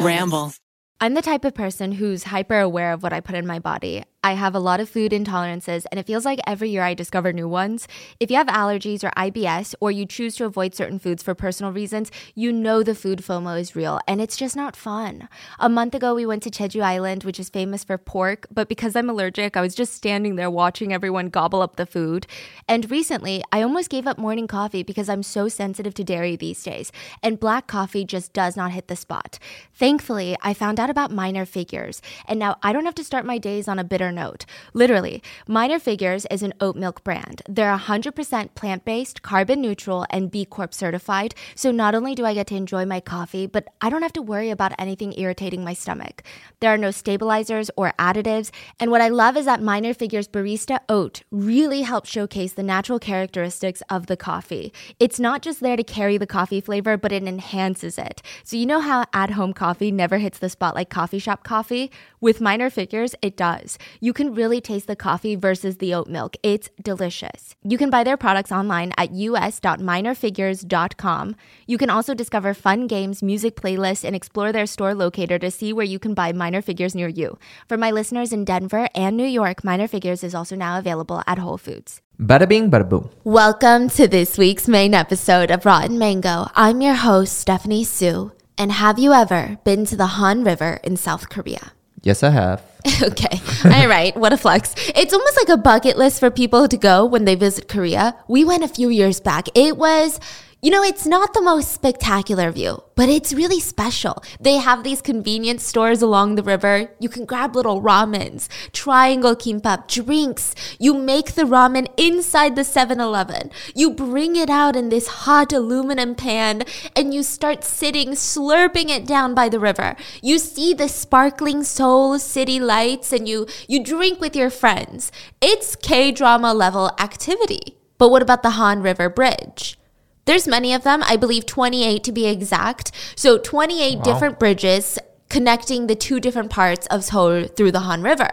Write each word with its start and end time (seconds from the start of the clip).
Ramble. 0.00 0.52
I'm 1.00 1.14
the 1.14 1.22
type 1.22 1.44
of 1.44 1.54
person 1.54 1.92
who's 1.92 2.24
hyper 2.24 2.58
aware 2.58 2.92
of 2.92 3.02
what 3.02 3.12
I 3.12 3.20
put 3.20 3.34
in 3.34 3.46
my 3.46 3.58
body. 3.58 4.04
I 4.24 4.34
have 4.34 4.54
a 4.54 4.60
lot 4.60 4.78
of 4.78 4.88
food 4.88 5.10
intolerances, 5.10 5.84
and 5.90 5.98
it 5.98 6.06
feels 6.06 6.24
like 6.24 6.38
every 6.46 6.70
year 6.70 6.84
I 6.84 6.94
discover 6.94 7.32
new 7.32 7.48
ones. 7.48 7.88
If 8.20 8.30
you 8.30 8.36
have 8.36 8.46
allergies 8.46 9.02
or 9.02 9.10
IBS, 9.16 9.74
or 9.80 9.90
you 9.90 10.06
choose 10.06 10.36
to 10.36 10.44
avoid 10.44 10.76
certain 10.76 11.00
foods 11.00 11.24
for 11.24 11.34
personal 11.34 11.72
reasons, 11.72 12.12
you 12.36 12.52
know 12.52 12.84
the 12.84 12.94
food 12.94 13.18
FOMO 13.18 13.58
is 13.58 13.74
real, 13.74 13.98
and 14.06 14.20
it's 14.20 14.36
just 14.36 14.54
not 14.54 14.76
fun. 14.76 15.28
A 15.58 15.68
month 15.68 15.96
ago, 15.96 16.14
we 16.14 16.24
went 16.24 16.44
to 16.44 16.50
Jeju 16.50 16.82
Island, 16.82 17.24
which 17.24 17.40
is 17.40 17.48
famous 17.48 17.82
for 17.82 17.98
pork, 17.98 18.46
but 18.48 18.68
because 18.68 18.94
I'm 18.94 19.10
allergic, 19.10 19.56
I 19.56 19.60
was 19.60 19.74
just 19.74 19.92
standing 19.92 20.36
there 20.36 20.50
watching 20.50 20.92
everyone 20.92 21.28
gobble 21.28 21.60
up 21.60 21.74
the 21.74 21.84
food. 21.84 22.28
And 22.68 22.88
recently, 22.92 23.42
I 23.50 23.62
almost 23.62 23.90
gave 23.90 24.06
up 24.06 24.18
morning 24.18 24.46
coffee 24.46 24.84
because 24.84 25.08
I'm 25.08 25.24
so 25.24 25.48
sensitive 25.48 25.94
to 25.94 26.04
dairy 26.04 26.36
these 26.36 26.62
days, 26.62 26.92
and 27.24 27.40
black 27.40 27.66
coffee 27.66 28.04
just 28.04 28.32
does 28.32 28.56
not 28.56 28.70
hit 28.70 28.86
the 28.86 28.94
spot. 28.94 29.40
Thankfully, 29.74 30.36
I 30.42 30.54
found 30.54 30.78
out 30.78 30.90
about 30.90 31.10
minor 31.10 31.44
figures, 31.44 32.00
and 32.28 32.38
now 32.38 32.56
I 32.62 32.72
don't 32.72 32.84
have 32.84 32.94
to 32.94 33.04
start 33.04 33.26
my 33.26 33.38
days 33.38 33.66
on 33.66 33.80
a 33.80 33.84
bitter 33.84 34.11
note. 34.12 34.44
Literally, 34.74 35.22
Minor 35.48 35.78
Figures 35.78 36.26
is 36.30 36.42
an 36.42 36.54
oat 36.60 36.76
milk 36.76 37.02
brand. 37.04 37.42
They're 37.48 37.76
100% 37.76 38.54
plant 38.54 38.84
based, 38.84 39.22
carbon 39.22 39.60
neutral, 39.60 40.06
and 40.10 40.30
B 40.30 40.44
Corp 40.44 40.74
certified. 40.74 41.34
So 41.54 41.70
not 41.70 41.94
only 41.94 42.14
do 42.14 42.24
I 42.24 42.34
get 42.34 42.46
to 42.48 42.56
enjoy 42.56 42.86
my 42.86 43.00
coffee, 43.00 43.46
but 43.46 43.68
I 43.80 43.90
don't 43.90 44.02
have 44.02 44.12
to 44.14 44.22
worry 44.22 44.50
about 44.50 44.72
anything 44.78 45.18
irritating 45.18 45.64
my 45.64 45.74
stomach. 45.74 46.22
There 46.60 46.72
are 46.72 46.78
no 46.78 46.90
stabilizers 46.90 47.70
or 47.76 47.92
additives. 47.98 48.50
And 48.78 48.90
what 48.90 49.00
I 49.00 49.08
love 49.08 49.36
is 49.36 49.46
that 49.46 49.62
Minor 49.62 49.94
Figures 49.94 50.28
Barista 50.28 50.78
Oat 50.88 51.22
really 51.30 51.82
helps 51.82 52.10
showcase 52.10 52.52
the 52.52 52.62
natural 52.62 52.98
characteristics 52.98 53.82
of 53.88 54.06
the 54.06 54.16
coffee. 54.16 54.72
It's 55.00 55.18
not 55.18 55.42
just 55.42 55.60
there 55.60 55.76
to 55.76 55.84
carry 55.84 56.18
the 56.18 56.26
coffee 56.26 56.60
flavor, 56.60 56.96
but 56.96 57.12
it 57.12 57.22
enhances 57.24 57.98
it. 57.98 58.22
So 58.44 58.56
you 58.56 58.66
know 58.66 58.80
how 58.80 59.04
at 59.12 59.30
home 59.30 59.52
coffee 59.52 59.90
never 59.90 60.18
hits 60.18 60.38
the 60.38 60.48
spot 60.48 60.74
like 60.74 60.90
coffee 60.90 61.18
shop 61.18 61.44
coffee? 61.44 61.90
With 62.20 62.40
Minor 62.40 62.70
Figures, 62.70 63.14
it 63.20 63.36
does. 63.36 63.78
You 64.04 64.12
can 64.12 64.34
really 64.34 64.60
taste 64.60 64.88
the 64.88 64.96
coffee 64.96 65.36
versus 65.36 65.76
the 65.76 65.94
oat 65.94 66.08
milk. 66.08 66.36
It's 66.42 66.68
delicious. 66.82 67.54
You 67.62 67.78
can 67.78 67.88
buy 67.88 68.02
their 68.02 68.16
products 68.16 68.50
online 68.50 68.92
at 68.98 69.10
us.minorfigures.com. 69.10 71.36
You 71.68 71.78
can 71.78 71.88
also 71.88 72.12
discover 72.12 72.52
fun 72.52 72.88
games, 72.88 73.22
music 73.22 73.54
playlists, 73.54 74.02
and 74.02 74.16
explore 74.16 74.50
their 74.50 74.66
store 74.66 74.92
locator 74.92 75.38
to 75.38 75.52
see 75.52 75.72
where 75.72 75.84
you 75.84 76.00
can 76.00 76.14
buy 76.14 76.32
Minor 76.32 76.62
Figures 76.62 76.96
near 76.96 77.06
you. 77.06 77.38
For 77.68 77.76
my 77.76 77.92
listeners 77.92 78.32
in 78.32 78.44
Denver 78.44 78.88
and 78.92 79.16
New 79.16 79.24
York, 79.24 79.62
Minor 79.62 79.86
Figures 79.86 80.24
is 80.24 80.34
also 80.34 80.56
now 80.56 80.80
available 80.80 81.22
at 81.28 81.38
Whole 81.38 81.56
Foods. 81.56 82.00
Bada 82.18 82.48
bing, 82.48 82.72
bada 82.72 82.88
boom. 82.88 83.08
Welcome 83.22 83.88
to 83.90 84.08
this 84.08 84.36
week's 84.36 84.66
main 84.66 84.94
episode 84.94 85.52
of 85.52 85.64
Rotten 85.64 85.96
Mango. 85.96 86.48
I'm 86.56 86.80
your 86.80 86.94
host, 86.94 87.38
Stephanie 87.38 87.84
Soo. 87.84 88.32
And 88.58 88.72
have 88.72 88.98
you 88.98 89.12
ever 89.12 89.58
been 89.62 89.84
to 89.84 89.96
the 89.96 90.18
Han 90.18 90.42
River 90.42 90.80
in 90.82 90.96
South 90.96 91.28
Korea? 91.28 91.72
Yes, 92.02 92.24
I 92.24 92.30
have. 92.30 92.71
okay. 93.02 93.40
All 93.64 93.88
right. 93.88 94.16
What 94.16 94.32
a 94.32 94.36
flex. 94.36 94.74
It's 94.94 95.12
almost 95.12 95.36
like 95.36 95.48
a 95.48 95.56
bucket 95.56 95.96
list 95.96 96.18
for 96.20 96.30
people 96.30 96.66
to 96.66 96.76
go 96.76 97.04
when 97.04 97.24
they 97.24 97.34
visit 97.34 97.68
Korea. 97.68 98.16
We 98.28 98.44
went 98.44 98.64
a 98.64 98.68
few 98.68 98.88
years 98.88 99.20
back. 99.20 99.48
It 99.54 99.76
was, 99.76 100.18
you 100.62 100.70
know, 100.70 100.84
it's 100.84 101.04
not 101.04 101.34
the 101.34 101.42
most 101.42 101.72
spectacular 101.72 102.52
view, 102.52 102.84
but 102.94 103.08
it's 103.08 103.32
really 103.32 103.58
special. 103.58 104.22
They 104.38 104.58
have 104.58 104.84
these 104.84 105.02
convenience 105.02 105.64
stores 105.64 106.02
along 106.02 106.36
the 106.36 106.44
river. 106.44 106.92
You 107.00 107.08
can 107.08 107.24
grab 107.24 107.56
little 107.56 107.82
ramens, 107.82 108.46
triangle 108.70 109.34
kimbap, 109.34 109.88
drinks. 109.88 110.54
You 110.78 110.94
make 110.94 111.32
the 111.32 111.42
ramen 111.42 111.88
inside 111.96 112.54
the 112.54 112.62
7 112.62 113.00
Eleven. 113.00 113.50
You 113.74 113.90
bring 113.90 114.36
it 114.36 114.48
out 114.48 114.76
in 114.76 114.88
this 114.88 115.08
hot 115.08 115.52
aluminum 115.52 116.14
pan 116.14 116.62
and 116.94 117.12
you 117.12 117.24
start 117.24 117.64
sitting, 117.64 118.10
slurping 118.10 118.88
it 118.88 119.04
down 119.04 119.34
by 119.34 119.48
the 119.48 119.58
river. 119.58 119.96
You 120.22 120.38
see 120.38 120.74
the 120.74 120.88
sparkling 120.88 121.64
Seoul 121.64 122.20
city 122.20 122.60
lights 122.60 123.12
and 123.12 123.28
you, 123.28 123.48
you 123.66 123.82
drink 123.82 124.20
with 124.20 124.36
your 124.36 124.50
friends. 124.50 125.10
It's 125.40 125.74
K 125.74 126.12
drama 126.12 126.54
level 126.54 126.92
activity. 127.00 127.78
But 127.98 128.10
what 128.12 128.22
about 128.22 128.44
the 128.44 128.50
Han 128.50 128.80
River 128.80 129.08
Bridge? 129.08 129.76
There's 130.24 130.46
many 130.46 130.72
of 130.72 130.84
them, 130.84 131.02
I 131.04 131.16
believe 131.16 131.46
28 131.46 132.04
to 132.04 132.12
be 132.12 132.26
exact. 132.26 132.92
So 133.16 133.38
28 133.38 133.96
Wow. 133.98 134.02
different 134.02 134.38
bridges 134.38 134.98
connecting 135.28 135.86
the 135.86 135.94
two 135.94 136.20
different 136.20 136.50
parts 136.50 136.86
of 136.88 137.02
Seoul 137.02 137.44
through 137.46 137.72
the 137.72 137.80
Han 137.80 138.02
River. 138.02 138.28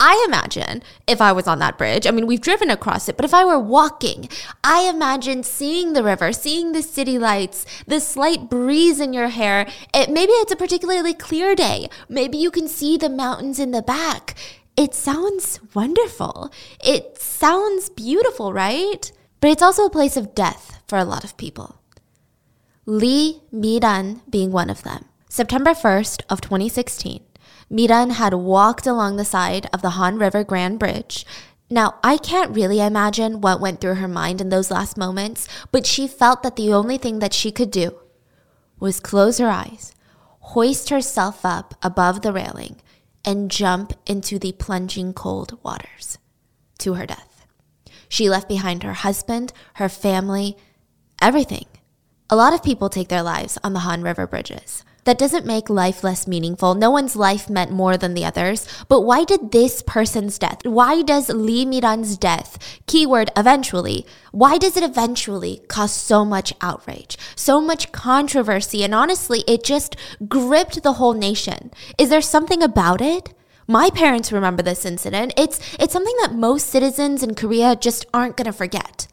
I 0.00 0.24
imagine 0.26 0.82
if 1.06 1.20
I 1.20 1.30
was 1.30 1.46
on 1.46 1.60
that 1.60 1.78
bridge, 1.78 2.08
I 2.08 2.10
mean, 2.10 2.26
we've 2.26 2.40
driven 2.40 2.70
across 2.70 3.08
it, 3.08 3.16
but 3.16 3.24
if 3.24 3.32
I 3.32 3.44
were 3.44 3.58
walking, 3.60 4.28
I 4.64 4.88
imagine 4.88 5.44
seeing 5.44 5.92
the 5.92 6.02
river, 6.02 6.32
seeing 6.32 6.72
the 6.72 6.82
city 6.82 7.20
lights, 7.20 7.64
the 7.86 8.00
slight 8.00 8.50
breeze 8.50 8.98
in 8.98 9.12
your 9.12 9.28
hair. 9.28 9.68
It, 9.94 10.10
maybe 10.10 10.32
it's 10.32 10.50
a 10.50 10.56
particularly 10.56 11.14
clear 11.14 11.54
day. 11.54 11.88
Maybe 12.08 12.36
you 12.36 12.50
can 12.50 12.66
see 12.66 12.96
the 12.96 13.08
mountains 13.08 13.60
in 13.60 13.70
the 13.70 13.82
back. 13.82 14.34
It 14.76 14.92
sounds 14.92 15.60
wonderful. 15.72 16.50
It 16.84 17.16
sounds 17.22 17.90
beautiful, 17.90 18.52
right? 18.52 19.12
But 19.40 19.50
it's 19.50 19.62
also 19.62 19.86
a 19.86 19.90
place 19.90 20.16
of 20.16 20.34
death 20.34 20.82
for 20.86 20.98
a 20.98 21.04
lot 21.04 21.24
of 21.24 21.36
people. 21.36 21.76
Lee 22.86 23.42
Miran 23.50 24.22
being 24.28 24.52
one 24.52 24.70
of 24.70 24.82
them. 24.82 25.06
September 25.28 25.70
1st 25.70 26.22
of 26.28 26.40
2016, 26.40 27.22
Miran 27.70 28.10
had 28.10 28.34
walked 28.34 28.86
along 28.86 29.16
the 29.16 29.24
side 29.24 29.68
of 29.72 29.80
the 29.80 29.90
Han 29.90 30.18
River 30.18 30.42
Grand 30.42 30.78
Bridge. 30.78 31.24
Now, 31.70 31.94
I 32.02 32.16
can't 32.16 32.54
really 32.54 32.80
imagine 32.80 33.40
what 33.40 33.60
went 33.60 33.80
through 33.80 33.94
her 33.94 34.08
mind 34.08 34.40
in 34.40 34.48
those 34.48 34.72
last 34.72 34.96
moments, 34.96 35.46
but 35.70 35.86
she 35.86 36.08
felt 36.08 36.42
that 36.42 36.56
the 36.56 36.72
only 36.72 36.98
thing 36.98 37.20
that 37.20 37.32
she 37.32 37.52
could 37.52 37.70
do 37.70 37.96
was 38.80 38.98
close 38.98 39.38
her 39.38 39.48
eyes, 39.48 39.94
hoist 40.40 40.88
herself 40.88 41.44
up 41.44 41.74
above 41.80 42.22
the 42.22 42.32
railing, 42.32 42.80
and 43.24 43.50
jump 43.52 43.92
into 44.04 44.38
the 44.38 44.52
plunging 44.52 45.12
cold 45.12 45.58
waters 45.62 46.18
to 46.78 46.94
her 46.94 47.06
death. 47.06 47.29
She 48.10 48.28
left 48.28 48.48
behind 48.48 48.82
her 48.82 48.92
husband, 48.92 49.54
her 49.74 49.88
family, 49.88 50.56
everything. 51.22 51.66
A 52.28 52.36
lot 52.36 52.52
of 52.52 52.62
people 52.62 52.90
take 52.90 53.08
their 53.08 53.22
lives 53.22 53.56
on 53.64 53.72
the 53.72 53.80
Han 53.80 54.02
River 54.02 54.26
bridges. 54.26 54.84
That 55.04 55.16
doesn't 55.16 55.46
make 55.46 55.70
life 55.70 56.02
less 56.04 56.26
meaningful. 56.26 56.74
No 56.74 56.90
one's 56.90 57.16
life 57.16 57.48
meant 57.48 57.70
more 57.70 57.96
than 57.96 58.14
the 58.14 58.24
others. 58.24 58.66
But 58.88 59.02
why 59.02 59.24
did 59.24 59.52
this 59.52 59.80
person's 59.80 60.38
death, 60.38 60.58
why 60.64 61.02
does 61.02 61.28
Lee 61.28 61.64
Miran's 61.64 62.18
death, 62.18 62.58
keyword 62.86 63.30
eventually, 63.36 64.04
why 64.32 64.58
does 64.58 64.76
it 64.76 64.82
eventually 64.82 65.62
cause 65.68 65.92
so 65.92 66.24
much 66.24 66.52
outrage, 66.60 67.16
so 67.36 67.60
much 67.60 67.92
controversy? 67.92 68.82
And 68.82 68.94
honestly, 68.94 69.44
it 69.46 69.64
just 69.64 69.96
gripped 70.28 70.82
the 70.82 70.94
whole 70.94 71.14
nation. 71.14 71.70
Is 71.96 72.10
there 72.10 72.20
something 72.20 72.60
about 72.62 73.00
it? 73.00 73.32
My 73.70 73.88
parents 73.88 74.32
remember 74.32 74.64
this 74.64 74.84
incident. 74.84 75.32
It's, 75.36 75.60
it's 75.78 75.92
something 75.92 76.16
that 76.22 76.34
most 76.34 76.66
citizens 76.66 77.22
in 77.22 77.36
Korea 77.36 77.76
just 77.76 78.04
aren't 78.12 78.36
going 78.36 78.46
to 78.46 78.52
forget. 78.52 79.06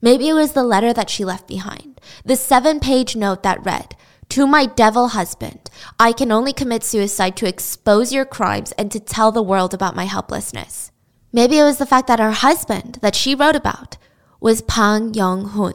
Maybe 0.00 0.30
it 0.30 0.32
was 0.32 0.52
the 0.52 0.62
letter 0.62 0.94
that 0.94 1.10
she 1.10 1.26
left 1.26 1.46
behind, 1.46 2.00
the 2.24 2.36
seven 2.36 2.80
page 2.80 3.16
note 3.16 3.42
that 3.42 3.62
read, 3.62 3.96
To 4.30 4.46
my 4.46 4.64
devil 4.64 5.08
husband, 5.08 5.68
I 5.98 6.12
can 6.12 6.32
only 6.32 6.54
commit 6.54 6.82
suicide 6.82 7.36
to 7.36 7.46
expose 7.46 8.14
your 8.14 8.24
crimes 8.24 8.72
and 8.78 8.90
to 8.92 8.98
tell 8.98 9.30
the 9.30 9.42
world 9.42 9.74
about 9.74 9.94
my 9.94 10.04
helplessness. 10.04 10.90
Maybe 11.30 11.58
it 11.58 11.64
was 11.64 11.76
the 11.76 11.84
fact 11.84 12.06
that 12.06 12.18
her 12.18 12.30
husband, 12.30 12.98
that 13.02 13.14
she 13.14 13.34
wrote 13.34 13.56
about, 13.56 13.98
was 14.40 14.62
Pang 14.62 15.12
Young 15.12 15.50
Hoon, 15.50 15.74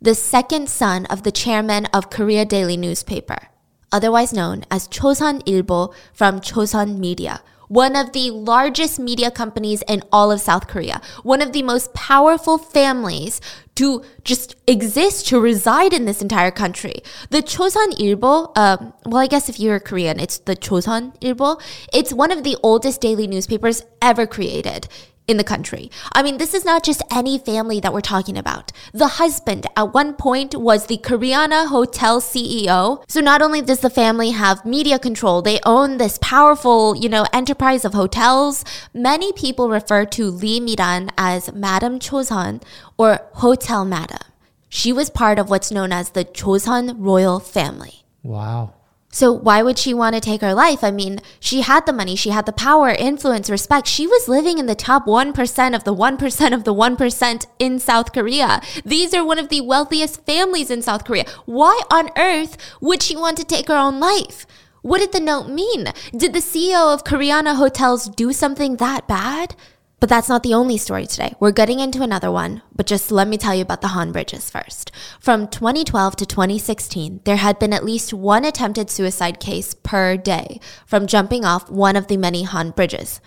the 0.00 0.14
second 0.14 0.70
son 0.70 1.04
of 1.10 1.24
the 1.24 1.32
chairman 1.32 1.84
of 1.92 2.08
Korea 2.08 2.46
Daily 2.46 2.78
newspaper, 2.78 3.50
otherwise 3.92 4.32
known 4.32 4.64
as 4.70 4.88
Chosun 4.88 5.42
Ilbo 5.44 5.92
from 6.12 6.40
Chosun 6.40 6.98
Media, 6.98 7.42
one 7.68 7.94
of 7.94 8.12
the 8.12 8.32
largest 8.32 8.98
media 8.98 9.30
companies 9.30 9.82
in 9.86 10.02
all 10.10 10.32
of 10.32 10.40
South 10.40 10.66
Korea, 10.66 11.00
one 11.22 11.40
of 11.40 11.52
the 11.52 11.62
most 11.62 11.94
powerful 11.94 12.58
families 12.58 13.40
to 13.76 14.02
just 14.24 14.56
exist, 14.66 15.28
to 15.28 15.40
reside 15.40 15.92
in 15.92 16.04
this 16.04 16.20
entire 16.20 16.50
country. 16.50 16.96
The 17.30 17.42
Chosun 17.42 17.92
Ilbo, 17.92 18.56
um, 18.58 18.92
well, 19.06 19.22
I 19.22 19.28
guess 19.28 19.48
if 19.48 19.60
you're 19.60 19.78
Korean, 19.78 20.18
it's 20.18 20.38
the 20.38 20.56
Chosun 20.56 21.16
Ilbo. 21.20 21.62
It's 21.92 22.12
one 22.12 22.32
of 22.32 22.42
the 22.42 22.56
oldest 22.62 23.00
daily 23.00 23.28
newspapers 23.28 23.84
ever 24.02 24.26
created 24.26 24.88
in 25.30 25.36
the 25.36 25.44
country. 25.44 25.90
I 26.12 26.22
mean, 26.22 26.38
this 26.38 26.52
is 26.54 26.64
not 26.64 26.82
just 26.82 27.02
any 27.10 27.38
family 27.38 27.80
that 27.80 27.92
we're 27.92 28.00
talking 28.00 28.36
about. 28.36 28.72
The 28.92 29.06
husband 29.20 29.66
at 29.76 29.94
one 29.94 30.14
point 30.14 30.54
was 30.54 30.86
the 30.86 30.98
Koreana 30.98 31.68
Hotel 31.68 32.20
CEO. 32.20 33.04
So 33.08 33.20
not 33.20 33.40
only 33.40 33.62
does 33.62 33.80
the 33.80 33.90
family 33.90 34.30
have 34.30 34.66
media 34.66 34.98
control, 34.98 35.40
they 35.40 35.60
own 35.64 35.98
this 35.98 36.18
powerful, 36.20 36.96
you 36.96 37.08
know, 37.08 37.26
enterprise 37.32 37.84
of 37.84 37.94
hotels. 37.94 38.64
Many 38.92 39.32
people 39.32 39.68
refer 39.70 40.04
to 40.06 40.26
Lee 40.26 40.60
Miran 40.60 41.10
as 41.16 41.52
Madam 41.52 41.98
Chosun 41.98 42.62
or 42.98 43.20
Hotel 43.34 43.84
Madam. 43.84 44.26
She 44.68 44.92
was 44.92 45.10
part 45.10 45.38
of 45.38 45.50
what's 45.50 45.70
known 45.70 45.92
as 45.92 46.10
the 46.10 46.24
Chosun 46.24 46.96
royal 46.98 47.40
family. 47.40 48.04
Wow. 48.22 48.74
So 49.12 49.32
why 49.32 49.60
would 49.62 49.76
she 49.76 49.92
want 49.92 50.14
to 50.14 50.20
take 50.20 50.40
her 50.40 50.54
life? 50.54 50.84
I 50.84 50.92
mean, 50.92 51.20
she 51.40 51.62
had 51.62 51.84
the 51.84 51.92
money, 51.92 52.14
she 52.14 52.30
had 52.30 52.46
the 52.46 52.52
power, 52.52 52.90
influence, 52.90 53.50
respect. 53.50 53.88
She 53.88 54.06
was 54.06 54.28
living 54.28 54.58
in 54.58 54.66
the 54.66 54.76
top 54.76 55.04
1% 55.04 55.74
of 55.74 55.82
the 55.82 55.94
1% 55.94 56.54
of 56.54 56.64
the 56.64 56.74
1% 56.74 57.46
in 57.58 57.78
South 57.80 58.12
Korea. 58.12 58.60
These 58.84 59.12
are 59.12 59.24
one 59.24 59.40
of 59.40 59.48
the 59.48 59.62
wealthiest 59.62 60.24
families 60.24 60.70
in 60.70 60.80
South 60.80 61.04
Korea. 61.04 61.24
Why 61.44 61.80
on 61.90 62.10
earth 62.16 62.56
would 62.80 63.02
she 63.02 63.16
want 63.16 63.36
to 63.38 63.44
take 63.44 63.66
her 63.66 63.76
own 63.76 63.98
life? 63.98 64.46
What 64.82 65.00
did 65.00 65.12
the 65.12 65.20
note 65.20 65.48
mean? 65.48 65.88
Did 66.16 66.32
the 66.32 66.38
CEO 66.38 66.94
of 66.94 67.04
Koreana 67.04 67.56
Hotels 67.56 68.08
do 68.08 68.32
something 68.32 68.76
that 68.76 69.08
bad? 69.08 69.56
But 70.00 70.08
that's 70.08 70.30
not 70.30 70.42
the 70.42 70.54
only 70.54 70.78
story 70.78 71.06
today. 71.06 71.34
We're 71.38 71.52
getting 71.52 71.78
into 71.78 72.02
another 72.02 72.32
one, 72.32 72.62
but 72.74 72.86
just 72.86 73.12
let 73.12 73.28
me 73.28 73.36
tell 73.36 73.54
you 73.54 73.60
about 73.60 73.82
the 73.82 73.88
Han 73.88 74.12
Bridges 74.12 74.48
first. 74.48 74.90
From 75.20 75.46
2012 75.46 76.16
to 76.16 76.26
2016, 76.26 77.20
there 77.24 77.36
had 77.36 77.58
been 77.58 77.74
at 77.74 77.84
least 77.84 78.14
one 78.14 78.46
attempted 78.46 78.88
suicide 78.88 79.40
case 79.40 79.74
per 79.74 80.16
day 80.16 80.58
from 80.86 81.06
jumping 81.06 81.44
off 81.44 81.68
one 81.70 81.96
of 81.96 82.06
the 82.06 82.16
many 82.16 82.44
Han 82.44 82.70
Bridges. 82.70 83.20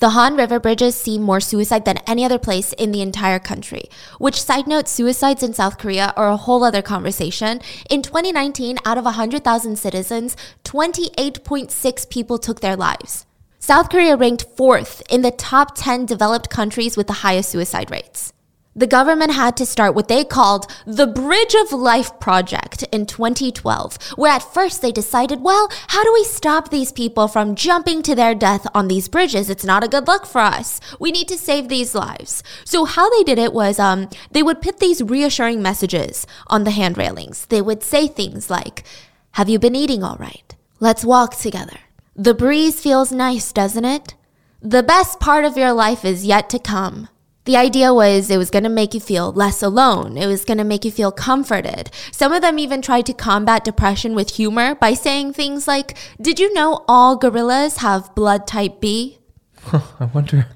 The 0.00 0.10
Han 0.10 0.36
River 0.36 0.60
bridges 0.60 0.94
see 0.94 1.18
more 1.18 1.40
suicide 1.40 1.84
than 1.86 1.98
any 2.06 2.24
other 2.24 2.38
place 2.38 2.74
in 2.74 2.92
the 2.92 3.02
entire 3.02 3.38
country, 3.38 3.84
which 4.18 4.42
side 4.42 4.66
note, 4.66 4.88
suicides 4.88 5.42
in 5.42 5.52
South 5.52 5.78
Korea 5.78 6.14
are 6.16 6.30
a 6.30 6.38
whole 6.38 6.64
other 6.64 6.80
conversation. 6.80 7.60
In 7.90 8.00
2019, 8.00 8.78
out 8.86 8.96
of 8.96 9.04
100,000 9.04 9.76
citizens, 9.76 10.36
28.6 10.64 12.08
people 12.08 12.38
took 12.38 12.60
their 12.60 12.76
lives. 12.76 13.26
South 13.62 13.90
Korea 13.90 14.16
ranked 14.16 14.46
fourth 14.56 15.02
in 15.10 15.20
the 15.20 15.30
top 15.30 15.72
10 15.74 16.06
developed 16.06 16.48
countries 16.48 16.96
with 16.96 17.06
the 17.06 17.20
highest 17.20 17.50
suicide 17.50 17.90
rates. 17.90 18.32
The 18.74 18.86
government 18.86 19.34
had 19.34 19.54
to 19.58 19.66
start 19.66 19.94
what 19.94 20.08
they 20.08 20.24
called 20.24 20.66
the 20.86 21.06
Bridge 21.06 21.54
of 21.54 21.70
Life 21.70 22.18
project 22.20 22.84
in 22.90 23.04
2012, 23.04 24.12
where 24.16 24.32
at 24.32 24.54
first 24.54 24.80
they 24.80 24.90
decided, 24.90 25.42
well, 25.42 25.70
how 25.88 26.02
do 26.02 26.10
we 26.10 26.24
stop 26.24 26.70
these 26.70 26.90
people 26.90 27.28
from 27.28 27.54
jumping 27.54 28.00
to 28.04 28.14
their 28.14 28.34
death 28.34 28.66
on 28.74 28.88
these 28.88 29.10
bridges? 29.10 29.50
It's 29.50 29.64
not 29.64 29.84
a 29.84 29.88
good 29.88 30.06
look 30.06 30.24
for 30.24 30.40
us. 30.40 30.80
We 30.98 31.12
need 31.12 31.28
to 31.28 31.36
save 31.36 31.68
these 31.68 31.94
lives. 31.94 32.42
So 32.64 32.86
how 32.86 33.10
they 33.10 33.24
did 33.24 33.38
it 33.38 33.52
was 33.52 33.78
um, 33.78 34.08
they 34.30 34.42
would 34.42 34.62
put 34.62 34.78
these 34.78 35.02
reassuring 35.02 35.60
messages 35.60 36.26
on 36.46 36.64
the 36.64 36.70
hand 36.70 36.96
railings. 36.96 37.44
They 37.44 37.60
would 37.60 37.82
say 37.82 38.08
things 38.08 38.48
like, 38.48 38.84
have 39.32 39.50
you 39.50 39.58
been 39.58 39.76
eating 39.76 40.02
all 40.02 40.16
right? 40.18 40.56
Let's 40.78 41.04
walk 41.04 41.36
together. 41.36 41.76
The 42.20 42.34
breeze 42.34 42.78
feels 42.78 43.12
nice, 43.12 43.50
doesn't 43.50 43.86
it? 43.86 44.14
The 44.60 44.82
best 44.82 45.20
part 45.20 45.46
of 45.46 45.56
your 45.56 45.72
life 45.72 46.04
is 46.04 46.26
yet 46.26 46.50
to 46.50 46.58
come. 46.58 47.08
The 47.46 47.56
idea 47.56 47.94
was 47.94 48.28
it 48.28 48.36
was 48.36 48.50
going 48.50 48.64
to 48.64 48.68
make 48.68 48.92
you 48.92 49.00
feel 49.00 49.32
less 49.32 49.62
alone. 49.62 50.18
It 50.18 50.26
was 50.26 50.44
going 50.44 50.58
to 50.58 50.64
make 50.64 50.84
you 50.84 50.90
feel 50.90 51.12
comforted. 51.12 51.90
Some 52.12 52.34
of 52.34 52.42
them 52.42 52.58
even 52.58 52.82
tried 52.82 53.06
to 53.06 53.14
combat 53.14 53.64
depression 53.64 54.14
with 54.14 54.34
humor 54.34 54.74
by 54.74 54.92
saying 54.92 55.32
things 55.32 55.66
like, 55.66 55.96
Did 56.20 56.38
you 56.38 56.52
know 56.52 56.84
all 56.86 57.16
gorillas 57.16 57.78
have 57.78 58.14
blood 58.14 58.46
type 58.46 58.82
B? 58.82 59.20
I 59.72 60.04
wonder. 60.12 60.46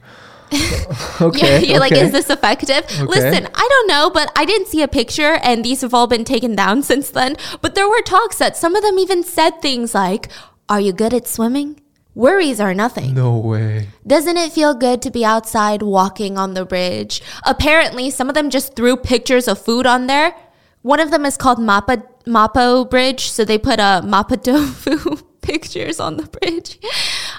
okay. 1.23 1.63
Yeah, 1.63 1.71
you're 1.71 1.81
like, 1.81 1.93
is 1.93 2.13
this 2.13 2.29
effective? 2.29 2.85
Okay. 2.85 3.05
Listen, 3.05 3.49
I 3.55 3.69
don't 3.71 3.89
know, 3.89 4.11
but 4.11 4.31
I 4.37 4.45
didn't 4.45 4.69
see 4.69 4.83
a 4.83 4.89
picture, 4.89 5.39
and 5.43 5.65
these 5.65 5.81
have 5.81 5.95
all 5.95 6.07
been 6.07 6.25
taken 6.25 6.55
down 6.55 6.83
since 6.91 7.09
then. 7.09 7.37
But 7.63 7.75
there 7.75 7.89
were 7.89 8.03
talks 8.03 8.37
that 8.37 8.55
some 8.55 8.77
of 8.77 8.83
them 8.83 8.99
even 8.99 9.23
said 9.23 9.63
things 9.63 9.95
like, 9.95 10.29
Are 10.67 10.81
you 10.81 10.95
good 10.95 11.13
at 11.13 11.29
swimming? 11.29 11.81
Worries 12.15 12.59
are 12.59 12.73
nothing. 12.73 13.13
No 13.13 13.37
way. 13.37 13.89
Doesn't 14.07 14.39
it 14.39 14.53
feel 14.53 14.73
good 14.73 15.03
to 15.03 15.11
be 15.11 15.23
outside 15.23 15.83
walking 15.83 16.39
on 16.39 16.55
the 16.55 16.65
bridge? 16.65 17.21
Apparently, 17.45 18.09
some 18.09 18.31
of 18.31 18.35
them 18.35 18.49
just 18.49 18.75
threw 18.75 18.97
pictures 18.97 19.47
of 19.47 19.63
food 19.63 19.85
on 19.85 20.07
there. 20.07 20.35
One 20.81 21.01
of 21.01 21.11
them 21.11 21.27
is 21.27 21.37
called 21.37 21.59
Mapa, 21.59 22.03
Mapo 22.25 22.89
Bridge, 22.89 23.31
so 23.31 23.45
they 23.45 23.59
put 23.59 23.79
a 23.79 24.01
Mapa 24.05 24.43
tofu 24.43 25.17
pictures 25.43 26.01
on 26.01 26.17
the 26.17 26.23
bridge. 26.23 26.79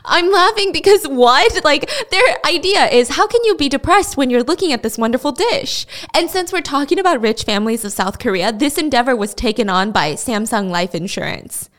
I'm 0.04 0.32
laughing 0.32 0.72
because 0.72 1.08
what? 1.08 1.64
Like, 1.64 1.90
their 2.12 2.38
idea 2.46 2.86
is 2.90 3.10
how 3.10 3.26
can 3.26 3.44
you 3.44 3.56
be 3.56 3.70
depressed 3.70 4.18
when 4.18 4.30
you're 4.30 4.44
looking 4.44 4.72
at 4.72 4.84
this 4.84 5.00
wonderful 5.00 5.32
dish? 5.32 5.88
And 6.14 6.30
since 6.30 6.54
we're 6.54 6.62
talking 6.62 7.00
about 7.00 7.22
rich 7.22 7.44
families 7.44 7.84
of 7.84 7.92
South 7.92 8.20
Korea, 8.20 8.54
this 8.54 8.78
endeavor 8.78 9.16
was 9.16 9.34
taken 9.34 9.68
on 9.68 9.92
by 9.92 10.14
Samsung 10.14 10.70
Life 10.70 10.94
Insurance. 10.94 11.72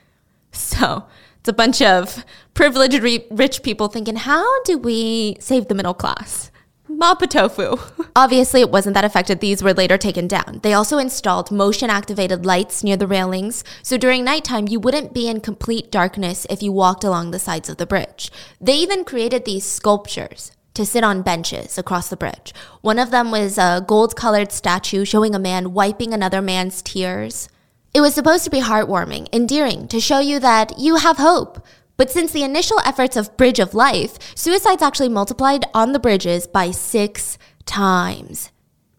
So, 0.50 1.04
it's 1.46 1.52
a 1.52 1.52
bunch 1.52 1.80
of 1.80 2.24
privileged 2.54 3.00
re- 3.04 3.24
rich 3.30 3.62
people 3.62 3.86
thinking, 3.86 4.16
how 4.16 4.44
do 4.64 4.76
we 4.76 5.36
save 5.38 5.68
the 5.68 5.76
middle 5.76 5.94
class? 5.94 6.50
Mapa 6.90 7.28
tofu. 7.28 7.76
Obviously, 8.16 8.62
it 8.62 8.70
wasn't 8.72 8.94
that 8.94 9.04
effective. 9.04 9.38
These 9.38 9.62
were 9.62 9.72
later 9.72 9.96
taken 9.96 10.26
down. 10.26 10.58
They 10.64 10.72
also 10.72 10.98
installed 10.98 11.52
motion 11.52 11.88
activated 11.88 12.44
lights 12.44 12.82
near 12.82 12.96
the 12.96 13.06
railings, 13.06 13.62
so 13.80 13.96
during 13.96 14.24
nighttime, 14.24 14.66
you 14.66 14.80
wouldn't 14.80 15.14
be 15.14 15.28
in 15.28 15.40
complete 15.40 15.92
darkness 15.92 16.48
if 16.50 16.64
you 16.64 16.72
walked 16.72 17.04
along 17.04 17.30
the 17.30 17.38
sides 17.38 17.68
of 17.68 17.76
the 17.76 17.86
bridge. 17.86 18.32
They 18.60 18.74
even 18.78 19.04
created 19.04 19.44
these 19.44 19.64
sculptures 19.64 20.50
to 20.74 20.84
sit 20.84 21.04
on 21.04 21.22
benches 21.22 21.78
across 21.78 22.08
the 22.08 22.16
bridge. 22.16 22.52
One 22.80 22.98
of 22.98 23.12
them 23.12 23.30
was 23.30 23.56
a 23.56 23.84
gold 23.86 24.16
colored 24.16 24.50
statue 24.50 25.04
showing 25.04 25.32
a 25.32 25.38
man 25.38 25.74
wiping 25.74 26.12
another 26.12 26.42
man's 26.42 26.82
tears. 26.82 27.48
It 27.96 28.02
was 28.02 28.12
supposed 28.12 28.44
to 28.44 28.50
be 28.50 28.60
heartwarming, 28.60 29.26
endearing, 29.32 29.88
to 29.88 30.00
show 30.00 30.18
you 30.18 30.38
that 30.40 30.78
you 30.78 30.96
have 30.96 31.16
hope. 31.16 31.64
But 31.96 32.10
since 32.10 32.30
the 32.30 32.42
initial 32.42 32.78
efforts 32.84 33.16
of 33.16 33.34
Bridge 33.38 33.58
of 33.58 33.72
Life, 33.72 34.18
suicides 34.36 34.82
actually 34.82 35.08
multiplied 35.08 35.64
on 35.72 35.92
the 35.92 35.98
bridges 35.98 36.46
by 36.46 36.72
six 36.72 37.38
times. 37.64 38.50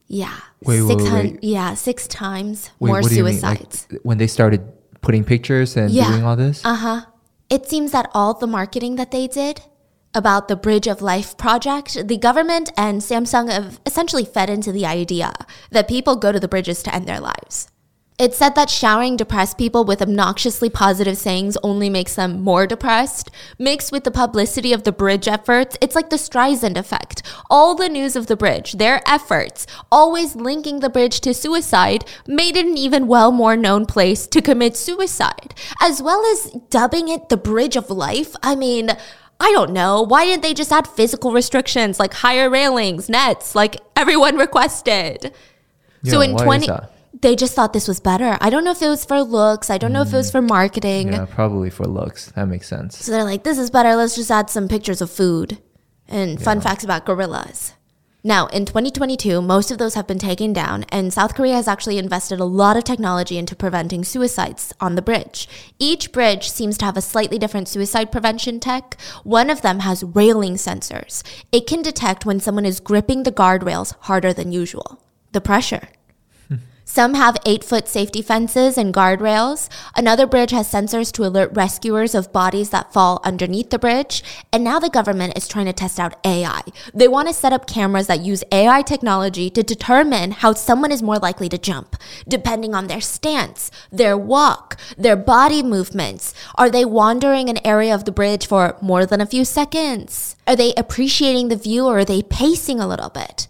Yeah. 0.07 0.35
Wait, 0.63 0.81
six 0.81 1.03
wait, 1.03 1.13
wait. 1.13 1.44
Yeah, 1.44 1.75
six 1.75 2.07
times 2.07 2.71
Wait, 2.79 2.88
more 2.89 3.01
what 3.01 3.09
do 3.09 3.15
you 3.17 3.23
mean? 3.25 3.39
Like, 3.39 3.59
suicides. 3.71 3.88
when 4.01 4.17
they 4.17 4.25
started 4.25 4.61
putting 5.01 5.23
pictures 5.23 5.77
and 5.77 5.91
Yeah. 5.91 6.09
doing 6.09 6.23
all 6.25 6.35
this? 6.35 6.65
Uh 6.65 6.73
huh. 6.73 7.01
It 7.51 7.69
seems 7.69 7.91
that 7.91 8.09
all 8.15 8.33
the 8.33 8.47
marketing 8.47 8.95
that 8.95 9.11
they 9.11 9.27
did 9.27 9.61
about 10.15 10.47
the 10.47 10.55
Bridge 10.55 10.88
of 10.88 11.03
Life 11.03 11.38
project, 11.38 12.07
the 12.07 12.17
government 12.17 12.71
and 12.75 13.01
Samsung 13.01 13.51
have 13.51 13.79
essentially 13.85 14.25
fed 14.25 14.49
into 14.49 14.71
the 14.71 14.88
idea 14.88 15.33
that 15.69 15.88
people 15.88 16.15
go 16.15 16.31
to 16.31 16.39
the 16.39 16.47
bridges 16.47 16.81
to 16.81 16.95
end 16.95 17.05
their 17.07 17.19
lives. 17.19 17.69
It 18.19 18.34
said 18.34 18.56
that 18.56 18.72
showering 18.72 19.16
depressed 19.16 19.60
people 19.60 19.86
with 19.86 20.02
obnoxiously 20.02 20.72
positive 20.72 21.18
sayings 21.18 21.56
only 21.62 21.88
makes 21.88 22.16
them 22.16 22.42
more 22.42 22.66
depressed. 22.66 23.30
Mixed 23.60 23.92
with 23.92 24.06
the 24.06 24.12
publicity 24.12 24.74
of 24.74 24.81
the 24.81 24.92
bridge 24.92 25.28
efforts, 25.28 25.78
it's 25.81 25.94
like 25.94 26.10
the 26.10 26.16
Streisand 26.16 26.78
effect. 26.78 27.22
All 27.48 27.75
the 27.75 27.88
news 27.88 28.16
of 28.16 28.25
the 28.25 28.36
bridge, 28.36 28.74
their 28.74 29.08
efforts, 29.08 29.68
always 29.92 30.36
linking 30.36 30.80
the 30.80 30.90
bridge 30.90 31.22
to 31.22 31.34
suicide, 31.36 32.06
made 32.25 32.56
it 32.56 32.66
an 32.66 32.75
even 32.75 33.06
well 33.06 33.31
more 33.31 33.56
known 33.56 33.86
place 33.86 34.25
to 34.25 34.42
commit 34.42 34.75
suicide. 34.75 35.54
As 35.80 36.02
well 36.02 36.25
as 36.25 36.58
dubbing 36.72 37.10
it 37.10 37.30
the 37.30 37.38
Bridge 37.38 37.75
of 37.75 37.92
Life. 37.92 38.36
I 38.42 38.56
mean, 38.56 38.90
I 39.40 39.52
don't 39.52 39.74
know. 39.74 40.02
Why 40.02 40.25
didn't 40.25 40.42
they 40.42 40.56
just 40.56 40.72
add 40.72 40.88
physical 40.88 41.34
restrictions 41.34 42.00
like 42.00 42.16
higher 42.16 42.50
railings, 42.50 43.10
nets, 43.10 43.54
like 43.54 43.78
everyone 43.96 44.38
requested? 44.48 45.31
so 46.04 46.22
in 46.22 46.31
why 46.31 46.38
is 46.38 46.44
20 46.44 46.68
that? 46.68 46.96
They 47.22 47.36
just 47.36 47.54
thought 47.54 47.74
this 47.74 47.88
was 47.88 48.00
better. 48.00 48.38
I 48.42 48.50
don't 48.50 48.64
know 48.64 48.72
if 48.72 48.81
it 48.81 48.88
was 48.88 49.06
for 49.06 49.22
looks. 49.22 49.69
I 49.69 49.78
don't 49.78 49.94
know 49.94 50.02
if 50.02 50.14
it 50.14 50.18
was 50.18 50.30
mm. 50.30 50.34
for 50.34 50.42
marketing. 50.42 51.14
Yeah, 51.14 51.25
probably 51.25 51.69
for 51.69 51.86
looks. 51.86 52.31
That 52.31 52.48
makes 52.48 52.68
sense. 52.68 53.04
So 53.04 53.12
they're 53.12 53.24
like, 53.24 53.44
this 53.44 53.57
is 53.57 53.69
better. 53.69 53.95
Let's 53.95 54.16
just 54.16 54.31
add 54.31 54.50
some 54.50 54.68
pictures 54.68 55.02
of 55.02 55.09
food 55.09 55.59
and 56.07 56.42
fun 56.42 56.62
facts 56.62 56.83
about 56.83 57.06
gorillas. 57.06 57.74
Now, 58.24 58.47
in 58.47 58.66
2022, 58.66 59.42
most 59.42 59.71
of 59.71 59.78
those 59.78 59.94
have 59.94 60.07
been 60.07 60.19
taken 60.19 60.52
down, 60.52 60.83
and 60.90 61.14
South 61.14 61.33
Korea 61.33 61.54
has 61.54 61.68
actually 61.68 61.97
invested 61.97 62.40
a 62.40 62.45
lot 62.45 62.76
of 62.76 62.83
technology 62.83 63.38
into 63.38 63.56
preventing 63.56 64.04
suicides 64.04 64.74
on 64.81 64.95
the 64.95 65.02
bridge. 65.02 65.47
Each 65.80 66.12
bridge 66.12 66.50
seems 66.50 66.78
to 66.80 66.86
have 66.86 66.97
a 66.97 67.02
slightly 67.02 67.38
different 67.38 67.69
suicide 67.69 68.12
prevention 68.12 68.59
tech. 68.59 68.97
One 69.24 69.50
of 69.50 69.62
them 69.62 69.80
has 69.80 70.04
railing 70.04 70.56
sensors. 70.56 71.24
It 71.54 71.68
can 71.68 71.81
detect 71.81 72.26
when 72.26 72.42
someone 72.42 72.66
is 72.66 72.81
gripping 72.81 73.24
the 73.24 73.31
guardrails 73.31 73.95
harder 74.02 74.33
than 74.33 74.52
usual. 74.52 75.02
The 75.31 75.40
pressure. 75.40 75.88
Some 76.97 77.13
have 77.13 77.37
eight 77.45 77.63
foot 77.63 77.87
safety 77.87 78.23
fences 78.23 78.75
and 78.75 78.92
guardrails. 78.92 79.69
Another 79.95 80.25
bridge 80.25 80.49
has 80.49 80.68
sensors 80.68 81.11
to 81.11 81.25
alert 81.25 81.51
rescuers 81.54 82.16
of 82.16 82.33
bodies 82.33 82.71
that 82.71 82.92
fall 82.92 83.21
underneath 83.23 83.69
the 83.69 83.77
bridge. 83.77 84.23
And 84.51 84.63
now 84.63 84.80
the 84.80 84.89
government 84.89 85.37
is 85.37 85.47
trying 85.47 85.68
to 85.68 85.73
test 85.73 85.99
out 85.99 86.16
AI. 86.25 86.63
They 86.95 87.07
want 87.07 87.27
to 87.27 87.35
set 87.35 87.54
up 87.54 87.68
cameras 87.68 88.07
that 88.07 88.21
use 88.21 88.44
AI 88.51 88.81
technology 88.81 89.51
to 89.51 89.61
determine 89.61 90.31
how 90.31 90.54
someone 90.54 90.92
is 90.92 91.04
more 91.04 91.19
likely 91.19 91.49
to 91.49 91.59
jump, 91.59 91.97
depending 92.27 92.73
on 92.73 92.87
their 92.87 92.99
stance, 92.99 93.69
their 93.92 94.18
walk, 94.18 94.75
their 94.97 95.16
body 95.16 95.61
movements. 95.61 96.33
Are 96.56 96.71
they 96.71 96.83
wandering 96.83 97.47
an 97.47 97.63
area 97.63 97.94
of 97.94 98.06
the 98.06 98.11
bridge 98.11 98.47
for 98.47 98.75
more 98.81 99.06
than 99.06 99.21
a 99.21 99.27
few 99.27 99.45
seconds? 99.45 100.35
Are 100.47 100.56
they 100.56 100.73
appreciating 100.75 101.49
the 101.49 101.57
view 101.57 101.85
or 101.85 101.99
are 101.99 102.06
they 102.06 102.23
pacing 102.23 102.80
a 102.80 102.87
little 102.87 103.11
bit? 103.11 103.47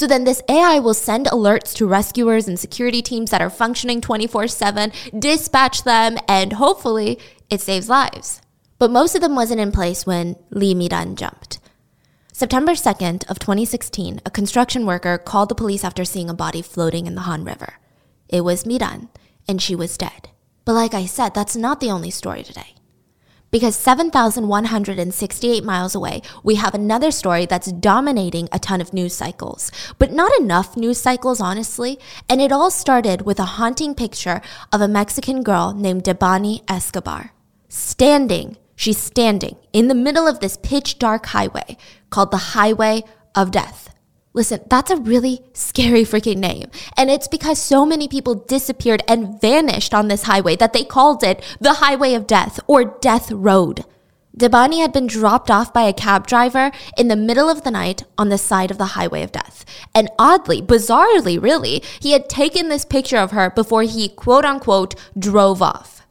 So 0.00 0.06
then 0.06 0.24
this 0.24 0.40
AI 0.48 0.78
will 0.78 0.94
send 0.94 1.26
alerts 1.26 1.74
to 1.74 1.86
rescuers 1.86 2.48
and 2.48 2.58
security 2.58 3.02
teams 3.02 3.30
that 3.32 3.42
are 3.42 3.50
functioning 3.50 4.00
24/7, 4.00 4.92
dispatch 5.20 5.82
them, 5.82 6.16
and 6.26 6.54
hopefully 6.54 7.18
it 7.50 7.60
saves 7.60 7.90
lives. 7.90 8.40
But 8.78 8.90
most 8.90 9.14
of 9.14 9.20
them 9.20 9.34
wasn't 9.34 9.60
in 9.60 9.72
place 9.72 10.06
when 10.06 10.36
Lee 10.48 10.72
Miran 10.72 11.16
jumped. 11.16 11.58
September 12.32 12.74
2nd 12.74 13.24
of 13.28 13.38
2016, 13.38 14.22
a 14.24 14.30
construction 14.30 14.86
worker 14.86 15.18
called 15.18 15.50
the 15.50 15.54
police 15.54 15.84
after 15.84 16.06
seeing 16.06 16.30
a 16.30 16.34
body 16.44 16.62
floating 16.62 17.06
in 17.06 17.14
the 17.14 17.28
Han 17.28 17.44
River. 17.44 17.74
It 18.26 18.40
was 18.40 18.64
Miran, 18.64 19.10
and 19.46 19.60
she 19.60 19.74
was 19.74 19.98
dead. 19.98 20.30
But 20.64 20.76
like 20.76 20.94
I 20.94 21.04
said, 21.04 21.34
that's 21.34 21.56
not 21.56 21.80
the 21.80 21.90
only 21.90 22.10
story 22.10 22.42
today. 22.42 22.74
Because 23.50 23.74
7,168 23.74 25.64
miles 25.64 25.94
away, 25.94 26.22
we 26.44 26.54
have 26.54 26.72
another 26.72 27.10
story 27.10 27.46
that's 27.46 27.72
dominating 27.72 28.48
a 28.52 28.60
ton 28.60 28.80
of 28.80 28.92
news 28.92 29.12
cycles. 29.12 29.72
But 29.98 30.12
not 30.12 30.30
enough 30.40 30.76
news 30.76 31.00
cycles, 31.00 31.40
honestly. 31.40 31.98
And 32.28 32.40
it 32.40 32.52
all 32.52 32.70
started 32.70 33.22
with 33.22 33.40
a 33.40 33.56
haunting 33.56 33.94
picture 33.94 34.40
of 34.72 34.80
a 34.80 34.88
Mexican 34.88 35.42
girl 35.42 35.74
named 35.74 36.04
Debanhi 36.04 36.62
Escobar. 36.68 37.32
Standing, 37.68 38.56
she's 38.76 38.98
standing 38.98 39.56
in 39.72 39.88
the 39.88 39.94
middle 39.94 40.28
of 40.28 40.38
this 40.38 40.56
pitch 40.56 40.98
dark 40.98 41.26
highway 41.26 41.76
called 42.10 42.30
the 42.30 42.54
Highway 42.54 43.02
of 43.34 43.50
Death. 43.50 43.94
Listen, 44.32 44.60
that's 44.68 44.92
a 44.92 44.96
really 44.96 45.42
scary 45.52 46.02
freaking 46.02 46.36
name. 46.36 46.70
And 46.96 47.10
it's 47.10 47.26
because 47.26 47.58
so 47.58 47.84
many 47.84 48.06
people 48.06 48.36
disappeared 48.36 49.02
and 49.08 49.40
vanished 49.40 49.92
on 49.92 50.08
this 50.08 50.24
highway 50.24 50.54
that 50.56 50.72
they 50.72 50.84
called 50.84 51.24
it 51.24 51.42
the 51.60 51.74
Highway 51.74 52.14
of 52.14 52.28
Death 52.28 52.60
or 52.68 52.84
Death 52.84 53.32
Road. 53.32 53.84
Debanhi 54.36 54.80
had 54.80 54.92
been 54.92 55.08
dropped 55.08 55.50
off 55.50 55.72
by 55.72 55.82
a 55.82 55.92
cab 55.92 56.28
driver 56.28 56.70
in 56.96 57.08
the 57.08 57.16
middle 57.16 57.48
of 57.48 57.64
the 57.64 57.70
night 57.72 58.04
on 58.16 58.28
the 58.28 58.38
side 58.38 58.70
of 58.70 58.78
the 58.78 58.94
Highway 58.94 59.24
of 59.24 59.32
Death. 59.32 59.64
And 59.92 60.08
oddly, 60.16 60.62
bizarrely, 60.62 61.42
really, 61.42 61.82
he 61.98 62.12
had 62.12 62.28
taken 62.28 62.68
this 62.68 62.84
picture 62.84 63.16
of 63.18 63.32
her 63.32 63.50
before 63.50 63.82
he 63.82 64.08
quote 64.08 64.44
unquote 64.44 64.94
drove 65.18 65.60
off. 65.60 66.06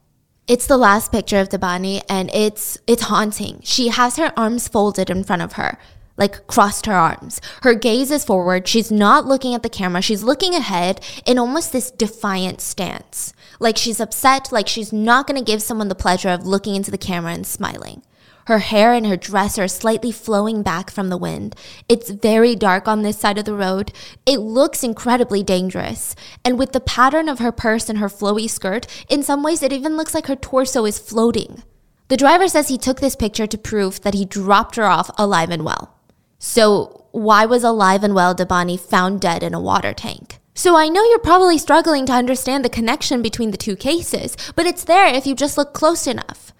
It's 0.46 0.66
the 0.66 0.76
last 0.76 1.10
picture 1.10 1.38
of 1.38 1.48
Debanhi 1.48 2.02
and 2.08 2.30
it's 2.34 2.76
it's 2.86 3.04
haunting. 3.04 3.60
She 3.62 3.88
has 3.88 4.16
her 4.16 4.32
arms 4.36 4.68
folded 4.68 5.08
in 5.08 5.24
front 5.24 5.42
of 5.42 5.54
her 5.54 5.78
like 6.20 6.46
crossed 6.46 6.86
her 6.86 6.94
arms. 6.94 7.40
Her 7.62 7.74
gaze 7.74 8.12
is 8.12 8.24
forward. 8.24 8.68
She's 8.68 8.92
not 8.92 9.26
looking 9.26 9.54
at 9.54 9.64
the 9.64 9.68
camera. 9.70 10.02
She's 10.02 10.22
looking 10.22 10.54
ahead 10.54 11.02
in 11.26 11.38
almost 11.38 11.72
this 11.72 11.90
defiant 11.90 12.60
stance. 12.60 13.32
Like 13.58 13.76
she's 13.76 13.98
upset, 13.98 14.52
like 14.52 14.68
she's 14.68 14.92
not 14.92 15.26
going 15.26 15.38
to 15.38 15.52
give 15.52 15.62
someone 15.62 15.88
the 15.88 15.94
pleasure 15.94 16.28
of 16.28 16.46
looking 16.46 16.76
into 16.76 16.90
the 16.90 16.98
camera 16.98 17.32
and 17.32 17.46
smiling. 17.46 18.02
Her 18.46 18.58
hair 18.58 18.92
and 18.92 19.06
her 19.06 19.16
dress 19.16 19.58
are 19.58 19.68
slightly 19.68 20.10
flowing 20.10 20.62
back 20.62 20.90
from 20.90 21.08
the 21.08 21.16
wind. 21.16 21.54
It's 21.88 22.10
very 22.10 22.56
dark 22.56 22.88
on 22.88 23.02
this 23.02 23.18
side 23.18 23.38
of 23.38 23.44
the 23.44 23.54
road. 23.54 23.92
It 24.26 24.38
looks 24.38 24.82
incredibly 24.82 25.42
dangerous. 25.42 26.16
And 26.44 26.58
with 26.58 26.72
the 26.72 26.80
pattern 26.80 27.28
of 27.28 27.38
her 27.38 27.52
purse 27.52 27.88
and 27.88 27.98
her 27.98 28.08
flowy 28.08 28.50
skirt, 28.50 28.86
in 29.08 29.22
some 29.22 29.42
ways 29.42 29.62
it 29.62 29.72
even 29.72 29.96
looks 29.96 30.14
like 30.14 30.26
her 30.26 30.36
torso 30.36 30.84
is 30.84 30.98
floating. 30.98 31.62
The 32.08 32.16
driver 32.16 32.48
says 32.48 32.68
he 32.68 32.76
took 32.76 33.00
this 33.00 33.14
picture 33.14 33.46
to 33.46 33.56
prove 33.56 34.00
that 34.02 34.14
he 34.14 34.24
dropped 34.24 34.76
her 34.76 34.86
off 34.86 35.10
alive 35.16 35.50
and 35.50 35.64
well. 35.64 35.99
So, 36.42 37.04
why 37.12 37.44
was 37.44 37.62
alive 37.62 38.02
and 38.02 38.14
well 38.14 38.34
Debanhi 38.34 38.80
found 38.80 39.20
dead 39.20 39.42
in 39.42 39.52
a 39.52 39.60
water 39.60 39.92
tank? 39.92 40.38
So, 40.54 40.74
I 40.74 40.88
know 40.88 41.04
you're 41.04 41.18
probably 41.18 41.58
struggling 41.58 42.06
to 42.06 42.14
understand 42.14 42.64
the 42.64 42.70
connection 42.70 43.20
between 43.20 43.50
the 43.50 43.58
two 43.58 43.76
cases, 43.76 44.38
but 44.56 44.64
it's 44.64 44.84
there 44.84 45.06
if 45.06 45.26
you 45.26 45.34
just 45.34 45.58
look 45.58 45.74
close 45.74 46.06
enough. 46.06 46.54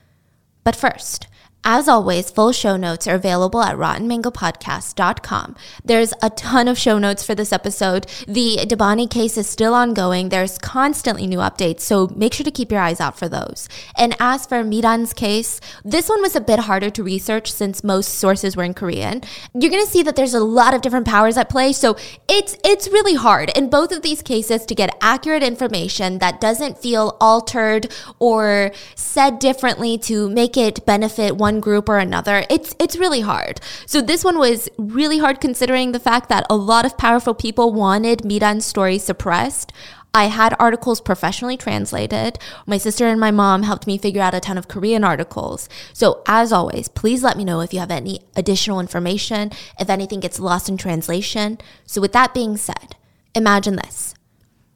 But 0.65 0.77
first, 0.77 1.29
as 1.65 1.89
always, 1.89 2.31
full 2.31 2.53
show 2.53 2.77
notes 2.77 3.07
are 3.07 3.15
available 3.15 3.63
at 3.63 3.77
rottenmangopodcast.com. 3.77 5.57
There's 5.85 6.15
a 6.23 6.31
ton 6.31 6.69
of 6.69 6.79
show 6.79 6.99
notes 6.99 7.25
for 7.25 7.35
this 7.35 7.53
episode. 7.53 8.07
The 8.27 8.61
Debanhi 8.63 9.11
case 9.11 9.37
is 9.37 9.47
still 9.49 9.75
ongoing. 9.75 10.31
There's 10.31 10.57
constantly 10.57 11.27
new 11.27 11.39
updates, 11.39 11.81
so 11.81 12.09
make 12.17 12.33
sure 12.33 12.45
to 12.45 12.51
keep 12.51 12.73
your 12.73 12.81
eyes 12.81 13.01
out 13.01 13.19
for 13.19 13.29
those. 13.29 13.69
And 13.97 14.17
as 14.19 14.47
for 14.47 14.65
Miran's 14.65 15.13
case, 15.13 15.61
this 15.85 16.09
one 16.09 16.23
was 16.23 16.35
a 16.35 16.41
bit 16.41 16.61
harder 16.61 16.89
to 16.91 17.03
research 17.03 17.53
since 17.53 17.85
most 17.85 18.15
sources 18.15 18.57
were 18.57 18.65
in 18.65 18.73
Korean. 18.73 19.23
You're 19.53 19.71
going 19.71 19.85
to 19.85 19.91
see 19.91 20.03
that 20.03 20.17
there's 20.17 20.35
a 20.35 20.41
lot 20.41 20.73
of 20.73 20.81
different 20.81 21.07
powers 21.07 21.37
at 21.37 21.51
play, 21.51 21.73
so 21.73 21.97
it's 22.29 22.57
it's 22.65 22.89
really 22.89 23.15
hard 23.15 23.51
in 23.51 23.69
both 23.69 23.93
of 23.93 24.03
these 24.03 24.23
cases 24.23 24.65
to 24.67 24.75
get 24.75 24.97
accurate 25.03 25.43
information 25.43 26.19
that 26.19 26.41
doesn't 26.41 26.79
feel 26.79 27.17
altered 27.21 27.93
or 28.19 28.73
said 28.95 29.39
differently 29.39 29.99
to 29.99 30.31
make 30.31 30.57
it 30.57 30.87
benefit 30.87 31.37
one 31.37 31.50
one 31.51 31.61
group 31.61 31.89
or 31.89 31.99
another. 31.99 32.45
It's 32.49 32.75
it's 32.79 32.97
really 32.97 33.23
hard. 33.23 33.61
So 33.87 34.01
this 34.01 34.23
one 34.25 34.39
was 34.39 34.69
really 34.79 35.19
hard 35.19 35.41
considering 35.41 35.93
the 35.93 36.07
fact 36.11 36.29
that 36.29 36.47
a 36.49 36.57
lot 36.57 36.87
of 36.87 36.97
powerful 36.97 37.35
people 37.35 37.73
wanted 37.73 38.25
Miran's 38.25 38.65
story 38.65 38.99
suppressed. 38.99 39.73
I 40.13 40.25
had 40.25 40.57
articles 40.59 41.01
professionally 41.01 41.57
translated. 41.57 42.39
My 42.67 42.79
sister 42.79 43.07
and 43.07 43.21
my 43.21 43.31
mom 43.31 43.63
helped 43.63 43.87
me 43.87 43.97
figure 43.97 44.23
out 44.23 44.35
a 44.35 44.41
ton 44.41 44.59
of 44.59 44.67
Korean 44.67 45.05
articles. 45.05 45.69
So, 45.93 46.23
as 46.27 46.53
always, 46.53 46.89
please 46.89 47.23
let 47.23 47.37
me 47.37 47.45
know 47.45 47.61
if 47.61 47.73
you 47.73 47.79
have 47.79 47.93
any 47.93 48.21
additional 48.35 48.81
information, 48.81 49.53
if 49.79 49.89
anything 49.89 50.21
gets 50.21 50.41
lost 50.41 50.69
in 50.69 50.77
translation. 50.77 51.59
So, 51.87 52.01
with 52.01 52.13
that 52.13 52.35
being 52.35 52.57
said, 52.57 52.97
imagine 53.37 53.77
this. 53.77 54.15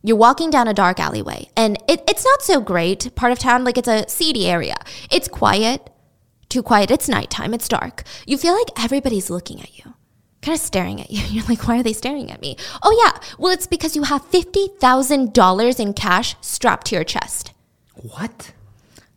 You're 0.07 0.25
walking 0.29 0.51
down 0.51 0.69
a 0.69 0.75
dark 0.75 1.01
alleyway, 1.01 1.49
and 1.57 1.79
it, 1.89 2.05
it's 2.07 2.25
not 2.25 2.43
so 2.43 2.61
great 2.61 3.13
part 3.17 3.33
of 3.33 3.39
town, 3.39 3.65
like 3.65 3.79
it's 3.79 3.89
a 3.89 4.09
seedy 4.09 4.47
area. 4.47 4.77
It's 5.11 5.27
quiet, 5.27 5.91
too 6.55 6.63
quiet. 6.63 6.93
It's 6.93 7.09
nighttime. 7.09 7.53
It's 7.53 7.67
dark. 7.67 8.05
You 8.27 8.39
feel 8.39 8.55
like 8.55 8.85
everybody's 8.85 9.29
looking 9.29 9.61
at 9.61 9.77
you, 9.77 9.93
kind 10.41 10.55
of 10.55 10.63
staring 10.63 11.01
at 11.01 11.11
you. 11.11 11.23
You're 11.29 11.49
like, 11.49 11.67
why 11.67 11.81
are 11.81 11.83
they 11.83 11.93
staring 11.93 12.31
at 12.31 12.41
me? 12.41 12.57
Oh, 12.81 12.95
yeah. 13.03 13.21
Well, 13.39 13.53
it's 13.53 13.67
because 13.67 13.97
you 13.97 14.05
have 14.05 14.31
$50,000 14.31 15.81
in 15.81 15.95
cash 15.95 16.37
strapped 16.41 16.87
to 16.89 16.95
your 16.95 17.03
chest. 17.05 17.53
What? 17.97 18.53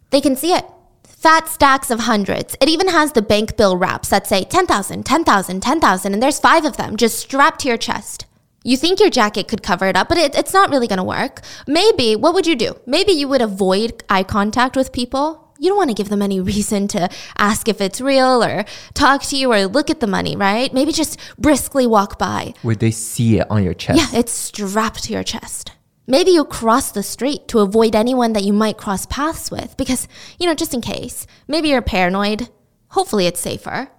They 0.09 0.19
can 0.19 0.35
see 0.35 0.51
it. 0.51 0.65
Fat 1.03 1.47
stacks 1.47 1.91
of 1.91 2.01
hundreds. 2.01 2.55
It 2.59 2.69
even 2.69 2.87
has 2.87 3.11
the 3.11 3.21
bank 3.21 3.55
bill 3.55 3.77
wraps 3.77 4.09
that 4.09 4.25
say 4.25 4.43
10,000, 4.43 5.05
10,000, 5.05 5.61
10,000, 5.61 6.13
and 6.13 6.23
there's 6.23 6.39
five 6.39 6.65
of 6.65 6.77
them 6.77 6.97
just 6.97 7.19
strapped 7.19 7.61
to 7.61 7.67
your 7.67 7.77
chest. 7.77 8.25
You 8.63 8.77
think 8.77 8.99
your 8.99 9.11
jacket 9.11 9.47
could 9.47 9.61
cover 9.61 9.85
it 9.85 9.95
up, 9.95 10.09
but 10.09 10.17
it, 10.17 10.35
it's 10.35 10.53
not 10.53 10.71
really 10.71 10.87
gonna 10.87 11.03
work. 11.03 11.41
Maybe, 11.67 12.15
what 12.15 12.33
would 12.33 12.47
you 12.47 12.55
do? 12.55 12.79
Maybe 12.85 13.11
you 13.11 13.27
would 13.27 13.41
avoid 13.41 14.03
eye 14.09 14.23
contact 14.23 14.75
with 14.75 14.91
people 14.91 15.46
you 15.59 15.69
don't 15.69 15.77
want 15.77 15.89
to 15.89 15.95
give 15.95 16.09
them 16.09 16.21
any 16.21 16.39
reason 16.53 16.87
to 16.89 17.09
ask 17.37 17.67
if 17.67 17.81
it's 17.81 18.01
real 18.01 18.43
or 18.43 18.65
talk 18.93 19.23
to 19.23 19.37
you 19.37 19.51
or 19.51 19.65
look 19.65 19.89
at 19.89 19.99
the 19.99 20.07
money, 20.07 20.35
right? 20.35 20.73
Maybe 20.73 20.91
just 20.91 21.19
briskly 21.37 21.87
walk 21.87 22.17
by. 22.17 22.53
Would 22.63 22.79
they 22.79 22.91
see 22.91 23.39
it 23.39 23.49
on 23.49 23.63
your 23.63 23.73
chest? 23.73 23.99
Yeah, 23.99 24.19
it's 24.19 24.31
strapped 24.31 25.03
to 25.05 25.13
your 25.13 25.23
chest. 25.23 25.71
Maybe 26.09 26.31
you 26.31 26.45
cross 26.45 26.91
the 26.91 27.03
street 27.03 27.49
to 27.49 27.59
avoid 27.59 27.93
anyone 27.93 28.31
that 28.31 28.45
you 28.45 28.53
might 28.53 28.77
cross 28.77 29.05
paths 29.05 29.51
with 29.51 29.75
because, 29.75 30.07
you 30.39 30.47
know, 30.47 30.55
just 30.55 30.73
in 30.73 30.79
case. 30.79 31.27
Maybe 31.49 31.67
you're 31.67 31.81
paranoid. 31.81 32.49
Hopefully, 32.89 33.27
it's 33.27 33.41
safer. 33.41 33.89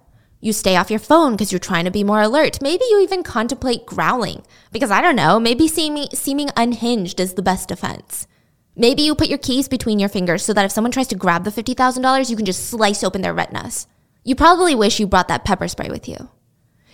You 0.41 0.53
stay 0.53 0.75
off 0.75 0.89
your 0.89 0.99
phone 0.99 1.33
because 1.33 1.51
you're 1.51 1.59
trying 1.59 1.85
to 1.85 1.91
be 1.91 2.03
more 2.03 2.21
alert. 2.21 2.61
Maybe 2.63 2.83
you 2.89 3.01
even 3.01 3.21
contemplate 3.21 3.85
growling 3.85 4.43
because 4.71 4.89
I 4.89 5.01
don't 5.01 5.15
know, 5.15 5.39
maybe 5.39 5.67
seeming, 5.67 6.07
seeming 6.13 6.49
unhinged 6.55 7.19
is 7.19 7.33
the 7.35 7.41
best 7.43 7.67
defense. 7.67 8.25
Maybe 8.79 9.01
you 9.01 9.13
put 9.13 9.27
your 9.27 9.37
keys 9.37 9.67
between 9.67 9.99
your 9.99 10.07
fingers 10.07 10.41
so 10.41 10.53
that 10.53 10.63
if 10.63 10.71
someone 10.71 10.93
tries 10.93 11.09
to 11.09 11.15
grab 11.15 11.43
the 11.43 11.51
$50,000, 11.51 12.29
you 12.29 12.37
can 12.37 12.45
just 12.45 12.69
slice 12.69 13.03
open 13.03 13.21
their 13.21 13.33
retinas. 13.33 13.87
You 14.23 14.35
probably 14.35 14.73
wish 14.73 15.01
you 15.01 15.05
brought 15.05 15.27
that 15.27 15.43
pepper 15.43 15.67
spray 15.67 15.89
with 15.89 16.07
you. 16.07 16.29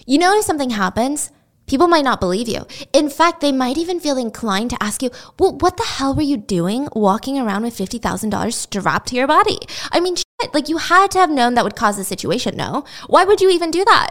You 0.07 0.17
know, 0.17 0.35
if 0.35 0.45
something 0.45 0.71
happens, 0.71 1.31
people 1.67 1.87
might 1.87 2.03
not 2.03 2.19
believe 2.19 2.47
you. 2.47 2.65
In 2.91 3.07
fact, 3.07 3.39
they 3.39 3.51
might 3.51 3.77
even 3.77 3.99
feel 3.99 4.17
inclined 4.17 4.71
to 4.71 4.81
ask 4.81 5.03
you, 5.03 5.11
well, 5.37 5.59
what 5.59 5.77
the 5.77 5.83
hell 5.83 6.15
were 6.15 6.23
you 6.23 6.37
doing 6.37 6.89
walking 6.95 7.37
around 7.37 7.61
with 7.61 7.77
$50,000 7.77 8.51
strapped 8.51 9.09
to 9.09 9.15
your 9.15 9.27
body? 9.27 9.59
I 9.91 9.99
mean, 9.99 10.15
shit, 10.15 10.55
like 10.55 10.67
you 10.67 10.77
had 10.77 11.11
to 11.11 11.19
have 11.19 11.29
known 11.29 11.53
that 11.53 11.63
would 11.63 11.75
cause 11.75 11.97
the 11.97 12.03
situation, 12.03 12.57
no? 12.57 12.83
Why 13.05 13.25
would 13.25 13.41
you 13.41 13.51
even 13.51 13.69
do 13.69 13.85
that? 13.85 14.09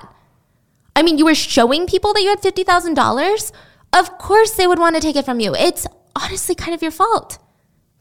I 0.94 1.02
mean, 1.02 1.18
you 1.18 1.24
were 1.24 1.34
showing 1.34 1.88
people 1.88 2.12
that 2.12 2.22
you 2.22 2.28
had 2.28 2.40
$50,000? 2.40 3.52
Of 3.92 4.16
course 4.18 4.52
they 4.52 4.68
would 4.68 4.78
want 4.78 4.94
to 4.94 5.02
take 5.02 5.16
it 5.16 5.24
from 5.24 5.40
you. 5.40 5.56
It's 5.56 5.88
honestly 6.14 6.54
kind 6.54 6.72
of 6.72 6.80
your 6.80 6.92
fault. 6.92 7.38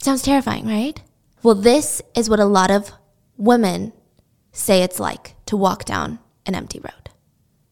Sounds 0.03 0.21
terrifying, 0.21 0.67
right? 0.67 1.01
Well, 1.43 1.55
this 1.55 2.01
is 2.13 2.29
what 2.29 2.41
a 2.41 2.45
lot 2.45 2.69
of 2.69 2.91
women 3.37 3.93
say 4.51 4.83
it's 4.83 4.99
like 4.99 5.35
to 5.45 5.55
walk 5.55 5.85
down 5.85 6.19
an 6.45 6.55
empty 6.55 6.81
road. 6.81 7.09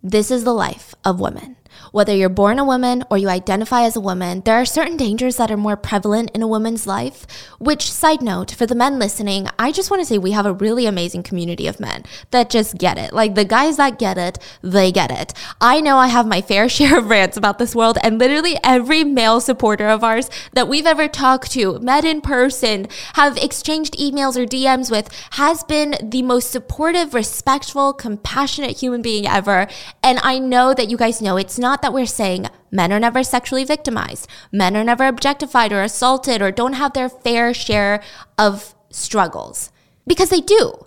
This 0.01 0.31
is 0.31 0.45
the 0.45 0.53
life 0.53 0.95
of 1.03 1.19
women. 1.19 1.57
Whether 1.91 2.15
you're 2.15 2.29
born 2.29 2.57
a 2.57 2.63
woman 2.63 3.03
or 3.09 3.17
you 3.17 3.27
identify 3.27 3.81
as 3.83 3.97
a 3.97 4.01
woman, 4.01 4.43
there 4.45 4.55
are 4.55 4.63
certain 4.63 4.95
dangers 4.95 5.35
that 5.35 5.51
are 5.51 5.57
more 5.57 5.75
prevalent 5.75 6.31
in 6.33 6.41
a 6.41 6.47
woman's 6.47 6.87
life. 6.87 7.27
Which, 7.59 7.91
side 7.91 8.21
note, 8.21 8.51
for 8.51 8.65
the 8.65 8.75
men 8.75 8.97
listening, 8.97 9.49
I 9.59 9.73
just 9.73 9.91
want 9.91 9.99
to 9.99 10.05
say 10.05 10.17
we 10.17 10.31
have 10.31 10.45
a 10.45 10.53
really 10.53 10.85
amazing 10.85 11.23
community 11.23 11.67
of 11.67 11.81
men 11.81 12.05
that 12.31 12.49
just 12.49 12.77
get 12.77 12.97
it. 12.97 13.11
Like 13.11 13.35
the 13.35 13.43
guys 13.43 13.75
that 13.75 13.99
get 13.99 14.17
it, 14.17 14.39
they 14.61 14.93
get 14.93 15.11
it. 15.11 15.33
I 15.59 15.81
know 15.81 15.97
I 15.97 16.07
have 16.07 16.25
my 16.25 16.39
fair 16.39 16.69
share 16.69 16.97
of 16.97 17.09
rants 17.09 17.35
about 17.35 17.59
this 17.59 17.75
world, 17.75 17.97
and 18.01 18.17
literally 18.17 18.57
every 18.63 19.03
male 19.03 19.41
supporter 19.41 19.89
of 19.89 20.01
ours 20.01 20.29
that 20.53 20.69
we've 20.69 20.87
ever 20.87 21.09
talked 21.09 21.51
to, 21.51 21.77
met 21.79 22.05
in 22.05 22.21
person, 22.21 22.87
have 23.15 23.35
exchanged 23.35 23.97
emails 23.97 24.37
or 24.37 24.45
DMs 24.45 24.89
with, 24.89 25.09
has 25.31 25.65
been 25.65 25.95
the 26.01 26.21
most 26.21 26.51
supportive, 26.51 27.13
respectful, 27.13 27.91
compassionate 27.91 28.77
human 28.79 29.01
being 29.01 29.27
ever. 29.27 29.67
And 30.01 30.19
I 30.23 30.39
know 30.39 30.73
that 30.73 30.89
you 30.89 30.95
guys 30.95 31.21
know 31.21 31.35
it's 31.35 31.59
not 31.59 31.80
that 31.81 31.93
we're 31.93 32.05
saying 32.05 32.47
men 32.71 32.91
are 32.91 32.99
never 32.99 33.23
sexually 33.23 33.63
victimized, 33.63 34.27
men 34.51 34.75
are 34.75 34.83
never 34.83 35.05
objectified 35.07 35.71
or 35.71 35.81
assaulted 35.81 36.41
or 36.41 36.51
don't 36.51 36.73
have 36.73 36.93
their 36.93 37.09
fair 37.09 37.53
share 37.53 38.01
of 38.37 38.75
struggles. 38.89 39.71
Because 40.07 40.29
they 40.29 40.41
do. 40.41 40.85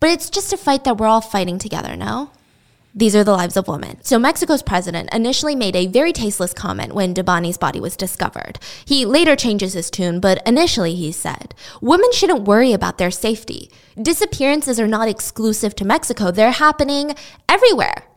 But 0.00 0.10
it's 0.10 0.30
just 0.30 0.52
a 0.52 0.56
fight 0.56 0.84
that 0.84 0.98
we're 0.98 1.06
all 1.06 1.20
fighting 1.20 1.58
together, 1.58 1.96
no? 1.96 2.30
These 2.94 3.14
are 3.14 3.22
the 3.22 3.32
lives 3.32 3.56
of 3.56 3.68
women. 3.68 4.02
So, 4.02 4.18
Mexico's 4.18 4.62
president 4.62 5.12
initially 5.12 5.54
made 5.54 5.76
a 5.76 5.86
very 5.86 6.12
tasteless 6.12 6.52
comment 6.52 6.94
when 6.94 7.14
Debanhi's 7.14 7.56
body 7.56 7.78
was 7.78 7.96
discovered. 7.96 8.58
He 8.84 9.04
later 9.04 9.36
changes 9.36 9.74
his 9.74 9.88
tune, 9.88 10.18
but 10.18 10.44
initially 10.44 10.96
he 10.96 11.12
said, 11.12 11.54
Women 11.80 12.10
shouldn't 12.12 12.42
worry 12.42 12.72
about 12.72 12.98
their 12.98 13.12
safety. 13.12 13.70
Disappearances 14.00 14.80
are 14.80 14.88
not 14.88 15.06
exclusive 15.06 15.76
to 15.76 15.84
Mexico, 15.84 16.32
they're 16.32 16.50
happening 16.50 17.14
everywhere. 17.48 18.07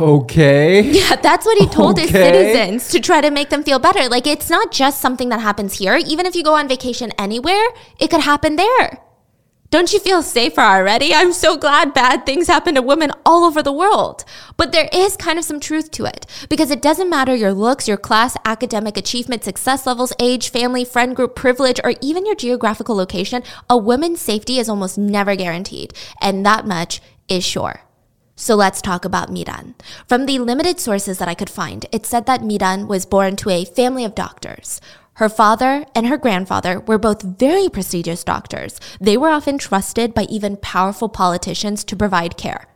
Okay. 0.00 0.82
Yeah, 0.98 1.16
that's 1.16 1.44
what 1.44 1.58
he 1.58 1.66
told 1.66 1.98
his 1.98 2.10
citizens 2.10 2.88
to 2.88 3.00
try 3.00 3.20
to 3.20 3.30
make 3.30 3.50
them 3.50 3.62
feel 3.62 3.78
better. 3.78 4.08
Like, 4.08 4.26
it's 4.26 4.50
not 4.50 4.70
just 4.70 5.00
something 5.00 5.28
that 5.30 5.40
happens 5.40 5.78
here. 5.78 5.96
Even 5.96 6.26
if 6.26 6.34
you 6.36 6.44
go 6.44 6.54
on 6.54 6.68
vacation 6.68 7.12
anywhere, 7.18 7.68
it 7.98 8.08
could 8.10 8.20
happen 8.20 8.56
there. 8.56 9.00
Don't 9.70 9.92
you 9.92 9.98
feel 9.98 10.22
safer 10.22 10.62
already? 10.62 11.12
I'm 11.12 11.32
so 11.32 11.56
glad 11.56 11.92
bad 11.92 12.24
things 12.24 12.46
happen 12.46 12.74
to 12.76 12.82
women 12.82 13.12
all 13.26 13.44
over 13.44 13.62
the 13.62 13.72
world. 13.72 14.24
But 14.56 14.72
there 14.72 14.88
is 14.92 15.16
kind 15.16 15.38
of 15.38 15.44
some 15.44 15.60
truth 15.60 15.90
to 15.92 16.06
it 16.06 16.24
because 16.48 16.70
it 16.70 16.80
doesn't 16.80 17.10
matter 17.10 17.34
your 17.34 17.52
looks, 17.52 17.86
your 17.86 17.98
class, 17.98 18.34
academic 18.46 18.96
achievement, 18.96 19.44
success 19.44 19.86
levels, 19.86 20.14
age, 20.18 20.50
family, 20.50 20.86
friend 20.86 21.14
group, 21.14 21.36
privilege, 21.36 21.80
or 21.84 21.92
even 22.00 22.24
your 22.24 22.34
geographical 22.34 22.96
location, 22.96 23.42
a 23.68 23.76
woman's 23.76 24.22
safety 24.22 24.58
is 24.58 24.70
almost 24.70 24.96
never 24.96 25.36
guaranteed. 25.36 25.92
And 26.20 26.46
that 26.46 26.66
much 26.66 27.02
is 27.28 27.44
sure. 27.44 27.82
So 28.40 28.54
let's 28.54 28.80
talk 28.80 29.04
about 29.04 29.32
Miran. 29.32 29.74
From 30.06 30.26
the 30.26 30.38
limited 30.38 30.78
sources 30.78 31.18
that 31.18 31.26
I 31.26 31.34
could 31.34 31.50
find, 31.50 31.84
it 31.90 32.06
said 32.06 32.26
that 32.26 32.44
Miran 32.44 32.86
was 32.86 33.04
born 33.04 33.34
to 33.34 33.50
a 33.50 33.64
family 33.64 34.04
of 34.04 34.14
doctors. 34.14 34.80
Her 35.14 35.28
father 35.28 35.84
and 35.92 36.06
her 36.06 36.16
grandfather 36.16 36.78
were 36.78 36.98
both 36.98 37.20
very 37.22 37.68
prestigious 37.68 38.22
doctors. 38.22 38.78
They 39.00 39.16
were 39.16 39.30
often 39.30 39.58
trusted 39.58 40.14
by 40.14 40.22
even 40.30 40.56
powerful 40.56 41.08
politicians 41.08 41.82
to 41.82 41.96
provide 41.96 42.36
care. 42.36 42.68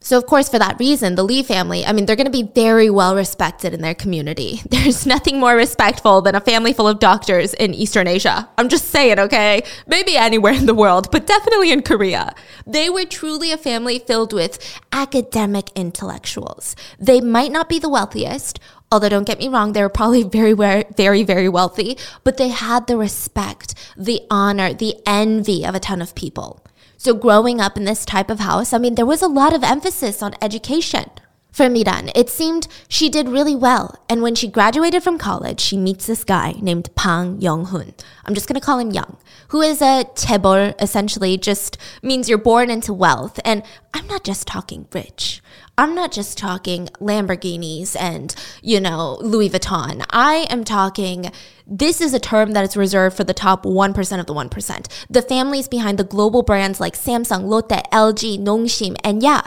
So, 0.00 0.16
of 0.16 0.26
course, 0.26 0.48
for 0.48 0.60
that 0.60 0.78
reason, 0.78 1.16
the 1.16 1.24
Lee 1.24 1.42
family, 1.42 1.84
I 1.84 1.92
mean, 1.92 2.06
they're 2.06 2.16
going 2.16 2.26
to 2.26 2.30
be 2.30 2.44
very 2.54 2.88
well 2.88 3.16
respected 3.16 3.74
in 3.74 3.82
their 3.82 3.96
community. 3.96 4.62
There's 4.70 5.06
nothing 5.06 5.40
more 5.40 5.56
respectful 5.56 6.22
than 6.22 6.36
a 6.36 6.40
family 6.40 6.72
full 6.72 6.86
of 6.86 7.00
doctors 7.00 7.52
in 7.54 7.74
Eastern 7.74 8.06
Asia. 8.06 8.48
I'm 8.56 8.68
just 8.68 8.88
saying, 8.88 9.18
okay? 9.18 9.62
Maybe 9.88 10.16
anywhere 10.16 10.52
in 10.52 10.66
the 10.66 10.74
world, 10.74 11.10
but 11.10 11.26
definitely 11.26 11.72
in 11.72 11.82
Korea. 11.82 12.32
They 12.64 12.88
were 12.88 13.04
truly 13.04 13.50
a 13.50 13.58
family 13.58 13.98
filled 13.98 14.32
with 14.32 14.80
academic 14.92 15.70
intellectuals. 15.74 16.76
They 17.00 17.20
might 17.20 17.50
not 17.50 17.68
be 17.68 17.80
the 17.80 17.88
wealthiest, 17.88 18.60
although 18.92 19.08
don't 19.08 19.26
get 19.26 19.40
me 19.40 19.48
wrong, 19.48 19.72
they 19.72 19.82
were 19.82 19.88
probably 19.88 20.22
very, 20.38 20.52
very, 20.52 21.22
very, 21.24 21.48
wealthy, 21.48 21.98
but 22.22 22.36
they 22.36 22.48
had 22.48 22.86
the 22.86 22.96
respect, 22.96 23.74
the 23.96 24.22
honor, 24.30 24.72
the 24.72 24.96
envy 25.06 25.66
of 25.66 25.74
a 25.74 25.80
ton 25.80 26.00
of 26.00 26.14
people. 26.14 26.62
So 27.00 27.14
growing 27.14 27.60
up 27.60 27.76
in 27.76 27.84
this 27.84 28.04
type 28.04 28.28
of 28.28 28.40
house, 28.40 28.72
I 28.72 28.78
mean, 28.78 28.96
there 28.96 29.06
was 29.06 29.22
a 29.22 29.28
lot 29.28 29.54
of 29.54 29.62
emphasis 29.62 30.20
on 30.20 30.34
education. 30.42 31.04
For 31.52 31.68
Miran, 31.68 32.10
it 32.16 32.28
seemed 32.28 32.66
she 32.88 33.08
did 33.08 33.28
really 33.28 33.54
well. 33.54 33.94
And 34.08 34.20
when 34.20 34.34
she 34.34 34.48
graduated 34.48 35.04
from 35.04 35.16
college, 35.16 35.60
she 35.60 35.76
meets 35.76 36.08
this 36.08 36.24
guy 36.24 36.56
named 36.60 36.92
Pang 36.96 37.40
Yong-hun. 37.40 37.94
I'm 38.24 38.34
just 38.34 38.48
going 38.48 38.60
to 38.60 38.64
call 38.64 38.80
him 38.80 38.90
Young, 38.90 39.16
who 39.48 39.62
is 39.62 39.80
a 39.80 40.04
chaebol, 40.16 40.74
essentially 40.82 41.38
just 41.38 41.78
means 42.02 42.28
you're 42.28 42.36
born 42.36 42.68
into 42.68 42.92
wealth. 42.92 43.38
And 43.44 43.62
I'm 43.94 44.08
not 44.08 44.24
just 44.24 44.48
talking 44.48 44.88
rich. 44.92 45.40
I'm 45.78 45.94
not 45.94 46.10
just 46.10 46.36
talking 46.36 46.88
Lamborghinis 47.00 47.94
and, 47.98 48.34
you 48.62 48.80
know, 48.80 49.16
Louis 49.20 49.48
Vuitton. 49.48 50.04
I 50.10 50.48
am 50.50 50.64
talking, 50.64 51.30
this 51.68 52.00
is 52.00 52.12
a 52.12 52.18
term 52.18 52.50
that 52.50 52.64
is 52.64 52.76
reserved 52.76 53.16
for 53.16 53.22
the 53.22 53.32
top 53.32 53.62
1% 53.62 54.18
of 54.18 54.26
the 54.26 54.34
1%. 54.34 54.86
The 55.08 55.22
families 55.22 55.68
behind 55.68 55.96
the 55.96 56.02
global 56.02 56.42
brands 56.42 56.80
like 56.80 56.94
Samsung, 56.94 57.44
Lotte, 57.44 57.84
LG, 57.92 58.40
Nongshim, 58.40 58.96
and 59.04 59.22
yeah, 59.22 59.42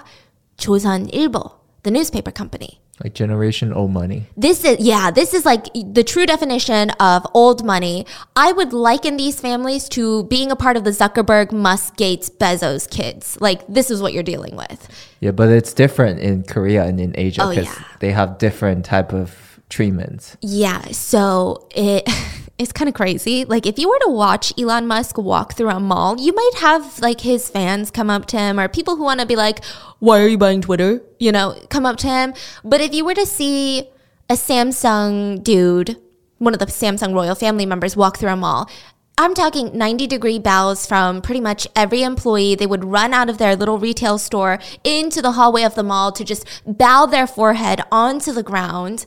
Chosun 0.57 1.11
Ilbo, 1.11 1.55
the 1.83 1.91
newspaper 1.91 2.31
company. 2.31 2.80
Like 3.03 3.13
generation 3.13 3.73
old 3.73 3.91
money. 3.91 4.27
This 4.37 4.63
is, 4.63 4.79
yeah, 4.79 5.09
this 5.11 5.33
is 5.33 5.45
like 5.45 5.65
the 5.73 6.03
true 6.03 6.25
definition 6.25 6.91
of 6.99 7.25
old 7.33 7.63
money. 7.65 8.05
I 8.35 8.51
would 8.51 8.73
liken 8.73 9.17
these 9.17 9.39
families 9.39 9.89
to 9.89 10.23
being 10.25 10.51
a 10.51 10.55
part 10.55 10.77
of 10.77 10.83
the 10.83 10.91
Zuckerberg, 10.91 11.51
Musk, 11.51 11.95
Gates, 11.97 12.29
Bezos 12.29 12.89
kids. 12.89 13.37
Like, 13.41 13.65
this 13.67 13.89
is 13.89 14.01
what 14.01 14.13
you're 14.13 14.23
dealing 14.23 14.55
with. 14.55 14.87
Yeah, 15.19 15.31
but 15.31 15.49
it's 15.49 15.73
different 15.73 16.19
in 16.19 16.43
Korea 16.43 16.83
and 16.85 16.99
in 16.99 17.13
Asia 17.17 17.43
Oh, 17.43 17.49
because 17.49 17.65
yeah. 17.65 17.83
they 17.99 18.11
have 18.11 18.37
different 18.37 18.85
type 18.85 19.13
of 19.13 19.59
treatments. 19.69 20.37
Yeah, 20.41 20.81
so 20.91 21.67
it 21.75 22.07
it's 22.61 22.71
kind 22.71 22.87
of 22.87 22.93
crazy. 22.93 23.45
Like 23.45 23.65
if 23.65 23.79
you 23.79 23.89
were 23.89 23.99
to 24.05 24.09
watch 24.09 24.53
Elon 24.57 24.87
Musk 24.87 25.17
walk 25.17 25.53
through 25.53 25.69
a 25.69 25.79
mall, 25.79 26.19
you 26.19 26.33
might 26.33 26.55
have 26.57 26.99
like 26.99 27.21
his 27.21 27.49
fans 27.49 27.91
come 27.91 28.09
up 28.09 28.25
to 28.27 28.37
him 28.37 28.59
or 28.59 28.67
people 28.67 28.95
who 28.95 29.03
want 29.03 29.19
to 29.19 29.25
be 29.25 29.35
like, 29.35 29.63
"Why 29.99 30.21
are 30.21 30.27
you 30.27 30.37
buying 30.37 30.61
Twitter?" 30.61 31.01
you 31.19 31.31
know, 31.31 31.55
come 31.69 31.85
up 31.85 31.97
to 31.97 32.07
him. 32.07 32.33
But 32.63 32.81
if 32.81 32.93
you 32.93 33.05
were 33.05 33.13
to 33.13 33.25
see 33.25 33.89
a 34.29 34.33
Samsung 34.33 35.43
dude, 35.43 35.97
one 36.39 36.53
of 36.53 36.59
the 36.59 36.65
Samsung 36.65 37.13
royal 37.13 37.35
family 37.35 37.65
members 37.65 37.95
walk 37.95 38.17
through 38.17 38.31
a 38.31 38.35
mall, 38.35 38.69
I'm 39.17 39.35
talking 39.35 39.77
90 39.77 40.07
degree 40.07 40.39
bows 40.39 40.87
from 40.87 41.21
pretty 41.21 41.41
much 41.41 41.67
every 41.75 42.01
employee. 42.01 42.55
They 42.55 42.65
would 42.65 42.85
run 42.85 43.13
out 43.13 43.29
of 43.29 43.37
their 43.37 43.55
little 43.55 43.77
retail 43.77 44.17
store 44.17 44.57
into 44.83 45.21
the 45.21 45.33
hallway 45.33 45.63
of 45.63 45.75
the 45.75 45.83
mall 45.83 46.11
to 46.13 46.23
just 46.23 46.43
bow 46.65 47.05
their 47.05 47.27
forehead 47.27 47.81
onto 47.91 48.31
the 48.31 48.41
ground. 48.41 49.05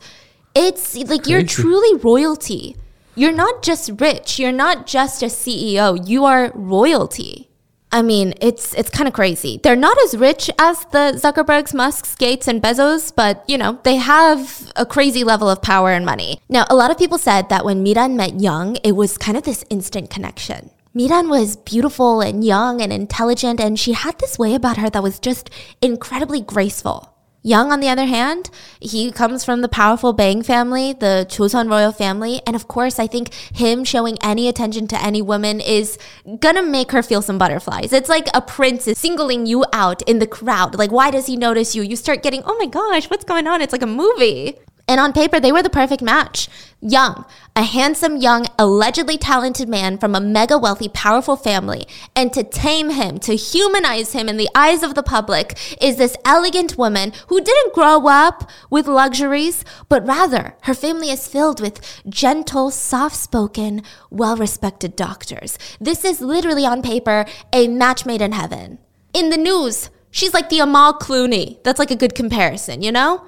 It's 0.54 0.94
like 0.96 1.26
you're 1.26 1.42
truly 1.42 1.98
royalty. 1.98 2.76
You're 3.16 3.32
not 3.32 3.62
just 3.62 3.90
rich. 4.00 4.38
You're 4.38 4.52
not 4.52 4.86
just 4.86 5.22
a 5.22 5.26
CEO. 5.26 6.06
You 6.06 6.24
are 6.24 6.50
royalty. 6.54 7.48
I 7.92 8.02
mean, 8.02 8.34
it's 8.40 8.74
it's 8.74 8.90
kind 8.90 9.06
of 9.06 9.14
crazy. 9.14 9.60
They're 9.62 9.76
not 9.76 9.96
as 10.02 10.16
rich 10.16 10.50
as 10.58 10.84
the 10.86 11.14
Zuckerbergs, 11.14 11.72
Musks, 11.72 12.16
Gates, 12.16 12.48
and 12.48 12.60
Bezos, 12.60 13.14
but 13.14 13.44
you 13.46 13.56
know, 13.56 13.78
they 13.84 13.96
have 13.96 14.72
a 14.74 14.84
crazy 14.84 15.22
level 15.22 15.48
of 15.48 15.62
power 15.62 15.92
and 15.92 16.04
money. 16.04 16.40
Now, 16.48 16.64
a 16.68 16.74
lot 16.74 16.90
of 16.90 16.98
people 16.98 17.18
said 17.18 17.50
that 17.50 17.64
when 17.64 17.84
Miran 17.84 18.16
met 18.16 18.40
Young, 18.40 18.76
it 18.82 18.96
was 18.96 19.16
kind 19.16 19.36
of 19.36 19.44
this 19.44 19.64
instant 19.70 20.10
connection. 20.10 20.70
Miran 20.92 21.28
was 21.28 21.54
beautiful 21.54 22.20
and 22.20 22.44
young 22.44 22.80
and 22.80 22.92
intelligent, 22.92 23.60
and 23.60 23.78
she 23.78 23.92
had 23.92 24.18
this 24.18 24.40
way 24.40 24.56
about 24.56 24.76
her 24.76 24.90
that 24.90 25.02
was 25.02 25.20
just 25.20 25.48
incredibly 25.80 26.40
graceful. 26.40 27.13
Young, 27.46 27.70
on 27.70 27.80
the 27.80 27.90
other 27.90 28.06
hand, 28.06 28.48
he 28.80 29.12
comes 29.12 29.44
from 29.44 29.60
the 29.60 29.68
powerful 29.68 30.14
Bang 30.14 30.42
family, 30.42 30.94
the 30.94 31.26
Chosun 31.28 31.68
royal 31.68 31.92
family, 31.92 32.40
and 32.46 32.56
of 32.56 32.68
course, 32.68 32.98
I 32.98 33.06
think 33.06 33.34
him 33.34 33.84
showing 33.84 34.16
any 34.22 34.48
attention 34.48 34.86
to 34.88 35.02
any 35.02 35.20
woman 35.20 35.60
is 35.60 35.98
gonna 36.40 36.62
make 36.62 36.92
her 36.92 37.02
feel 37.02 37.20
some 37.20 37.36
butterflies. 37.36 37.92
It's 37.92 38.08
like 38.08 38.28
a 38.32 38.40
prince 38.40 38.88
is 38.88 38.98
singling 38.98 39.44
you 39.44 39.62
out 39.74 40.00
in 40.08 40.20
the 40.20 40.26
crowd. 40.26 40.74
Like, 40.76 40.90
why 40.90 41.10
does 41.10 41.26
he 41.26 41.36
notice 41.36 41.76
you? 41.76 41.82
You 41.82 41.96
start 41.96 42.22
getting, 42.22 42.42
oh 42.46 42.56
my 42.58 42.64
gosh, 42.64 43.10
what's 43.10 43.24
going 43.24 43.46
on? 43.46 43.60
It's 43.60 43.72
like 43.72 43.82
a 43.82 43.86
movie. 43.86 44.56
And 44.86 45.00
on 45.00 45.14
paper, 45.14 45.40
they 45.40 45.52
were 45.52 45.62
the 45.62 45.70
perfect 45.70 46.02
match. 46.02 46.48
Young, 46.80 47.24
a 47.56 47.62
handsome, 47.62 48.18
young, 48.18 48.46
allegedly 48.58 49.16
talented 49.16 49.66
man 49.66 49.96
from 49.96 50.14
a 50.14 50.20
mega 50.20 50.58
wealthy, 50.58 50.90
powerful 50.90 51.36
family. 51.36 51.86
And 52.14 52.30
to 52.34 52.44
tame 52.44 52.90
him, 52.90 53.18
to 53.20 53.34
humanize 53.34 54.12
him 54.12 54.28
in 54.28 54.36
the 54.36 54.50
eyes 54.54 54.82
of 54.82 54.94
the 54.94 55.02
public, 55.02 55.58
is 55.80 55.96
this 55.96 56.18
elegant 56.26 56.76
woman 56.76 57.12
who 57.28 57.40
didn't 57.40 57.72
grow 57.72 58.06
up 58.08 58.50
with 58.68 58.86
luxuries, 58.86 59.64
but 59.88 60.06
rather 60.06 60.54
her 60.64 60.74
family 60.74 61.08
is 61.08 61.28
filled 61.28 61.62
with 61.62 61.80
gentle, 62.06 62.70
soft 62.70 63.16
spoken, 63.16 63.82
well 64.10 64.36
respected 64.36 64.96
doctors. 64.96 65.58
This 65.80 66.04
is 66.04 66.20
literally 66.20 66.66
on 66.66 66.82
paper 66.82 67.24
a 67.54 67.68
match 67.68 68.04
made 68.04 68.20
in 68.20 68.32
heaven. 68.32 68.78
In 69.14 69.30
the 69.30 69.38
news, 69.38 69.88
she's 70.10 70.34
like 70.34 70.50
the 70.50 70.58
Amal 70.58 70.98
Clooney. 70.98 71.62
That's 71.62 71.78
like 71.78 71.90
a 71.90 71.96
good 71.96 72.14
comparison, 72.14 72.82
you 72.82 72.92
know? 72.92 73.24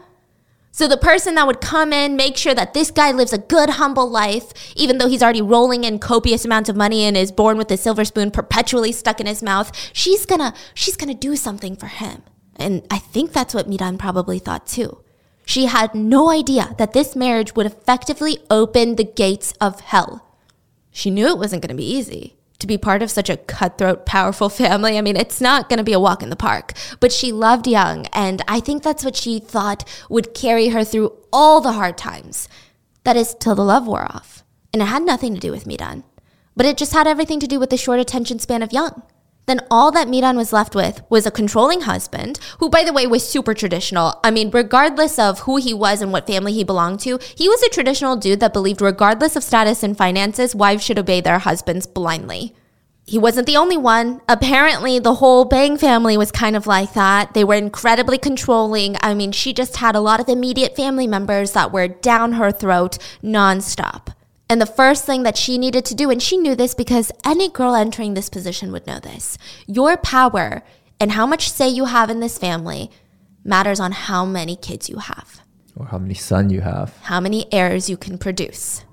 So 0.77 0.87
the 0.87 0.99
person 0.99 1.37
that 1.37 1.47
would 1.47 1.63
come 1.63 1.91
in, 1.91 2.17
make 2.17 2.37
sure 2.37 2.55
that 2.55 2.75
this 2.75 2.91
guy 2.91 3.11
lives 3.11 3.33
a 3.33 3.39
good, 3.39 3.71
humble 3.71 4.11
life, 4.11 4.53
even 4.77 4.99
though 4.99 5.09
he's 5.09 5.23
already 5.23 5.41
rolling 5.41 5.85
in 5.85 5.99
copious 5.99 6.45
amounts 6.45 6.69
of 6.69 6.77
money 6.77 7.05
and 7.05 7.17
is 7.17 7.33
born 7.33 7.57
with 7.57 7.71
a 7.71 7.79
silver 7.79 8.05
spoon 8.05 8.31
perpetually 8.31 8.93
stuck 8.93 9.19
in 9.19 9.27
his 9.27 9.43
mouth, 9.43 9.75
she's 9.95 10.27
gonna 10.27 10.53
she's 10.75 10.95
gonna 10.95 11.15
do 11.15 11.35
something 11.35 11.77
for 11.77 11.87
him. 11.87 12.25
And 12.57 12.87
I 12.91 12.99
think 12.99 13.33
that's 13.33 13.55
what 13.55 13.67
Miran 13.67 13.97
probably 13.97 14.39
thought 14.39 14.67
too. 14.67 15.03
She 15.47 15.65
had 15.65 15.95
no 15.95 16.29
idea 16.29 16.75
that 16.77 16.93
this 16.93 17.17
marriage 17.17 17.57
would 17.57 17.65
effectively 17.65 18.41
open 18.51 18.97
the 18.97 19.05
gates 19.05 19.55
of 19.59 19.81
hell. 19.81 20.29
She 20.91 21.11
knew 21.11 21.29
it 21.29 21.39
wasn't 21.39 21.63
to 21.63 21.75
be 21.75 21.91
easy 21.91 22.36
to 22.59 22.67
be 22.67 22.79
part 22.79 23.03
of 23.03 23.11
such 23.11 23.29
a 23.31 23.37
cutthroat, 23.37 24.07
powerful 24.07 24.49
family. 24.63 24.99
I 24.99 25.01
mean, 25.01 25.17
it's 25.17 25.41
not 25.41 25.69
going 25.69 25.79
to 25.79 25.85
be 25.85 25.93
a 25.93 26.01
walk 26.01 26.23
in 26.23 26.31
the 26.31 26.37
park, 26.37 26.73
but 27.01 27.13
she 27.13 27.33
loved 27.33 27.67
Young, 27.67 28.07
and 28.13 28.43
I 28.49 28.61
think 28.61 28.83
that's 28.83 29.05
what 29.05 29.17
she 29.17 29.39
thought 29.39 29.89
would 30.09 30.35
carry 30.35 30.69
her 30.69 30.85
through 30.85 31.13
all 31.33 31.61
the 31.61 31.73
hard 31.73 31.99
times. 31.99 32.49
That 33.05 33.17
is, 33.17 33.35
till 33.39 33.55
the 33.55 33.65
love 33.65 33.87
wore 33.87 34.05
off. 34.05 34.43
And 34.73 34.83
it 34.83 34.87
had 34.87 35.03
nothing 35.03 35.35
to 35.35 35.41
do 35.41 35.53
with 35.53 35.67
Miran, 35.67 36.05
but 36.57 36.67
it 36.67 36.77
just 36.77 36.93
had 36.93 37.07
everything 37.07 37.41
to 37.41 37.47
do 37.47 37.61
with 37.61 37.71
the 37.71 37.77
short 37.77 38.01
attention 38.01 38.39
span 38.39 38.63
of 38.63 38.73
Young. 38.73 39.03
Then 39.47 39.61
all 39.71 39.93
that 39.93 40.09
Miran 40.09 40.37
was 40.37 40.53
left 40.53 40.75
with 40.75 41.03
was 41.09 41.25
a 41.25 41.31
controlling 41.31 41.83
husband, 41.83 42.41
who, 42.59 42.69
by 42.69 42.83
the 42.83 42.93
way, 42.93 43.07
was 43.07 43.27
super 43.27 43.55
traditional. 43.55 44.19
I 44.25 44.33
mean, 44.33 44.51
regardless 44.51 45.19
of 45.21 45.41
who 45.41 45.57
he 45.57 45.73
was 45.73 46.03
and 46.03 46.11
what 46.11 46.27
family 46.27 46.53
he 46.53 46.65
belonged 46.65 46.99
to, 47.01 47.19
he 47.37 47.49
was 47.49 47.63
a 47.63 47.69
traditional 47.69 48.17
dude 48.17 48.41
that 48.41 48.53
believed, 48.53 48.81
regardless 48.81 49.37
of 49.37 49.45
status 49.45 49.85
and 49.85 49.97
finances, 49.97 50.55
wives 50.55 50.83
should 50.85 50.99
obey 50.99 51.21
their 51.21 51.39
husbands 51.39 51.87
blindly. 51.87 52.55
he 53.07 53.19
wasn't 53.19 53.47
the 53.47 53.57
only 53.57 53.77
one. 53.77 54.21
Apparently, 54.29 54.99
the 54.99 55.15
whole 55.15 55.45
Bang 55.45 55.77
family 55.77 56.17
was 56.17 56.33
kind 56.33 56.57
of 56.57 56.67
like 56.67 56.93
that. 56.95 57.35
They 57.35 57.45
were 57.45 57.55
incredibly 57.55 58.19
controlling. 58.19 58.97
I 59.01 59.15
mean, 59.15 59.31
she 59.31 59.53
just 59.53 59.77
had 59.77 59.95
a 59.95 60.01
lot 60.01 60.19
of 60.19 60.29
immediate 60.29 60.75
family 60.75 61.07
members 61.07 61.53
that 61.53 61.73
were 61.73 61.87
down 61.87 62.33
her 62.33 62.51
throat 62.51 62.99
nonstop. 63.23 64.09
And 64.49 64.61
the 64.61 64.67
first 64.67 65.05
thing 65.05 65.25
that 65.25 65.37
she 65.37 65.59
needed 65.59 65.85
to 65.87 65.95
do, 65.95 66.09
and 66.11 66.23
she 66.23 66.37
knew 66.37 66.55
this 66.55 66.75
because 66.75 67.11
any 67.25 67.49
girl 67.49 67.75
entering 67.75 68.15
this 68.15 68.29
position 68.29 68.71
would 68.73 68.87
know 68.87 69.01
this 69.01 69.37
your 69.67 69.97
power 69.97 70.63
and 71.01 71.13
how 71.13 71.27
much 71.27 71.51
say 71.51 71.69
you 71.69 71.87
have 71.87 72.11
in 72.11 72.21
this 72.21 72.39
family 72.39 72.91
matters 73.45 73.81
on 73.81 73.93
how 73.93 74.25
many 74.25 74.57
kids 74.57 74.89
you 74.89 74.99
have, 74.99 75.41
Or 75.77 75.87
how 75.87 75.99
many 75.99 76.15
sons 76.15 76.53
you 76.53 76.61
have. 76.63 76.97
how 77.03 77.21
many 77.21 77.53
heirs 77.53 77.91
you 77.91 77.97
can 77.97 78.19
produce, 78.19 78.85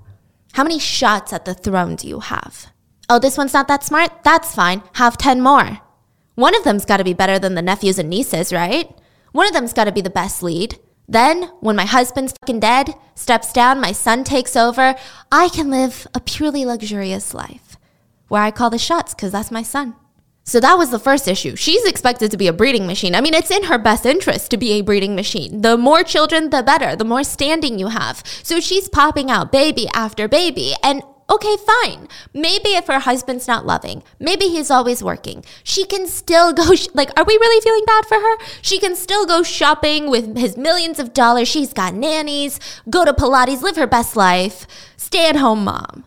how 0.52 0.62
many 0.64 0.78
shots 0.78 1.32
at 1.32 1.44
the 1.44 1.54
throne 1.54 1.96
do 1.96 2.08
you 2.08 2.20
have. 2.20 2.66
Oh, 3.08 3.18
this 3.18 3.36
one's 3.38 3.52
not 3.54 3.68
that 3.68 3.84
smart? 3.84 4.10
That's 4.24 4.54
fine. 4.54 4.82
Have 4.94 5.18
10 5.18 5.40
more. 5.40 5.78
One 6.36 6.56
of 6.56 6.64
them's 6.64 6.84
got 6.86 6.96
to 6.96 7.04
be 7.04 7.12
better 7.14 7.38
than 7.38 7.54
the 7.54 7.62
nephews 7.62 7.98
and 7.98 8.08
nieces, 8.08 8.52
right? 8.52 8.90
One 9.32 9.46
of 9.46 9.52
them's 9.52 9.72
got 9.74 9.84
to 9.84 9.92
be 9.92 10.00
the 10.00 10.10
best 10.10 10.42
lead. 10.42 10.78
Then, 11.08 11.50
when 11.60 11.76
my 11.76 11.84
husband's 11.84 12.34
fucking 12.40 12.60
dead, 12.60 12.94
steps 13.14 13.52
down, 13.52 13.80
my 13.80 13.92
son 13.92 14.24
takes 14.24 14.56
over, 14.56 14.94
I 15.30 15.48
can 15.48 15.70
live 15.70 16.06
a 16.14 16.20
purely 16.20 16.64
luxurious 16.64 17.34
life 17.34 17.76
where 18.28 18.42
I 18.42 18.50
call 18.50 18.70
the 18.70 18.78
shots 18.78 19.14
because 19.14 19.32
that's 19.32 19.50
my 19.50 19.62
son. 19.62 19.94
So 20.46 20.60
that 20.60 20.76
was 20.76 20.90
the 20.90 20.98
first 20.98 21.26
issue. 21.26 21.56
She's 21.56 21.86
expected 21.86 22.30
to 22.30 22.36
be 22.36 22.48
a 22.48 22.52
breeding 22.52 22.86
machine. 22.86 23.14
I 23.14 23.22
mean, 23.22 23.32
it's 23.32 23.50
in 23.50 23.64
her 23.64 23.78
best 23.78 24.04
interest 24.04 24.50
to 24.50 24.58
be 24.58 24.72
a 24.72 24.82
breeding 24.82 25.14
machine. 25.14 25.62
The 25.62 25.78
more 25.78 26.02
children, 26.02 26.50
the 26.50 26.62
better, 26.62 26.94
the 26.94 27.04
more 27.04 27.24
standing 27.24 27.78
you 27.78 27.88
have. 27.88 28.22
So 28.42 28.60
she's 28.60 28.88
popping 28.88 29.30
out 29.30 29.50
baby 29.50 29.88
after 29.94 30.28
baby. 30.28 30.74
And 30.82 31.02
okay, 31.30 31.56
fine. 31.56 32.08
Maybe 32.32 32.70
if 32.70 32.86
her 32.86 33.00
husband's 33.00 33.48
not 33.48 33.66
loving, 33.66 34.02
maybe 34.18 34.46
he's 34.48 34.70
always 34.70 35.02
working, 35.02 35.44
she 35.62 35.84
can 35.84 36.06
still 36.06 36.52
go, 36.52 36.74
sh- 36.74 36.88
like, 36.94 37.10
are 37.18 37.24
we 37.24 37.34
really 37.34 37.60
feeling 37.60 37.84
bad 37.86 38.06
for 38.06 38.18
her? 38.20 38.36
She 38.62 38.78
can 38.78 38.96
still 38.96 39.26
go 39.26 39.42
shopping 39.42 40.10
with 40.10 40.36
his 40.36 40.56
millions 40.56 40.98
of 40.98 41.14
dollars. 41.14 41.48
She's 41.48 41.72
got 41.72 41.94
nannies, 41.94 42.60
go 42.90 43.04
to 43.04 43.12
Pilates, 43.12 43.62
live 43.62 43.76
her 43.76 43.86
best 43.86 44.16
life, 44.16 44.66
stay 44.96 45.28
at 45.28 45.36
home 45.36 45.64
mom. 45.64 46.04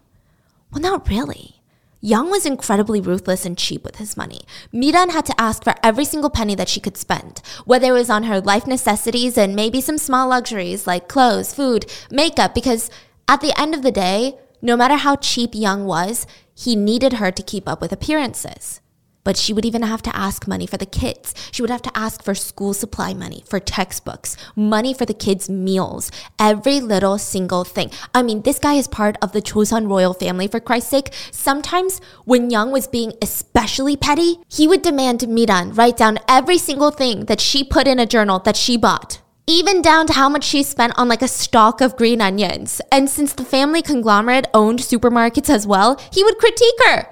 Well, 0.71 0.82
not 0.82 1.08
really. 1.10 1.56
Young 1.99 2.30
was 2.30 2.45
incredibly 2.45 3.01
ruthless 3.01 3.43
and 3.45 3.58
cheap 3.58 3.84
with 3.84 3.95
his 3.95 4.15
money. 4.15 4.41
Miran 4.71 5.10
had 5.10 5.25
to 5.25 5.41
ask 5.41 5.63
for 5.63 5.73
every 5.82 6.06
single 6.06 6.30
penny 6.30 6.53
that 6.53 6.69
she 6.69 6.80
could 6.80 6.95
spend, 6.95 7.41
whether 7.65 7.88
it 7.88 7.91
was 7.91 8.10
on 8.10 8.23
her 8.23 8.39
life 8.39 8.67
necessities 8.67 9.38
and 9.38 9.56
maybe 9.56 9.82
some 9.82 9.97
small 9.97 10.30
luxuries 10.30 10.86
like 10.86 11.08
clothes, 11.08 11.56
food, 11.56 11.91
makeup, 12.12 12.53
because 12.53 12.91
at 13.27 13.41
the 13.41 13.60
end 13.60 13.73
of 13.73 13.82
the 13.82 13.91
day, 13.91 14.38
no 14.61 14.75
matter 14.75 14.95
how 14.95 15.15
cheap 15.15 15.51
Young 15.53 15.85
was, 15.85 16.25
he 16.53 16.75
needed 16.75 17.13
her 17.13 17.31
to 17.31 17.43
keep 17.43 17.67
up 17.67 17.81
with 17.81 17.91
appearances. 17.91 18.81
But 19.23 19.35
she 19.35 19.51
would 19.51 19.65
even 19.65 19.81
have 19.81 20.01
to 20.03 20.15
ask 20.15 20.47
money 20.47 20.65
for 20.65 20.77
the 20.77 20.85
kids. 20.85 21.35
She 21.51 21.61
would 21.61 21.69
have 21.69 21.81
to 21.81 21.97
ask 21.97 22.23
for 22.23 22.33
school 22.33 22.73
supply 22.73 23.13
money, 23.13 23.43
for 23.45 23.59
textbooks, 23.59 24.37
money 24.55 24.93
for 24.93 25.05
the 25.05 25.13
kids' 25.13 25.49
meals, 25.49 26.09
every 26.39 26.79
little 26.79 27.17
single 27.17 27.65
thing. 27.65 27.91
I 28.15 28.23
mean, 28.23 28.43
this 28.43 28.57
guy 28.57 28.75
is 28.75 28.87
part 28.87 29.17
of 29.21 29.33
the 29.33 29.41
Chosun 29.41 29.89
royal 29.89 30.13
family, 30.13 30.47
for 30.47 30.61
Christ's 30.61 30.91
sake. 30.91 31.13
Sometimes, 31.29 31.99
when 32.23 32.49
Young 32.49 32.71
was 32.71 32.87
being 32.87 33.11
especially 33.21 33.97
petty, 33.97 34.39
he 34.47 34.65
would 34.65 34.81
demand 34.81 35.27
Miran 35.27 35.73
write 35.73 35.97
down 35.97 36.19
every 36.29 36.57
single 36.57 36.91
thing 36.91 37.25
that 37.25 37.41
she 37.41 37.65
put 37.65 37.85
in 37.85 37.99
a 37.99 38.05
journal 38.05 38.39
that 38.39 38.55
she 38.55 38.77
bought 38.77 39.21
even 39.47 39.81
down 39.81 40.05
to 40.07 40.13
how 40.13 40.27
much 40.27 40.43
she 40.43 40.62
spent 40.62 40.93
on 40.97 41.07
like 41.07 41.21
a 41.21 41.27
stalk 41.27 41.79
of 41.79 41.95
green 41.95 42.21
onions. 42.21 42.81
And 42.91 43.10
since 43.10 43.33
the 43.33 43.45
family 43.45 43.81
conglomerate 43.81 44.47
owned 44.53 44.79
supermarkets 44.79 45.49
as 45.49 45.65
well, 45.65 45.99
he 46.12 46.23
would 46.23 46.38
critique 46.38 46.75
her. 46.86 47.07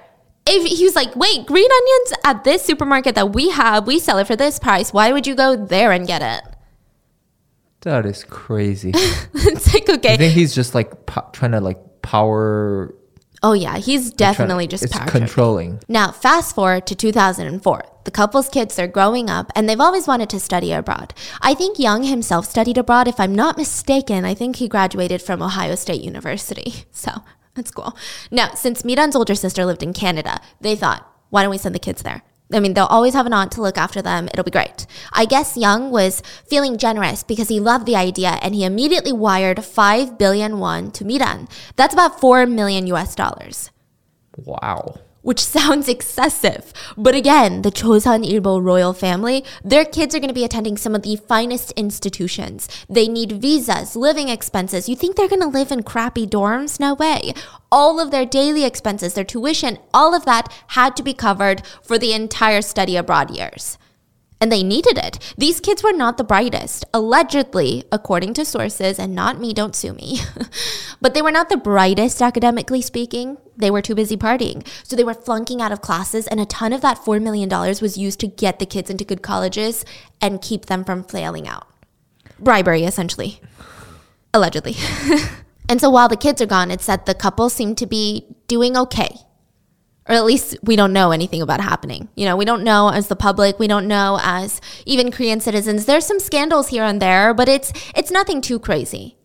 If 0.46 0.78
he 0.78 0.84
was 0.84 0.94
like, 0.94 1.16
wait, 1.16 1.46
green 1.46 1.68
onions 1.70 2.12
at 2.24 2.44
this 2.44 2.62
supermarket 2.62 3.16
that 3.16 3.32
we 3.32 3.50
have, 3.50 3.86
we 3.86 3.98
sell 3.98 4.18
it 4.18 4.26
for 4.26 4.36
this 4.36 4.58
price. 4.58 4.92
Why 4.92 5.12
would 5.12 5.26
you 5.26 5.34
go 5.34 5.56
there 5.56 5.90
and 5.90 6.06
get 6.06 6.22
it? 6.22 6.56
That 7.80 8.06
is 8.06 8.22
crazy. 8.22 8.90
it's 8.94 9.72
like, 9.72 9.88
okay. 9.88 10.14
I 10.14 10.16
think 10.16 10.34
he's 10.34 10.54
just 10.54 10.74
like 10.74 11.06
po- 11.06 11.28
trying 11.32 11.52
to 11.52 11.60
like 11.60 11.78
power. 12.02 12.94
Oh, 13.42 13.52
yeah, 13.52 13.78
he's 13.78 14.10
definitely 14.10 14.66
just 14.66 14.84
it's 14.84 14.98
controlling. 15.10 15.80
Now, 15.88 16.10
fast 16.12 16.54
forward 16.54 16.86
to 16.86 16.94
2004. 16.94 17.84
The 18.04 18.10
couple's 18.10 18.48
kids 18.48 18.78
are 18.78 18.86
growing 18.86 19.28
up 19.28 19.50
and 19.54 19.68
they've 19.68 19.80
always 19.80 20.06
wanted 20.06 20.30
to 20.30 20.40
study 20.40 20.72
abroad. 20.72 21.12
I 21.40 21.54
think 21.54 21.78
Young 21.78 22.04
himself 22.04 22.46
studied 22.46 22.78
abroad. 22.78 23.08
If 23.08 23.18
I'm 23.20 23.34
not 23.34 23.56
mistaken, 23.56 24.24
I 24.24 24.32
think 24.34 24.56
he 24.56 24.68
graduated 24.68 25.20
from 25.20 25.42
Ohio 25.42 25.74
State 25.74 26.02
University. 26.02 26.72
So 26.92 27.12
that's 27.54 27.70
cool. 27.70 27.96
Now, 28.30 28.54
since 28.54 28.84
Miran's 28.84 29.14
older 29.16 29.34
sister 29.34 29.64
lived 29.64 29.82
in 29.82 29.92
Canada, 29.92 30.40
they 30.60 30.74
thought, 30.76 31.06
why 31.30 31.42
don't 31.42 31.50
we 31.50 31.58
send 31.58 31.74
the 31.74 31.78
kids 31.78 32.02
there? 32.02 32.22
I 32.52 32.60
mean, 32.60 32.74
they'll 32.74 32.84
always 32.86 33.14
have 33.14 33.26
an 33.26 33.32
aunt 33.32 33.52
to 33.52 33.62
look 33.62 33.76
after 33.76 34.00
them. 34.00 34.28
It'll 34.28 34.44
be 34.44 34.50
great. 34.50 34.86
I 35.12 35.24
guess 35.24 35.56
Young 35.56 35.90
was 35.90 36.22
feeling 36.46 36.78
generous 36.78 37.22
because 37.22 37.48
he 37.48 37.58
loved 37.58 37.86
the 37.86 37.96
idea 37.96 38.38
and 38.40 38.54
he 38.54 38.64
immediately 38.64 39.12
wired 39.12 39.64
5 39.64 40.16
billion 40.16 40.58
won 40.60 40.92
to 40.92 41.04
Miran. 41.04 41.48
That's 41.74 41.94
about 41.94 42.20
4 42.20 42.46
million 42.46 42.86
US 42.88 43.14
dollars 43.14 43.70
Wow. 44.36 44.98
Which 45.26 45.44
sounds 45.56 45.88
excessive. 45.88 46.72
But 46.96 47.16
again, 47.16 47.62
the 47.62 47.72
Chosun 47.72 48.24
Ilbo 48.24 48.62
royal 48.62 48.92
family, 48.92 49.44
their 49.64 49.84
kids 49.84 50.14
are 50.14 50.20
going 50.20 50.28
to 50.28 50.40
be 50.40 50.44
attending 50.44 50.76
some 50.76 50.94
of 50.94 51.02
the 51.02 51.16
finest 51.16 51.72
institutions. 51.72 52.68
They 52.88 53.08
need 53.08 53.42
visas, 53.42 53.96
living 53.96 54.28
expenses. 54.28 54.88
You 54.88 54.94
think 54.94 55.16
they're 55.16 55.28
going 55.28 55.42
to 55.42 55.48
live 55.48 55.72
in 55.72 55.82
crappy 55.82 56.28
dorms? 56.28 56.78
No 56.78 56.94
way. 56.94 57.34
All 57.72 57.98
of 57.98 58.12
their 58.12 58.24
daily 58.24 58.64
expenses, 58.64 59.14
their 59.14 59.24
tuition, 59.24 59.78
all 59.92 60.14
of 60.14 60.24
that 60.26 60.46
had 60.68 60.94
to 60.96 61.02
be 61.02 61.12
covered 61.12 61.66
for 61.82 61.98
the 61.98 62.12
entire 62.12 62.62
study 62.62 62.94
abroad 62.96 63.30
years. 63.36 63.78
And 64.40 64.52
they 64.52 64.62
needed 64.62 64.98
it. 64.98 65.18
These 65.38 65.60
kids 65.60 65.82
were 65.82 65.92
not 65.92 66.18
the 66.18 66.24
brightest, 66.24 66.84
allegedly, 66.92 67.84
according 67.90 68.34
to 68.34 68.44
sources, 68.44 68.98
and 68.98 69.14
not 69.14 69.40
me, 69.40 69.54
don't 69.54 69.74
sue 69.74 69.94
me. 69.94 70.18
but 71.00 71.14
they 71.14 71.22
were 71.22 71.30
not 71.30 71.48
the 71.48 71.56
brightest 71.56 72.20
academically 72.20 72.82
speaking. 72.82 73.38
They 73.56 73.70
were 73.70 73.80
too 73.80 73.94
busy 73.94 74.16
partying. 74.16 74.66
So 74.82 74.94
they 74.94 75.04
were 75.04 75.14
flunking 75.14 75.62
out 75.62 75.72
of 75.72 75.80
classes, 75.80 76.26
and 76.26 76.38
a 76.38 76.44
ton 76.44 76.74
of 76.74 76.82
that 76.82 76.98
$4 76.98 77.22
million 77.22 77.48
was 77.48 77.96
used 77.96 78.20
to 78.20 78.26
get 78.26 78.58
the 78.58 78.66
kids 78.66 78.90
into 78.90 79.04
good 79.04 79.22
colleges 79.22 79.86
and 80.20 80.42
keep 80.42 80.66
them 80.66 80.84
from 80.84 81.02
flailing 81.02 81.48
out. 81.48 81.66
Bribery, 82.38 82.84
essentially. 82.84 83.40
Allegedly. 84.34 84.76
and 85.68 85.80
so 85.80 85.88
while 85.88 86.08
the 86.08 86.16
kids 86.16 86.42
are 86.42 86.46
gone, 86.46 86.70
it's 86.70 86.86
that 86.86 87.06
the 87.06 87.14
couple 87.14 87.48
seem 87.48 87.74
to 87.76 87.86
be 87.86 88.26
doing 88.48 88.76
okay 88.76 89.25
or 90.08 90.14
at 90.14 90.24
least 90.24 90.56
we 90.62 90.76
don't 90.76 90.92
know 90.92 91.10
anything 91.10 91.42
about 91.42 91.60
happening. 91.60 92.08
You 92.14 92.26
know, 92.26 92.36
we 92.36 92.44
don't 92.44 92.62
know 92.62 92.90
as 92.90 93.08
the 93.08 93.16
public, 93.16 93.58
we 93.58 93.66
don't 93.66 93.88
know 93.88 94.18
as 94.22 94.60
even 94.84 95.10
Korean 95.10 95.40
citizens. 95.40 95.84
There's 95.84 96.06
some 96.06 96.20
scandals 96.20 96.68
here 96.68 96.84
and 96.84 97.02
there, 97.02 97.34
but 97.34 97.48
it's 97.48 97.72
it's 97.94 98.10
nothing 98.10 98.40
too 98.40 98.58
crazy. 98.58 99.16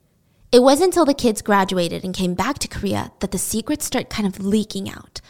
It 0.51 0.61
wasn't 0.61 0.87
until 0.87 1.05
the 1.05 1.13
kids 1.13 1.41
graduated 1.41 2.03
and 2.03 2.13
came 2.13 2.33
back 2.33 2.59
to 2.59 2.67
Korea 2.67 3.13
that 3.19 3.31
the 3.31 3.37
secrets 3.37 3.85
start 3.85 4.09
kind 4.09 4.27
of 4.27 4.43
leaking 4.43 4.89
out. 4.89 5.21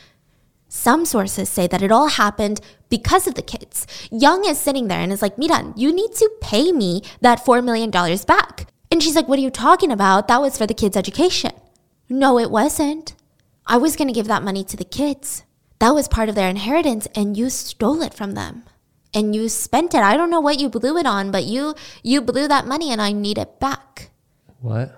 Some 0.68 1.06
sources 1.06 1.50
say 1.50 1.68
that 1.68 1.82
it 1.82 1.92
all 1.92 2.08
happened 2.08 2.62
because 2.90 3.28
of 3.28 3.36
the 3.36 3.42
kids. 3.42 3.86
Young 4.10 4.46
is 4.46 4.58
sitting 4.58 4.88
there 4.88 5.02
and 5.02 5.12
is 5.12 5.22
like, 5.22 5.38
Miran, 5.38 5.74
you 5.76 5.94
need 5.94 6.14
to 6.14 6.30
pay 6.42 6.72
me 6.72 7.04
that 7.20 7.46
$4 7.46 7.64
million 7.64 7.92
back. 7.92 8.68
And 8.90 9.04
she's 9.04 9.16
like, 9.16 9.28
What 9.28 9.38
are 9.38 9.42
you 9.42 9.50
talking 9.50 9.92
about? 9.92 10.28
That 10.28 10.42
was 10.42 10.58
for 10.58 10.66
the 10.66 10.74
kids' 10.74 10.98
education. 10.98 11.52
No, 12.10 12.40
it 12.40 12.50
wasn't. 12.50 13.16
I 13.66 13.78
was 13.78 13.96
going 13.96 14.08
to 14.08 14.14
give 14.14 14.28
that 14.28 14.44
money 14.44 14.64
to 14.66 14.78
the 14.78 14.86
kids. 14.86 15.44
That 15.80 15.96
was 15.96 16.08
part 16.08 16.30
of 16.30 16.36
their 16.36 16.50
inheritance 16.50 17.08
and 17.16 17.36
you 17.36 17.50
stole 17.50 18.02
it 18.02 18.14
from 18.14 18.34
them. 18.34 18.64
And 19.14 19.36
you 19.36 19.50
spent 19.50 19.94
it. 19.94 20.02
I 20.02 20.16
don't 20.16 20.30
know 20.30 20.40
what 20.40 20.60
you 20.60 20.70
blew 20.70 20.98
it 20.98 21.06
on, 21.06 21.32
but 21.32 21.44
you 21.44 21.76
you 22.02 22.22
blew 22.22 22.48
that 22.48 22.66
money 22.66 22.92
and 22.92 23.02
I 23.02 23.12
need 23.12 23.38
it 23.38 23.60
back. 23.60 24.12
What? 24.62 24.98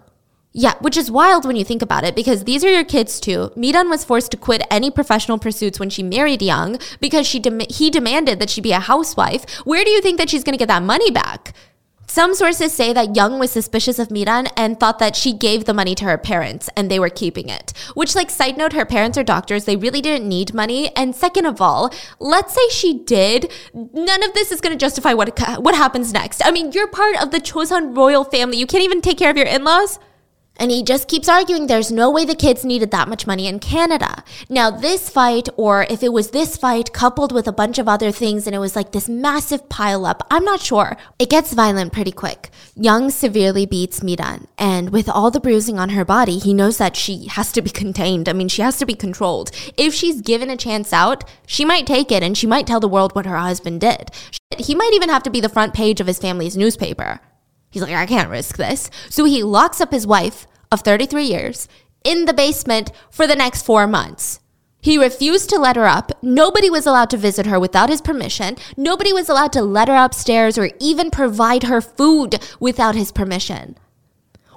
Yeah, 0.56 0.76
which 0.82 0.98
is 0.98 1.10
wild 1.10 1.46
when 1.46 1.56
you 1.56 1.66
think 1.66 1.82
about 1.82 2.04
it 2.04 2.16
because 2.16 2.44
these 2.44 2.64
are 2.64 2.70
your 2.70 2.84
kids 2.84 3.20
too. 3.20 3.52
Miran 3.56 3.90
was 3.90 4.04
forced 4.04 4.30
to 4.32 4.38
quit 4.38 4.62
any 4.70 4.92
professional 4.92 5.40
pursuits 5.40 5.80
when 5.80 5.90
she 5.90 6.04
married 6.04 6.44
Young 6.44 6.78
because 7.00 7.26
she 7.26 7.40
dem- 7.40 7.62
he 7.72 7.90
demanded 7.90 8.40
that 8.40 8.52
she 8.52 8.62
be 8.62 8.72
a 8.72 8.80
housewife. 8.80 9.50
Where 9.66 9.84
do 9.84 9.90
you 9.90 10.00
think 10.00 10.20
that 10.20 10.30
she's 10.30 10.44
going 10.44 10.54
to 10.54 10.60
get 10.60 10.68
that 10.68 10.84
money 10.84 11.10
back? 11.10 11.54
Some 12.14 12.36
sources 12.36 12.72
say 12.72 12.94
that 12.94 13.16
Young 13.16 13.40
was 13.40 13.50
suspicious 13.50 13.98
of 13.98 14.12
Miran 14.12 14.46
and 14.56 14.80
thought 14.80 15.00
that 15.00 15.16
she 15.16 15.34
gave 15.34 15.66
the 15.66 15.74
money 15.74 15.96
to 15.96 16.06
her 16.06 16.20
parents 16.20 16.70
and 16.78 16.92
they 16.92 17.00
were 17.00 17.10
keeping 17.10 17.50
it. 17.50 17.74
Which, 17.96 18.14
like, 18.14 18.30
side 18.30 18.56
note, 18.56 18.74
her 18.74 18.86
parents 18.86 19.18
are 19.18 19.24
doctors. 19.24 19.66
They 19.66 19.76
really 19.76 20.00
didn't 20.00 20.30
need 20.30 20.54
money. 20.54 20.96
And 20.96 21.16
second 21.16 21.48
of 21.48 21.60
all, 21.60 21.92
let's 22.20 22.54
say 22.54 22.70
she 22.70 23.00
did. 23.00 23.52
None 23.74 24.22
of 24.22 24.36
this 24.36 24.52
is 24.52 24.62
going 24.62 24.78
to 24.78 24.80
justify 24.80 25.14
what 25.14 25.40
what 25.58 25.74
happens 25.74 26.14
next. 26.14 26.46
I 26.46 26.52
mean, 26.52 26.72
you're 26.72 26.88
part 26.88 27.20
of 27.20 27.32
the 27.32 27.40
Chosun 27.40 27.98
royal 27.98 28.24
family. 28.24 28.58
You 28.58 28.68
can't 28.68 28.84
even 28.84 29.02
take 29.02 29.18
care 29.18 29.32
of 29.32 29.38
your 29.38 29.48
in 29.48 29.64
laws. 29.64 29.98
And 30.58 30.70
he 30.70 30.84
just 30.84 31.08
keeps 31.08 31.28
arguing 31.28 31.66
there's 31.66 31.92
no 31.92 32.12
way 32.12 32.26
the 32.26 32.36
kids 32.36 32.64
needed 32.64 32.92
that 32.92 33.08
much 33.08 33.26
money 33.26 33.48
in 33.48 33.60
Canada. 33.60 34.24
Now, 34.50 34.70
this 34.70 35.10
fight, 35.10 35.50
or 35.58 35.88
if 35.90 36.04
it 36.04 36.14
was 36.14 36.30
this 36.30 36.58
fight 36.58 36.94
coupled 36.94 37.32
with 37.32 37.48
a 37.48 37.52
bunch 37.52 37.80
of 37.80 37.88
other 37.88 38.12
things 38.12 38.46
and 38.46 38.56
it 38.56 38.60
was 38.60 38.76
like 38.76 38.92
this 38.92 39.10
massive 39.10 39.68
pileup, 39.68 40.22
I'm 40.30 40.46
not 40.46 40.62
sure. 40.62 40.96
It 41.18 41.30
gets 41.30 41.54
violent 41.54 41.92
pretty 41.92 42.12
quick. 42.12 42.52
Young 42.76 43.10
severely 43.10 43.66
beats 43.66 44.04
Miran, 44.04 44.48
and 44.58 44.92
with 44.92 45.10
all 45.10 45.32
the 45.32 45.40
bruising 45.40 45.80
on 45.80 45.90
her 45.90 46.06
body, 46.06 46.38
he 46.38 46.54
knows 46.54 46.78
that 46.78 46.96
she 46.96 47.28
has 47.28 47.52
to 47.54 47.62
be 47.62 47.70
contained. 47.84 48.30
I 48.30 48.34
mean, 48.34 48.48
she 48.48 48.62
has 48.62 48.78
to 48.78 48.86
be 48.86 48.96
controlled. 48.96 49.50
If 49.76 49.94
she's 49.94 50.22
given 50.22 50.50
a 50.50 50.58
chance 50.58 50.94
out, 50.94 51.24
she 51.48 51.66
might 51.66 51.88
take 51.88 52.12
it 52.12 52.22
and 52.22 52.38
she 52.38 52.48
might 52.48 52.68
tell 52.68 52.80
the 52.80 52.88
world 52.88 53.16
what 53.16 53.26
her 53.26 53.38
husband 53.38 53.82
did. 53.82 54.12
He 54.60 54.76
might 54.76 54.94
even 54.94 55.10
have 55.10 55.24
to 55.24 55.32
be 55.32 55.42
the 55.42 55.50
front 55.50 55.74
page 55.74 56.00
of 56.00 56.08
his 56.08 56.20
family's 56.20 56.56
newspaper. 56.56 57.20
He's 57.74 57.82
like, 57.82 57.96
I 57.96 58.06
can't 58.06 58.30
risk 58.30 58.58
this. 58.58 58.92
So 59.10 59.26
he 59.26 59.42
locks 59.42 59.82
up 59.82 59.92
his 59.92 60.06
wife 60.06 60.46
of 60.72 60.82
33 60.82 61.24
years 61.24 61.68
in 62.04 62.26
the 62.26 62.34
basement 62.34 62.92
for 63.10 63.26
the 63.26 63.36
next 63.36 63.66
four 63.66 63.88
months. 63.88 64.40
He 64.80 65.00
refused 65.00 65.50
to 65.50 65.58
let 65.58 65.76
her 65.76 65.88
up. 65.88 66.12
Nobody 66.22 66.70
was 66.70 66.86
allowed 66.86 67.10
to 67.10 67.18
visit 67.18 67.48
her 67.48 67.60
without 67.60 67.90
his 67.90 68.00
permission. 68.00 68.58
Nobody 68.78 69.12
was 69.12 69.28
allowed 69.28 69.54
to 69.54 69.64
let 69.64 69.88
her 69.88 69.96
upstairs 69.96 70.56
or 70.56 70.70
even 70.80 71.10
provide 71.10 71.64
her 71.64 71.82
food 71.82 72.36
without 72.60 72.94
his 72.94 73.12
permission. 73.12 73.76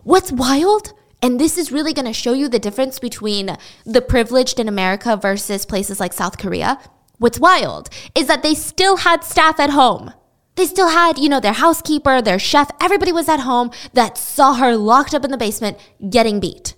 What's 0.04 0.30
wild? 0.30 0.92
And 1.22 1.40
this 1.40 1.56
is 1.56 1.72
really 1.72 1.94
going 1.94 2.04
to 2.04 2.12
show 2.12 2.34
you 2.34 2.50
the 2.50 2.58
difference 2.58 2.98
between 2.98 3.56
the 3.86 4.02
privileged 4.02 4.60
in 4.60 4.68
America 4.68 5.16
versus 5.16 5.64
places 5.64 6.00
like 6.00 6.12
South 6.12 6.36
Korea. 6.36 6.78
What's 7.16 7.40
wild 7.40 7.88
is 8.14 8.26
that 8.26 8.42
they 8.42 8.54
still 8.54 8.98
had 8.98 9.24
staff 9.24 9.58
at 9.58 9.70
home. 9.70 10.12
They 10.56 10.64
still 10.66 10.88
had, 10.88 11.18
you 11.18 11.28
know, 11.28 11.38
their 11.38 11.52
housekeeper, 11.52 12.22
their 12.22 12.38
chef, 12.38 12.70
everybody 12.80 13.12
was 13.12 13.28
at 13.28 13.40
home 13.40 13.70
that 13.92 14.16
saw 14.16 14.54
her 14.54 14.74
locked 14.74 15.14
up 15.14 15.24
in 15.24 15.30
the 15.30 15.36
basement 15.36 15.78
getting 16.10 16.40
beat. 16.40 16.74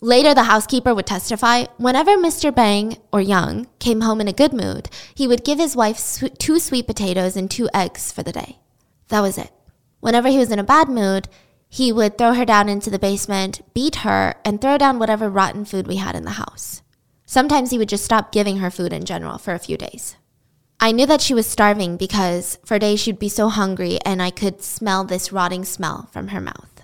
Later, 0.00 0.32
the 0.32 0.44
housekeeper 0.44 0.94
would 0.94 1.06
testify 1.06 1.64
whenever 1.76 2.16
Mr. 2.16 2.54
Bang 2.54 2.96
or 3.12 3.20
Young 3.20 3.66
came 3.78 4.00
home 4.00 4.22
in 4.22 4.28
a 4.28 4.32
good 4.32 4.54
mood, 4.54 4.88
he 5.14 5.28
would 5.28 5.44
give 5.44 5.58
his 5.58 5.76
wife 5.76 5.98
sw- 5.98 6.34
two 6.38 6.58
sweet 6.58 6.86
potatoes 6.86 7.36
and 7.36 7.50
two 7.50 7.68
eggs 7.74 8.10
for 8.10 8.22
the 8.22 8.32
day. 8.32 8.58
That 9.08 9.20
was 9.20 9.36
it. 9.36 9.50
Whenever 10.00 10.28
he 10.30 10.38
was 10.38 10.50
in 10.50 10.58
a 10.58 10.64
bad 10.64 10.88
mood, 10.88 11.28
he 11.68 11.92
would 11.92 12.16
throw 12.16 12.32
her 12.32 12.46
down 12.46 12.70
into 12.70 12.88
the 12.88 12.98
basement, 12.98 13.60
beat 13.74 13.96
her, 13.96 14.34
and 14.46 14.58
throw 14.62 14.78
down 14.78 14.98
whatever 14.98 15.28
rotten 15.28 15.66
food 15.66 15.86
we 15.86 15.96
had 15.96 16.16
in 16.16 16.24
the 16.24 16.30
house. 16.30 16.80
Sometimes 17.26 17.70
he 17.70 17.76
would 17.76 17.90
just 17.90 18.04
stop 18.04 18.32
giving 18.32 18.56
her 18.56 18.70
food 18.70 18.94
in 18.94 19.04
general 19.04 19.36
for 19.36 19.52
a 19.52 19.58
few 19.58 19.76
days. 19.76 20.16
I 20.82 20.92
knew 20.92 21.04
that 21.06 21.20
she 21.20 21.34
was 21.34 21.46
starving 21.46 21.98
because 21.98 22.58
for 22.64 22.78
days 22.78 23.00
she'd 23.00 23.18
be 23.18 23.28
so 23.28 23.50
hungry 23.50 23.98
and 24.04 24.22
I 24.22 24.30
could 24.30 24.62
smell 24.62 25.04
this 25.04 25.30
rotting 25.30 25.66
smell 25.66 26.08
from 26.10 26.28
her 26.28 26.40
mouth. 26.40 26.82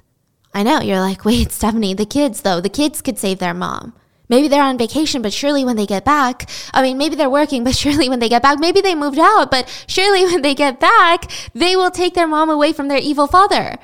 I 0.52 0.62
know, 0.62 0.80
you're 0.80 1.00
like, 1.00 1.24
wait, 1.24 1.50
Stephanie, 1.50 1.94
the 1.94 2.04
kids 2.04 2.42
though, 2.42 2.60
the 2.60 2.68
kids 2.68 3.00
could 3.00 3.18
save 3.18 3.38
their 3.38 3.54
mom. 3.54 3.94
Maybe 4.28 4.48
they're 4.48 4.62
on 4.62 4.76
vacation, 4.76 5.22
but 5.22 5.32
surely 5.32 5.64
when 5.64 5.76
they 5.76 5.86
get 5.86 6.04
back, 6.04 6.50
I 6.74 6.82
mean, 6.82 6.98
maybe 6.98 7.16
they're 7.16 7.30
working, 7.30 7.64
but 7.68 7.74
surely 7.74 8.10
when 8.10 8.18
they 8.18 8.28
get 8.28 8.42
back, 8.42 8.58
maybe 8.58 8.82
they 8.82 8.94
moved 8.94 9.18
out, 9.18 9.50
but 9.50 9.66
surely 9.86 10.24
when 10.26 10.42
they 10.42 10.54
get 10.54 10.78
back, 10.78 11.30
they 11.54 11.74
will 11.74 11.90
take 11.90 12.12
their 12.12 12.26
mom 12.26 12.50
away 12.50 12.74
from 12.74 12.88
their 12.88 12.98
evil 12.98 13.26
father. 13.26 13.78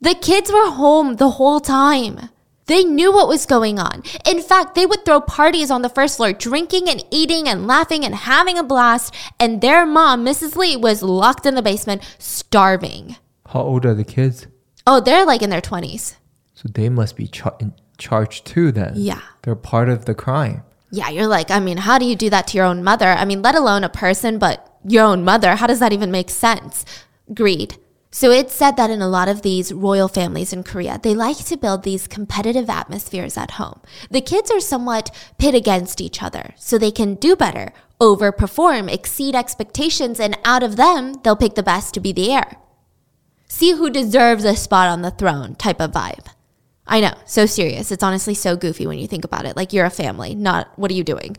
The 0.00 0.14
kids 0.14 0.50
were 0.50 0.70
home 0.70 1.16
the 1.16 1.30
whole 1.30 1.60
time. 1.60 2.30
They 2.66 2.84
knew 2.84 3.12
what 3.12 3.28
was 3.28 3.46
going 3.46 3.78
on. 3.78 4.02
In 4.26 4.40
fact, 4.40 4.74
they 4.74 4.86
would 4.86 5.04
throw 5.04 5.20
parties 5.20 5.70
on 5.70 5.82
the 5.82 5.88
first 5.88 6.16
floor, 6.16 6.32
drinking 6.32 6.88
and 6.88 7.04
eating 7.10 7.48
and 7.48 7.66
laughing 7.66 8.04
and 8.04 8.14
having 8.14 8.56
a 8.56 8.62
blast. 8.62 9.14
And 9.40 9.60
their 9.60 9.84
mom, 9.84 10.24
Mrs. 10.24 10.56
Lee, 10.56 10.76
was 10.76 11.02
locked 11.02 11.44
in 11.44 11.54
the 11.54 11.62
basement, 11.62 12.02
starving. 12.18 13.16
How 13.48 13.62
old 13.62 13.84
are 13.84 13.94
the 13.94 14.04
kids? 14.04 14.46
Oh, 14.86 15.00
they're 15.00 15.26
like 15.26 15.42
in 15.42 15.50
their 15.50 15.60
20s. 15.60 16.16
So 16.54 16.68
they 16.72 16.88
must 16.88 17.16
be 17.16 17.26
char- 17.26 17.56
in 17.60 17.74
charged 17.98 18.46
too 18.46 18.72
then. 18.72 18.92
Yeah. 18.96 19.20
They're 19.42 19.54
part 19.54 19.88
of 19.88 20.04
the 20.04 20.14
crime. 20.14 20.62
Yeah, 20.90 21.08
you're 21.08 21.26
like, 21.26 21.50
I 21.50 21.60
mean, 21.60 21.78
how 21.78 21.98
do 21.98 22.04
you 22.04 22.16
do 22.16 22.28
that 22.30 22.48
to 22.48 22.56
your 22.56 22.66
own 22.66 22.84
mother? 22.84 23.06
I 23.08 23.24
mean, 23.24 23.42
let 23.42 23.54
alone 23.54 23.84
a 23.84 23.88
person, 23.88 24.38
but 24.38 24.76
your 24.84 25.04
own 25.04 25.24
mother. 25.24 25.56
How 25.56 25.66
does 25.66 25.78
that 25.80 25.92
even 25.92 26.10
make 26.10 26.30
sense? 26.30 26.84
Greed. 27.32 27.76
So 28.14 28.30
it's 28.30 28.54
said 28.54 28.76
that 28.76 28.90
in 28.90 29.00
a 29.00 29.08
lot 29.08 29.28
of 29.28 29.40
these 29.40 29.72
royal 29.72 30.06
families 30.06 30.52
in 30.52 30.64
Korea, 30.64 31.00
they 31.02 31.14
like 31.14 31.38
to 31.46 31.56
build 31.56 31.82
these 31.82 32.06
competitive 32.06 32.68
atmospheres 32.68 33.38
at 33.38 33.52
home. 33.52 33.80
The 34.10 34.20
kids 34.20 34.50
are 34.50 34.60
somewhat 34.60 35.10
pit 35.38 35.54
against 35.54 35.98
each 35.98 36.22
other, 36.22 36.52
so 36.58 36.76
they 36.76 36.90
can 36.90 37.14
do 37.14 37.34
better, 37.34 37.72
overperform, 37.98 38.92
exceed 38.92 39.34
expectations, 39.34 40.20
and 40.20 40.38
out 40.44 40.62
of 40.62 40.76
them, 40.76 41.14
they'll 41.24 41.36
pick 41.36 41.54
the 41.54 41.62
best 41.62 41.94
to 41.94 42.00
be 42.00 42.12
the 42.12 42.30
heir. 42.32 42.58
See 43.48 43.72
who 43.72 43.88
deserves 43.88 44.44
a 44.44 44.56
spot 44.56 44.90
on 44.90 45.00
the 45.00 45.10
throne 45.10 45.54
type 45.54 45.80
of 45.80 45.92
vibe. 45.92 46.26
I 46.86 47.00
know, 47.00 47.14
so 47.24 47.46
serious. 47.46 47.90
It's 47.90 48.02
honestly 48.02 48.34
so 48.34 48.56
goofy 48.56 48.86
when 48.86 48.98
you 48.98 49.06
think 49.06 49.24
about 49.24 49.46
it. 49.46 49.56
Like 49.56 49.72
you're 49.72 49.86
a 49.86 49.90
family, 49.90 50.34
not 50.34 50.70
what 50.78 50.90
are 50.90 50.94
you 50.94 51.04
doing? 51.04 51.38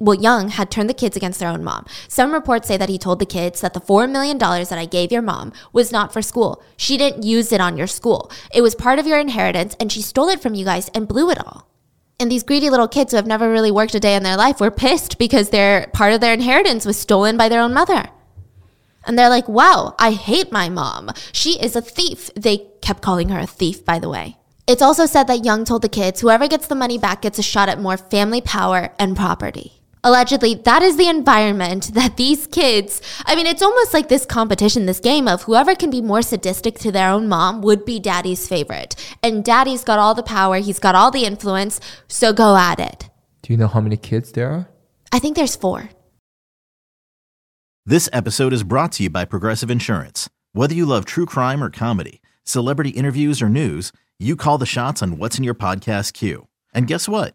Well, 0.00 0.14
Young 0.14 0.50
had 0.50 0.70
turned 0.70 0.88
the 0.88 0.94
kids 0.94 1.16
against 1.16 1.40
their 1.40 1.48
own 1.48 1.64
mom. 1.64 1.84
Some 2.06 2.32
reports 2.32 2.68
say 2.68 2.76
that 2.76 2.88
he 2.88 2.98
told 2.98 3.18
the 3.18 3.26
kids 3.26 3.60
that 3.62 3.74
the 3.74 3.80
$4 3.80 4.08
million 4.08 4.38
that 4.38 4.78
I 4.78 4.86
gave 4.86 5.10
your 5.10 5.22
mom 5.22 5.52
was 5.72 5.90
not 5.90 6.12
for 6.12 6.22
school. 6.22 6.62
She 6.76 6.96
didn't 6.96 7.24
use 7.24 7.50
it 7.50 7.60
on 7.60 7.76
your 7.76 7.88
school. 7.88 8.30
It 8.54 8.62
was 8.62 8.76
part 8.76 9.00
of 9.00 9.08
your 9.08 9.18
inheritance, 9.18 9.74
and 9.80 9.90
she 9.90 10.00
stole 10.00 10.28
it 10.28 10.40
from 10.40 10.54
you 10.54 10.64
guys 10.64 10.88
and 10.94 11.08
blew 11.08 11.30
it 11.30 11.44
all. 11.44 11.68
And 12.20 12.30
these 12.30 12.44
greedy 12.44 12.70
little 12.70 12.86
kids 12.86 13.10
who 13.10 13.16
have 13.16 13.26
never 13.26 13.50
really 13.50 13.72
worked 13.72 13.94
a 13.94 14.00
day 14.00 14.14
in 14.14 14.22
their 14.22 14.36
life 14.36 14.60
were 14.60 14.70
pissed 14.70 15.18
because 15.18 15.50
their 15.50 15.88
part 15.92 16.12
of 16.12 16.20
their 16.20 16.34
inheritance 16.34 16.86
was 16.86 16.96
stolen 16.96 17.36
by 17.36 17.48
their 17.48 17.60
own 17.60 17.74
mother. 17.74 18.08
And 19.04 19.18
they're 19.18 19.28
like, 19.28 19.48
wow, 19.48 19.94
I 19.98 20.12
hate 20.12 20.52
my 20.52 20.68
mom. 20.68 21.10
She 21.32 21.60
is 21.60 21.74
a 21.74 21.82
thief. 21.82 22.30
They 22.34 22.68
kept 22.82 23.02
calling 23.02 23.30
her 23.30 23.38
a 23.38 23.46
thief, 23.46 23.84
by 23.84 23.98
the 23.98 24.08
way. 24.08 24.36
It's 24.66 24.82
also 24.82 25.06
said 25.06 25.28
that 25.28 25.44
Young 25.44 25.64
told 25.64 25.82
the 25.82 25.88
kids 25.88 26.20
whoever 26.20 26.46
gets 26.46 26.66
the 26.66 26.74
money 26.74 26.98
back 26.98 27.22
gets 27.22 27.38
a 27.38 27.42
shot 27.42 27.68
at 27.68 27.80
more 27.80 27.96
family 27.96 28.40
power 28.40 28.90
and 28.98 29.16
property. 29.16 29.77
Allegedly, 30.08 30.54
that 30.64 30.80
is 30.82 30.96
the 30.96 31.06
environment 31.06 31.90
that 31.92 32.16
these 32.16 32.46
kids, 32.46 33.02
I 33.26 33.36
mean, 33.36 33.46
it's 33.46 33.60
almost 33.60 33.92
like 33.92 34.08
this 34.08 34.24
competition, 34.24 34.86
this 34.86 35.00
game 35.00 35.28
of 35.28 35.42
whoever 35.42 35.74
can 35.74 35.90
be 35.90 36.00
more 36.00 36.22
sadistic 36.22 36.78
to 36.78 36.90
their 36.90 37.10
own 37.10 37.28
mom 37.28 37.60
would 37.60 37.84
be 37.84 38.00
daddy's 38.00 38.48
favorite. 38.48 38.96
And 39.22 39.44
daddy's 39.44 39.84
got 39.84 39.98
all 39.98 40.14
the 40.14 40.22
power, 40.22 40.56
he's 40.56 40.78
got 40.78 40.94
all 40.94 41.10
the 41.10 41.26
influence, 41.26 41.78
so 42.08 42.32
go 42.32 42.56
at 42.56 42.80
it. 42.80 43.10
Do 43.42 43.52
you 43.52 43.58
know 43.58 43.68
how 43.68 43.82
many 43.82 43.98
kids 43.98 44.32
there 44.32 44.50
are? 44.50 44.70
I 45.12 45.18
think 45.18 45.36
there's 45.36 45.56
four. 45.56 45.90
This 47.84 48.08
episode 48.10 48.54
is 48.54 48.62
brought 48.62 48.92
to 48.92 49.02
you 49.02 49.10
by 49.10 49.26
Progressive 49.26 49.70
Insurance. 49.70 50.30
Whether 50.54 50.74
you 50.74 50.86
love 50.86 51.04
true 51.04 51.26
crime 51.26 51.62
or 51.62 51.68
comedy, 51.68 52.22
celebrity 52.44 52.90
interviews 52.90 53.42
or 53.42 53.50
news, 53.50 53.92
you 54.18 54.36
call 54.36 54.56
the 54.56 54.64
shots 54.64 55.02
on 55.02 55.18
what's 55.18 55.36
in 55.36 55.44
your 55.44 55.54
podcast 55.54 56.14
queue. 56.14 56.48
And 56.72 56.86
guess 56.86 57.10
what? 57.10 57.34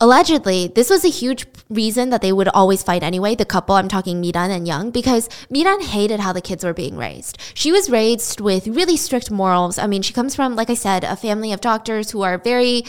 allegedly, 0.00 0.68
this 0.74 0.90
was 0.90 1.04
a 1.04 1.08
huge 1.08 1.46
reason 1.70 2.10
that 2.10 2.20
they 2.20 2.32
would 2.32 2.48
always 2.48 2.82
fight 2.82 3.02
anyway, 3.02 3.34
the 3.34 3.44
couple, 3.44 3.74
I'm 3.74 3.88
talking 3.88 4.20
Miran 4.20 4.50
and 4.50 4.66
Young, 4.66 4.90
because 4.90 5.28
Miran 5.50 5.80
hated 5.80 6.20
how 6.20 6.32
the 6.32 6.40
kids 6.40 6.64
were 6.64 6.74
being 6.74 6.96
raised. 6.96 7.38
She 7.54 7.72
was 7.72 7.90
raised 7.90 8.40
with 8.40 8.66
really 8.66 8.96
strict 8.96 9.30
morals. 9.30 9.78
I 9.78 9.86
mean, 9.86 10.02
she 10.02 10.12
comes 10.12 10.34
from, 10.34 10.56
like 10.56 10.70
I 10.70 10.74
said, 10.74 11.04
a 11.04 11.16
family 11.16 11.52
of 11.52 11.60
doctors 11.60 12.10
who 12.10 12.22
are 12.22 12.38
very 12.38 12.84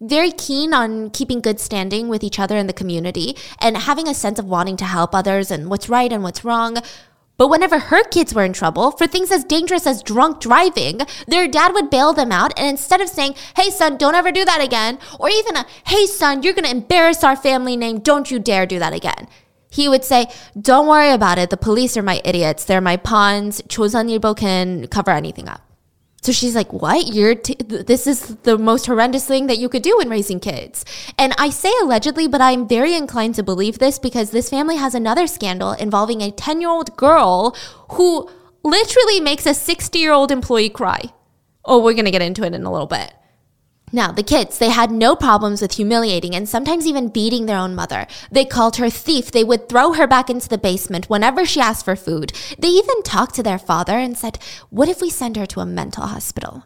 very 0.00 0.30
keen 0.30 0.74
on 0.74 1.10
keeping 1.10 1.40
good 1.40 1.58
standing 1.58 2.08
with 2.08 2.22
each 2.22 2.38
other 2.38 2.56
in 2.56 2.66
the 2.66 2.72
community 2.72 3.36
and 3.60 3.76
having 3.76 4.06
a 4.08 4.14
sense 4.14 4.38
of 4.38 4.44
wanting 4.44 4.76
to 4.76 4.84
help 4.84 5.14
others 5.14 5.50
and 5.50 5.70
what's 5.70 5.88
right 5.88 6.12
and 6.12 6.22
what's 6.22 6.44
wrong. 6.44 6.76
But 7.38 7.48
whenever 7.48 7.78
her 7.78 8.02
kids 8.04 8.34
were 8.34 8.44
in 8.44 8.52
trouble 8.52 8.92
for 8.92 9.06
things 9.06 9.30
as 9.30 9.44
dangerous 9.44 9.86
as 9.86 10.02
drunk 10.02 10.40
driving, 10.40 11.00
their 11.26 11.46
dad 11.48 11.74
would 11.74 11.90
bail 11.90 12.12
them 12.12 12.32
out. 12.32 12.58
And 12.58 12.68
instead 12.68 13.00
of 13.00 13.08
saying, 13.08 13.34
hey, 13.56 13.70
son, 13.70 13.96
don't 13.96 14.14
ever 14.14 14.32
do 14.32 14.44
that 14.44 14.62
again, 14.62 14.98
or 15.20 15.28
even 15.28 15.56
a, 15.56 15.66
hey, 15.86 16.06
son, 16.06 16.42
you're 16.42 16.54
going 16.54 16.64
to 16.64 16.70
embarrass 16.70 17.22
our 17.22 17.36
family 17.36 17.76
name, 17.76 17.98
don't 17.98 18.30
you 18.30 18.38
dare 18.38 18.64
do 18.64 18.78
that 18.78 18.94
again. 18.94 19.28
He 19.68 19.88
would 19.88 20.04
say, 20.04 20.28
don't 20.58 20.86
worry 20.86 21.10
about 21.10 21.38
it. 21.38 21.50
The 21.50 21.56
police 21.56 21.96
are 21.96 22.02
my 22.02 22.22
idiots. 22.24 22.64
They're 22.64 22.80
my 22.80 22.96
pawns. 22.96 23.60
Chosun 23.62 24.36
can 24.36 24.86
cover 24.86 25.10
anything 25.10 25.48
up. 25.48 25.65
So 26.26 26.32
she's 26.32 26.56
like, 26.56 26.72
"What? 26.72 27.14
You're 27.14 27.36
t- 27.36 27.54
this 27.54 28.08
is 28.08 28.34
the 28.42 28.58
most 28.58 28.86
horrendous 28.86 29.26
thing 29.26 29.46
that 29.46 29.58
you 29.58 29.68
could 29.68 29.82
do 29.82 30.00
in 30.00 30.10
raising 30.10 30.40
kids." 30.40 30.84
And 31.16 31.32
I 31.38 31.50
say 31.50 31.72
allegedly, 31.80 32.26
but 32.26 32.40
I'm 32.40 32.66
very 32.66 32.96
inclined 32.96 33.36
to 33.36 33.44
believe 33.44 33.78
this 33.78 34.00
because 34.00 34.30
this 34.30 34.50
family 34.50 34.74
has 34.74 34.92
another 34.92 35.28
scandal 35.28 35.70
involving 35.70 36.22
a 36.22 36.32
10-year-old 36.32 36.96
girl 36.96 37.54
who 37.90 38.28
literally 38.64 39.20
makes 39.20 39.46
a 39.46 39.50
60-year-old 39.50 40.32
employee 40.32 40.68
cry. 40.68 41.12
Oh, 41.64 41.78
we're 41.78 41.92
going 41.92 42.06
to 42.06 42.10
get 42.10 42.22
into 42.22 42.42
it 42.42 42.54
in 42.54 42.64
a 42.64 42.72
little 42.72 42.88
bit. 42.88 43.14
Now, 43.92 44.10
the 44.10 44.24
kids, 44.24 44.58
they 44.58 44.70
had 44.70 44.90
no 44.90 45.14
problems 45.14 45.62
with 45.62 45.74
humiliating 45.74 46.34
and 46.34 46.48
sometimes 46.48 46.88
even 46.88 47.08
beating 47.08 47.46
their 47.46 47.58
own 47.58 47.76
mother. 47.76 48.08
They 48.32 48.44
called 48.44 48.76
her 48.76 48.90
thief. 48.90 49.30
They 49.30 49.44
would 49.44 49.68
throw 49.68 49.92
her 49.92 50.08
back 50.08 50.28
into 50.28 50.48
the 50.48 50.58
basement 50.58 51.08
whenever 51.08 51.46
she 51.46 51.60
asked 51.60 51.84
for 51.84 51.94
food. 51.94 52.32
They 52.58 52.68
even 52.68 53.02
talked 53.04 53.36
to 53.36 53.44
their 53.44 53.60
father 53.60 53.96
and 53.96 54.18
said, 54.18 54.38
What 54.70 54.88
if 54.88 55.00
we 55.00 55.08
send 55.08 55.36
her 55.36 55.46
to 55.46 55.60
a 55.60 55.66
mental 55.66 56.06
hospital? 56.06 56.64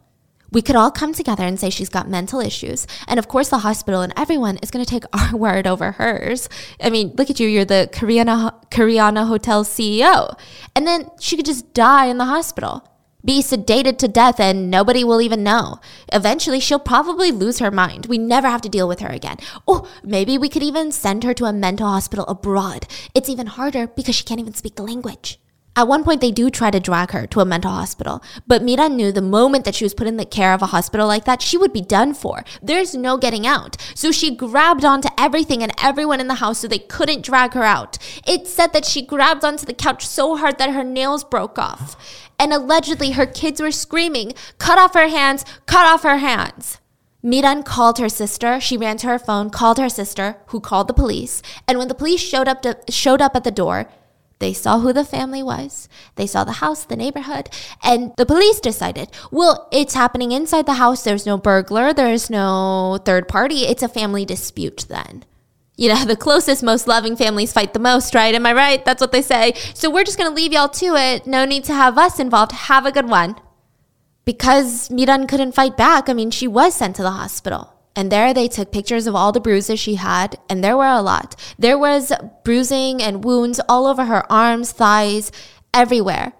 We 0.51 0.63
could 0.63 0.75
all 0.75 0.91
come 0.91 1.13
together 1.13 1.43
and 1.43 1.59
say 1.59 1.69
she's 1.69 1.89
got 1.89 2.09
mental 2.09 2.41
issues. 2.41 2.85
And 3.07 3.19
of 3.19 3.27
course, 3.27 3.49
the 3.49 3.59
hospital 3.59 4.01
and 4.01 4.11
everyone 4.17 4.57
is 4.57 4.71
going 4.71 4.83
to 4.83 4.89
take 4.89 5.05
our 5.13 5.37
word 5.37 5.67
over 5.67 5.93
hers. 5.93 6.49
I 6.81 6.89
mean, 6.89 7.13
look 7.17 7.29
at 7.29 7.39
you. 7.39 7.47
You're 7.47 7.65
the 7.65 7.87
Koreana, 7.93 8.69
Koreana 8.71 9.27
Hotel 9.27 9.63
CEO. 9.63 10.37
And 10.75 10.87
then 10.87 11.09
she 11.19 11.37
could 11.37 11.45
just 11.45 11.71
die 11.73 12.07
in 12.07 12.17
the 12.17 12.25
hospital 12.25 12.90
be 13.23 13.41
sedated 13.41 13.97
to 13.99 14.07
death 14.07 14.39
and 14.39 14.69
nobody 14.69 15.03
will 15.03 15.21
even 15.21 15.43
know. 15.43 15.79
Eventually, 16.11 16.59
she'll 16.59 16.79
probably 16.79 17.31
lose 17.31 17.59
her 17.59 17.71
mind. 17.71 18.05
We 18.07 18.17
never 18.17 18.49
have 18.49 18.61
to 18.61 18.69
deal 18.69 18.87
with 18.87 18.99
her 18.99 19.09
again. 19.09 19.37
Oh, 19.67 19.87
maybe 20.03 20.37
we 20.37 20.49
could 20.49 20.63
even 20.63 20.91
send 20.91 21.23
her 21.23 21.33
to 21.35 21.45
a 21.45 21.53
mental 21.53 21.87
hospital 21.87 22.25
abroad. 22.25 22.87
It's 23.13 23.29
even 23.29 23.47
harder 23.47 23.87
because 23.87 24.15
she 24.15 24.23
can't 24.23 24.39
even 24.39 24.53
speak 24.53 24.75
the 24.75 24.83
language. 24.83 25.39
At 25.73 25.87
one 25.87 26.03
point, 26.03 26.19
they 26.19 26.31
do 26.31 26.49
try 26.49 26.69
to 26.69 26.81
drag 26.81 27.11
her 27.11 27.25
to 27.27 27.39
a 27.39 27.45
mental 27.45 27.71
hospital, 27.71 28.21
but 28.45 28.61
Mira 28.61 28.89
knew 28.89 29.13
the 29.13 29.21
moment 29.21 29.63
that 29.63 29.73
she 29.73 29.85
was 29.85 29.93
put 29.93 30.05
in 30.05 30.17
the 30.17 30.25
care 30.25 30.53
of 30.53 30.61
a 30.61 30.67
hospital 30.67 31.07
like 31.07 31.23
that, 31.23 31.41
she 31.41 31.57
would 31.57 31.71
be 31.71 31.81
done 31.81 32.13
for. 32.13 32.43
There's 32.61 32.93
no 32.93 33.15
getting 33.15 33.47
out. 33.47 33.77
So 33.95 34.11
she 34.11 34.35
grabbed 34.35 34.83
onto 34.83 35.07
everything 35.17 35.63
and 35.63 35.71
everyone 35.81 36.19
in 36.19 36.27
the 36.27 36.35
house 36.35 36.59
so 36.59 36.67
they 36.67 36.77
couldn't 36.77 37.23
drag 37.23 37.53
her 37.53 37.63
out. 37.63 37.97
It 38.27 38.47
said 38.47 38.73
that 38.73 38.83
she 38.83 39.01
grabbed 39.01 39.45
onto 39.45 39.65
the 39.65 39.73
couch 39.73 40.05
so 40.05 40.35
hard 40.35 40.57
that 40.57 40.73
her 40.73 40.83
nails 40.83 41.23
broke 41.23 41.57
off. 41.57 41.95
And 42.41 42.51
allegedly, 42.51 43.11
her 43.11 43.27
kids 43.27 43.61
were 43.61 43.69
screaming, 43.69 44.33
Cut 44.57 44.79
off 44.79 44.95
her 44.95 45.09
hands, 45.09 45.45
cut 45.67 45.85
off 45.85 46.01
her 46.01 46.17
hands. 46.17 46.79
Miran 47.21 47.61
called 47.61 47.99
her 47.99 48.09
sister. 48.09 48.59
She 48.59 48.77
ran 48.77 48.97
to 48.97 49.07
her 49.07 49.19
phone, 49.19 49.51
called 49.51 49.77
her 49.77 49.89
sister, 49.89 50.37
who 50.47 50.59
called 50.59 50.87
the 50.87 50.93
police. 50.95 51.43
And 51.67 51.77
when 51.77 51.87
the 51.87 51.93
police 51.93 52.19
showed 52.19 52.47
up, 52.47 52.63
to, 52.63 52.79
showed 52.89 53.21
up 53.21 53.35
at 53.35 53.43
the 53.43 53.51
door, 53.51 53.85
they 54.39 54.53
saw 54.53 54.79
who 54.79 54.91
the 54.91 55.05
family 55.05 55.43
was. 55.43 55.87
They 56.15 56.25
saw 56.25 56.43
the 56.43 56.53
house, 56.63 56.83
the 56.83 56.95
neighborhood, 56.95 57.47
and 57.83 58.11
the 58.17 58.25
police 58.25 58.59
decided, 58.59 59.09
well, 59.29 59.67
it's 59.71 59.93
happening 59.93 60.31
inside 60.31 60.65
the 60.65 60.81
house. 60.81 61.03
There's 61.03 61.27
no 61.27 61.37
burglar, 61.37 61.93
there's 61.93 62.27
no 62.27 62.97
third 63.05 63.27
party. 63.27 63.65
It's 63.65 63.83
a 63.83 63.87
family 63.87 64.25
dispute 64.25 64.87
then. 64.89 65.25
You 65.77 65.89
know, 65.89 66.05
the 66.05 66.15
closest, 66.15 66.63
most 66.63 66.87
loving 66.87 67.15
families 67.15 67.53
fight 67.53 67.73
the 67.73 67.79
most, 67.79 68.13
right? 68.13 68.35
Am 68.35 68.45
I 68.45 68.53
right? 68.53 68.83
That's 68.85 69.01
what 69.01 69.11
they 69.11 69.21
say. 69.21 69.53
So 69.73 69.89
we're 69.89 70.03
just 70.03 70.17
going 70.17 70.29
to 70.29 70.35
leave 70.35 70.53
y'all 70.53 70.69
to 70.69 70.95
it. 70.95 71.25
No 71.25 71.45
need 71.45 71.63
to 71.65 71.73
have 71.73 71.97
us 71.97 72.19
involved. 72.19 72.51
Have 72.51 72.85
a 72.85 72.91
good 72.91 73.09
one. 73.09 73.35
Because 74.25 74.91
Miran 74.91 75.25
couldn't 75.27 75.55
fight 75.55 75.77
back, 75.77 76.07
I 76.07 76.13
mean, 76.13 76.29
she 76.29 76.47
was 76.47 76.75
sent 76.75 76.95
to 76.97 77.01
the 77.01 77.11
hospital. 77.11 77.73
And 77.95 78.11
there 78.11 78.33
they 78.33 78.47
took 78.47 78.71
pictures 78.71 79.07
of 79.07 79.15
all 79.15 79.31
the 79.31 79.41
bruises 79.41 79.79
she 79.79 79.95
had, 79.95 80.37
and 80.49 80.63
there 80.63 80.77
were 80.77 80.85
a 80.85 81.01
lot. 81.01 81.35
There 81.59 81.77
was 81.77 82.13
bruising 82.45 83.01
and 83.01 83.23
wounds 83.23 83.59
all 83.67 83.85
over 83.85 84.05
her 84.05 84.31
arms, 84.31 84.71
thighs, 84.71 85.31
everywhere. 85.73 86.33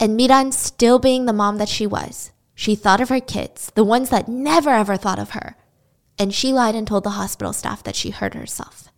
And 0.00 0.16
Miran, 0.16 0.52
still 0.52 0.98
being 0.98 1.26
the 1.26 1.32
mom 1.32 1.58
that 1.58 1.68
she 1.68 1.86
was, 1.86 2.32
she 2.54 2.74
thought 2.74 3.00
of 3.00 3.10
her 3.10 3.20
kids, 3.20 3.72
the 3.74 3.84
ones 3.84 4.08
that 4.10 4.28
never 4.28 4.70
ever 4.70 4.96
thought 4.96 5.18
of 5.18 5.30
her. 5.30 5.56
And 6.18 6.32
she 6.32 6.52
lied 6.52 6.74
and 6.74 6.86
told 6.86 7.04
the 7.04 7.10
hospital 7.10 7.52
staff 7.52 7.82
that 7.84 7.96
she 7.96 8.10
hurt 8.10 8.34
herself. 8.34 8.90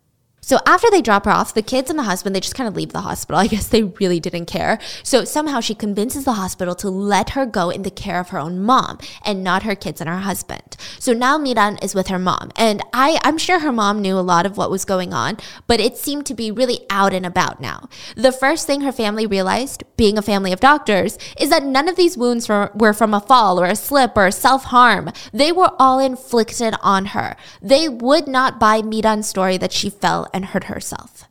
So 0.47 0.59
after 0.65 0.89
they 0.89 1.01
drop 1.01 1.25
her 1.25 1.31
off, 1.31 1.53
the 1.53 1.61
kids 1.61 1.89
and 1.89 1.99
the 1.99 2.03
husband, 2.03 2.33
they 2.33 2.39
just 2.39 2.55
kind 2.55 2.69
of 2.69 2.75
leave 2.77 2.93
the 2.93 3.01
hospital. 3.01 3.37
I 3.41 3.47
guess 3.47 3.67
they 3.67 3.83
really 3.83 4.21
didn't 4.21 4.45
care. 4.45 4.79
So 5.03 5.25
somehow 5.25 5.59
she 5.59 5.75
convinces 5.75 6.23
the 6.23 6.33
hospital 6.33 6.73
to 6.75 6.89
let 6.89 7.31
her 7.31 7.45
go 7.45 7.69
in 7.69 7.81
the 7.81 7.91
care 7.91 8.21
of 8.21 8.29
her 8.29 8.39
own 8.39 8.61
mom 8.61 8.97
and 9.25 9.43
not 9.43 9.63
her 9.63 9.75
kids 9.75 9.99
and 9.99 10.09
her 10.09 10.19
husband. 10.19 10.77
So 10.99 11.11
now 11.11 11.37
Miran 11.37 11.79
is 11.79 11.93
with 11.93 12.07
her 12.07 12.17
mom. 12.17 12.51
And 12.55 12.81
I, 12.93 13.19
I'm 13.25 13.37
sure 13.37 13.59
her 13.59 13.73
mom 13.73 14.01
knew 14.01 14.17
a 14.17 14.21
lot 14.21 14.45
of 14.45 14.55
what 14.55 14.71
was 14.71 14.85
going 14.85 15.11
on, 15.11 15.35
but 15.67 15.81
it 15.81 15.97
seemed 15.97 16.25
to 16.27 16.33
be 16.33 16.49
really 16.49 16.85
out 16.89 17.13
and 17.13 17.25
about 17.25 17.59
now. 17.59 17.89
The 18.15 18.31
first 18.31 18.65
thing 18.65 18.81
her 18.81 18.93
family 18.93 19.27
realized, 19.27 19.83
being 19.97 20.17
a 20.17 20.21
family 20.21 20.53
of 20.53 20.59
doctors, 20.59 21.17
is 21.37 21.49
that 21.49 21.63
none 21.63 21.89
of 21.89 21.95
these 21.95 22.17
wounds 22.17 22.47
were, 22.47 22.93
from 22.93 23.13
a 23.13 23.19
fall 23.19 23.59
or 23.59 23.65
a 23.65 23.75
slip 23.75 24.15
or 24.15 24.31
self 24.31 24.65
harm. 24.65 25.11
They 25.33 25.51
were 25.51 25.71
all 25.77 25.99
inflicted 25.99 26.75
on 26.81 27.07
her. 27.07 27.35
They 27.61 27.89
would 27.89 28.27
not 28.27 28.59
buy 28.59 28.81
Miran's 28.81 29.27
story 29.27 29.57
that 29.57 29.73
she 29.73 29.89
fell 29.89 30.27
and 30.33 30.45
hurt 30.45 30.65
herself. 30.65 31.25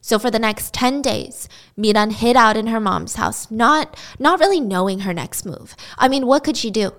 So 0.00 0.18
for 0.18 0.30
the 0.30 0.38
next 0.38 0.74
10 0.74 1.00
days, 1.00 1.48
Miran 1.76 2.10
hid 2.10 2.36
out 2.36 2.56
in 2.56 2.66
her 2.66 2.80
mom's 2.80 3.14
house, 3.14 3.50
not 3.50 3.96
not 4.18 4.40
really 4.40 4.60
knowing 4.60 5.00
her 5.00 5.14
next 5.14 5.46
move. 5.46 5.76
I 5.96 6.08
mean, 6.08 6.26
what 6.26 6.42
could 6.42 6.56
she 6.56 6.70
do? 6.70 6.92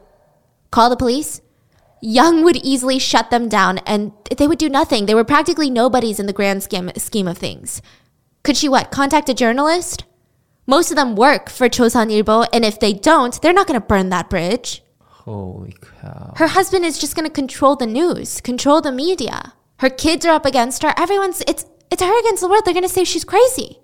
Call 0.72 0.90
the 0.90 0.96
police? 0.96 1.42
Young 2.02 2.44
would 2.44 2.58
easily 2.58 3.00
shut 3.00 3.30
them 3.30 3.50
down 3.50 3.80
and 3.80 4.14
they 4.38 4.48
would 4.48 4.58
do 4.58 4.70
nothing. 4.70 5.06
They 5.06 5.16
were 5.16 5.24
practically 5.24 5.70
nobodies 5.70 6.20
in 6.20 6.26
the 6.26 6.34
grand 6.34 6.64
scheme, 6.64 6.92
scheme 6.98 7.28
of 7.28 7.38
things. 7.38 7.82
Could 8.44 8.58
she 8.58 8.68
what? 8.68 8.92
Contact 8.92 9.30
a 9.30 9.34
journalist? 9.34 10.06
Most 10.66 10.92
of 10.92 10.96
them 10.96 11.16
work 11.16 11.50
for 11.50 11.68
Chosun 11.68 12.10
Ilbo, 12.12 12.48
and 12.54 12.64
if 12.64 12.80
they 12.80 12.94
don't, 12.94 13.40
they're 13.42 13.54
not 13.54 13.68
going 13.68 13.80
to 13.80 13.86
burn 13.86 14.10
that 14.10 14.30
bridge. 14.30 14.82
Holy 15.00 15.76
cow. 16.02 16.34
Her 16.38 16.48
husband 16.48 16.86
is 16.86 17.00
just 17.00 17.16
going 17.16 17.28
to 17.28 17.34
control 17.34 17.76
the 17.76 17.86
news, 17.86 18.42
control 18.42 18.82
the 18.82 18.92
media. 18.92 19.54
Her 19.78 19.90
kids 19.90 20.26
are 20.26 20.34
up 20.34 20.46
against 20.46 20.84
her. 20.84 20.94
Everyone's 20.98 21.42
it's 21.48 21.66
it's 21.92 22.02
her 22.02 22.20
against 22.20 22.42
the 22.42 22.50
world. 22.50 22.64
They're 22.66 22.74
going 22.74 22.84
to 22.84 22.90
say 22.90 23.04
she's 23.04 23.24
crazy. 23.24 23.80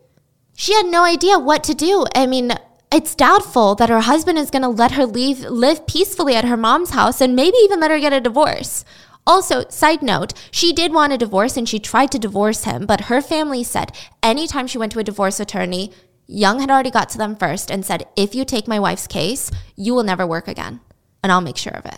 She 0.55 0.73
had 0.73 0.85
no 0.85 1.03
idea 1.03 1.39
what 1.39 1.63
to 1.65 1.73
do. 1.73 2.05
I 2.15 2.25
mean, 2.25 2.51
it's 2.91 3.15
doubtful 3.15 3.75
that 3.75 3.89
her 3.89 4.01
husband 4.01 4.37
is 4.37 4.49
going 4.49 4.63
to 4.63 4.67
let 4.67 4.93
her 4.93 5.05
leave 5.05 5.41
live 5.41 5.85
peacefully 5.85 6.35
at 6.35 6.45
her 6.45 6.57
mom's 6.57 6.89
house 6.89 7.21
and 7.21 7.35
maybe 7.35 7.57
even 7.59 7.79
let 7.79 7.91
her 7.91 7.99
get 7.99 8.13
a 8.13 8.19
divorce. 8.19 8.83
Also, 9.27 9.63
side 9.69 10.01
note, 10.01 10.33
she 10.49 10.73
did 10.73 10.91
want 10.91 11.13
a 11.13 11.17
divorce 11.17 11.55
and 11.55 11.69
she 11.69 11.79
tried 11.79 12.11
to 12.11 12.19
divorce 12.19 12.63
him, 12.63 12.85
but 12.85 13.01
her 13.01 13.21
family 13.21 13.63
said 13.63 13.95
anytime 14.23 14.65
she 14.65 14.77
went 14.77 14.91
to 14.93 14.99
a 14.99 15.03
divorce 15.03 15.39
attorney, 15.39 15.91
Young 16.31 16.59
had 16.59 16.69
already 16.69 16.91
got 16.91 17.09
to 17.09 17.17
them 17.17 17.35
first 17.35 17.71
and 17.71 17.83
said, 17.83 18.05
if 18.15 18.35
you 18.35 18.45
take 18.45 18.67
my 18.67 18.79
wife's 18.79 19.07
case, 19.07 19.49
you 19.75 19.95
will 19.95 20.03
never 20.03 20.27
work 20.27 20.47
again, 20.47 20.79
and 21.23 21.31
I'll 21.31 21.41
make 21.41 21.57
sure 21.57 21.73
of 21.73 21.87
it. 21.87 21.97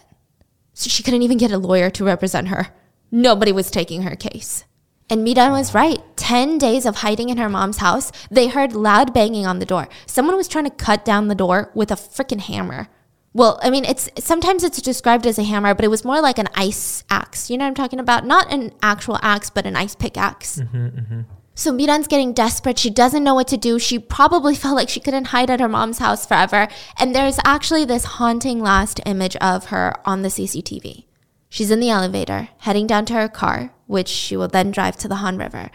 So 0.74 0.90
she 0.90 1.04
couldn't 1.04 1.24
even 1.24 1.38
get 1.38 1.52
a 1.52 1.58
lawyer 1.58 1.90
to 1.90 2.06
represent 2.06 2.48
her. 2.48 2.70
Nobody 3.12 3.52
was 3.52 3.70
taking 3.70 4.04
her 4.04 4.16
case. 4.16 4.64
And 5.10 5.26
Miran 5.26 5.52
was 5.52 5.74
right. 5.74 6.00
10 6.16 6.58
days 6.58 6.86
of 6.86 6.96
hiding 6.96 7.28
in 7.28 7.40
her 7.40 7.50
mom's 7.50 7.80
house, 7.80 8.10
they 8.32 8.48
heard 8.48 8.72
loud 8.72 9.14
banging 9.14 9.46
on 9.46 9.60
the 9.60 9.66
door. 9.66 9.90
Someone 10.06 10.38
was 10.38 10.48
trying 10.48 10.64
to 10.64 10.70
cut 10.70 11.04
down 11.04 11.28
the 11.28 11.36
door 11.36 11.70
with 11.76 11.92
a 11.92 11.96
freaking 11.96 12.40
hammer. 12.40 12.88
Well, 13.34 13.60
I 13.62 13.70
mean, 13.70 13.84
it's 13.84 14.10
sometimes 14.18 14.64
it's 14.64 14.82
described 14.82 15.28
as 15.28 15.40
a 15.40 15.44
hammer, 15.44 15.76
but 15.76 15.84
it 15.84 15.90
was 15.90 16.06
more 16.06 16.22
like 16.22 16.38
an 16.38 16.48
ice 16.56 17.04
axe. 17.10 17.50
You 17.50 17.58
know 17.58 17.66
what 17.66 17.70
I'm 17.70 17.76
talking 17.76 18.00
about? 18.00 18.26
Not 18.26 18.50
an 18.50 18.72
actual 18.82 19.20
axe, 19.22 19.50
but 19.50 19.66
an 19.66 19.76
ice 19.76 19.94
pickaxe. 19.94 20.60
Mm-hmm, 20.60 20.86
mm-hmm. 20.86 21.22
So 21.62 21.72
Miran's 21.72 22.08
getting 22.08 22.34
desperate. 22.34 22.80
She 22.80 22.90
doesn't 22.90 23.24
know 23.24 23.36
what 23.36 23.48
to 23.50 23.56
do. 23.56 23.78
She 23.78 24.00
probably 24.00 24.56
felt 24.62 24.76
like 24.76 24.90
she 24.90 25.00
couldn't 25.00 25.26
hide 25.26 25.52
at 25.52 25.60
her 25.60 25.70
mom's 25.70 26.00
house 26.00 26.26
forever. 26.26 26.68
And 26.98 27.14
there's 27.14 27.38
actually 27.46 27.86
this 27.86 28.18
haunting 28.18 28.62
last 28.62 29.00
image 29.06 29.36
of 29.36 29.66
her 29.66 29.94
on 30.04 30.24
the 30.24 30.30
CCTV. 30.30 31.06
She's 31.50 31.70
in 31.70 31.80
the 31.80 31.92
elevator, 31.92 32.50
heading 32.62 32.88
down 32.88 33.06
to 33.06 33.14
her 33.14 33.30
car, 33.30 33.76
which 33.86 34.08
she 34.08 34.36
will 34.36 34.48
then 34.48 34.72
drive 34.72 34.98
to 34.98 35.08
the 35.08 35.18
Han 35.18 35.38
River. 35.38 35.70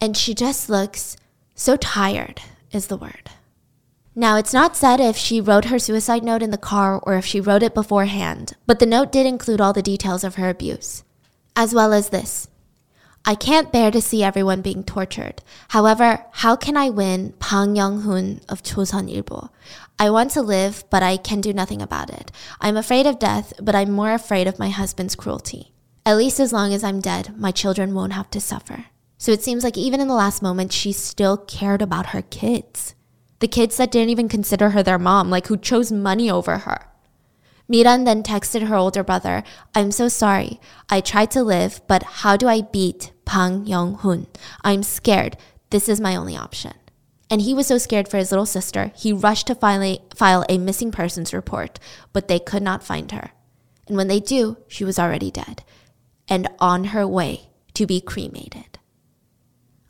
And 0.00 0.16
she 0.16 0.34
just 0.34 0.68
looks 0.68 1.16
so 1.54 1.76
tired, 1.76 2.42
is 2.72 2.88
the 2.88 2.96
word. 2.96 3.30
Now, 4.16 4.36
it's 4.36 4.52
not 4.52 4.76
said 4.76 4.98
if 4.98 5.16
she 5.16 5.40
wrote 5.40 5.66
her 5.66 5.78
suicide 5.78 6.24
note 6.24 6.42
in 6.42 6.50
the 6.50 6.58
car 6.58 6.98
or 6.98 7.14
if 7.14 7.24
she 7.24 7.40
wrote 7.40 7.62
it 7.62 7.72
beforehand, 7.72 8.56
but 8.66 8.80
the 8.80 8.86
note 8.86 9.12
did 9.12 9.26
include 9.26 9.60
all 9.60 9.72
the 9.72 9.80
details 9.80 10.24
of 10.24 10.34
her 10.34 10.48
abuse, 10.48 11.04
as 11.54 11.72
well 11.72 11.92
as 11.92 12.08
this 12.08 12.48
I 13.24 13.36
can't 13.36 13.70
bear 13.70 13.92
to 13.92 14.00
see 14.00 14.24
everyone 14.24 14.62
being 14.62 14.82
tortured. 14.82 15.42
However, 15.68 16.24
how 16.32 16.56
can 16.56 16.76
I 16.76 16.90
win 16.90 17.34
Bang 17.38 17.76
Young-hoon 17.76 18.40
of 18.48 18.64
Chosun 18.64 19.08
Ilbo? 19.08 19.50
I 19.96 20.10
want 20.10 20.32
to 20.32 20.42
live, 20.42 20.82
but 20.90 21.04
I 21.04 21.16
can 21.16 21.40
do 21.40 21.52
nothing 21.52 21.80
about 21.80 22.10
it. 22.10 22.32
I'm 22.60 22.76
afraid 22.76 23.06
of 23.06 23.20
death, 23.20 23.52
but 23.62 23.76
I'm 23.76 23.92
more 23.92 24.12
afraid 24.12 24.48
of 24.48 24.58
my 24.58 24.70
husband's 24.70 25.14
cruelty. 25.14 25.72
At 26.04 26.16
least 26.16 26.40
as 26.40 26.52
long 26.52 26.74
as 26.74 26.82
I'm 26.82 27.00
dead, 27.00 27.38
my 27.38 27.52
children 27.52 27.94
won't 27.94 28.12
have 28.12 28.28
to 28.30 28.40
suffer. 28.40 28.86
So 29.18 29.30
it 29.30 29.42
seems 29.44 29.62
like 29.62 29.78
even 29.78 30.00
in 30.00 30.08
the 30.08 30.14
last 30.14 30.42
moment, 30.42 30.72
she 30.72 30.90
still 30.90 31.36
cared 31.36 31.80
about 31.80 32.06
her 32.06 32.22
kids. 32.22 32.96
The 33.38 33.46
kids 33.46 33.76
that 33.76 33.92
didn't 33.92 34.10
even 34.10 34.28
consider 34.28 34.70
her 34.70 34.82
their 34.82 34.98
mom, 34.98 35.30
like 35.30 35.46
who 35.46 35.56
chose 35.56 35.92
money 35.92 36.28
over 36.28 36.58
her. 36.58 36.91
Miran 37.68 38.04
then 38.04 38.22
texted 38.22 38.66
her 38.66 38.76
older 38.76 39.02
brother, 39.02 39.42
I'm 39.74 39.92
so 39.92 40.08
sorry. 40.08 40.60
I 40.88 41.00
tried 41.00 41.30
to 41.32 41.42
live, 41.42 41.80
but 41.86 42.02
how 42.02 42.36
do 42.36 42.48
I 42.48 42.62
beat 42.62 43.12
Bang 43.24 43.66
Yong 43.66 43.98
Hoon? 43.98 44.26
I'm 44.62 44.82
scared. 44.82 45.36
This 45.70 45.88
is 45.88 46.00
my 46.00 46.16
only 46.16 46.36
option. 46.36 46.74
And 47.30 47.40
he 47.40 47.54
was 47.54 47.66
so 47.66 47.78
scared 47.78 48.08
for 48.08 48.18
his 48.18 48.30
little 48.30 48.44
sister, 48.44 48.92
he 48.94 49.12
rushed 49.12 49.46
to 49.46 49.54
file 49.54 49.82
a, 49.82 50.00
file 50.14 50.44
a 50.48 50.58
missing 50.58 50.92
persons 50.92 51.32
report, 51.32 51.78
but 52.12 52.28
they 52.28 52.38
could 52.38 52.62
not 52.62 52.84
find 52.84 53.10
her. 53.12 53.30
And 53.88 53.96
when 53.96 54.08
they 54.08 54.20
do, 54.20 54.58
she 54.68 54.84
was 54.84 54.98
already 54.98 55.30
dead 55.30 55.64
and 56.28 56.48
on 56.58 56.84
her 56.84 57.06
way 57.06 57.48
to 57.74 57.86
be 57.86 58.00
cremated. 58.00 58.71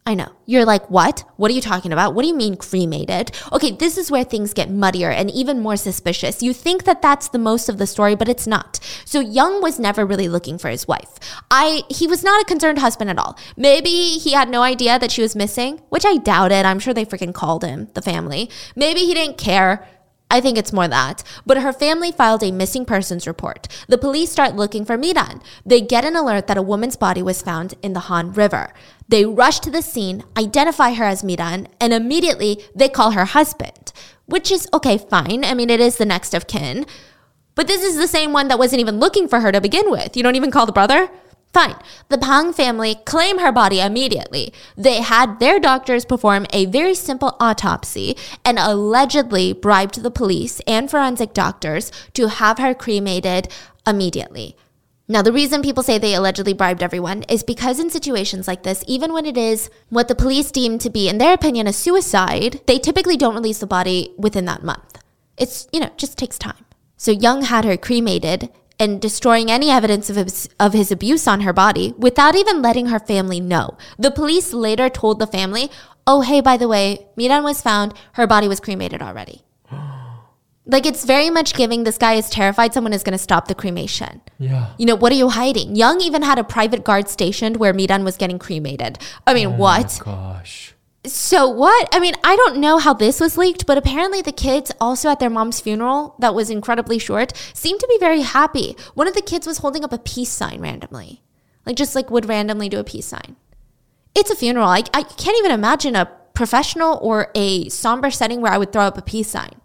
I 0.04 0.14
know. 0.14 0.32
You're 0.46 0.64
like, 0.64 0.90
what? 0.90 1.22
What 1.36 1.48
are 1.52 1.54
you 1.54 1.60
talking 1.60 1.92
about? 1.92 2.12
What 2.14 2.22
do 2.22 2.28
you 2.28 2.34
mean 2.34 2.56
cremated? 2.56 3.30
Okay, 3.52 3.70
this 3.70 3.96
is 3.96 4.10
where 4.10 4.24
things 4.24 4.52
get 4.52 4.68
muddier 4.68 5.10
and 5.10 5.30
even 5.30 5.60
more 5.60 5.76
suspicious. 5.76 6.42
You 6.42 6.52
think 6.52 6.84
that 6.84 7.00
that's 7.00 7.28
the 7.28 7.38
most 7.38 7.68
of 7.68 7.78
the 7.78 7.86
story, 7.86 8.16
but 8.16 8.28
it's 8.28 8.46
not. 8.46 8.80
So 9.04 9.20
Young 9.20 9.62
was 9.62 9.78
never 9.78 10.04
really 10.04 10.28
looking 10.28 10.58
for 10.58 10.70
his 10.70 10.88
wife. 10.88 11.20
I 11.52 11.82
he 11.88 12.08
was 12.08 12.24
not 12.24 12.42
a 12.42 12.46
concerned 12.46 12.80
husband 12.80 13.10
at 13.10 13.18
all. 13.18 13.38
Maybe 13.56 13.90
he 13.90 14.32
had 14.32 14.48
no 14.48 14.62
idea 14.62 14.98
that 14.98 15.12
she 15.12 15.22
was 15.22 15.36
missing, 15.36 15.80
which 15.88 16.04
I 16.04 16.16
doubt 16.16 16.50
it. 16.50 16.66
I'm 16.66 16.80
sure 16.80 16.92
they 16.92 17.04
freaking 17.04 17.32
called 17.32 17.62
him, 17.62 17.88
the 17.94 18.02
family. 18.02 18.50
Maybe 18.74 19.00
he 19.00 19.14
didn't 19.14 19.38
care. 19.38 19.86
I 20.32 20.40
think 20.40 20.56
it's 20.56 20.72
more 20.72 20.88
that. 20.88 21.22
But 21.44 21.58
her 21.58 21.74
family 21.74 22.10
filed 22.10 22.42
a 22.42 22.50
missing 22.50 22.86
persons 22.86 23.26
report. 23.26 23.68
The 23.86 23.98
police 23.98 24.32
start 24.32 24.56
looking 24.56 24.86
for 24.86 24.96
Miran. 24.96 25.42
They 25.64 25.82
get 25.82 26.06
an 26.06 26.16
alert 26.16 26.46
that 26.46 26.56
a 26.56 26.62
woman's 26.62 26.96
body 26.96 27.22
was 27.22 27.42
found 27.42 27.74
in 27.82 27.92
the 27.92 28.00
Han 28.08 28.32
River. 28.32 28.72
They 29.08 29.26
rush 29.26 29.60
to 29.60 29.70
the 29.70 29.82
scene, 29.82 30.24
identify 30.36 30.94
her 30.94 31.04
as 31.04 31.22
Miran, 31.22 31.68
and 31.78 31.92
immediately 31.92 32.64
they 32.74 32.88
call 32.88 33.10
her 33.10 33.26
husband, 33.26 33.92
which 34.24 34.50
is 34.50 34.66
okay, 34.72 34.96
fine. 34.96 35.44
I 35.44 35.52
mean, 35.52 35.68
it 35.68 35.80
is 35.80 35.98
the 35.98 36.06
next 36.06 36.32
of 36.32 36.46
kin. 36.46 36.86
But 37.54 37.66
this 37.66 37.82
is 37.82 37.98
the 37.98 38.08
same 38.08 38.32
one 38.32 38.48
that 38.48 38.58
wasn't 38.58 38.80
even 38.80 38.98
looking 38.98 39.28
for 39.28 39.40
her 39.40 39.52
to 39.52 39.60
begin 39.60 39.90
with. 39.90 40.16
You 40.16 40.22
don't 40.22 40.36
even 40.36 40.50
call 40.50 40.64
the 40.64 40.72
brother? 40.72 41.10
Fine. 41.52 41.76
The 42.08 42.16
Bang 42.16 42.54
family 42.54 42.94
claim 43.04 43.38
her 43.38 43.52
body 43.52 43.78
immediately. 43.80 44.54
They 44.74 45.02
had 45.02 45.38
their 45.38 45.60
doctors 45.60 46.06
perform 46.06 46.46
a 46.50 46.64
very 46.64 46.94
simple 46.94 47.36
autopsy 47.40 48.16
and 48.42 48.58
allegedly 48.58 49.52
bribed 49.52 50.02
the 50.02 50.10
police 50.10 50.60
and 50.66 50.90
forensic 50.90 51.34
doctors 51.34 51.92
to 52.14 52.28
have 52.28 52.56
her 52.56 52.72
cremated 52.72 53.48
immediately. 53.86 54.56
Now, 55.08 55.20
the 55.20 55.32
reason 55.32 55.60
people 55.60 55.82
say 55.82 55.98
they 55.98 56.14
allegedly 56.14 56.54
bribed 56.54 56.82
everyone 56.82 57.24
is 57.24 57.42
because 57.42 57.78
in 57.78 57.90
situations 57.90 58.48
like 58.48 58.62
this, 58.62 58.82
even 58.86 59.12
when 59.12 59.26
it 59.26 59.36
is 59.36 59.68
what 59.90 60.08
the 60.08 60.14
police 60.14 60.50
deem 60.50 60.78
to 60.78 60.88
be, 60.88 61.06
in 61.06 61.18
their 61.18 61.34
opinion, 61.34 61.66
a 61.66 61.72
suicide, 61.74 62.62
they 62.66 62.78
typically 62.78 63.18
don't 63.18 63.34
release 63.34 63.58
the 63.58 63.66
body 63.66 64.14
within 64.16 64.46
that 64.46 64.62
month. 64.62 65.02
It's, 65.36 65.68
you 65.70 65.80
know, 65.80 65.90
just 65.98 66.16
takes 66.16 66.38
time. 66.38 66.64
So 66.96 67.10
Young 67.10 67.42
had 67.42 67.66
her 67.66 67.76
cremated 67.76 68.48
and 68.82 69.00
destroying 69.00 69.48
any 69.48 69.70
evidence 69.70 70.10
of 70.10 70.16
his, 70.16 70.48
of 70.58 70.72
his 70.72 70.90
abuse 70.90 71.28
on 71.28 71.42
her 71.42 71.52
body 71.52 71.94
without 71.96 72.34
even 72.34 72.60
letting 72.60 72.86
her 72.86 72.98
family 72.98 73.38
know. 73.38 73.78
The 73.96 74.10
police 74.10 74.52
later 74.52 74.88
told 74.88 75.20
the 75.20 75.26
family, 75.26 75.70
oh, 76.04 76.22
hey, 76.22 76.40
by 76.40 76.56
the 76.56 76.66
way, 76.66 77.06
Miran 77.16 77.44
was 77.44 77.62
found, 77.62 77.94
her 78.14 78.26
body 78.26 78.48
was 78.48 78.58
cremated 78.58 79.00
already. 79.00 79.42
like 80.66 80.84
it's 80.84 81.04
very 81.04 81.30
much 81.30 81.54
giving 81.54 81.84
this 81.84 81.96
guy 81.96 82.14
is 82.14 82.28
terrified 82.28 82.74
someone 82.74 82.92
is 82.92 83.04
going 83.04 83.12
to 83.12 83.18
stop 83.18 83.46
the 83.46 83.54
cremation. 83.54 84.20
Yeah. 84.38 84.74
You 84.78 84.86
know, 84.86 84.96
what 84.96 85.12
are 85.12 85.16
you 85.16 85.28
hiding? 85.28 85.76
Young 85.76 86.00
even 86.00 86.22
had 86.22 86.40
a 86.40 86.44
private 86.44 86.82
guard 86.82 87.08
stationed 87.08 87.58
where 87.58 87.72
Miran 87.72 88.02
was 88.02 88.16
getting 88.16 88.40
cremated. 88.40 88.98
I 89.28 89.34
mean, 89.34 89.46
oh 89.46 89.56
what? 89.56 90.00
Gosh. 90.04 90.71
So 91.04 91.48
what? 91.48 91.88
I 91.92 91.98
mean, 91.98 92.14
I 92.22 92.36
don't 92.36 92.58
know 92.58 92.78
how 92.78 92.94
this 92.94 93.18
was 93.18 93.36
leaked, 93.36 93.66
but 93.66 93.76
apparently 93.76 94.22
the 94.22 94.30
kids 94.30 94.70
also 94.80 95.08
at 95.08 95.18
their 95.18 95.30
mom's 95.30 95.60
funeral 95.60 96.14
that 96.20 96.34
was 96.34 96.48
incredibly 96.48 96.98
short 96.98 97.32
seemed 97.52 97.80
to 97.80 97.88
be 97.88 97.98
very 97.98 98.20
happy. 98.20 98.76
One 98.94 99.08
of 99.08 99.14
the 99.14 99.22
kids 99.22 99.46
was 99.46 99.58
holding 99.58 99.82
up 99.82 99.92
a 99.92 99.98
peace 99.98 100.30
sign 100.30 100.60
randomly. 100.60 101.22
Like 101.66 101.76
just 101.76 101.96
like 101.96 102.10
would 102.10 102.28
randomly 102.28 102.68
do 102.68 102.78
a 102.78 102.84
peace 102.84 103.06
sign. 103.06 103.36
It's 104.14 104.30
a 104.30 104.36
funeral. 104.36 104.68
I, 104.68 104.84
I 104.94 105.02
can't 105.02 105.38
even 105.38 105.50
imagine 105.50 105.96
a 105.96 106.10
professional 106.34 106.98
or 107.02 107.32
a 107.34 107.68
somber 107.68 108.10
setting 108.10 108.40
where 108.40 108.52
I 108.52 108.58
would 108.58 108.72
throw 108.72 108.82
up 108.82 108.98
a 108.98 109.02
peace 109.02 109.28
sign. 109.28 109.60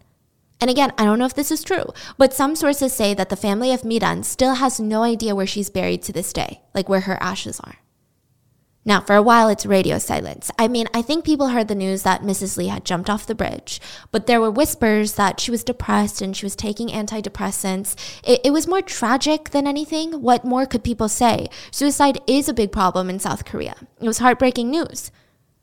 And 0.59 0.71
again, 0.71 0.91
I 0.97 1.05
don't 1.05 1.19
know 1.19 1.25
if 1.25 1.35
this 1.35 1.51
is 1.51 1.63
true, 1.63 1.85
but 2.17 2.33
some 2.33 2.55
sources 2.55 2.93
say 2.93 3.13
that 3.13 3.29
the 3.29 3.35
family 3.35 3.71
of 3.71 3.85
Miran 3.85 4.23
still 4.23 4.55
has 4.55 4.79
no 4.79 5.03
idea 5.03 5.35
where 5.35 5.45
she's 5.45 5.69
buried 5.69 6.01
to 6.03 6.13
this 6.13 6.33
day, 6.33 6.61
like 6.73 6.89
where 6.89 7.01
her 7.01 7.21
ashes 7.21 7.59
are. 7.59 7.75
Now, 8.87 9.01
for 9.01 9.17
a 9.17 9.21
while, 9.21 9.49
it's 9.49 9.65
radio 9.65 9.97
silence. 9.97 10.49
I 10.57 10.69
mean, 10.69 10.87
I 10.93 11.01
think 11.01 11.25
people 11.25 11.49
heard 11.49 11.67
the 11.67 11.75
news 11.75 12.03
that 12.03 12.21
Mrs. 12.21 12.55
Lee 12.55 12.67
had 12.67 12.85
jumped 12.85 13.09
off 13.09 13.25
the 13.25 13.35
bridge, 13.35 13.81
but 14.13 14.27
there 14.27 14.39
were 14.39 14.49
whispers 14.49 15.15
that 15.15 15.41
she 15.41 15.51
was 15.51 15.65
depressed 15.65 16.21
and 16.21 16.35
she 16.35 16.45
was 16.45 16.55
taking 16.55 16.87
antidepressants. 16.87 17.97
It, 18.23 18.39
it, 18.45 18.51
was 18.51 18.65
more 18.65 18.81
tragic 18.81 19.49
than 19.49 19.67
anything. 19.67 20.21
What 20.21 20.45
more 20.45 20.65
could 20.65 20.85
people 20.85 21.09
say? 21.09 21.49
Suicide 21.69 22.19
is 22.27 22.47
a 22.47 22.53
big 22.53 22.71
problem 22.71 23.09
in 23.09 23.19
South 23.19 23.43
Korea. 23.43 23.75
It 23.99 24.07
was 24.07 24.19
heartbreaking 24.19 24.71
news. 24.71 25.11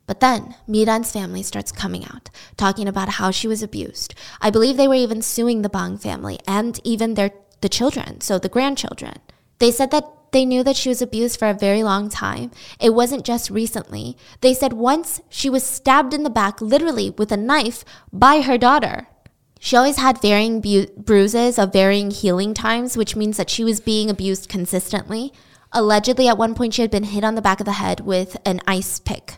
But 0.05 0.19
then 0.19 0.53
Miran's 0.67 1.11
family 1.11 1.41
starts 1.41 1.71
coming 1.71 2.05
out, 2.05 2.29
talking 2.57 2.87
about 2.87 3.09
how 3.09 3.31
she 3.31 3.47
was 3.47 3.63
abused. 3.63 4.13
I 4.39 4.51
believe 4.51 4.77
they 4.77 4.87
were 4.87 4.93
even 4.93 5.23
suing 5.23 5.63
the 5.63 5.69
Bang 5.69 5.97
family 5.97 6.37
and 6.47 6.79
even 6.83 7.15
their 7.15 7.31
the 7.61 7.69
children, 7.69 8.21
so 8.21 8.37
the 8.37 8.49
grandchildren. 8.49 9.17
They 9.57 9.71
said 9.71 9.89
that 9.89 10.24
they 10.35 10.45
knew 10.45 10.63
that 10.63 10.75
she 10.75 10.89
was 10.89 11.01
abused 11.01 11.39
for 11.39 11.47
a 11.47 11.53
very 11.53 11.81
long 11.81 12.09
time. 12.09 12.51
It 12.77 12.93
wasn't 12.93 13.23
just 13.23 13.49
recently. 13.49 14.17
They 14.41 14.53
said 14.53 14.73
once 14.73 15.21
she 15.29 15.49
was 15.49 15.63
stabbed 15.63 16.13
in 16.13 16.23
the 16.23 16.29
back, 16.29 16.59
literally 16.59 17.09
with 17.11 17.31
a 17.31 17.37
knife, 17.37 17.85
by 18.11 18.41
her 18.41 18.57
daughter. 18.57 19.07
She 19.61 19.77
always 19.77 19.95
had 19.95 20.21
varying 20.21 20.59
bu- 20.59 20.87
bruises 20.97 21.57
of 21.57 21.71
varying 21.71 22.11
healing 22.11 22.53
times, 22.53 22.97
which 22.97 23.15
means 23.15 23.37
that 23.37 23.49
she 23.49 23.63
was 23.63 23.79
being 23.79 24.09
abused 24.09 24.49
consistently. 24.49 25.31
Allegedly, 25.71 26.27
at 26.27 26.37
one 26.37 26.53
point, 26.53 26.73
she 26.73 26.81
had 26.81 26.91
been 26.91 27.03
hit 27.03 27.23
on 27.23 27.35
the 27.35 27.41
back 27.41 27.61
of 27.61 27.65
the 27.65 27.71
head 27.71 28.01
with 28.01 28.35
an 28.45 28.59
ice 28.67 28.99
pick. 28.99 29.37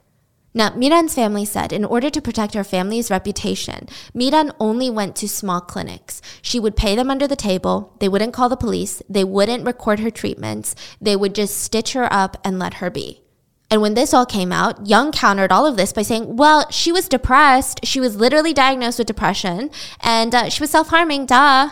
Now, 0.57 0.73
Miran's 0.75 1.13
family 1.13 1.45
said 1.45 1.71
in 1.71 1.85
order 1.85 2.09
to 2.09 2.19
protect 2.19 2.55
her 2.55 2.63
family's 2.63 3.11
reputation, 3.11 3.87
Miran 4.15 4.51
only 4.59 4.89
went 4.89 5.15
to 5.17 5.29
small 5.29 5.61
clinics. 5.61 6.19
She 6.41 6.59
would 6.59 6.75
pay 6.75 6.95
them 6.95 7.11
under 7.11 7.27
the 7.27 7.35
table. 7.35 7.95
They 7.99 8.09
wouldn't 8.09 8.33
call 8.33 8.49
the 8.49 8.57
police. 8.57 9.03
They 9.07 9.23
wouldn't 9.23 9.67
record 9.67 9.99
her 9.99 10.09
treatments. 10.09 10.73
They 10.99 11.15
would 11.15 11.35
just 11.35 11.61
stitch 11.61 11.93
her 11.93 12.11
up 12.11 12.37
and 12.43 12.57
let 12.57 12.75
her 12.75 12.89
be. 12.89 13.21
And 13.69 13.83
when 13.83 13.93
this 13.93 14.15
all 14.15 14.25
came 14.25 14.51
out, 14.51 14.87
Young 14.87 15.11
countered 15.11 15.51
all 15.51 15.67
of 15.67 15.77
this 15.77 15.93
by 15.93 16.01
saying, 16.01 16.37
well, 16.37 16.67
she 16.71 16.91
was 16.91 17.07
depressed. 17.07 17.81
She 17.83 17.99
was 17.99 18.15
literally 18.15 18.51
diagnosed 18.51 18.97
with 18.97 19.05
depression 19.05 19.69
and 20.01 20.33
uh, 20.33 20.49
she 20.49 20.63
was 20.63 20.71
self 20.71 20.87
harming, 20.87 21.27
duh. 21.27 21.69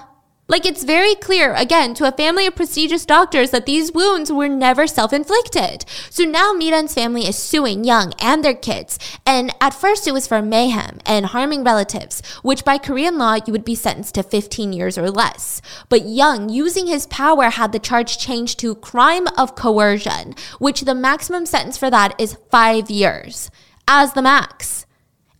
Like 0.47 0.63
it's 0.63 0.83
very 0.83 1.15
clear, 1.15 1.55
again, 1.55 1.95
to 1.95 2.07
a 2.07 2.11
family 2.11 2.45
of 2.45 2.55
prestigious 2.55 3.03
doctors 3.03 3.49
that 3.49 3.65
these 3.65 3.91
wounds 3.91 4.31
were 4.31 4.47
never 4.47 4.85
self 4.85 5.11
inflicted. 5.11 5.85
So 6.11 6.23
now 6.23 6.53
Miran's 6.53 6.93
family 6.93 7.27
is 7.27 7.35
suing 7.35 7.83
Young 7.83 8.13
and 8.19 8.43
their 8.43 8.53
kids. 8.53 8.99
And 9.25 9.51
at 9.59 9.73
first 9.73 10.07
it 10.07 10.11
was 10.11 10.27
for 10.27 10.43
mayhem 10.43 10.99
and 11.03 11.25
harming 11.25 11.63
relatives, 11.63 12.21
which 12.43 12.63
by 12.63 12.77
Korean 12.77 13.17
law 13.17 13.37
you 13.43 13.51
would 13.53 13.65
be 13.65 13.73
sentenced 13.73 14.13
to 14.15 14.23
15 14.23 14.71
years 14.71 14.99
or 14.99 15.09
less. 15.09 15.63
But 15.89 16.05
Young, 16.05 16.49
using 16.49 16.85
his 16.85 17.07
power, 17.07 17.49
had 17.49 17.71
the 17.71 17.79
charge 17.79 18.19
changed 18.19 18.59
to 18.59 18.75
crime 18.75 19.25
of 19.39 19.55
coercion, 19.55 20.35
which 20.59 20.81
the 20.81 20.93
maximum 20.93 21.47
sentence 21.47 21.75
for 21.75 21.89
that 21.89 22.13
is 22.19 22.37
five 22.51 22.91
years 22.91 23.49
as 23.87 24.13
the 24.13 24.21
max. 24.21 24.85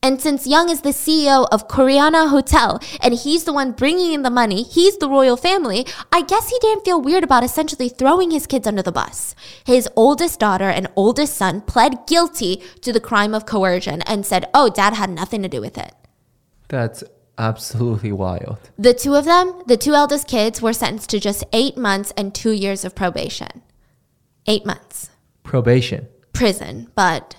And 0.05 0.21
since 0.21 0.45
Young 0.45 0.69
is 0.69 0.81
the 0.81 0.89
CEO 0.89 1.47
of 1.51 1.67
Koreana 1.67 2.29
Hotel 2.29 2.79
and 3.01 3.15
he's 3.15 3.45
the 3.45 3.51
one 3.51 3.71
bringing 3.71 4.13
in 4.13 4.21
the 4.21 4.29
money, 4.29 4.61
he's 4.61 4.99
the 4.99 5.09
royal 5.09 5.35
family, 5.35 5.83
I 6.11 6.21
guess 6.21 6.51
he 6.51 6.59
didn't 6.59 6.85
feel 6.85 7.01
weird 7.01 7.23
about 7.23 7.43
essentially 7.43 7.89
throwing 7.89 8.29
his 8.29 8.45
kids 8.45 8.67
under 8.67 8.83
the 8.83 8.91
bus. 8.91 9.33
His 9.65 9.89
oldest 9.95 10.39
daughter 10.39 10.69
and 10.69 10.91
oldest 10.95 11.33
son 11.35 11.61
pled 11.61 12.05
guilty 12.05 12.61
to 12.81 12.93
the 12.93 12.99
crime 12.99 13.33
of 13.33 13.47
coercion 13.47 14.03
and 14.03 14.27
said, 14.27 14.47
oh, 14.53 14.69
dad 14.69 14.93
had 14.93 15.09
nothing 15.09 15.41
to 15.41 15.49
do 15.49 15.59
with 15.59 15.75
it. 15.75 15.95
That's 16.67 17.03
absolutely 17.39 18.11
wild. 18.11 18.59
The 18.77 18.93
two 18.93 19.15
of 19.15 19.25
them, 19.25 19.63
the 19.65 19.75
two 19.75 19.95
eldest 19.95 20.27
kids, 20.27 20.61
were 20.61 20.73
sentenced 20.73 21.09
to 21.09 21.19
just 21.19 21.43
eight 21.51 21.77
months 21.77 22.13
and 22.15 22.35
two 22.35 22.51
years 22.51 22.85
of 22.85 22.93
probation. 22.93 23.63
Eight 24.45 24.67
months. 24.67 25.09
Probation. 25.41 26.07
Prison, 26.31 26.91
but 26.93 27.37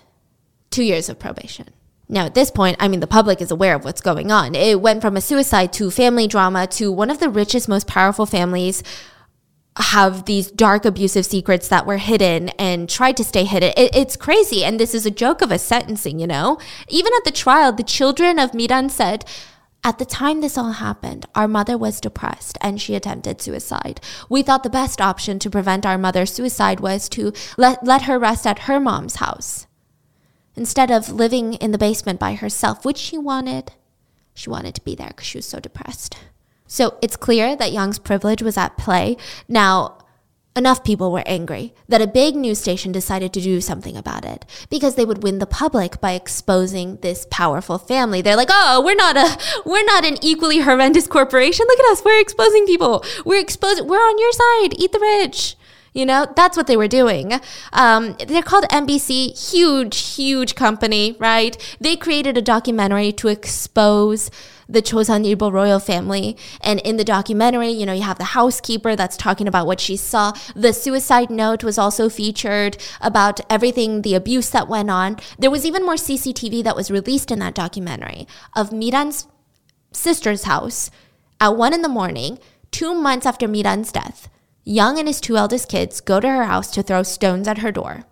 two 0.72 0.82
years 0.82 1.08
of 1.08 1.20
probation. 1.20 1.68
Now, 2.08 2.26
at 2.26 2.34
this 2.34 2.50
point, 2.50 2.76
I 2.78 2.88
mean, 2.88 3.00
the 3.00 3.06
public 3.06 3.40
is 3.40 3.50
aware 3.50 3.74
of 3.74 3.84
what's 3.84 4.00
going 4.00 4.30
on. 4.30 4.54
It 4.54 4.80
went 4.80 5.02
from 5.02 5.16
a 5.16 5.20
suicide 5.20 5.72
to 5.74 5.90
family 5.90 6.28
drama 6.28 6.66
to 6.68 6.92
one 6.92 7.10
of 7.10 7.18
the 7.18 7.28
richest, 7.28 7.68
most 7.68 7.86
powerful 7.86 8.26
families 8.26 8.82
have 9.78 10.24
these 10.24 10.50
dark, 10.50 10.84
abusive 10.84 11.26
secrets 11.26 11.68
that 11.68 11.86
were 11.86 11.98
hidden 11.98 12.48
and 12.50 12.88
tried 12.88 13.16
to 13.16 13.24
stay 13.24 13.44
hidden. 13.44 13.72
It, 13.76 13.94
it's 13.94 14.16
crazy. 14.16 14.64
And 14.64 14.80
this 14.80 14.94
is 14.94 15.04
a 15.04 15.10
joke 15.10 15.42
of 15.42 15.50
a 15.50 15.58
sentencing, 15.58 16.18
you 16.18 16.26
know? 16.26 16.58
Even 16.88 17.12
at 17.16 17.24
the 17.24 17.30
trial, 17.30 17.72
the 17.72 17.82
children 17.82 18.38
of 18.38 18.54
Miran 18.54 18.88
said, 18.88 19.24
at 19.84 19.98
the 19.98 20.04
time 20.04 20.40
this 20.40 20.58
all 20.58 20.72
happened, 20.72 21.26
our 21.34 21.46
mother 21.46 21.76
was 21.76 22.00
depressed 22.00 22.56
and 22.60 22.80
she 22.80 22.94
attempted 22.94 23.40
suicide. 23.40 24.00
We 24.28 24.42
thought 24.42 24.62
the 24.62 24.70
best 24.70 25.00
option 25.00 25.38
to 25.40 25.50
prevent 25.50 25.86
our 25.86 25.98
mother's 25.98 26.32
suicide 26.32 26.80
was 26.80 27.08
to 27.10 27.32
let, 27.56 27.84
let 27.84 28.02
her 28.02 28.18
rest 28.18 28.46
at 28.46 28.60
her 28.60 28.80
mom's 28.80 29.16
house 29.16 29.65
instead 30.56 30.90
of 30.90 31.10
living 31.10 31.54
in 31.54 31.70
the 31.70 31.78
basement 31.78 32.18
by 32.18 32.34
herself, 32.34 32.84
which 32.84 32.98
she 32.98 33.18
wanted. 33.18 33.72
She 34.34 34.50
wanted 34.50 34.74
to 34.74 34.84
be 34.84 34.94
there 34.94 35.08
because 35.08 35.26
she 35.26 35.38
was 35.38 35.46
so 35.46 35.60
depressed. 35.60 36.16
So 36.66 36.98
it's 37.00 37.16
clear 37.16 37.56
that 37.56 37.72
Young's 37.72 37.98
privilege 37.98 38.42
was 38.42 38.56
at 38.56 38.76
play. 38.76 39.16
Now, 39.48 39.98
enough 40.56 40.82
people 40.82 41.12
were 41.12 41.22
angry 41.26 41.74
that 41.88 42.00
a 42.00 42.06
big 42.06 42.34
news 42.34 42.58
station 42.58 42.90
decided 42.90 43.32
to 43.34 43.40
do 43.40 43.60
something 43.60 43.96
about 43.96 44.24
it 44.24 44.44
because 44.70 44.94
they 44.94 45.04
would 45.04 45.22
win 45.22 45.38
the 45.38 45.46
public 45.46 46.00
by 46.00 46.12
exposing 46.12 46.96
this 47.02 47.26
powerful 47.30 47.78
family. 47.78 48.22
They're 48.22 48.36
like, 48.36 48.48
"Oh, 48.50 48.82
we're 48.84 48.94
not 48.94 49.16
a 49.16 49.38
we're 49.66 49.84
not 49.84 50.04
an 50.04 50.16
equally 50.22 50.60
horrendous 50.60 51.06
corporation. 51.06 51.66
Look 51.68 51.78
at 51.78 51.92
us. 51.92 52.04
We're 52.04 52.20
exposing 52.20 52.66
people. 52.66 53.04
We're 53.24 53.40
exposing 53.40 53.86
we're 53.86 53.98
on 53.98 54.18
your 54.18 54.32
side. 54.32 54.80
Eat 54.80 54.92
the 54.92 54.98
rich." 54.98 55.56
You 55.96 56.04
know, 56.04 56.26
that's 56.36 56.58
what 56.58 56.66
they 56.66 56.76
were 56.76 56.88
doing. 56.88 57.40
Um, 57.72 58.16
they're 58.26 58.42
called 58.42 58.64
MBC, 58.64 59.50
huge, 59.50 59.98
huge 60.14 60.54
company, 60.54 61.16
right? 61.18 61.56
They 61.80 61.96
created 61.96 62.36
a 62.36 62.42
documentary 62.42 63.12
to 63.12 63.28
expose 63.28 64.30
the 64.68 64.82
Chosun 64.82 65.24
Ilbo 65.24 65.50
royal 65.50 65.78
family. 65.78 66.36
And 66.60 66.80
in 66.80 66.98
the 66.98 67.04
documentary, 67.04 67.70
you 67.70 67.86
know, 67.86 67.94
you 67.94 68.02
have 68.02 68.18
the 68.18 68.36
housekeeper 68.36 68.94
that's 68.94 69.16
talking 69.16 69.48
about 69.48 69.66
what 69.66 69.80
she 69.80 69.96
saw. 69.96 70.34
The 70.54 70.74
suicide 70.74 71.30
note 71.30 71.64
was 71.64 71.78
also 71.78 72.10
featured 72.10 72.76
about 73.00 73.40
everything, 73.48 74.02
the 74.02 74.14
abuse 74.14 74.50
that 74.50 74.68
went 74.68 74.90
on. 74.90 75.16
There 75.38 75.50
was 75.50 75.64
even 75.64 75.82
more 75.82 75.94
CCTV 75.94 76.62
that 76.64 76.76
was 76.76 76.90
released 76.90 77.30
in 77.30 77.38
that 77.38 77.54
documentary 77.54 78.28
of 78.54 78.70
Miran's 78.70 79.28
sister's 79.92 80.44
house 80.44 80.90
at 81.40 81.56
one 81.56 81.72
in 81.72 81.80
the 81.80 81.88
morning, 81.88 82.38
two 82.70 82.92
months 82.92 83.24
after 83.24 83.48
Miran's 83.48 83.90
death. 83.90 84.28
Young 84.68 84.98
and 84.98 85.06
his 85.06 85.20
two 85.20 85.36
eldest 85.36 85.68
kids 85.68 86.00
go 86.00 86.18
to 86.18 86.26
her 86.28 86.44
house 86.44 86.72
to 86.72 86.82
throw 86.82 87.04
stones 87.04 87.46
at 87.46 87.58
her 87.58 87.70
door. 87.70 88.02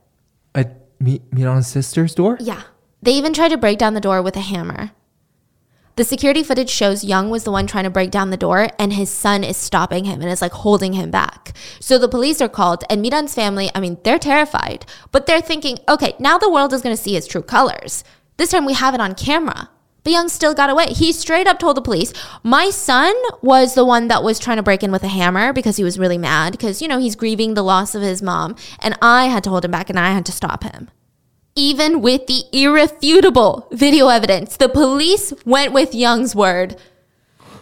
At 0.55 0.87
Mi- 1.01 1.21
Miran's 1.33 1.67
sister's 1.67 2.15
door? 2.15 2.39
Yeah. 2.41 2.63
They 3.03 3.11
even 3.11 3.33
tried 3.33 3.49
to 3.49 3.57
break 3.57 3.77
down 3.77 3.95
the 3.95 4.01
door 4.01 4.23
with 4.23 4.37
a 4.37 4.41
hammer. 4.41 4.93
The 5.97 6.05
security 6.05 6.45
footage 6.45 6.71
shows 6.71 7.03
Young 7.03 7.29
was 7.29 7.43
the 7.43 7.51
one 7.51 7.67
trying 7.67 7.85
to 7.85 7.91
break 7.91 8.13
down 8.13 8.31
the 8.31 8.37
door, 8.37 8.69
and 8.79 8.93
his 8.93 9.11
son 9.11 9.43
is 9.43 9.57
stopping 9.57 10.05
him 10.05 10.21
and 10.21 10.31
is 10.31 10.41
like 10.41 10.53
holding 10.53 10.93
him 10.93 11.11
back. 11.11 11.57
So 11.81 11.99
the 11.99 12.09
police 12.09 12.41
are 12.41 12.49
called, 12.49 12.85
and 12.89 13.03
Miran's 13.03 13.35
family, 13.35 13.69
I 13.75 13.81
mean, 13.81 13.99
they're 14.05 14.21
terrified, 14.21 14.87
but 15.11 15.27
they're 15.27 15.41
thinking, 15.41 15.79
okay, 15.89 16.15
now 16.21 16.39
the 16.39 16.51
world 16.51 16.73
is 16.73 16.83
going 16.83 16.95
to 16.97 17.03
see 17.03 17.15
his 17.15 17.27
true 17.27 17.43
colors. 17.43 18.05
This 18.37 18.51
time 18.51 18.65
we 18.65 18.75
have 18.75 18.95
it 18.95 19.01
on 19.01 19.17
camera. 19.17 19.71
But 20.05 20.13
Young 20.13 20.29
still 20.29 20.55
got 20.55 20.69
away. 20.69 20.89
He 20.89 21.13
straight 21.13 21.47
up 21.47 21.59
told 21.59 21.79
the 21.79 21.83
police, 21.83 22.13
My 22.43 22.69
son 22.69 23.15
was 23.41 23.75
the 23.75 23.87
one 23.87 24.09
that 24.09 24.23
was 24.23 24.39
trying 24.39 24.59
to 24.59 24.63
break 24.63 24.83
in 24.83 24.93
with 24.93 25.03
a 25.03 25.09
hammer 25.09 25.53
because 25.53 25.79
he 25.79 25.85
was 25.85 25.99
really 25.99 26.19
mad 26.19 26.53
because, 26.53 26.83
you 26.83 26.89
know, 26.89 26.99
he's 26.99 27.17
grieving 27.17 27.55
the 27.55 27.65
loss 27.65 27.95
of 27.95 28.03
his 28.03 28.23
mom. 28.23 28.55
And 28.81 28.99
I 29.01 29.27
had 29.27 29.43
to 29.45 29.51
hold 29.51 29.65
him 29.65 29.71
back 29.71 29.89
and 29.89 29.99
I 29.99 30.13
had 30.13 30.27
to 30.27 30.33
stop 30.33 30.63
him. 30.63 30.91
Even 31.57 32.03
with 32.03 32.27
the 32.27 32.43
irrefutable 32.53 33.67
video 33.73 34.09
evidence, 34.09 34.59
the 34.59 34.69
police 34.69 35.33
went 35.47 35.73
with 35.73 35.95
Young's 35.95 36.35
word. 36.35 36.77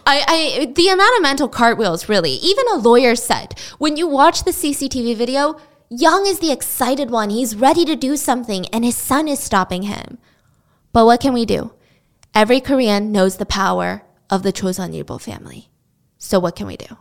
I, 0.05 0.25
I 0.27 0.65
the 0.65 0.89
amount 0.89 1.15
of 1.15 1.23
mental 1.23 1.47
cartwheels 1.47 2.09
really 2.09 2.31
even 2.31 2.65
a 2.73 2.75
lawyer 2.75 3.15
said 3.15 3.57
when 3.77 3.95
you 3.95 4.05
watch 4.05 4.43
the 4.43 4.51
cctv 4.51 5.15
video 5.15 5.55
young 5.89 6.27
is 6.27 6.39
the 6.39 6.51
excited 6.51 7.09
one 7.09 7.29
he's 7.29 7.55
ready 7.55 7.85
to 7.85 7.95
do 7.95 8.17
something 8.17 8.65
and 8.73 8.83
his 8.83 8.97
son 8.97 9.29
is 9.29 9.39
stopping 9.39 9.83
him 9.83 10.17
but 10.91 11.05
what 11.05 11.21
can 11.21 11.31
we 11.31 11.45
do 11.45 11.71
every 12.33 12.59
korean 12.59 13.11
knows 13.11 13.37
the 13.37 13.45
power 13.45 14.03
of 14.29 14.43
the 14.43 14.53
chosun 14.53 14.93
ilbo 14.93 15.19
family 15.19 15.69
so 16.17 16.39
what 16.39 16.55
can 16.55 16.67
we 16.67 16.77
do 16.77 16.97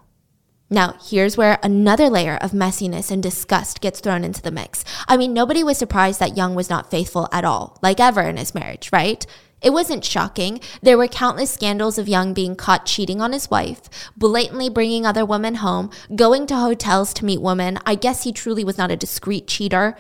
now, 0.73 0.95
here's 1.05 1.37
where 1.37 1.59
another 1.63 2.09
layer 2.09 2.39
of 2.39 2.53
messiness 2.53 3.11
and 3.11 3.23
disgust 3.23 3.83
gets 3.83 4.01
thrown 4.01 4.25
into 4.25 4.41
the 4.41 4.51
mix. 4.51 4.87
I 5.07 5.19
mean, 5.19 5.35
nobody 5.35 5.63
was 5.63 5.77
surprised 5.77 6.19
that 6.21 6.35
Young 6.35 6.55
was 6.55 6.71
not 6.71 6.91
faithful 6.91 7.29
at 7.31 7.45
all, 7.45 7.79
like 7.83 8.01
ever 8.01 8.23
in 8.23 8.39
his 8.39 8.55
marriage, 8.55 8.89
right? 8.91 9.27
It 9.61 9.75
wasn't 9.75 10.03
shocking. 10.03 10.61
There 10.81 10.97
were 10.97 11.09
countless 11.09 11.51
scandals 11.51 11.99
of 11.99 12.09
Young 12.09 12.33
being 12.33 12.57
caught 12.57 12.87
cheating 12.87 13.21
on 13.21 13.35
his 13.35 13.51
wife, 13.51 13.83
blatantly 14.17 14.71
bringing 14.71 15.05
other 15.05 15.27
women 15.27 15.57
home, 15.57 15.91
going 16.17 16.47
to 16.47 16.57
hotels 16.57 17.13
to 17.15 17.27
meet 17.27 17.43
women. 17.43 17.79
I 17.85 17.95
guess 17.95 18.25
he 18.25 18.33
truly 18.33 18.65
was 18.65 18.79
not 18.79 18.91
a 18.91 18.97
discreet 18.97 19.47
cheater. 19.47 19.95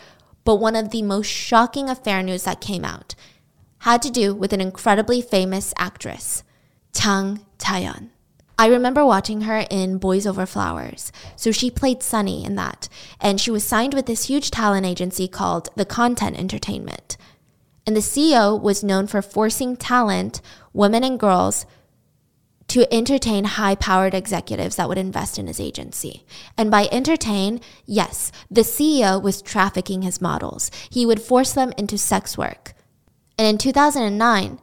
But 0.45 0.57
one 0.57 0.75
of 0.75 0.91
the 0.91 1.03
most 1.03 1.27
shocking 1.27 1.91
affair 1.91 2.23
news 2.23 2.45
that 2.45 2.63
came 2.63 2.85
out 2.85 3.15
had 3.83 4.01
to 4.01 4.11
do 4.11 4.33
with 4.33 4.53
an 4.53 4.61
incredibly 4.61 5.21
famous 5.21 5.75
actress, 5.77 6.45
Jang 6.93 7.45
Jayeon. 7.59 8.11
I 8.57 8.69
remember 8.69 9.05
watching 9.05 9.41
her 9.43 9.67
in 9.71 9.99
Boys 9.99 10.25
Over 10.25 10.47
Flowers. 10.47 11.11
So 11.35 11.51
she 11.51 11.69
played 11.69 12.01
Sunny 12.01 12.45
in 12.45 12.55
that. 12.55 12.89
And 13.21 13.41
she 13.41 13.51
was 13.51 13.65
signed 13.65 13.93
with 13.93 14.07
this 14.07 14.27
huge 14.27 14.53
talent 14.53 14.87
agency 14.87 15.27
called 15.27 15.69
The 15.75 15.85
Content 15.85 16.39
Entertainment. 16.39 17.17
And 17.85 17.97
the 17.97 18.01
CEO 18.01 18.61
was 18.61 18.85
known 18.85 19.09
for 19.09 19.21
forcing 19.21 19.77
talent, 19.77 20.41
women 20.73 21.03
and 21.03 21.19
girls, 21.19 21.67
to 22.69 22.95
entertain 22.95 23.45
high 23.45 23.75
powered 23.75 24.15
executives 24.15 24.77
that 24.77 24.89
would 24.89 24.97
invest 24.97 25.41
in 25.41 25.49
his 25.49 25.59
agency. 25.59 26.25
And 26.57 26.71
by 26.71 26.89
entertain, 26.93 27.61
yes, 27.85 28.31
the 28.49 28.61
CEO 28.61 29.21
was 29.21 29.43
trafficking 29.43 30.03
his 30.03 30.21
models. 30.21 30.71
He 30.89 31.05
would 31.05 31.21
force 31.21 31.53
them 31.53 31.73
into 31.77 31.99
sex 31.99 32.39
work. 32.39 32.72
And 33.43 33.49
in 33.49 33.59
2009, 33.59 34.61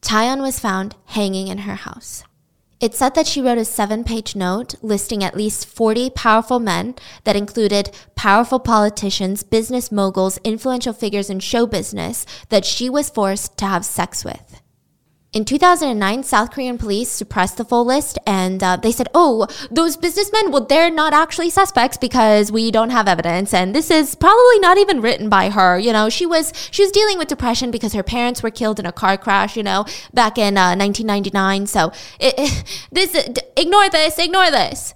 Jayeon 0.00 0.40
was 0.40 0.58
found 0.58 0.96
hanging 1.04 1.48
in 1.48 1.58
her 1.58 1.74
house. 1.74 2.24
It 2.80 2.94
said 2.94 3.14
that 3.14 3.26
she 3.26 3.42
wrote 3.42 3.58
a 3.58 3.64
seven 3.66 4.04
page 4.04 4.34
note 4.34 4.74
listing 4.80 5.22
at 5.22 5.36
least 5.36 5.66
40 5.66 6.08
powerful 6.08 6.58
men 6.58 6.94
that 7.24 7.36
included 7.36 7.94
powerful 8.14 8.58
politicians, 8.58 9.42
business 9.42 9.92
moguls, 9.92 10.38
influential 10.44 10.94
figures 10.94 11.28
in 11.28 11.40
show 11.40 11.66
business 11.66 12.24
that 12.48 12.64
she 12.64 12.88
was 12.88 13.10
forced 13.10 13.58
to 13.58 13.66
have 13.66 13.84
sex 13.84 14.24
with. 14.24 14.51
In 15.32 15.46
2009, 15.46 16.24
South 16.24 16.50
Korean 16.50 16.76
police 16.76 17.10
suppressed 17.10 17.56
the 17.56 17.64
full 17.64 17.86
list 17.86 18.18
and 18.26 18.62
uh, 18.62 18.76
they 18.76 18.92
said, 18.92 19.08
oh, 19.14 19.46
those 19.70 19.96
businessmen, 19.96 20.50
well, 20.50 20.66
they're 20.66 20.90
not 20.90 21.14
actually 21.14 21.48
suspects 21.48 21.96
because 21.96 22.52
we 22.52 22.70
don't 22.70 22.90
have 22.90 23.08
evidence. 23.08 23.54
And 23.54 23.74
this 23.74 23.90
is 23.90 24.14
probably 24.14 24.58
not 24.58 24.76
even 24.76 25.00
written 25.00 25.30
by 25.30 25.48
her. 25.48 25.78
You 25.78 25.90
know, 25.90 26.10
she 26.10 26.26
was, 26.26 26.52
she 26.70 26.82
was 26.82 26.92
dealing 26.92 27.16
with 27.16 27.28
depression 27.28 27.70
because 27.70 27.94
her 27.94 28.02
parents 28.02 28.42
were 28.42 28.50
killed 28.50 28.78
in 28.78 28.84
a 28.84 28.92
car 28.92 29.16
crash, 29.16 29.56
you 29.56 29.62
know, 29.62 29.86
back 30.12 30.36
in 30.36 30.58
uh, 30.58 30.76
1999. 30.76 31.66
So 31.66 31.92
it, 32.20 32.34
it, 32.36 32.64
this, 32.92 33.14
ignore 33.56 33.88
this, 33.88 34.18
ignore 34.18 34.50
this. 34.50 34.92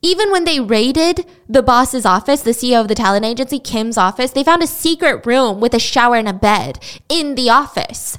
Even 0.00 0.30
when 0.30 0.44
they 0.44 0.58
raided 0.58 1.26
the 1.50 1.62
boss's 1.62 2.06
office, 2.06 2.40
the 2.40 2.52
CEO 2.52 2.80
of 2.80 2.88
the 2.88 2.94
talent 2.94 3.26
agency, 3.26 3.58
Kim's 3.58 3.98
office, 3.98 4.30
they 4.30 4.42
found 4.42 4.62
a 4.62 4.66
secret 4.66 5.26
room 5.26 5.60
with 5.60 5.74
a 5.74 5.78
shower 5.78 6.16
and 6.16 6.28
a 6.28 6.32
bed 6.32 6.82
in 7.10 7.34
the 7.34 7.50
office. 7.50 8.18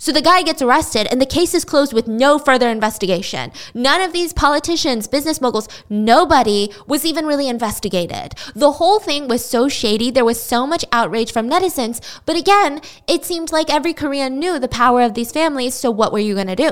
So 0.00 0.12
the 0.12 0.22
guy 0.22 0.40
gets 0.40 0.62
arrested 0.62 1.06
and 1.10 1.20
the 1.20 1.26
case 1.26 1.52
is 1.52 1.66
closed 1.66 1.92
with 1.92 2.08
no 2.08 2.38
further 2.38 2.70
investigation. 2.70 3.52
None 3.74 4.00
of 4.00 4.14
these 4.14 4.32
politicians, 4.32 5.06
business 5.06 5.42
moguls, 5.42 5.68
nobody 5.90 6.72
was 6.86 7.04
even 7.04 7.26
really 7.26 7.50
investigated. 7.50 8.34
The 8.54 8.72
whole 8.72 8.98
thing 8.98 9.28
was 9.28 9.44
so 9.44 9.68
shady. 9.68 10.10
There 10.10 10.24
was 10.24 10.42
so 10.42 10.66
much 10.66 10.86
outrage 10.90 11.34
from 11.34 11.50
netizens. 11.50 12.00
But 12.24 12.36
again, 12.36 12.80
it 13.06 13.26
seemed 13.26 13.52
like 13.52 13.68
every 13.68 13.92
Korean 13.92 14.38
knew 14.38 14.58
the 14.58 14.68
power 14.68 15.02
of 15.02 15.12
these 15.12 15.32
families. 15.32 15.74
So 15.74 15.90
what 15.90 16.14
were 16.14 16.18
you 16.18 16.32
going 16.34 16.46
to 16.46 16.56
do? 16.56 16.70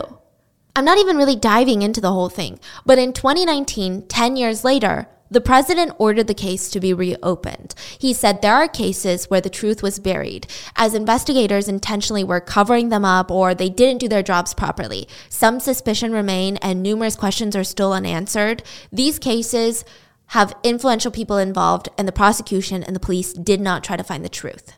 I'm 0.75 0.87
not 0.87 0.97
even 0.97 1.19
really 1.19 1.37
diving 1.37 1.83
into 1.83 2.01
the 2.01 2.13
whole 2.13 2.31
thing. 2.31 2.59
But 2.87 2.99
in 2.99 3.13
2019, 3.13 4.07
10 4.09 4.37
years 4.37 4.65
later, 4.65 5.07
the 5.31 5.41
president 5.41 5.93
ordered 5.99 6.27
the 6.27 6.35
case 6.35 6.71
to 6.71 6.81
be 6.81 6.93
reopened. 6.95 7.75
He 7.99 8.13
said 8.13 8.41
there 8.41 8.55
are 8.55 8.69
cases 8.69 9.29
where 9.29 9.41
the 9.41 9.51
truth 9.51 9.83
was 9.83 9.99
buried, 9.99 10.47
as 10.77 10.95
investigators 10.95 11.69
intentionally 11.69 12.25
were 12.25 12.41
covering 12.41 12.89
them 12.89 13.05
up 13.05 13.31
or 13.31 13.55
they 13.55 13.69
didn't 13.69 14.01
do 14.01 14.09
their 14.09 14.23
jobs 14.23 14.55
properly. 14.55 15.09
Some 15.29 15.61
suspicion 15.61 16.13
remain 16.13 16.57
and 16.59 16.83
numerous 16.83 17.17
questions 17.17 17.55
are 17.55 17.65
still 17.65 17.93
unanswered. 17.93 18.63
These 18.93 19.19
cases 19.19 19.85
have 20.33 20.57
influential 20.63 21.11
people 21.11 21.39
involved 21.39 21.89
and 21.97 22.07
the 22.07 22.13
prosecution 22.13 22.83
and 22.83 22.95
the 22.95 23.01
police 23.01 23.33
did 23.33 23.61
not 23.61 23.85
try 23.85 23.97
to 23.97 24.05
find 24.05 24.25
the 24.25 24.29
truth. 24.29 24.73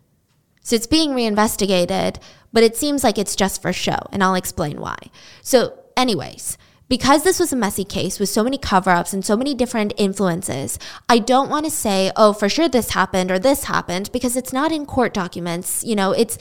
So 0.63 0.77
it's 0.77 0.87
being 0.87 1.15
reinvestigated, 1.15 2.19
but 2.53 2.63
it 2.63 2.77
seems 2.77 3.03
like 3.03 3.19
it's 3.19 3.35
just 3.35 3.63
for 3.63 3.73
show, 3.73 3.99
and 4.13 4.23
I'll 4.23 4.35
explain 4.35 4.81
why. 4.81 4.97
So, 5.43 5.79
anyways, 5.97 6.59
because 6.91 7.23
this 7.23 7.39
was 7.39 7.53
a 7.53 7.57
messy 7.57 7.85
case 7.85 8.19
with 8.19 8.29
so 8.29 8.43
many 8.43 8.59
cover 8.59 8.91
ups 8.91 9.13
and 9.13 9.25
so 9.25 9.37
many 9.37 9.55
different 9.55 9.95
influences, 9.97 10.77
I 11.09 11.21
don't 11.21 11.49
want 11.49 11.65
to 11.65 11.71
say, 11.71 12.11
oh, 12.17 12.33
for 12.33 12.49
sure 12.49 12.69
this 12.69 12.91
happened 12.91 13.31
or 13.31 13.39
this 13.39 13.65
happened 13.65 14.11
because 14.13 14.37
it's 14.37 14.53
not 14.53 14.73
in 14.73 14.85
court 14.87 15.15
documents. 15.15 15.85
You 15.85 15.95
know, 15.95 16.11
it's, 16.11 16.37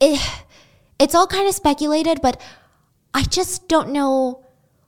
it, 0.00 0.20
it's 1.00 1.14
all 1.14 1.26
kind 1.26 1.48
of 1.48 1.54
speculated, 1.54 2.22
but 2.22 2.40
I 3.12 3.24
just 3.24 3.66
don't 3.66 3.90
know 3.90 4.46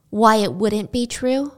why 0.09 0.37
it 0.37 0.53
wouldn't 0.53 0.93
be 0.93 1.05
true. 1.05 1.51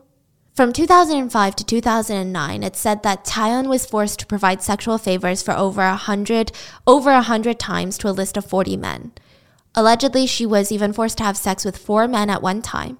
From 0.56 0.74
2005 0.74 1.56
to 1.58 1.64
2009, 1.64 2.64
it 2.64 2.76
said 2.76 3.04
that 3.04 3.26
Jayeon 3.26 3.68
was 3.68 3.86
forced 3.86 4.18
to 4.20 4.26
provide 4.26 4.64
sexual 4.64 4.98
favors 4.98 5.43
for 5.43 5.54
over 5.54 5.82
a 5.82 5.96
hundred, 5.96 6.52
over 6.88 7.12
a 7.12 7.22
hundred 7.22 7.60
times 7.60 8.00
to 8.00 8.10
a 8.10 8.12
list 8.12 8.38
of 8.38 8.46
40 8.46 8.76
men. 8.78 9.12
Allegedly, 9.76 10.26
she 10.26 10.48
was 10.48 10.72
even 10.72 10.93
forced 10.93 11.20
to 11.20 11.24
have 11.24 11.38
sex 11.38 11.64
with 11.64 11.78
four 11.78 12.08
men 12.08 12.32
at 12.32 12.41
one 12.41 12.64
time. 12.64 12.98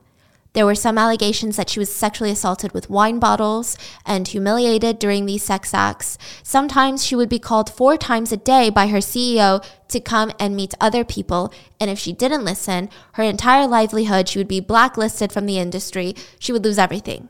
There 0.56 0.66
were 0.66 0.74
some 0.74 0.98
allegations 0.98 1.58
that 1.58 1.70
she 1.70 1.80
was 1.80 1.94
sexually 1.94 2.32
assaulted 2.32 2.72
with 2.72 2.90
wine 2.90 3.20
bottles 3.20 3.78
and 4.06 4.26
humiliated 4.26 5.00
during 5.00 5.26
these 5.26 5.44
sex 5.44 5.74
acts. 5.74 6.18
Sometimes 6.44 7.06
she 7.06 7.14
would 7.14 7.28
be 7.28 7.40
called 7.40 7.70
four 7.70 7.98
times 7.98 8.32
a 8.32 8.38
day 8.38 8.70
by 8.70 8.88
her 8.88 9.00
CEO 9.00 9.62
to 9.90 10.00
come 10.00 10.32
and 10.40 10.56
meet 10.56 10.74
other 10.80 11.04
people. 11.04 11.54
And 11.78 11.92
if 11.92 12.00
she 12.00 12.14
didn't 12.14 12.46
listen, 12.46 12.90
her 13.14 13.24
entire 13.24 13.68
livelihood, 13.68 14.30
she 14.30 14.40
would 14.40 14.48
be 14.48 14.62
blacklisted 14.62 15.34
from 15.34 15.46
the 15.46 15.60
industry. 15.60 16.16
She 16.40 16.54
would 16.54 16.64
lose 16.64 16.80
everything. 16.80 17.28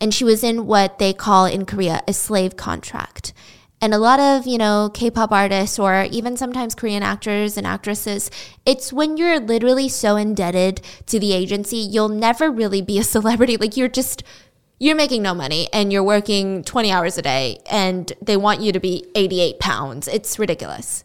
And 0.00 0.14
she 0.14 0.24
was 0.24 0.42
in 0.42 0.66
what 0.66 0.98
they 0.98 1.12
call 1.12 1.44
in 1.44 1.66
Korea 1.66 2.00
a 2.08 2.14
slave 2.14 2.56
contract. 2.56 3.34
And 3.82 3.92
a 3.92 3.98
lot 3.98 4.20
of, 4.20 4.46
you 4.46 4.58
know, 4.58 4.90
K 4.94 5.10
pop 5.10 5.32
artists 5.32 5.76
or 5.76 6.06
even 6.12 6.36
sometimes 6.36 6.76
Korean 6.76 7.02
actors 7.02 7.56
and 7.56 7.66
actresses, 7.66 8.30
it's 8.64 8.92
when 8.92 9.16
you're 9.16 9.40
literally 9.40 9.88
so 9.88 10.14
indebted 10.14 10.80
to 11.06 11.18
the 11.18 11.32
agency, 11.32 11.78
you'll 11.78 12.08
never 12.08 12.48
really 12.48 12.80
be 12.80 13.00
a 13.00 13.02
celebrity. 13.16 13.56
Like 13.56 13.76
you're 13.76 13.88
just, 13.88 14.22
you're 14.78 14.94
making 14.94 15.22
no 15.22 15.34
money 15.34 15.68
and 15.72 15.92
you're 15.92 16.04
working 16.04 16.62
20 16.62 16.92
hours 16.92 17.18
a 17.18 17.22
day 17.22 17.58
and 17.68 18.12
they 18.22 18.36
want 18.36 18.60
you 18.60 18.70
to 18.70 18.78
be 18.78 19.04
88 19.16 19.58
pounds. 19.58 20.06
It's 20.06 20.38
ridiculous. 20.38 21.04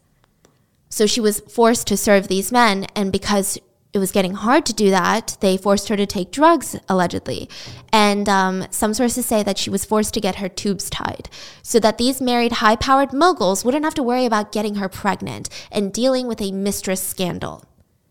So 0.90 1.08
she 1.08 1.20
was 1.20 1.40
forced 1.42 1.88
to 1.88 1.98
serve 1.98 2.28
these 2.28 2.52
men. 2.52 2.86
And 2.96 3.12
because 3.12 3.58
it 3.98 4.00
was 4.00 4.12
getting 4.12 4.36
hard 4.36 4.66
to 4.68 4.74
do 4.74 4.90
that, 4.92 5.36
they 5.42 5.58
forced 5.58 5.90
her 5.90 5.98
to 5.98 6.06
take 6.06 6.32
drugs, 6.32 6.80
allegedly. 6.88 7.50
And 7.92 8.30
um, 8.30 8.68
some 8.70 8.94
sources 8.94 9.26
say 9.26 9.44
that 9.44 9.58
she 9.58 9.70
was 9.70 9.84
forced 9.84 10.14
to 10.14 10.22
get 10.22 10.36
her 10.36 10.48
tubes 10.48 10.90
tied 10.90 11.30
so 11.64 11.80
that 11.80 11.98
these 11.98 12.22
married 12.22 12.54
high 12.54 12.76
powered 12.76 13.12
moguls 13.12 13.66
wouldn't 13.66 13.84
have 13.84 13.96
to 13.96 14.04
worry 14.04 14.26
about 14.26 14.52
getting 14.52 14.76
her 14.76 14.88
pregnant 14.88 15.50
and 15.72 15.92
dealing 15.92 16.28
with 16.28 16.42
a 16.42 16.52
mistress 16.52 17.02
scandal. 17.02 17.66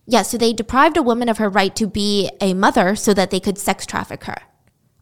Yeah, 0.06 0.22
so 0.22 0.36
they 0.36 0.52
deprived 0.52 0.96
a 0.96 1.02
woman 1.02 1.28
of 1.28 1.38
her 1.38 1.48
right 1.48 1.74
to 1.76 1.86
be 1.86 2.30
a 2.40 2.52
mother 2.52 2.94
so 2.94 3.14
that 3.14 3.30
they 3.30 3.40
could 3.40 3.58
sex 3.58 3.86
traffic 3.86 4.24
her. 4.24 4.42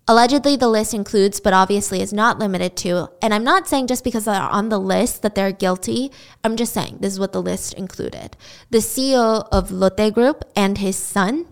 Allegedly, 0.07 0.57
the 0.57 0.69
list 0.69 0.93
includes, 0.93 1.41
but 1.41 1.55
obviously 1.55 2.03
is 2.03 2.13
not 2.13 2.39
limited 2.39 2.77
to, 2.77 3.09
and 3.23 3.33
I'm 3.33 3.45
not 3.45 3.67
saying 3.67 3.87
just 3.87 4.05
because 4.05 4.27
they're 4.27 4.35
on 4.35 4.69
the 4.69 4.79
list 4.79 5.23
that 5.23 5.35
they're 5.35 5.51
guilty. 5.53 6.13
I'm 6.43 6.57
just 6.57 6.75
saying 6.75 6.99
this 7.01 7.15
is 7.15 7.21
what 7.21 7.33
the 7.33 7.41
list 7.41 7.73
included. 7.73 8.37
The 8.69 8.79
CEO 8.79 9.49
of 9.51 9.71
Lotte 9.71 10.13
Group 10.13 10.45
and 10.55 10.77
his 10.77 10.97
son, 10.97 11.47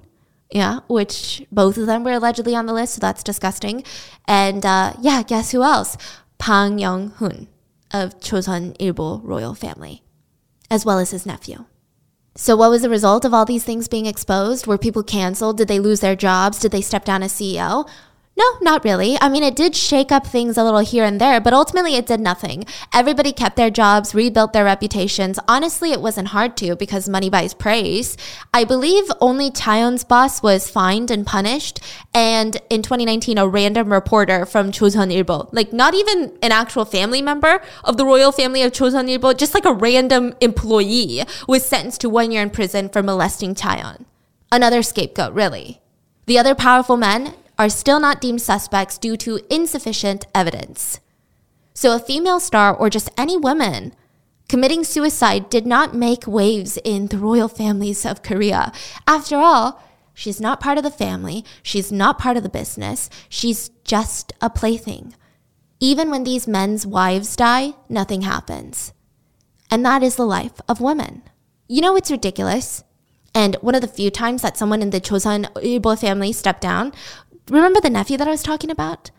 yeah, 0.50 0.80
which 0.86 1.46
both 1.50 1.78
of 1.78 1.86
them 1.86 2.04
were 2.04 2.12
allegedly 2.12 2.54
on 2.54 2.66
the 2.66 2.74
list, 2.74 2.94
so 2.94 3.00
that's 3.00 3.22
disgusting. 3.22 3.84
And 4.28 4.66
uh, 4.66 4.94
yeah, 5.00 5.22
guess 5.22 5.52
who 5.52 5.62
else? 5.62 5.96
Bang 6.36 6.78
Young 6.78 7.10
Hoon 7.12 7.48
of 7.90 8.20
Chosun 8.20 8.76
Ilbo 8.76 9.22
royal 9.24 9.54
family, 9.54 10.02
as 10.70 10.84
well 10.84 10.98
as 10.98 11.10
his 11.12 11.24
nephew. 11.24 11.64
So, 12.34 12.56
what 12.56 12.70
was 12.70 12.82
the 12.82 12.90
result 12.90 13.24
of 13.24 13.32
all 13.32 13.44
these 13.44 13.64
things 13.64 13.88
being 13.88 14.06
exposed? 14.06 14.66
Were 14.66 14.78
people 14.78 15.02
canceled? 15.02 15.58
Did 15.58 15.68
they 15.68 15.78
lose 15.78 16.00
their 16.00 16.16
jobs? 16.16 16.58
Did 16.58 16.72
they 16.72 16.80
step 16.80 17.04
down 17.04 17.22
as 17.22 17.32
CEO? 17.32 17.88
No, 18.42 18.58
not 18.60 18.82
really. 18.82 19.16
I 19.20 19.28
mean, 19.28 19.44
it 19.44 19.54
did 19.54 19.76
shake 19.76 20.10
up 20.10 20.26
things 20.26 20.56
a 20.56 20.64
little 20.64 20.80
here 20.80 21.04
and 21.04 21.20
there, 21.20 21.40
but 21.40 21.52
ultimately 21.52 21.94
it 21.94 22.06
did 22.06 22.18
nothing. 22.18 22.64
Everybody 22.92 23.30
kept 23.32 23.54
their 23.54 23.70
jobs, 23.70 24.16
rebuilt 24.16 24.52
their 24.52 24.64
reputations. 24.64 25.38
Honestly, 25.46 25.92
it 25.92 26.00
wasn't 26.00 26.28
hard 26.28 26.56
to 26.56 26.74
because 26.74 27.08
money 27.08 27.30
buys 27.30 27.54
praise. 27.54 28.16
I 28.52 28.64
believe 28.64 29.04
only 29.20 29.52
Jayeon's 29.52 30.02
boss 30.02 30.42
was 30.42 30.68
fined 30.68 31.08
and 31.08 31.24
punished, 31.24 31.78
and 32.12 32.56
in 32.68 32.82
2019, 32.82 33.38
a 33.38 33.46
random 33.46 33.92
reporter 33.92 34.44
from 34.44 34.72
Chosun 34.72 35.14
Ilbo, 35.14 35.48
like 35.52 35.72
not 35.72 35.94
even 35.94 36.36
an 36.42 36.50
actual 36.50 36.84
family 36.84 37.22
member 37.22 37.62
of 37.84 37.96
the 37.96 38.04
royal 38.04 38.32
family 38.32 38.62
of 38.62 38.72
Chosun 38.72 39.08
Ilbo, 39.08 39.38
just 39.38 39.54
like 39.54 39.66
a 39.66 39.72
random 39.72 40.34
employee, 40.40 41.22
was 41.46 41.64
sentenced 41.64 42.00
to 42.00 42.08
one 42.08 42.32
year 42.32 42.42
in 42.42 42.50
prison 42.50 42.88
for 42.88 43.04
molesting 43.04 43.54
Jayeon. 43.54 44.04
Another 44.50 44.82
scapegoat, 44.82 45.32
really. 45.32 45.80
The 46.26 46.38
other 46.38 46.56
powerful 46.56 46.96
men, 46.96 47.34
are 47.58 47.68
still 47.68 48.00
not 48.00 48.20
deemed 48.20 48.42
suspects 48.42 48.98
due 48.98 49.16
to 49.18 49.40
insufficient 49.50 50.26
evidence. 50.34 51.00
So, 51.74 51.94
a 51.94 51.98
female 51.98 52.40
star 52.40 52.74
or 52.74 52.90
just 52.90 53.10
any 53.16 53.36
woman 53.36 53.94
committing 54.48 54.84
suicide 54.84 55.48
did 55.48 55.64
not 55.64 55.94
make 55.94 56.26
waves 56.26 56.78
in 56.84 57.06
the 57.06 57.16
royal 57.16 57.48
families 57.48 58.04
of 58.04 58.22
Korea. 58.22 58.70
After 59.06 59.36
all, 59.36 59.82
she's 60.12 60.40
not 60.40 60.60
part 60.60 60.76
of 60.76 60.84
the 60.84 60.90
family, 60.90 61.44
she's 61.62 61.90
not 61.90 62.18
part 62.18 62.36
of 62.36 62.42
the 62.42 62.50
business, 62.50 63.08
she's 63.28 63.70
just 63.84 64.32
a 64.42 64.50
plaything. 64.50 65.14
Even 65.80 66.10
when 66.10 66.24
these 66.24 66.46
men's 66.46 66.86
wives 66.86 67.34
die, 67.34 67.72
nothing 67.88 68.22
happens. 68.22 68.92
And 69.70 69.84
that 69.86 70.02
is 70.02 70.16
the 70.16 70.26
life 70.26 70.60
of 70.68 70.80
women. 70.82 71.22
You 71.66 71.80
know 71.80 71.96
it's 71.96 72.10
ridiculous? 72.10 72.84
And 73.34 73.56
one 73.62 73.74
of 73.74 73.80
the 73.80 73.88
few 73.88 74.10
times 74.10 74.42
that 74.42 74.58
someone 74.58 74.82
in 74.82 74.90
the 74.90 75.00
Chosun 75.00 75.50
Ilbo 75.54 75.98
family 75.98 76.32
stepped 76.32 76.60
down 76.60 76.92
remember 77.48 77.80
the 77.80 77.90
nephew 77.90 78.16
that 78.16 78.28
I 78.28 78.30
was 78.30 78.42
talking 78.42 78.70
about? 78.70 79.10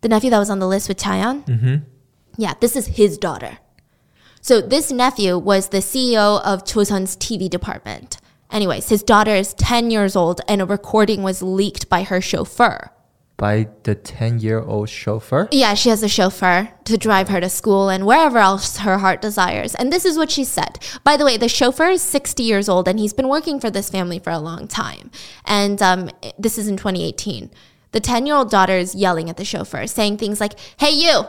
The 0.00 0.08
nephew 0.08 0.30
that 0.30 0.38
was 0.38 0.50
on 0.50 0.58
the 0.58 0.68
list 0.68 0.88
with 0.88 0.98
Jayeon? 0.98 1.44
Mm-hmm. 1.46 1.76
Yeah, 2.36 2.54
this 2.60 2.76
is 2.76 2.86
his 2.86 3.18
daughter. 3.18 3.58
So 4.40 4.60
this 4.60 4.92
nephew 4.92 5.36
was 5.36 5.68
the 5.68 5.78
CEO 5.78 6.40
of 6.42 6.64
Chosun's 6.64 7.16
TV 7.16 7.50
department. 7.50 8.18
Anyways, 8.50 8.88
his 8.88 9.02
daughter 9.02 9.34
is 9.34 9.52
10 9.54 9.90
years 9.90 10.16
old 10.16 10.40
and 10.48 10.62
a 10.62 10.64
recording 10.64 11.22
was 11.22 11.42
leaked 11.42 11.88
by 11.88 12.04
her 12.04 12.20
chauffeur. 12.20 12.90
By 13.38 13.68
the 13.84 13.94
10 13.94 14.40
year 14.40 14.60
old 14.60 14.88
chauffeur? 14.88 15.48
Yeah, 15.52 15.74
she 15.74 15.90
has 15.90 16.02
a 16.02 16.08
chauffeur 16.08 16.70
to 16.84 16.98
drive 16.98 17.28
her 17.28 17.40
to 17.40 17.48
school 17.48 17.88
and 17.88 18.04
wherever 18.04 18.38
else 18.38 18.78
her 18.78 18.98
heart 18.98 19.22
desires. 19.22 19.76
And 19.76 19.92
this 19.92 20.04
is 20.04 20.18
what 20.18 20.32
she 20.32 20.42
said. 20.42 20.80
By 21.04 21.16
the 21.16 21.24
way, 21.24 21.36
the 21.36 21.48
chauffeur 21.48 21.88
is 21.88 22.02
60 22.02 22.42
years 22.42 22.68
old 22.68 22.88
and 22.88 22.98
he's 22.98 23.12
been 23.12 23.28
working 23.28 23.60
for 23.60 23.70
this 23.70 23.90
family 23.90 24.18
for 24.18 24.30
a 24.30 24.40
long 24.40 24.66
time. 24.66 25.12
And 25.44 25.80
um, 25.80 26.10
this 26.36 26.58
is 26.58 26.66
in 26.66 26.76
2018. 26.76 27.50
The 27.92 28.00
10 28.00 28.26
year 28.26 28.34
old 28.34 28.50
daughter 28.50 28.76
is 28.76 28.96
yelling 28.96 29.30
at 29.30 29.36
the 29.36 29.44
chauffeur, 29.44 29.86
saying 29.86 30.18
things 30.18 30.40
like, 30.40 30.58
Hey, 30.76 30.90
you, 30.90 31.22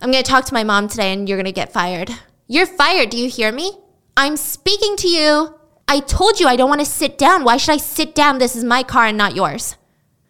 I'm 0.00 0.12
going 0.12 0.22
to 0.22 0.30
talk 0.30 0.44
to 0.44 0.54
my 0.54 0.62
mom 0.62 0.86
today 0.86 1.12
and 1.12 1.28
you're 1.28 1.38
going 1.38 1.46
to 1.46 1.52
get 1.52 1.72
fired. 1.72 2.10
You're 2.46 2.66
fired. 2.66 3.10
Do 3.10 3.18
you 3.18 3.28
hear 3.28 3.50
me? 3.50 3.72
I'm 4.16 4.36
speaking 4.36 4.94
to 4.98 5.08
you. 5.08 5.58
I 5.88 5.98
told 5.98 6.38
you 6.38 6.46
I 6.46 6.54
don't 6.54 6.68
want 6.68 6.80
to 6.80 6.86
sit 6.86 7.18
down. 7.18 7.42
Why 7.42 7.56
should 7.56 7.72
I 7.72 7.78
sit 7.78 8.14
down? 8.14 8.38
This 8.38 8.54
is 8.54 8.62
my 8.62 8.84
car 8.84 9.06
and 9.06 9.18
not 9.18 9.34
yours. 9.34 9.76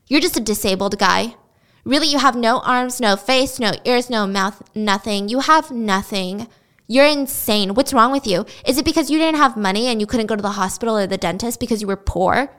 You're 0.06 0.20
just 0.20 0.36
a 0.36 0.40
disabled 0.40 0.98
guy. 0.98 1.36
Really, 1.84 2.08
you 2.08 2.18
have 2.18 2.36
no 2.36 2.60
arms, 2.60 3.00
no 3.00 3.16
face, 3.16 3.58
no 3.58 3.72
ears, 3.84 4.10
no 4.10 4.26
mouth, 4.26 4.62
nothing. 4.74 5.28
You 5.28 5.40
have 5.40 5.70
nothing. 5.70 6.48
You're 6.86 7.06
insane. 7.06 7.74
What's 7.74 7.94
wrong 7.94 8.12
with 8.12 8.26
you? 8.26 8.44
Is 8.66 8.76
it 8.78 8.84
because 8.84 9.10
you 9.10 9.18
didn't 9.18 9.40
have 9.40 9.56
money 9.56 9.86
and 9.86 10.00
you 10.00 10.06
couldn't 10.06 10.26
go 10.26 10.36
to 10.36 10.42
the 10.42 10.50
hospital 10.50 10.96
or 10.98 11.06
the 11.06 11.16
dentist 11.16 11.60
because 11.60 11.80
you 11.80 11.88
were 11.88 11.96
poor? 11.96 12.50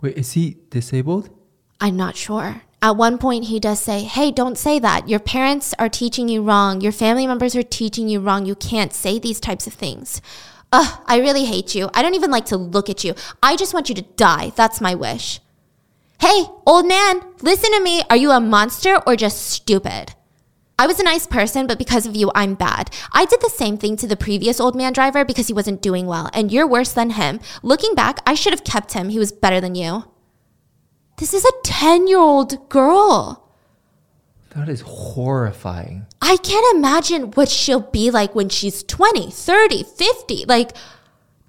Wait, 0.00 0.16
is 0.16 0.32
he 0.32 0.56
disabled? 0.70 1.28
I'm 1.80 1.96
not 1.96 2.16
sure. 2.16 2.62
At 2.80 2.96
one 2.96 3.18
point, 3.18 3.44
he 3.44 3.60
does 3.60 3.80
say, 3.80 4.04
Hey, 4.04 4.30
don't 4.30 4.56
say 4.56 4.78
that. 4.78 5.08
Your 5.08 5.18
parents 5.18 5.74
are 5.78 5.88
teaching 5.88 6.28
you 6.28 6.42
wrong. 6.42 6.80
Your 6.80 6.92
family 6.92 7.26
members 7.26 7.54
are 7.56 7.62
teaching 7.62 8.08
you 8.08 8.20
wrong. 8.20 8.46
You 8.46 8.54
can't 8.54 8.92
say 8.92 9.18
these 9.18 9.40
types 9.40 9.66
of 9.66 9.74
things. 9.74 10.22
Ugh, 10.72 11.00
I 11.06 11.18
really 11.18 11.44
hate 11.44 11.74
you. 11.74 11.90
I 11.94 12.02
don't 12.02 12.14
even 12.14 12.30
like 12.30 12.46
to 12.46 12.56
look 12.56 12.88
at 12.88 13.04
you. 13.04 13.14
I 13.42 13.56
just 13.56 13.74
want 13.74 13.88
you 13.88 13.94
to 13.94 14.02
die. 14.02 14.52
That's 14.56 14.80
my 14.80 14.94
wish. 14.94 15.40
Hey, 16.20 16.46
old 16.66 16.86
man, 16.86 17.20
listen 17.42 17.70
to 17.72 17.80
me. 17.80 18.02
Are 18.08 18.16
you 18.16 18.30
a 18.30 18.40
monster 18.40 18.96
or 19.06 19.16
just 19.16 19.46
stupid? 19.46 20.14
I 20.78 20.86
was 20.86 20.98
a 21.00 21.04
nice 21.04 21.26
person, 21.26 21.66
but 21.66 21.78
because 21.78 22.06
of 22.06 22.16
you, 22.16 22.30
I'm 22.34 22.54
bad. 22.54 22.90
I 23.12 23.24
did 23.24 23.40
the 23.40 23.50
same 23.50 23.78
thing 23.78 23.96
to 23.96 24.06
the 24.06 24.16
previous 24.16 24.60
old 24.60 24.74
man 24.74 24.92
driver 24.92 25.24
because 25.24 25.46
he 25.46 25.54
wasn't 25.54 25.82
doing 25.82 26.06
well, 26.06 26.30
and 26.32 26.52
you're 26.52 26.66
worse 26.66 26.92
than 26.92 27.10
him. 27.10 27.40
Looking 27.62 27.94
back, 27.94 28.20
I 28.26 28.34
should 28.34 28.52
have 28.52 28.64
kept 28.64 28.92
him. 28.92 29.08
He 29.08 29.18
was 29.18 29.32
better 29.32 29.60
than 29.60 29.74
you. 29.74 30.04
This 31.18 31.32
is 31.32 31.44
a 31.44 31.52
10 31.64 32.06
year 32.06 32.18
old 32.18 32.68
girl. 32.68 33.42
That 34.50 34.68
is 34.68 34.82
horrifying. 34.82 36.06
I 36.20 36.36
can't 36.38 36.76
imagine 36.76 37.30
what 37.32 37.48
she'll 37.50 37.80
be 37.80 38.10
like 38.10 38.34
when 38.34 38.48
she's 38.48 38.82
20, 38.82 39.30
30, 39.30 39.82
50. 39.82 40.44
Like 40.46 40.72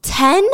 10? 0.01 0.45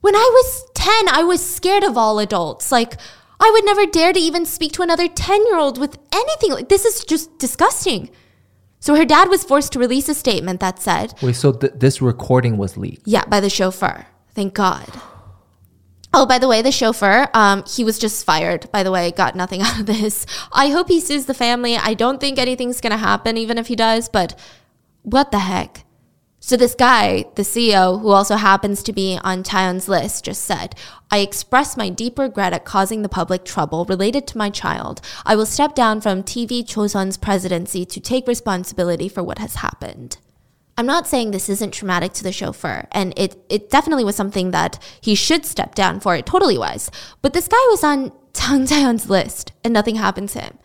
When 0.00 0.14
I 0.14 0.30
was 0.32 0.64
10, 0.74 1.08
I 1.08 1.24
was 1.24 1.44
scared 1.44 1.84
of 1.84 1.96
all 1.96 2.18
adults. 2.18 2.70
Like, 2.70 2.96
I 3.38 3.50
would 3.52 3.64
never 3.64 3.86
dare 3.86 4.12
to 4.12 4.20
even 4.20 4.46
speak 4.46 4.72
to 4.72 4.82
another 4.82 5.08
10 5.08 5.46
year 5.46 5.58
old 5.58 5.78
with 5.78 5.98
anything. 6.12 6.52
Like, 6.52 6.68
this 6.68 6.84
is 6.84 7.04
just 7.04 7.38
disgusting. 7.38 8.10
So 8.80 8.94
her 8.94 9.04
dad 9.04 9.28
was 9.28 9.44
forced 9.44 9.72
to 9.72 9.78
release 9.78 10.08
a 10.08 10.14
statement 10.14 10.60
that 10.60 10.80
said, 10.80 11.14
Wait, 11.22 11.34
so 11.34 11.52
th- 11.52 11.72
this 11.76 12.00
recording 12.02 12.56
was 12.56 12.76
leaked? 12.76 13.02
Yeah, 13.06 13.24
by 13.24 13.40
the 13.40 13.50
chauffeur. 13.50 14.06
Thank 14.34 14.54
God. 14.54 14.88
Oh, 16.12 16.24
by 16.24 16.38
the 16.38 16.48
way, 16.48 16.62
the 16.62 16.72
chauffeur, 16.72 17.28
um, 17.34 17.64
he 17.66 17.84
was 17.84 17.98
just 17.98 18.24
fired. 18.24 18.70
By 18.72 18.82
the 18.82 18.90
way, 18.90 19.10
got 19.10 19.34
nothing 19.34 19.62
out 19.66 19.80
of 19.80 19.86
this. 19.86 20.24
I 20.52 20.68
hope 20.68 20.88
he 20.88 21.00
sues 21.00 21.26
the 21.26 21.34
family. 21.34 21.76
I 21.76 21.94
don't 21.94 22.20
think 22.20 22.38
anything's 22.38 22.80
gonna 22.80 22.96
happen, 22.96 23.36
even 23.36 23.58
if 23.58 23.66
he 23.66 23.76
does, 23.76 24.08
but 24.08 24.38
what 25.02 25.30
the 25.30 25.40
heck? 25.40 25.85
So 26.46 26.56
this 26.56 26.76
guy, 26.76 27.24
the 27.34 27.42
CEO, 27.42 28.00
who 28.00 28.10
also 28.10 28.36
happens 28.36 28.84
to 28.84 28.92
be 28.92 29.18
on 29.24 29.42
Jayeon's 29.42 29.88
list, 29.88 30.26
just 30.26 30.44
said, 30.44 30.76
I 31.10 31.18
express 31.18 31.76
my 31.76 31.88
deep 31.88 32.20
regret 32.20 32.52
at 32.52 32.64
causing 32.64 33.02
the 33.02 33.08
public 33.08 33.44
trouble 33.44 33.84
related 33.84 34.28
to 34.28 34.38
my 34.38 34.50
child. 34.50 35.00
I 35.24 35.34
will 35.34 35.44
step 35.44 35.74
down 35.74 36.00
from 36.00 36.22
TV 36.22 36.64
Chosun's 36.64 37.16
presidency 37.16 37.84
to 37.86 37.98
take 37.98 38.28
responsibility 38.28 39.08
for 39.08 39.24
what 39.24 39.40
has 39.40 39.56
happened. 39.56 40.18
I'm 40.78 40.86
not 40.86 41.08
saying 41.08 41.32
this 41.32 41.48
isn't 41.48 41.74
traumatic 41.74 42.12
to 42.12 42.22
the 42.22 42.30
chauffeur, 42.30 42.86
and 42.92 43.12
it, 43.16 43.36
it 43.48 43.68
definitely 43.68 44.04
was 44.04 44.14
something 44.14 44.52
that 44.52 44.80
he 45.00 45.16
should 45.16 45.44
step 45.44 45.74
down 45.74 45.98
for. 45.98 46.14
It 46.14 46.26
totally 46.26 46.58
was. 46.58 46.92
But 47.22 47.32
this 47.32 47.48
guy 47.48 47.66
was 47.70 47.82
on 47.82 48.12
Jang 48.34 48.66
Jayeon's 48.66 49.10
list 49.10 49.50
and 49.64 49.74
nothing 49.74 49.96
happened 49.96 50.28
to 50.28 50.42
him. 50.42 50.58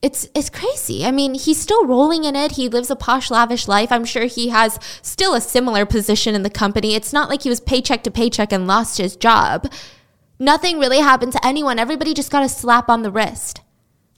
It's 0.00 0.28
it's 0.32 0.48
crazy. 0.48 1.04
I 1.04 1.10
mean, 1.10 1.34
he's 1.34 1.60
still 1.60 1.84
rolling 1.84 2.24
in 2.24 2.36
it. 2.36 2.52
He 2.52 2.68
lives 2.68 2.90
a 2.90 2.96
posh, 2.96 3.30
lavish 3.30 3.66
life. 3.66 3.90
I'm 3.90 4.04
sure 4.04 4.26
he 4.26 4.48
has 4.50 4.78
still 5.02 5.34
a 5.34 5.40
similar 5.40 5.84
position 5.84 6.34
in 6.36 6.44
the 6.44 6.50
company. 6.50 6.94
It's 6.94 7.12
not 7.12 7.28
like 7.28 7.42
he 7.42 7.48
was 7.48 7.60
paycheck 7.60 8.04
to 8.04 8.10
paycheck 8.10 8.52
and 8.52 8.68
lost 8.68 8.98
his 8.98 9.16
job. 9.16 9.72
Nothing 10.38 10.78
really 10.78 11.00
happened 11.00 11.32
to 11.32 11.44
anyone. 11.44 11.80
Everybody 11.80 12.14
just 12.14 12.30
got 12.30 12.44
a 12.44 12.48
slap 12.48 12.88
on 12.88 13.02
the 13.02 13.10
wrist. 13.10 13.60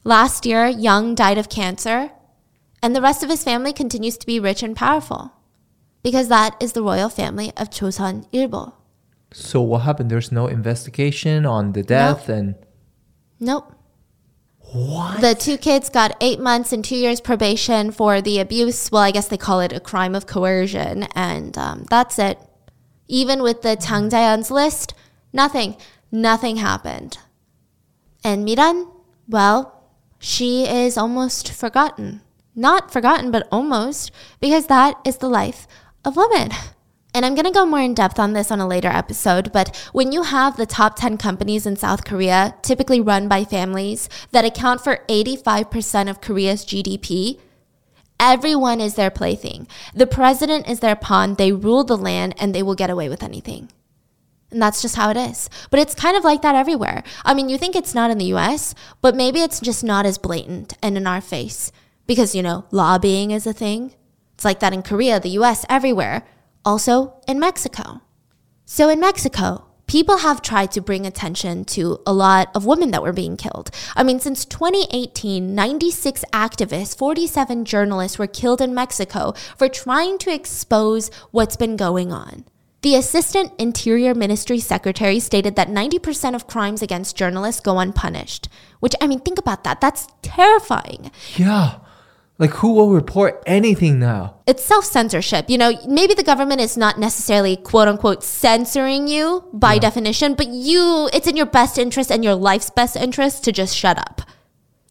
Last 0.05 0.45
year, 0.45 0.67
Young 0.67 1.15
died 1.15 1.39
of 1.39 1.49
cancer, 1.49 2.11
and 2.83 2.95
the 2.95 3.03
rest 3.03 3.23
of 3.23 3.31
his 3.31 3.45
family 3.45 3.73
continues 3.73 4.19
to 4.19 4.27
be 4.27 4.39
rich 4.39 4.63
and 4.63 4.77
powerful 4.77 5.33
because 6.03 6.29
that 6.29 6.57
is 6.61 6.73
the 6.73 6.83
royal 6.83 7.09
family 7.09 7.53
of 7.57 7.71
Chosun 7.71 8.31
Ilbo. 8.33 8.75
So 9.33 9.61
what 9.61 9.81
happened? 9.81 10.11
There's 10.11 10.33
no 10.33 10.47
investigation 10.47 11.47
on 11.47 11.73
the 11.73 11.83
death 11.83 12.29
and 12.29 12.55
Nope. 13.39 13.73
What? 14.73 15.21
The 15.21 15.35
two 15.35 15.59
kids 15.59 15.89
got 15.89 16.17
eight 16.21 16.39
months 16.39 16.73
and 16.73 16.85
two 16.85 16.97
years 16.97 17.21
probation 17.21 17.91
for 17.91 18.21
the 18.21 18.39
abuse. 18.39 18.91
Well, 18.93 19.03
I 19.03 19.11
guess 19.11 19.27
they 19.27 19.37
call 19.37 19.61
it 19.61 19.73
a 19.73 19.81
crime 19.81 20.15
of 20.15 20.27
coercion, 20.27 21.05
and 21.15 21.57
um, 21.59 21.87
that's 21.91 22.19
it. 22.19 22.39
Even 23.09 23.43
with 23.43 23.63
the 23.63 23.75
Jang 23.75 24.11
Jayeon's 24.11 24.51
list, 24.51 24.95
nothing, 25.33 25.77
nothing 26.13 26.59
happened. 26.59 27.19
And 28.23 28.45
Miran, 28.45 28.89
well, 29.29 29.83
she 30.21 30.69
is 30.69 30.97
almost 30.97 31.51
forgotten. 31.51 32.21
Not 32.55 32.93
forgotten, 32.93 33.31
but 33.31 33.49
almost, 33.51 34.13
because 34.41 34.67
that 34.67 34.97
is 35.05 35.17
the 35.17 35.29
life 35.29 35.67
of 36.05 36.17
women. 36.17 36.51
And 37.13 37.27
I'm 37.27 37.35
going 37.35 37.47
to 37.47 37.51
go 37.51 37.67
more 37.67 37.81
in 37.81 37.95
depth 37.95 38.19
on 38.19 38.35
this 38.35 38.51
on 38.51 38.61
a 38.61 38.69
later 38.69 38.89
episode, 38.89 39.53
but 39.53 39.77
when 39.93 40.13
you 40.13 40.23
have 40.23 40.57
the 40.57 40.67
top 40.67 40.97
10 40.97 41.19
companies 41.19 41.67
in 41.67 41.75
South 41.77 42.05
Korea, 42.05 42.55
typically 42.63 43.01
run 43.01 43.27
by 43.27 43.45
families 43.45 44.09
that 44.31 44.45
account 44.45 44.83
for 44.83 45.05
85% 45.09 46.09
of 46.09 46.21
Korea's 46.21 46.65
GDP, 46.65 47.41
everyone 48.21 48.81
is 48.81 48.95
their 48.95 49.11
plaything. 49.11 49.67
The 49.93 50.07
president 50.07 50.69
is 50.69 50.81
their 50.81 50.95
pawn. 50.95 51.35
They 51.35 51.51
rule 51.51 51.83
the 51.83 51.97
land 51.97 52.35
and 52.39 52.55
they 52.55 52.63
will 52.63 52.77
get 52.77 52.91
away 52.91 53.09
with 53.09 53.25
anything. 53.25 53.71
And 54.53 54.63
that's 54.63 54.83
just 54.83 54.97
how 54.97 55.11
it 55.11 55.17
is. 55.17 55.51
But 55.71 55.81
it's 55.81 55.95
kind 55.95 56.17
of 56.17 56.25
like 56.25 56.43
that 56.43 56.55
everywhere. 56.55 57.03
I 57.25 57.35
mean, 57.35 57.49
you 57.49 57.59
think 57.59 57.75
it's 57.75 57.95
not 57.95 58.11
in 58.11 58.19
the 58.19 58.33
US, 58.37 58.75
but 59.01 59.17
maybe 59.17 59.41
it's 59.41 59.61
just 59.61 59.83
not 59.83 60.07
as 60.07 60.19
blatant 60.19 60.75
and 60.83 60.97
in 60.97 61.09
our 61.09 61.21
face 61.21 61.73
because, 62.07 62.37
you 62.37 62.43
know, 62.43 62.67
lobbying 62.71 63.33
is 63.33 63.47
a 63.47 63.53
thing. 63.53 63.95
It's 64.35 64.45
like 64.45 64.61
that 64.61 64.73
in 64.73 64.83
Korea, 64.83 65.19
the 65.19 65.31
US, 65.31 65.65
everywhere 65.69 66.25
also 66.65 67.21
in 67.27 67.39
Mexico. 67.39 68.01
So 68.65 68.89
in 68.89 69.01
Mexico, 69.01 69.67
people 69.87 70.19
have 70.19 70.41
tried 70.41 70.71
to 70.71 70.81
bring 70.81 71.05
attention 71.05 71.65
to 71.65 71.99
a 72.07 72.13
lot 72.13 72.49
of 72.55 72.65
women 72.65 72.93
that 72.93 73.03
were 73.03 73.13
being 73.13 73.37
killed. 73.37 73.71
I 73.97 74.05
mean, 74.05 74.21
since 74.21 74.45
2018, 74.45 75.53
96 75.55 76.25
activists, 76.33 76.97
47 76.97 77.65
journalists 77.65 78.17
were 78.17 78.29
killed 78.29 78.61
in 78.61 78.73
Mexico 78.73 79.33
for 79.59 79.69
trying 79.69 80.19
to 80.19 80.33
expose 80.33 81.11
what's 81.33 81.57
been 81.57 81.77
going 81.77 82.13
on. 82.13 82.45
The 82.83 82.95
Assistant 82.95 83.53
Interior 83.59 84.15
Ministry 84.15 84.61
Secretary 84.61 85.19
stated 85.19 85.57
that 85.57 85.69
90% 85.69 86.35
of 86.35 86.47
crimes 86.47 86.81
against 86.81 87.17
journalists 87.17 87.61
go 87.61 87.79
unpunished. 87.79 88.49
Which, 88.79 88.95
I 89.03 89.07
mean, 89.07 89.21
think 89.21 89.39
about 89.39 89.65
that. 89.65 89.81
That's 89.81 90.07
terrifying. 90.23 91.11
yeah. 91.37 91.81
Like 92.41 92.53
who 92.53 92.73
will 92.73 92.89
report 92.89 93.43
anything 93.45 93.99
now? 93.99 94.37
It's 94.47 94.65
self 94.65 94.87
censorship. 94.87 95.51
You 95.51 95.59
know, 95.59 95.73
maybe 95.87 96.15
the 96.15 96.25
government 96.25 96.63
is 96.63 96.75
not 96.75 96.99
necessarily 96.99 97.55
quote 97.55 97.87
unquote 97.87 98.25
censoring 98.25 99.09
you 99.09 99.45
by 99.53 99.75
yeah. 99.75 99.81
definition, 99.81 100.33
but 100.35 100.49
you, 100.49 101.11
it's 101.13 101.27
in 101.27 101.37
your 101.37 101.45
best 101.45 101.77
interest 101.77 102.11
and 102.11 102.25
your 102.25 102.35
life's 102.35 102.71
best 102.71 102.97
interest 102.97 103.45
to 103.45 103.53
just 103.53 103.77
shut 103.77 103.99
up. 103.99 104.23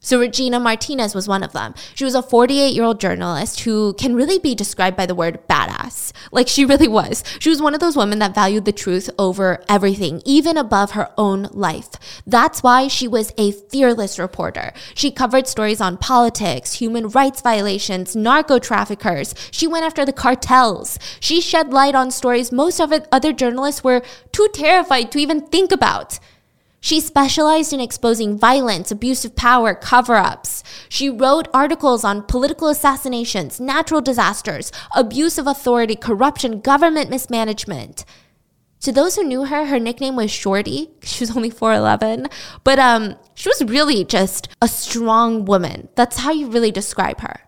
So 0.01 0.17
Regina 0.19 0.61
Martinez 0.61 1.13
was 1.13 1.27
one 1.27 1.43
of 1.43 1.51
them. 1.51 1.73
She 1.93 2.05
was 2.05 2.15
a 2.15 2.21
48 2.21 2.73
year 2.73 2.85
old 2.85 3.01
journalist 3.01 3.61
who 3.61 3.93
can 3.93 4.15
really 4.15 4.39
be 4.39 4.55
described 4.55 4.95
by 4.95 5.05
the 5.05 5.15
word 5.15 5.45
badass. 5.49 6.13
Like 6.31 6.47
she 6.47 6.63
really 6.63 6.87
was. 6.87 7.21
She 7.39 7.49
was 7.49 7.61
one 7.61 7.73
of 7.73 7.81
those 7.81 7.97
women 7.97 8.19
that 8.19 8.33
valued 8.33 8.63
the 8.63 8.71
truth 8.71 9.09
over 9.19 9.61
everything, 9.67 10.21
even 10.23 10.57
above 10.57 10.91
her 10.91 11.11
own 11.17 11.49
life. 11.51 11.89
That's 12.25 12.63
why 12.63 12.87
she 12.87 13.09
was 13.09 13.33
a 13.37 13.51
fearless 13.51 14.17
reporter. 14.17 14.71
She 14.95 15.11
covered 15.11 15.47
stories 15.47 15.81
on 15.81 15.97
politics, 15.97 16.75
human 16.75 17.09
rights 17.09 17.41
violations, 17.41 18.15
narco 18.15 18.57
traffickers. 18.57 19.35
She 19.51 19.67
went 19.67 19.85
after 19.85 20.05
the 20.05 20.13
cartels. 20.13 20.97
She 21.19 21.41
shed 21.41 21.73
light 21.73 21.95
on 21.95 22.11
stories 22.11 22.53
most 22.53 22.79
of 22.79 22.93
other 23.11 23.33
journalists 23.33 23.83
were 23.83 24.01
too 24.31 24.47
terrified 24.53 25.11
to 25.11 25.19
even 25.19 25.41
think 25.41 25.73
about. 25.73 26.19
She 26.81 27.01
specialized 27.01 27.73
in 27.73 27.81
exposing 27.81 28.37
violence, 28.37 28.89
abuse 28.89 29.25
of 29.25 29.35
power, 29.35 29.75
cover 29.75 30.15
ups. 30.15 30.63
She 30.87 31.09
wrote 31.09 31.49
articles 31.53 32.05
on 32.05 32.23
political 32.23 32.69
assassinations, 32.69 33.59
natural 33.59 33.99
disasters, 33.99 34.71
abuse 34.95 35.37
of 35.37 35.45
authority, 35.45 35.95
corruption, 35.95 36.61
government 36.61 37.09
mismanagement. 37.09 38.05
To 38.81 38.93
those 38.93 39.17
who 39.17 39.25
knew 39.25 39.45
her, 39.45 39.65
her 39.65 39.79
nickname 39.79 40.15
was 40.15 40.31
Shorty. 40.31 40.91
She 41.03 41.23
was 41.23 41.35
only 41.35 41.51
4'11. 41.51 42.31
But 42.63 42.79
um, 42.79 43.17
she 43.33 43.49
was 43.49 43.61
really 43.63 44.05
just 44.05 44.47
a 44.61 44.67
strong 44.67 45.43
woman. 45.43 45.89
That's 45.95 46.19
how 46.19 46.31
you 46.31 46.47
really 46.49 46.71
describe 46.71 47.19
her. 47.19 47.41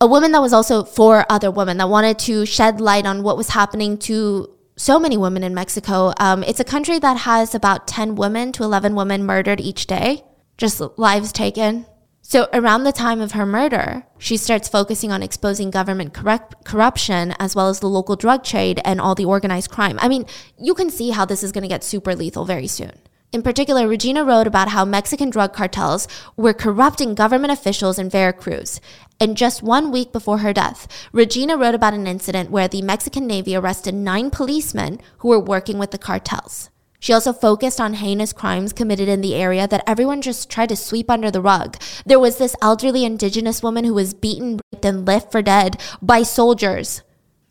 A 0.00 0.06
woman 0.06 0.32
that 0.32 0.42
was 0.42 0.52
also 0.52 0.84
for 0.84 1.24
other 1.30 1.50
women, 1.50 1.78
that 1.78 1.88
wanted 1.88 2.18
to 2.20 2.44
shed 2.44 2.80
light 2.82 3.06
on 3.06 3.22
what 3.22 3.38
was 3.38 3.48
happening 3.48 3.96
to 3.98 4.50
so 4.76 4.98
many 4.98 5.16
women 5.16 5.42
in 5.42 5.54
Mexico. 5.54 6.12
Um, 6.18 6.42
it's 6.44 6.60
a 6.60 6.64
country 6.64 6.98
that 6.98 7.18
has 7.18 7.54
about 7.54 7.88
10 7.88 8.14
women 8.14 8.52
to 8.52 8.62
11 8.62 8.94
women 8.94 9.24
murdered 9.24 9.60
each 9.60 9.86
day, 9.86 10.24
just 10.58 10.80
lives 10.96 11.32
taken. 11.32 11.86
So, 12.20 12.48
around 12.52 12.82
the 12.82 12.92
time 12.92 13.20
of 13.20 13.32
her 13.32 13.46
murder, 13.46 14.04
she 14.18 14.36
starts 14.36 14.68
focusing 14.68 15.12
on 15.12 15.22
exposing 15.22 15.70
government 15.70 16.12
corrupt- 16.12 16.64
corruption 16.64 17.34
as 17.38 17.54
well 17.54 17.68
as 17.68 17.78
the 17.78 17.88
local 17.88 18.16
drug 18.16 18.42
trade 18.42 18.80
and 18.84 19.00
all 19.00 19.14
the 19.14 19.24
organized 19.24 19.70
crime. 19.70 19.96
I 20.00 20.08
mean, 20.08 20.26
you 20.58 20.74
can 20.74 20.90
see 20.90 21.10
how 21.10 21.24
this 21.24 21.44
is 21.44 21.52
going 21.52 21.62
to 21.62 21.68
get 21.68 21.84
super 21.84 22.16
lethal 22.16 22.44
very 22.44 22.66
soon. 22.66 22.98
In 23.32 23.42
particular, 23.42 23.88
Regina 23.88 24.24
wrote 24.24 24.46
about 24.46 24.68
how 24.68 24.84
Mexican 24.84 25.30
drug 25.30 25.52
cartels 25.52 26.06
were 26.36 26.54
corrupting 26.54 27.14
government 27.14 27.52
officials 27.52 27.98
in 27.98 28.08
Veracruz. 28.08 28.80
And 29.20 29.36
just 29.36 29.62
one 29.62 29.90
week 29.90 30.12
before 30.12 30.38
her 30.38 30.52
death, 30.52 30.86
Regina 31.12 31.56
wrote 31.56 31.74
about 31.74 31.94
an 31.94 32.06
incident 32.06 32.50
where 32.50 32.68
the 32.68 32.82
Mexican 32.82 33.26
Navy 33.26 33.56
arrested 33.56 33.94
nine 33.94 34.30
policemen 34.30 35.00
who 35.18 35.28
were 35.28 35.40
working 35.40 35.78
with 35.78 35.90
the 35.90 35.98
cartels. 35.98 36.70
She 36.98 37.12
also 37.12 37.32
focused 37.32 37.80
on 37.80 37.94
heinous 37.94 38.32
crimes 38.32 38.72
committed 38.72 39.08
in 39.08 39.20
the 39.20 39.34
area 39.34 39.68
that 39.68 39.84
everyone 39.86 40.22
just 40.22 40.48
tried 40.48 40.70
to 40.70 40.76
sweep 40.76 41.10
under 41.10 41.30
the 41.30 41.42
rug. 41.42 41.76
There 42.04 42.18
was 42.18 42.38
this 42.38 42.56
elderly 42.62 43.04
indigenous 43.04 43.62
woman 43.62 43.84
who 43.84 43.94
was 43.94 44.14
beaten, 44.14 44.60
raped, 44.72 44.84
and 44.84 45.06
left 45.06 45.30
for 45.30 45.42
dead 45.42 45.80
by 46.00 46.22
soldiers 46.22 47.02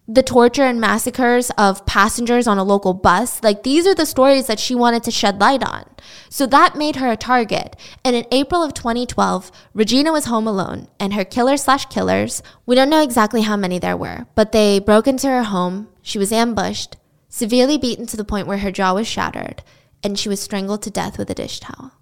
the 0.08 0.22
torture 0.22 0.64
and 0.64 0.80
massacres 0.80 1.50
of 1.58 1.86
passengers 1.86 2.46
on 2.48 2.60
a 2.60 2.64
local 2.64 2.94
bus. 2.94 3.42
Like 3.42 3.64
these 3.64 3.88
are 3.88 3.96
the 3.96 4.06
stories 4.06 4.48
that 4.48 4.60
she 4.60 4.76
wanted 4.76 5.04
to 5.04 5.12
shed 5.12 5.40
light 5.42 5.64
on. 5.64 5.86
So 6.30 6.46
that 6.48 6.76
made 6.76 6.98
her 6.98 7.12
a 7.12 7.18
target. 7.18 7.76
And 8.04 8.16
in 8.16 8.26
April 8.32 8.62
of 8.62 8.74
2012, 8.74 9.52
Regina 9.74 10.12
was 10.12 10.26
home 10.26 10.48
alone 10.48 10.90
and 11.00 11.14
her 11.14 11.26
killer 11.26 11.58
slash 11.58 11.88
killers, 11.88 12.44
we 12.66 12.76
don't 12.76 12.90
know 12.90 13.02
exactly 13.02 13.42
how 13.42 13.58
many 13.58 13.80
there 13.80 13.98
were, 13.98 14.28
but 14.36 14.52
they 14.52 14.80
broke 14.80 15.08
into 15.08 15.28
her 15.28 15.44
home. 15.44 15.88
She 16.02 16.20
was 16.20 16.32
ambushed, 16.32 16.98
severely 17.28 17.78
beaten 17.78 18.06
to 18.08 18.18
the 18.18 18.24
point 18.24 18.48
where 18.48 18.60
her 18.60 18.72
jaw 18.72 18.94
was 18.94 19.08
shattered, 19.08 19.64
and 20.04 20.20
she 20.20 20.30
was 20.30 20.40
strangled 20.40 20.84
to 20.84 20.92
death 20.92 21.18
with 21.18 21.30
a 21.32 21.36
dish 21.36 21.60
towel. 21.60 21.94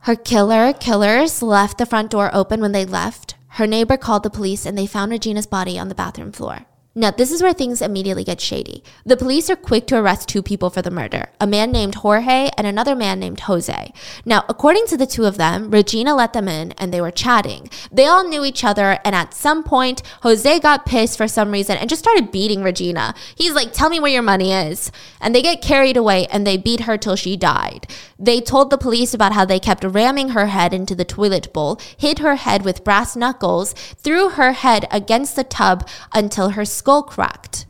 Her 0.00 0.16
killer 0.16 0.72
killers 0.74 1.42
left 1.42 1.78
the 1.78 1.86
front 1.86 2.10
door 2.10 2.30
open 2.34 2.60
when 2.60 2.72
they 2.72 2.84
left. 2.84 3.36
Her 3.52 3.66
neighbor 3.66 3.96
called 3.96 4.22
the 4.22 4.30
police 4.30 4.66
and 4.66 4.76
they 4.76 4.86
found 4.86 5.10
Regina's 5.10 5.46
body 5.46 5.78
on 5.78 5.88
the 5.88 5.94
bathroom 5.94 6.32
floor. 6.32 6.66
Now, 6.98 7.12
this 7.12 7.30
is 7.30 7.40
where 7.40 7.52
things 7.52 7.80
immediately 7.80 8.24
get 8.24 8.40
shady. 8.40 8.82
The 9.06 9.16
police 9.16 9.48
are 9.48 9.54
quick 9.54 9.86
to 9.86 9.96
arrest 9.96 10.28
two 10.28 10.42
people 10.42 10.68
for 10.68 10.82
the 10.82 10.90
murder 10.90 11.28
a 11.40 11.46
man 11.46 11.70
named 11.70 11.94
Jorge 11.94 12.50
and 12.56 12.66
another 12.66 12.96
man 12.96 13.20
named 13.20 13.38
Jose. 13.38 13.92
Now, 14.24 14.44
according 14.48 14.88
to 14.88 14.96
the 14.96 15.06
two 15.06 15.24
of 15.24 15.36
them, 15.36 15.70
Regina 15.70 16.16
let 16.16 16.32
them 16.32 16.48
in 16.48 16.72
and 16.72 16.92
they 16.92 17.00
were 17.00 17.12
chatting. 17.12 17.70
They 17.92 18.06
all 18.06 18.28
knew 18.28 18.44
each 18.44 18.64
other, 18.64 18.98
and 19.04 19.14
at 19.14 19.32
some 19.32 19.62
point, 19.62 20.02
Jose 20.22 20.58
got 20.58 20.86
pissed 20.86 21.16
for 21.16 21.28
some 21.28 21.52
reason 21.52 21.76
and 21.76 21.88
just 21.88 22.02
started 22.02 22.32
beating 22.32 22.64
Regina. 22.64 23.14
He's 23.36 23.54
like, 23.54 23.72
Tell 23.72 23.90
me 23.90 24.00
where 24.00 24.10
your 24.10 24.22
money 24.22 24.52
is. 24.52 24.90
And 25.20 25.32
they 25.32 25.42
get 25.42 25.62
carried 25.62 25.96
away 25.96 26.26
and 26.26 26.44
they 26.44 26.56
beat 26.56 26.80
her 26.80 26.98
till 26.98 27.14
she 27.14 27.36
died. 27.36 27.86
They 28.18 28.40
told 28.40 28.70
the 28.70 28.76
police 28.76 29.14
about 29.14 29.34
how 29.34 29.44
they 29.44 29.60
kept 29.60 29.84
ramming 29.84 30.30
her 30.30 30.46
head 30.46 30.74
into 30.74 30.96
the 30.96 31.04
toilet 31.04 31.52
bowl, 31.52 31.80
hit 31.96 32.18
her 32.18 32.34
head 32.34 32.64
with 32.64 32.82
brass 32.82 33.14
knuckles, 33.14 33.72
threw 33.72 34.30
her 34.30 34.50
head 34.50 34.88
against 34.90 35.36
the 35.36 35.44
tub 35.44 35.86
until 36.12 36.50
her 36.50 36.64
skull 36.64 36.87
cracked. 37.02 37.66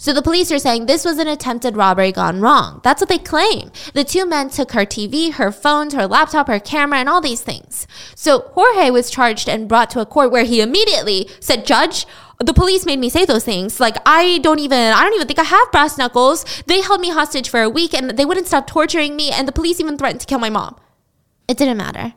So 0.00 0.14
the 0.14 0.22
police 0.22 0.50
are 0.50 0.58
saying 0.58 0.86
this 0.86 1.04
was 1.04 1.18
an 1.18 1.28
attempted 1.28 1.76
robbery 1.76 2.10
gone 2.10 2.40
wrong. 2.40 2.80
That's 2.82 3.02
what 3.02 3.10
they 3.10 3.18
claim. 3.18 3.70
The 3.92 4.02
two 4.02 4.24
men 4.24 4.48
took 4.48 4.72
her 4.72 4.86
TV, 4.86 5.34
her 5.34 5.52
phones, 5.52 5.92
her 5.92 6.06
laptop, 6.06 6.48
her 6.48 6.58
camera, 6.58 6.98
and 7.00 7.08
all 7.08 7.20
these 7.20 7.42
things. 7.42 7.86
So 8.14 8.50
Jorge 8.54 8.88
was 8.88 9.10
charged 9.10 9.46
and 9.46 9.68
brought 9.68 9.90
to 9.90 10.00
a 10.00 10.06
court 10.06 10.32
where 10.32 10.44
he 10.44 10.62
immediately 10.62 11.28
said, 11.38 11.66
Judge, 11.66 12.06
the 12.38 12.54
police 12.54 12.86
made 12.86 12.98
me 12.98 13.10
say 13.10 13.26
those 13.26 13.44
things. 13.44 13.78
Like 13.78 13.96
I 14.06 14.38
don't 14.38 14.60
even 14.60 14.78
I 14.78 15.02
don't 15.02 15.12
even 15.12 15.26
think 15.26 15.38
I 15.38 15.44
have 15.44 15.70
brass 15.70 15.98
knuckles. 15.98 16.46
They 16.66 16.80
held 16.80 17.02
me 17.02 17.10
hostage 17.10 17.50
for 17.50 17.60
a 17.60 17.68
week 17.68 17.92
and 17.92 18.08
they 18.10 18.24
wouldn't 18.24 18.46
stop 18.46 18.66
torturing 18.66 19.16
me 19.16 19.30
and 19.30 19.46
the 19.46 19.52
police 19.52 19.80
even 19.80 19.98
threatened 19.98 20.22
to 20.22 20.26
kill 20.26 20.38
my 20.38 20.48
mom. 20.48 20.76
It 21.46 21.58
didn't 21.58 21.76
matter. 21.76 22.14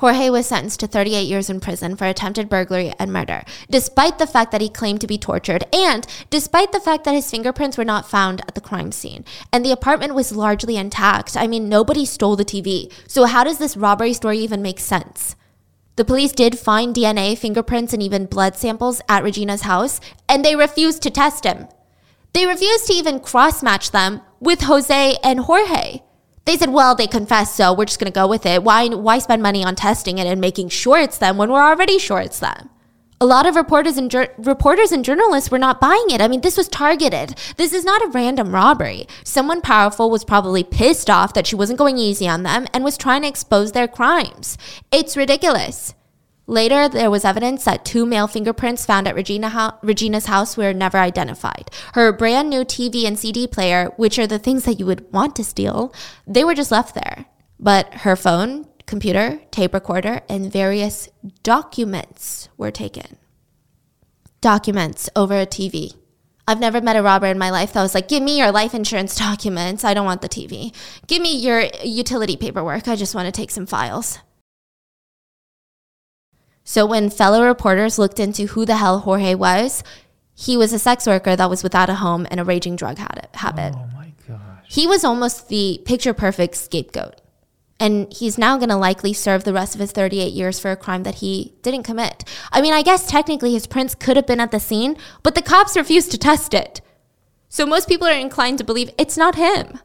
Jorge 0.00 0.30
was 0.30 0.46
sentenced 0.46 0.80
to 0.80 0.86
38 0.86 1.24
years 1.24 1.50
in 1.50 1.60
prison 1.60 1.94
for 1.94 2.06
attempted 2.06 2.48
burglary 2.48 2.94
and 2.98 3.12
murder, 3.12 3.44
despite 3.68 4.18
the 4.18 4.26
fact 4.26 4.50
that 4.50 4.62
he 4.62 4.70
claimed 4.70 5.02
to 5.02 5.06
be 5.06 5.18
tortured 5.18 5.62
and 5.74 6.06
despite 6.30 6.72
the 6.72 6.80
fact 6.80 7.04
that 7.04 7.12
his 7.12 7.30
fingerprints 7.30 7.76
were 7.76 7.84
not 7.84 8.08
found 8.08 8.40
at 8.48 8.54
the 8.54 8.62
crime 8.62 8.92
scene. 8.92 9.26
And 9.52 9.62
the 9.62 9.72
apartment 9.72 10.14
was 10.14 10.34
largely 10.34 10.78
intact. 10.78 11.36
I 11.36 11.46
mean, 11.46 11.68
nobody 11.68 12.06
stole 12.06 12.34
the 12.34 12.46
TV. 12.46 12.90
So, 13.06 13.26
how 13.26 13.44
does 13.44 13.58
this 13.58 13.76
robbery 13.76 14.14
story 14.14 14.38
even 14.38 14.62
make 14.62 14.80
sense? 14.80 15.36
The 15.96 16.04
police 16.06 16.32
did 16.32 16.58
find 16.58 16.94
DNA, 16.94 17.36
fingerprints, 17.36 17.92
and 17.92 18.02
even 18.02 18.24
blood 18.24 18.56
samples 18.56 19.02
at 19.06 19.22
Regina's 19.22 19.62
house, 19.62 20.00
and 20.30 20.42
they 20.42 20.56
refused 20.56 21.02
to 21.02 21.10
test 21.10 21.44
him. 21.44 21.68
They 22.32 22.46
refused 22.46 22.86
to 22.86 22.94
even 22.94 23.20
cross 23.20 23.62
match 23.62 23.90
them 23.90 24.22
with 24.40 24.62
Jose 24.62 25.16
and 25.22 25.40
Jorge. 25.40 26.00
They 26.44 26.56
said, 26.56 26.70
well, 26.70 26.94
they 26.94 27.06
confessed, 27.06 27.54
so 27.54 27.72
we're 27.72 27.84
just 27.84 28.00
going 28.00 28.10
to 28.10 28.14
go 28.14 28.26
with 28.26 28.46
it. 28.46 28.62
Why, 28.64 28.88
why 28.88 29.18
spend 29.18 29.42
money 29.42 29.64
on 29.64 29.76
testing 29.76 30.18
it 30.18 30.26
and 30.26 30.40
making 30.40 30.70
sure 30.70 30.98
it's 30.98 31.18
them 31.18 31.36
when 31.36 31.50
we're 31.50 31.62
already 31.62 31.98
sure 31.98 32.20
it's 32.20 32.40
them? 32.40 32.70
A 33.22 33.26
lot 33.26 33.44
of 33.44 33.54
reporters 33.54 33.98
and 33.98 34.12
reporters 34.38 34.92
and 34.92 35.04
journalists 35.04 35.50
were 35.50 35.58
not 35.58 35.78
buying 35.78 36.06
it. 36.08 36.22
I 36.22 36.28
mean, 36.28 36.40
this 36.40 36.56
was 36.56 36.68
targeted. 36.68 37.36
This 37.58 37.74
is 37.74 37.84
not 37.84 38.02
a 38.02 38.08
random 38.08 38.54
robbery. 38.54 39.06
Someone 39.24 39.60
powerful 39.60 40.10
was 40.10 40.24
probably 40.24 40.64
pissed 40.64 41.10
off 41.10 41.34
that 41.34 41.46
she 41.46 41.54
wasn't 41.54 41.78
going 41.78 41.98
easy 41.98 42.26
on 42.26 42.44
them 42.44 42.66
and 42.72 42.82
was 42.82 42.96
trying 42.96 43.20
to 43.22 43.28
expose 43.28 43.72
their 43.72 43.86
crimes. 43.86 44.56
It's 44.90 45.18
ridiculous. 45.18 45.94
Later, 46.50 46.88
there 46.88 47.12
was 47.12 47.24
evidence 47.24 47.62
that 47.62 47.84
two 47.84 48.04
male 48.04 48.26
fingerprints 48.26 48.84
found 48.84 49.06
at 49.06 49.14
Regina 49.14 49.50
ho- 49.50 49.78
Regina's 49.84 50.26
house 50.26 50.56
were 50.56 50.72
never 50.72 50.98
identified. 50.98 51.70
Her 51.94 52.12
brand 52.12 52.50
new 52.50 52.64
TV 52.64 53.06
and 53.06 53.16
CD 53.16 53.46
player, 53.46 53.92
which 53.96 54.18
are 54.18 54.26
the 54.26 54.40
things 54.40 54.64
that 54.64 54.80
you 54.80 54.84
would 54.84 55.12
want 55.12 55.36
to 55.36 55.44
steal, 55.44 55.94
they 56.26 56.42
were 56.42 56.56
just 56.56 56.72
left 56.72 56.96
there. 56.96 57.26
But 57.60 57.94
her 58.02 58.16
phone, 58.16 58.66
computer, 58.84 59.40
tape 59.52 59.72
recorder, 59.72 60.22
and 60.28 60.52
various 60.52 61.08
documents 61.44 62.48
were 62.56 62.72
taken. 62.72 63.16
Documents 64.40 65.08
over 65.14 65.38
a 65.38 65.46
TV. 65.46 65.94
I've 66.48 66.58
never 66.58 66.80
met 66.80 66.96
a 66.96 67.02
robber 67.02 67.26
in 67.26 67.38
my 67.38 67.50
life 67.50 67.74
that 67.74 67.82
was 67.82 67.94
like, 67.94 68.08
give 68.08 68.24
me 68.24 68.36
your 68.36 68.50
life 68.50 68.74
insurance 68.74 69.14
documents. 69.28 69.84
I 69.84 69.94
don't 69.94 70.04
want 70.04 70.20
the 70.20 70.28
TV. 70.28 70.74
Give 71.06 71.22
me 71.22 71.36
your 71.36 71.62
utility 71.84 72.36
paperwork. 72.36 72.88
I 72.88 72.96
just 72.96 73.14
want 73.14 73.26
to 73.26 73.32
take 73.32 73.52
some 73.52 73.66
files. 73.66 74.18
So 76.64 76.86
when 76.86 77.10
fellow 77.10 77.44
reporters 77.44 77.98
looked 77.98 78.20
into 78.20 78.46
who 78.46 78.64
the 78.64 78.76
hell 78.76 79.00
Jorge 79.00 79.34
was, 79.34 79.82
he 80.34 80.56
was 80.56 80.72
a 80.72 80.78
sex 80.78 81.06
worker 81.06 81.36
that 81.36 81.50
was 81.50 81.62
without 81.62 81.90
a 81.90 81.96
home 81.96 82.26
and 82.30 82.40
a 82.40 82.44
raging 82.44 82.76
drug 82.76 82.98
habit. 82.98 83.28
Oh 83.76 83.88
my 83.94 84.12
gosh. 84.26 84.64
He 84.68 84.86
was 84.86 85.04
almost 85.04 85.48
the 85.48 85.82
picture 85.84 86.14
perfect 86.14 86.54
scapegoat. 86.56 87.20
And 87.78 88.12
he's 88.12 88.36
now 88.36 88.58
going 88.58 88.68
to 88.68 88.76
likely 88.76 89.14
serve 89.14 89.44
the 89.44 89.54
rest 89.54 89.74
of 89.74 89.80
his 89.80 89.90
38 89.90 90.32
years 90.32 90.60
for 90.60 90.70
a 90.70 90.76
crime 90.76 91.02
that 91.04 91.16
he 91.16 91.54
didn't 91.62 91.84
commit. 91.84 92.24
I 92.52 92.60
mean, 92.60 92.74
I 92.74 92.82
guess 92.82 93.06
technically 93.06 93.52
his 93.52 93.66
prints 93.66 93.94
could 93.94 94.16
have 94.16 94.26
been 94.26 94.40
at 94.40 94.50
the 94.50 94.60
scene, 94.60 94.98
but 95.22 95.34
the 95.34 95.42
cops 95.42 95.76
refused 95.76 96.10
to 96.10 96.18
test 96.18 96.52
it. 96.52 96.82
So 97.48 97.64
most 97.66 97.88
people 97.88 98.06
are 98.06 98.12
inclined 98.12 98.58
to 98.58 98.64
believe 98.64 98.90
it's 98.98 99.16
not 99.16 99.34
him. 99.34 99.80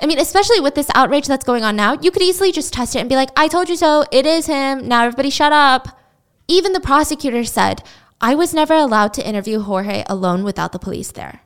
I 0.00 0.06
mean, 0.06 0.18
especially 0.18 0.60
with 0.60 0.74
this 0.74 0.90
outrage 0.94 1.26
that's 1.26 1.44
going 1.44 1.62
on 1.64 1.76
now, 1.76 1.98
you 2.00 2.10
could 2.10 2.22
easily 2.22 2.52
just 2.52 2.72
test 2.72 2.96
it 2.96 2.98
and 2.98 3.08
be 3.08 3.16
like, 3.16 3.30
I 3.36 3.48
told 3.48 3.68
you 3.68 3.76
so, 3.76 4.04
it 4.12 4.26
is 4.26 4.46
him, 4.46 4.86
now 4.86 5.04
everybody 5.04 5.30
shut 5.30 5.52
up. 5.52 5.95
Even 6.48 6.72
the 6.72 6.80
prosecutor 6.80 7.44
said, 7.44 7.82
I 8.20 8.34
was 8.34 8.54
never 8.54 8.74
allowed 8.74 9.12
to 9.14 9.28
interview 9.28 9.60
Jorge 9.60 10.04
alone 10.06 10.44
without 10.44 10.72
the 10.72 10.78
police 10.78 11.12
there. 11.12 11.40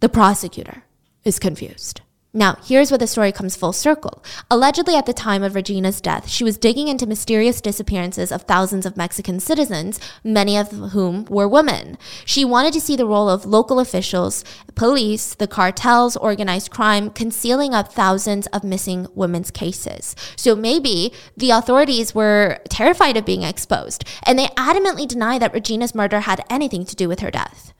The 0.00 0.08
prosecutor 0.08 0.84
is 1.24 1.38
confused. 1.38 2.00
Now, 2.32 2.58
here's 2.62 2.92
where 2.92 2.98
the 2.98 3.08
story 3.08 3.32
comes 3.32 3.56
full 3.56 3.72
circle. 3.72 4.22
Allegedly, 4.52 4.94
at 4.94 5.04
the 5.04 5.12
time 5.12 5.42
of 5.42 5.56
Regina's 5.56 6.00
death, 6.00 6.28
she 6.28 6.44
was 6.44 6.58
digging 6.58 6.86
into 6.86 7.04
mysterious 7.04 7.60
disappearances 7.60 8.30
of 8.30 8.42
thousands 8.42 8.86
of 8.86 8.96
Mexican 8.96 9.40
citizens, 9.40 9.98
many 10.22 10.56
of 10.56 10.70
whom 10.70 11.24
were 11.24 11.48
women. 11.48 11.98
She 12.24 12.44
wanted 12.44 12.72
to 12.74 12.80
see 12.80 12.94
the 12.94 13.04
role 13.04 13.28
of 13.28 13.46
local 13.46 13.80
officials, 13.80 14.44
police, 14.76 15.34
the 15.34 15.48
cartels, 15.48 16.16
organized 16.16 16.70
crime, 16.70 17.10
concealing 17.10 17.74
up 17.74 17.92
thousands 17.92 18.46
of 18.48 18.62
missing 18.62 19.08
women's 19.12 19.50
cases. 19.50 20.14
So 20.36 20.54
maybe 20.54 21.12
the 21.36 21.50
authorities 21.50 22.14
were 22.14 22.60
terrified 22.68 23.16
of 23.16 23.26
being 23.26 23.42
exposed, 23.42 24.04
and 24.22 24.38
they 24.38 24.46
adamantly 24.56 25.08
deny 25.08 25.40
that 25.40 25.52
Regina's 25.52 25.96
murder 25.96 26.20
had 26.20 26.44
anything 26.48 26.84
to 26.84 26.94
do 26.94 27.08
with 27.08 27.18
her 27.20 27.30
death. 27.32 27.72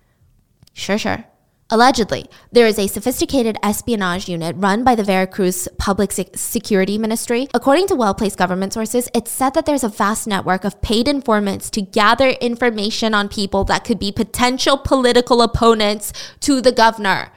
Sure, 0.73 0.99
sure. 0.99 1.25
Allegedly, 1.73 2.27
there 2.51 2.67
is 2.67 2.81
a 2.81 2.89
sophisticated 2.89 3.57
espionage 3.63 4.29
unit 4.29 4.57
run 4.59 4.83
by 4.83 4.97
the 4.97 5.05
Veracruz 5.05 5.69
Public 5.79 6.11
Se- 6.11 6.31
Security 6.35 6.99
Ministry. 6.99 7.47
According 7.55 7.87
to 7.87 7.95
well 7.95 8.13
placed 8.13 8.37
government 8.37 8.73
sources, 8.73 9.09
it's 9.15 9.31
said 9.31 9.55
that 9.55 9.67
there's 9.67 9.85
a 9.85 9.89
vast 9.89 10.27
network 10.27 10.65
of 10.65 10.83
paid 10.83 11.07
informants 11.07 11.71
to 11.71 11.81
gather 11.81 12.31
information 12.31 13.15
on 13.15 13.29
people 13.29 13.63
that 13.65 13.85
could 13.85 14.01
be 14.01 14.11
potential 14.11 14.79
political 14.79 15.43
opponents 15.43 16.13
to 16.41 16.61
the 16.61 16.73
governor. 16.73 17.31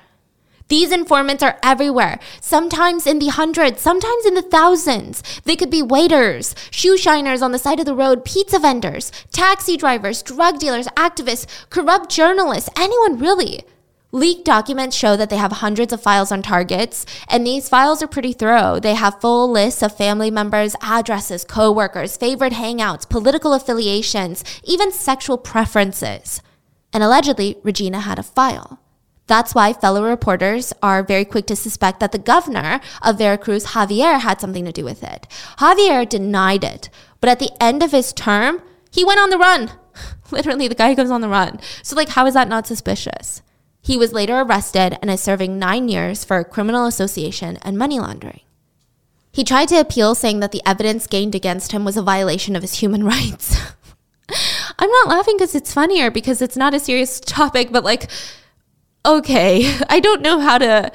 These 0.67 0.91
informants 0.91 1.43
are 1.43 1.59
everywhere, 1.61 2.19
sometimes 2.41 3.05
in 3.05 3.19
the 3.19 3.27
hundreds, 3.27 3.81
sometimes 3.81 4.25
in 4.25 4.33
the 4.33 4.41
thousands. 4.41 5.21
They 5.43 5.55
could 5.55 5.69
be 5.69 5.83
waiters, 5.83 6.55
shoe 6.71 6.97
shiners 6.97 7.43
on 7.43 7.51
the 7.51 7.59
side 7.59 7.79
of 7.79 7.85
the 7.85 7.93
road, 7.93 8.25
pizza 8.25 8.57
vendors, 8.57 9.11
taxi 9.31 9.77
drivers, 9.77 10.23
drug 10.23 10.57
dealers, 10.57 10.87
activists, 10.97 11.45
corrupt 11.69 12.09
journalists, 12.09 12.69
anyone 12.75 13.19
really. 13.19 13.63
Leaked 14.15 14.45
documents 14.45 14.95
show 14.95 15.17
that 15.17 15.31
they 15.31 15.37
have 15.37 15.53
hundreds 15.53 15.91
of 15.91 15.99
files 15.99 16.31
on 16.31 16.43
targets, 16.43 17.03
and 17.27 17.47
these 17.47 17.67
files 17.67 18.03
are 18.03 18.07
pretty 18.07 18.31
thorough. 18.31 18.79
They 18.79 18.93
have 18.93 19.19
full 19.19 19.49
lists 19.49 19.81
of 19.81 19.97
family 19.97 20.29
members, 20.29 20.75
addresses, 20.83 21.43
coworkers, 21.43 22.15
favorite 22.15 22.53
hangouts, 22.53 23.09
political 23.09 23.53
affiliations, 23.53 24.43
even 24.63 24.91
sexual 24.91 25.39
preferences. 25.39 26.43
And 26.93 27.01
allegedly, 27.01 27.57
Regina 27.63 28.01
had 28.01 28.19
a 28.19 28.23
file. 28.23 28.79
That's 29.25 29.55
why 29.55 29.73
fellow 29.73 30.07
reporters 30.07 30.73
are 30.83 31.01
very 31.01 31.25
quick 31.25 31.47
to 31.47 31.55
suspect 31.55 31.99
that 31.99 32.11
the 32.11 32.19
governor 32.19 32.81
of 33.01 33.17
Veracruz, 33.17 33.65
Javier, 33.65 34.19
had 34.19 34.39
something 34.39 34.65
to 34.65 34.71
do 34.71 34.85
with 34.85 35.01
it. 35.01 35.25
Javier 35.57 36.07
denied 36.07 36.63
it, 36.63 36.91
but 37.19 37.31
at 37.31 37.39
the 37.39 37.49
end 37.59 37.81
of 37.81 37.89
his 37.89 38.13
term, 38.13 38.61
he 38.91 39.03
went 39.03 39.19
on 39.19 39.31
the 39.31 39.39
run. 39.39 39.71
Literally, 40.29 40.67
the 40.67 40.75
guy 40.75 40.93
goes 40.93 41.09
on 41.09 41.21
the 41.21 41.29
run. 41.29 41.59
So, 41.81 41.95
like, 41.95 42.09
how 42.09 42.27
is 42.27 42.35
that 42.35 42.47
not 42.47 42.67
suspicious? 42.67 43.41
He 43.83 43.97
was 43.97 44.13
later 44.13 44.39
arrested 44.39 44.97
and 45.01 45.11
is 45.11 45.19
serving 45.19 45.59
nine 45.59 45.89
years 45.89 46.23
for 46.23 46.41
criminal 46.45 46.85
association 46.85 47.57
and 47.63 47.77
money 47.77 47.99
laundering. 47.99 48.39
He 49.33 49.43
tried 49.43 49.67
to 49.69 49.79
appeal, 49.79 50.15
saying 50.15 50.39
that 50.39 50.53
the 50.53 50.61
evidence 50.65 51.05
gained 51.05 51.35
against 51.35 51.73
him 51.73 51.83
was 51.83 51.97
a 51.97 52.01
violation 52.01 52.55
of 52.55 52.61
his 52.61 52.75
human 52.75 53.03
rights. 53.15 53.57
I'm 54.79 54.89
not 54.89 55.09
laughing 55.09 55.35
because 55.35 55.53
it's 55.53 55.73
funnier 55.73 56.09
because 56.09 56.41
it's 56.41 56.55
not 56.55 56.73
a 56.73 56.79
serious 56.79 57.19
topic, 57.19 57.73
but 57.73 57.83
like, 57.83 58.09
okay, 59.05 59.77
I 59.89 59.99
don't 59.99 60.21
know 60.21 60.39
how 60.39 60.59
to, 60.59 60.89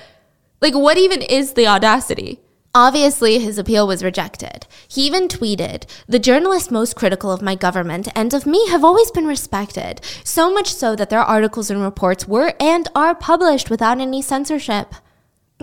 like, 0.63 0.75
what 0.75 0.97
even 0.97 1.21
is 1.21 1.53
the 1.53 1.67
audacity? 1.67 2.41
Obviously, 2.79 3.41
his 3.41 3.59
appeal 3.59 3.89
was 3.89 4.05
rejected. 4.05 4.65
He 4.87 5.05
even 5.05 5.27
tweeted, 5.27 5.83
The 6.07 6.21
journalists 6.21 6.71
most 6.71 6.95
critical 6.95 7.33
of 7.33 7.43
my 7.43 7.57
government 7.57 8.07
and 8.15 8.33
of 8.33 8.47
me 8.47 8.69
have 8.69 8.85
always 8.85 9.11
been 9.11 9.27
respected, 9.27 10.01
so 10.23 10.49
much 10.49 10.73
so 10.73 10.95
that 10.95 11.11
their 11.11 11.19
articles 11.19 11.71
and 11.71 11.83
reports 11.83 12.29
were 12.29 12.55
and 12.61 12.87
are 12.95 13.17
published 13.17 13.69
without 13.69 14.01
any 14.01 14.23
censorship. 14.23 14.95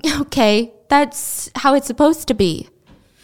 Okay, 0.19 0.73
that's 0.89 1.49
how 1.55 1.73
it's 1.73 1.87
supposed 1.87 2.27
to 2.27 2.33
be. 2.33 2.67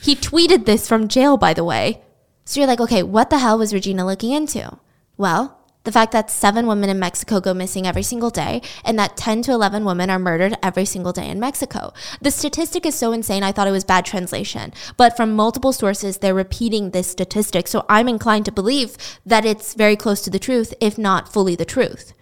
He 0.02 0.16
tweeted 0.16 0.66
this 0.66 0.88
from 0.88 1.10
jail, 1.10 1.36
by 1.36 1.54
the 1.54 1.66
way. 1.66 2.02
So 2.46 2.62
you're 2.62 2.68
like, 2.68 2.80
okay, 2.80 3.04
what 3.04 3.30
the 3.30 3.40
hell 3.40 3.58
was 3.58 3.74
Regina 3.74 4.06
looking 4.06 4.32
into? 4.32 4.80
Well, 5.18 5.60
the 5.84 5.92
fact 5.92 6.12
that 6.12 6.30
seven 6.30 6.68
women 6.68 6.90
in 6.90 7.00
Mexico 7.00 7.40
go 7.40 7.54
missing 7.54 7.88
every 7.88 8.04
single 8.04 8.30
day 8.30 8.62
and 8.86 8.98
that 9.00 9.18
10 9.18 9.42
to 9.44 9.52
11 9.52 9.84
women 9.84 10.10
are 10.10 10.20
murdered 10.20 10.56
every 10.62 10.86
single 10.86 11.12
day 11.12 11.28
in 11.28 11.40
Mexico. 11.40 11.94
The 12.22 12.32
statistic 12.32 12.86
is 12.86 12.96
so 12.96 13.12
insane, 13.12 13.44
I 13.44 13.52
thought 13.52 13.68
it 13.68 13.72
was 13.72 13.84
bad 13.84 14.06
translation. 14.06 14.74
But 14.98 15.18
from 15.18 15.36
multiple 15.36 15.74
sources, 15.74 16.18
they're 16.20 16.34
repeating 16.34 16.92
this 16.92 17.08
statistic. 17.08 17.68
So 17.68 17.86
I'm 17.90 18.08
inclined 18.08 18.46
to 18.46 18.52
believe 18.52 18.96
that 19.26 19.46
it's 19.46 19.74
very 19.74 19.96
close 19.96 20.22
to 20.22 20.30
the 20.30 20.40
truth, 20.40 20.74
if 20.80 20.98
not 20.98 21.32
fully 21.32 21.56
the 21.56 21.66
truth. 21.66 22.14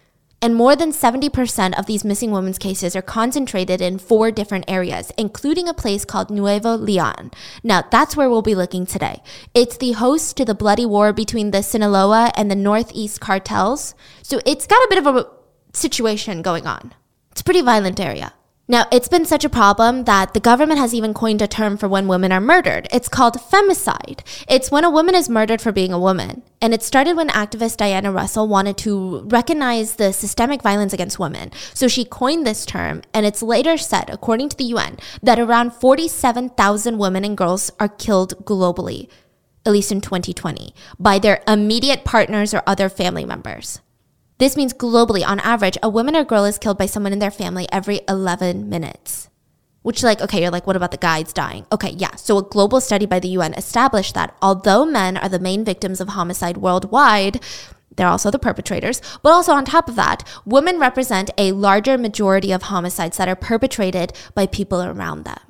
And 0.42 0.56
more 0.56 0.76
than 0.76 0.94
70% 0.94 1.78
of 1.78 1.86
these 1.86 2.06
missing 2.06 2.32
women's 2.32 2.58
cases 2.58 2.96
are 2.96 3.02
concentrated 3.02 3.82
in 3.82 4.00
four 4.00 4.32
different 4.32 4.66
areas, 4.70 5.12
including 5.18 5.68
a 5.68 5.74
place 5.74 6.06
called 6.06 6.30
Nuevo 6.30 6.78
Leon. 6.78 7.32
Now, 7.62 7.84
that's 7.92 8.16
where 8.16 8.30
we'll 8.30 8.42
be 8.42 8.56
looking 8.56 8.86
today. 8.86 9.22
It's 9.54 9.76
the 9.76 9.92
host 9.94 10.38
to 10.38 10.46
the 10.46 10.56
bloody 10.56 10.86
war 10.86 11.12
between 11.12 11.52
the 11.52 11.62
Sinaloa 11.62 12.32
and 12.36 12.50
the 12.50 12.56
Northeast 12.56 13.20
cartels. 13.20 13.96
So 14.24 14.40
it's 14.46 14.66
got 14.66 14.82
a 14.82 14.88
bit 14.90 15.06
of 15.06 15.16
a 15.16 15.28
situation 15.74 16.42
going 16.42 16.66
on. 16.66 16.94
It's 17.32 17.42
a 17.42 17.44
pretty 17.44 17.62
violent 17.62 18.00
area. 18.00 18.34
Now, 18.72 18.86
it's 18.92 19.08
been 19.08 19.26
such 19.26 19.44
a 19.44 19.50
problem 19.50 20.04
that 20.04 20.36
the 20.36 20.40
government 20.40 20.80
has 20.80 20.94
even 20.94 21.12
coined 21.12 21.42
a 21.42 21.48
term 21.48 21.76
for 21.76 21.90
when 21.90 22.08
women 22.08 22.32
are 22.32 22.40
murdered. 22.40 22.88
It's 22.94 23.10
called 23.10 23.34
femicide. 23.34 24.20
It's 24.48 24.70
when 24.70 24.84
a 24.84 24.92
woman 24.92 25.16
is 25.16 25.28
murdered 25.28 25.60
for 25.60 25.72
being 25.72 25.92
a 25.92 25.98
woman. 25.98 26.44
And 26.62 26.72
it 26.72 26.84
started 26.84 27.18
when 27.18 27.30
activist 27.30 27.78
Diana 27.78 28.12
Russell 28.12 28.48
wanted 28.48 28.78
to 28.78 29.22
recognize 29.22 29.96
the 29.96 30.14
systemic 30.14 30.62
violence 30.62 30.94
against 30.94 31.18
women. 31.18 31.52
So 31.74 31.88
she 31.88 32.06
coined 32.06 32.46
this 32.46 32.64
term, 32.64 33.02
and 33.12 33.26
it's 33.26 33.42
later 33.42 33.76
said, 33.76 34.08
according 34.12 34.50
to 34.50 34.58
the 34.58 34.66
UN, 34.66 34.98
that 35.24 35.40
around 35.40 35.72
47,000 35.72 37.00
women 37.00 37.26
and 37.26 37.36
girls 37.36 37.72
are 37.80 37.90
killed 37.90 38.46
globally, 38.46 39.10
at 39.66 39.72
least 39.72 39.92
in 39.92 40.00
2020, 40.00 40.76
by 41.00 41.18
their 41.18 41.42
immediate 41.48 42.06
partners 42.06 42.54
or 42.54 42.62
other 42.68 42.88
family 42.88 43.26
members. 43.26 43.82
This 44.40 44.56
means 44.56 44.74
globally, 44.74 45.28
on 45.28 45.42
average, 45.42 45.78
a 45.84 45.90
woman 45.90 46.16
or 46.16 46.24
girl 46.24 46.46
is 46.46 46.58
killed 46.58 46.78
by 46.78 46.86
someone 46.86 47.12
in 47.12 47.20
their 47.20 47.30
family 47.30 47.68
every 47.74 48.00
11 48.08 48.70
minutes. 48.70 49.28
Which, 49.82 50.02
like, 50.02 50.22
okay, 50.22 50.42
you're 50.42 50.50
like, 50.50 50.66
what 50.66 50.78
about 50.78 50.92
the 50.92 50.98
guys 50.98 51.34
dying? 51.34 51.66
Okay, 51.74 51.92
yeah. 51.92 52.16
So, 52.16 52.38
a 52.38 52.44
global 52.44 52.80
study 52.80 53.06
by 53.06 53.20
the 53.20 53.28
UN 53.30 53.54
established 53.54 54.14
that 54.16 54.34
although 54.42 54.86
men 54.86 55.18
are 55.18 55.28
the 55.28 55.40
main 55.40 55.66
victims 55.66 56.00
of 56.00 56.10
homicide 56.10 56.56
worldwide, 56.56 57.44
they're 57.98 58.08
also 58.08 58.32
the 58.32 58.40
perpetrators. 58.40 59.02
But 59.22 59.34
also, 59.34 59.52
on 59.52 59.66
top 59.66 59.90
of 59.90 59.96
that, 59.98 60.24
women 60.46 60.80
represent 60.80 61.32
a 61.38 61.52
larger 61.52 61.98
majority 61.98 62.54
of 62.54 62.64
homicides 62.64 63.18
that 63.18 63.28
are 63.28 63.36
perpetrated 63.36 64.14
by 64.36 64.48
people 64.48 64.82
around 64.82 65.26
them. 65.26 65.49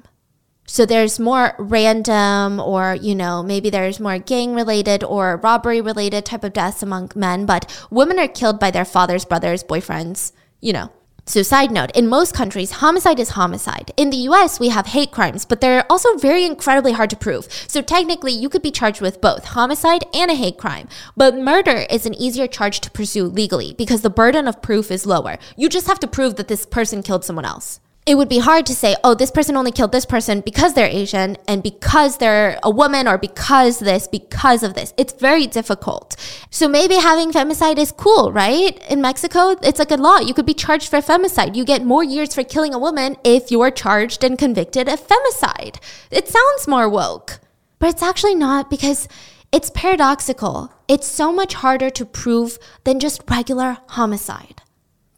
So 0.72 0.86
there's 0.86 1.20
more 1.20 1.56
random 1.58 2.60
or, 2.60 2.94
you 2.94 3.16
know, 3.16 3.42
maybe 3.42 3.72
there's 3.72 4.00
more 4.00 4.20
gang 4.20 4.54
related 4.54 5.04
or 5.04 5.38
robbery 5.42 5.82
related 5.82 6.26
type 6.26 6.44
of 6.44 6.54
deaths 6.54 6.84
among 6.84 7.12
men, 7.16 7.48
but 7.48 7.66
women 7.90 8.20
are 8.20 8.28
killed 8.28 8.60
by 8.60 8.70
their 8.70 8.86
fathers, 8.86 9.26
brothers, 9.26 9.64
boyfriends, 9.64 10.32
you 10.62 10.72
know. 10.72 10.92
So, 11.26 11.42
side 11.42 11.72
note, 11.72 11.90
in 11.96 12.08
most 12.08 12.36
countries, 12.36 12.72
homicide 12.84 13.20
is 13.20 13.30
homicide. 13.30 13.92
In 13.98 14.12
the 14.12 14.30
US, 14.30 14.60
we 14.60 14.70
have 14.70 14.86
hate 14.86 15.12
crimes, 15.12 15.44
but 15.44 15.60
they're 15.60 15.92
also 15.92 16.18
very 16.18 16.46
incredibly 16.46 16.92
hard 16.92 17.10
to 17.10 17.18
prove. 17.18 17.48
So, 17.68 17.82
technically, 17.82 18.32
you 18.32 18.48
could 18.48 18.62
be 18.62 18.72
charged 18.72 19.02
with 19.02 19.22
both 19.22 19.46
homicide 19.46 20.04
and 20.14 20.30
a 20.30 20.36
hate 20.36 20.60
crime. 20.60 20.88
But 21.18 21.36
murder 21.36 21.88
is 21.90 22.06
an 22.06 22.14
easier 22.14 22.48
charge 22.48 22.80
to 22.82 22.92
pursue 22.92 23.26
legally 23.26 23.74
because 23.74 24.02
the 24.02 24.10
burden 24.12 24.48
of 24.48 24.62
proof 24.62 24.92
is 24.92 25.08
lower. 25.08 25.40
You 25.58 25.68
just 25.68 25.88
have 25.88 26.00
to 26.02 26.08
prove 26.08 26.36
that 26.36 26.48
this 26.48 26.68
person 26.68 27.02
killed 27.02 27.26
someone 27.26 27.46
else 27.46 27.80
it 28.10 28.18
would 28.18 28.28
be 28.28 28.40
hard 28.40 28.66
to 28.66 28.74
say, 28.74 28.96
oh, 29.04 29.14
this 29.14 29.30
person 29.30 29.56
only 29.56 29.72
killed 29.72 29.92
this 29.92 30.04
person 30.04 30.42
because 30.42 30.74
they're 30.74 30.90
Asian 30.90 31.38
and 31.48 31.62
because 31.62 32.18
they're 32.18 32.58
a 32.64 32.72
woman 32.72 33.08
or 33.08 33.20
because 33.20 33.78
this, 33.78 34.08
because 34.08 34.64
of 34.64 34.74
this. 34.74 34.96
It's 34.98 35.14
very 35.14 35.46
difficult. 35.46 36.16
So 36.50 36.68
maybe 36.68 36.96
having 36.96 37.32
femicide 37.32 37.78
is 37.78 37.92
cool, 37.92 38.32
right? 38.32 38.76
In 38.90 39.00
Mexico, 39.00 39.52
it's 39.62 39.78
like 39.78 39.92
a 39.92 39.96
law. 39.96 40.18
You 40.18 40.34
could 40.34 40.48
be 40.48 40.56
charged 40.56 40.90
for 40.90 41.02
femicide. 41.02 41.56
You 41.56 41.64
get 41.64 41.86
more 41.86 42.04
years 42.04 42.34
for 42.34 42.44
killing 42.44 42.74
a 42.74 42.80
woman 42.80 43.16
if 43.24 43.52
you're 43.52 43.70
charged 43.70 44.24
and 44.24 44.40
convicted 44.40 44.90
of 44.90 45.08
femicide. 45.08 45.78
It 46.10 46.28
sounds 46.28 46.68
more 46.68 46.90
woke, 46.90 47.40
but 47.78 47.90
it's 47.90 48.02
actually 48.02 48.34
not 48.34 48.72
because 48.72 49.08
it's 49.52 49.70
paradoxical. 49.70 50.74
It's 50.88 51.06
so 51.06 51.32
much 51.32 51.54
harder 51.54 51.92
to 51.92 52.06
prove 52.08 52.58
than 52.86 53.00
just 53.00 53.22
regular 53.30 53.78
homicide 53.90 54.64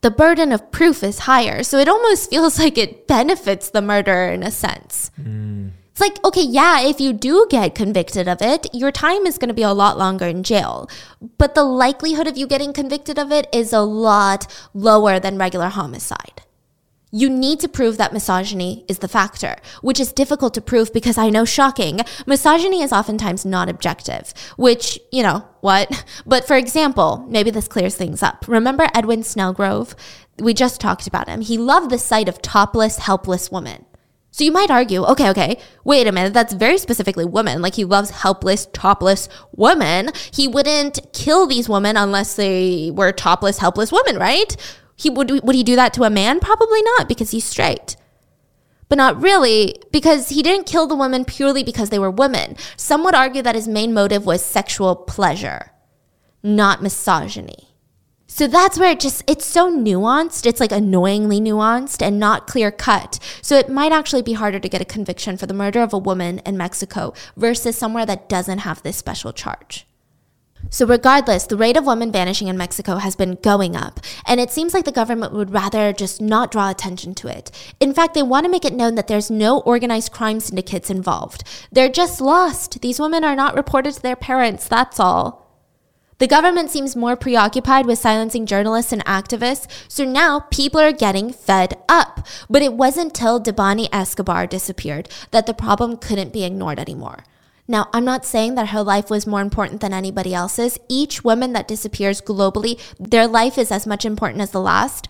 the 0.02 0.12
burden 0.12 0.52
of 0.52 0.72
proof 0.72 1.04
is 1.04 1.20
higher. 1.20 1.64
So 1.64 1.78
it 1.78 1.88
almost 1.88 2.30
feels 2.32 2.60
like 2.60 2.78
it 2.78 3.08
benefits 3.08 3.70
the 3.70 3.82
murderer 3.82 4.32
in 4.32 4.44
a 4.44 4.52
sense. 4.52 5.12
Mm. 5.20 5.72
It's 5.92 6.00
like, 6.00 6.24
okay, 6.24 6.44
yeah, 6.44 6.82
if 6.82 7.02
you 7.02 7.12
do 7.12 7.48
get 7.50 7.76
convicted 7.76 8.28
of 8.28 8.42
it, 8.42 8.66
your 8.74 8.92
time 8.92 9.26
is 9.26 9.38
going 9.38 9.50
to 9.50 9.54
be 9.54 9.62
a 9.62 9.74
lot 9.74 9.98
longer 9.98 10.26
in 10.26 10.42
jail. 10.42 10.90
But 11.38 11.54
the 11.54 11.64
likelihood 11.64 12.28
of 12.28 12.38
you 12.38 12.48
getting 12.48 12.72
convicted 12.72 13.20
of 13.20 13.32
it 13.32 13.48
is 13.54 13.74
a 13.74 13.82
lot 13.82 14.48
lower 14.74 15.20
than 15.20 15.38
regular 15.38 15.68
homicide 15.68 16.42
you 17.12 17.30
need 17.30 17.60
to 17.60 17.68
prove 17.68 17.98
that 17.98 18.14
misogyny 18.14 18.86
is 18.88 19.00
the 19.00 19.08
factor, 19.08 19.58
which 19.82 20.00
is 20.00 20.14
difficult 20.14 20.54
to 20.54 20.62
prove 20.62 20.94
because 20.94 21.18
I 21.18 21.30
know 21.30 21.46
shocking. 21.46 22.00
Misogyny 22.26 22.82
is 22.82 22.94
oftentimes 22.94 23.46
not 23.46 23.70
objective, 23.70 24.34
which, 24.56 25.00
you 25.12 25.22
know, 25.22 25.46
what? 25.60 26.06
But 26.26 26.48
for 26.48 26.56
example, 26.56 27.26
maybe 27.30 27.52
this 27.52 27.68
clears 27.68 27.96
things 27.96 28.24
up. 28.24 28.46
Remember 28.48 28.88
Edwin 28.94 29.22
Snellgrove? 29.22 29.94
We 30.40 30.54
just 30.54 30.80
talked 30.80 31.08
about 31.08 31.28
him. 31.28 31.42
He 31.42 31.58
loved 31.58 31.90
the 31.90 31.98
sight 31.98 32.30
of 32.30 32.42
topless, 32.42 33.00
helpless 33.00 33.52
women. 33.52 33.86
So 34.34 34.46
you 34.46 34.52
might 34.54 34.72
argue, 34.72 35.04
okay, 35.04 35.30
okay, 35.32 35.60
wait 35.84 36.08
a 36.08 36.12
minute, 36.14 36.34
that's 36.34 36.54
very 36.54 36.78
specifically 36.78 37.26
women. 37.26 37.62
Like 37.62 37.76
he 37.76 37.84
loves 37.84 38.12
helpless, 38.12 38.68
topless 38.72 39.28
women. 39.54 40.12
He 40.32 40.48
wouldn't 40.48 41.12
kill 41.12 41.48
these 41.48 41.68
women 41.68 41.98
unless 41.98 42.38
they 42.38 42.92
were 42.94 43.12
topless, 43.12 43.58
helpless 43.58 43.92
women, 43.92 44.18
right? 44.18 44.56
He 45.02 45.10
would 45.10 45.44
would 45.44 45.56
he 45.56 45.64
do 45.64 45.76
that 45.76 45.94
to 45.96 46.04
a 46.04 46.12
man? 46.12 46.40
Probably 46.40 46.84
not 46.84 47.10
because 47.10 47.32
he's 47.32 47.44
straight. 47.44 47.96
But 48.88 48.98
not 48.98 49.20
really 49.20 49.82
because 49.92 50.30
he 50.30 50.44
didn't 50.44 50.68
kill 50.68 50.86
the 50.86 50.96
women 50.96 51.26
purely 51.26 51.64
because 51.64 51.90
they 51.90 51.98
were 51.98 52.12
women. 52.12 52.56
Some 52.78 53.04
would 53.04 53.16
argue 53.16 53.42
that 53.42 53.56
his 53.56 53.68
main 53.68 53.94
motive 53.94 54.26
was 54.26 54.46
sexual 54.46 54.96
pleasure, 54.96 55.72
not 56.44 56.84
misogyny. 56.84 57.70
So 58.28 58.46
that's 58.46 58.78
where 58.78 58.92
it 58.92 59.00
just 59.00 59.24
it's 59.26 59.46
so 59.46 59.76
nuanced. 59.76 60.46
It's 60.46 60.60
like 60.60 60.72
annoyingly 60.72 61.42
nuanced 61.42 62.06
and 62.06 62.20
not 62.20 62.46
clear 62.46 62.70
cut. 62.70 63.18
So 63.42 63.58
it 63.58 63.70
might 63.70 63.92
actually 63.92 64.22
be 64.22 64.34
harder 64.34 64.60
to 64.60 64.70
get 64.70 64.82
a 64.82 64.86
conviction 64.86 65.36
for 65.36 65.48
the 65.48 65.54
murder 65.56 65.82
of 65.82 65.94
a 65.94 65.98
woman 65.98 66.40
in 66.46 66.58
Mexico 66.58 67.14
versus 67.36 67.76
somewhere 67.76 68.06
that 68.06 68.30
doesn't 68.30 68.60
have 68.60 68.84
this 68.84 68.98
special 68.98 69.34
charge. 69.34 69.88
So, 70.70 70.86
regardless, 70.86 71.46
the 71.46 71.58
rate 71.58 71.76
of 71.76 71.86
women 71.86 72.12
vanishing 72.12 72.48
in 72.48 72.58
Mexico 72.58 72.98
has 72.98 73.16
been 73.16 73.36
going 73.42 73.76
up, 73.76 74.00
and 74.26 74.40
it 74.40 74.52
seems 74.52 74.74
like 74.74 74.86
the 74.86 74.92
government 74.92 75.34
would 75.34 75.52
rather 75.52 75.92
just 75.92 76.22
not 76.22 76.52
draw 76.52 76.70
attention 76.70 77.14
to 77.16 77.28
it. 77.28 77.52
In 77.80 77.94
fact, 77.94 78.14
they 78.14 78.24
want 78.24 78.46
to 78.46 78.52
make 78.52 78.64
it 78.64 78.74
known 78.74 78.96
that 78.96 79.08
there's 79.08 79.30
no 79.30 79.60
organized 79.62 80.12
crime 80.12 80.40
syndicates 80.40 80.90
involved. 80.90 81.44
They're 81.72 81.90
just 81.90 82.22
lost. 82.22 82.82
These 82.82 83.00
women 83.00 83.24
are 83.24 83.36
not 83.36 83.56
reported 83.56 83.96
to 83.96 84.02
their 84.02 84.16
parents, 84.16 84.68
that's 84.68 85.00
all. 85.00 85.42
The 86.22 86.28
government 86.28 86.70
seems 86.70 86.96
more 86.96 87.16
preoccupied 87.16 87.88
with 87.88 87.98
silencing 87.98 88.46
journalists 88.46 88.94
and 88.94 89.04
activists, 89.06 89.66
so 89.88 90.06
now 90.06 90.42
people 90.52 90.80
are 90.80 90.92
getting 90.92 91.34
fed 91.34 91.80
up. 91.90 92.28
But 92.48 92.62
it 92.62 92.74
wasn't 92.74 93.16
till 93.16 93.42
Debanhi 93.42 93.90
Escobar 93.92 94.46
disappeared 94.46 95.10
that 95.32 95.48
the 95.48 95.56
problem 95.56 95.98
couldn't 95.98 96.32
be 96.32 96.44
ignored 96.44 96.78
anymore. 96.78 97.24
Now, 97.72 97.88
I'm 97.94 98.04
not 98.04 98.26
saying 98.26 98.56
that 98.56 98.70
her 98.70 98.84
life 98.84 99.10
was 99.10 99.26
more 99.26 99.40
important 99.40 99.80
than 99.80 99.94
anybody 99.94 100.34
else's. 100.34 100.78
Each 100.90 101.24
woman 101.24 101.54
that 101.54 101.70
disappears 101.70 102.20
globally, 102.20 102.78
their 103.00 103.28
life 103.28 103.58
is 103.58 103.72
as 103.72 103.88
much 103.88 104.04
important 104.04 104.42
as 104.42 104.52
the 104.52 104.60
last. 104.60 105.08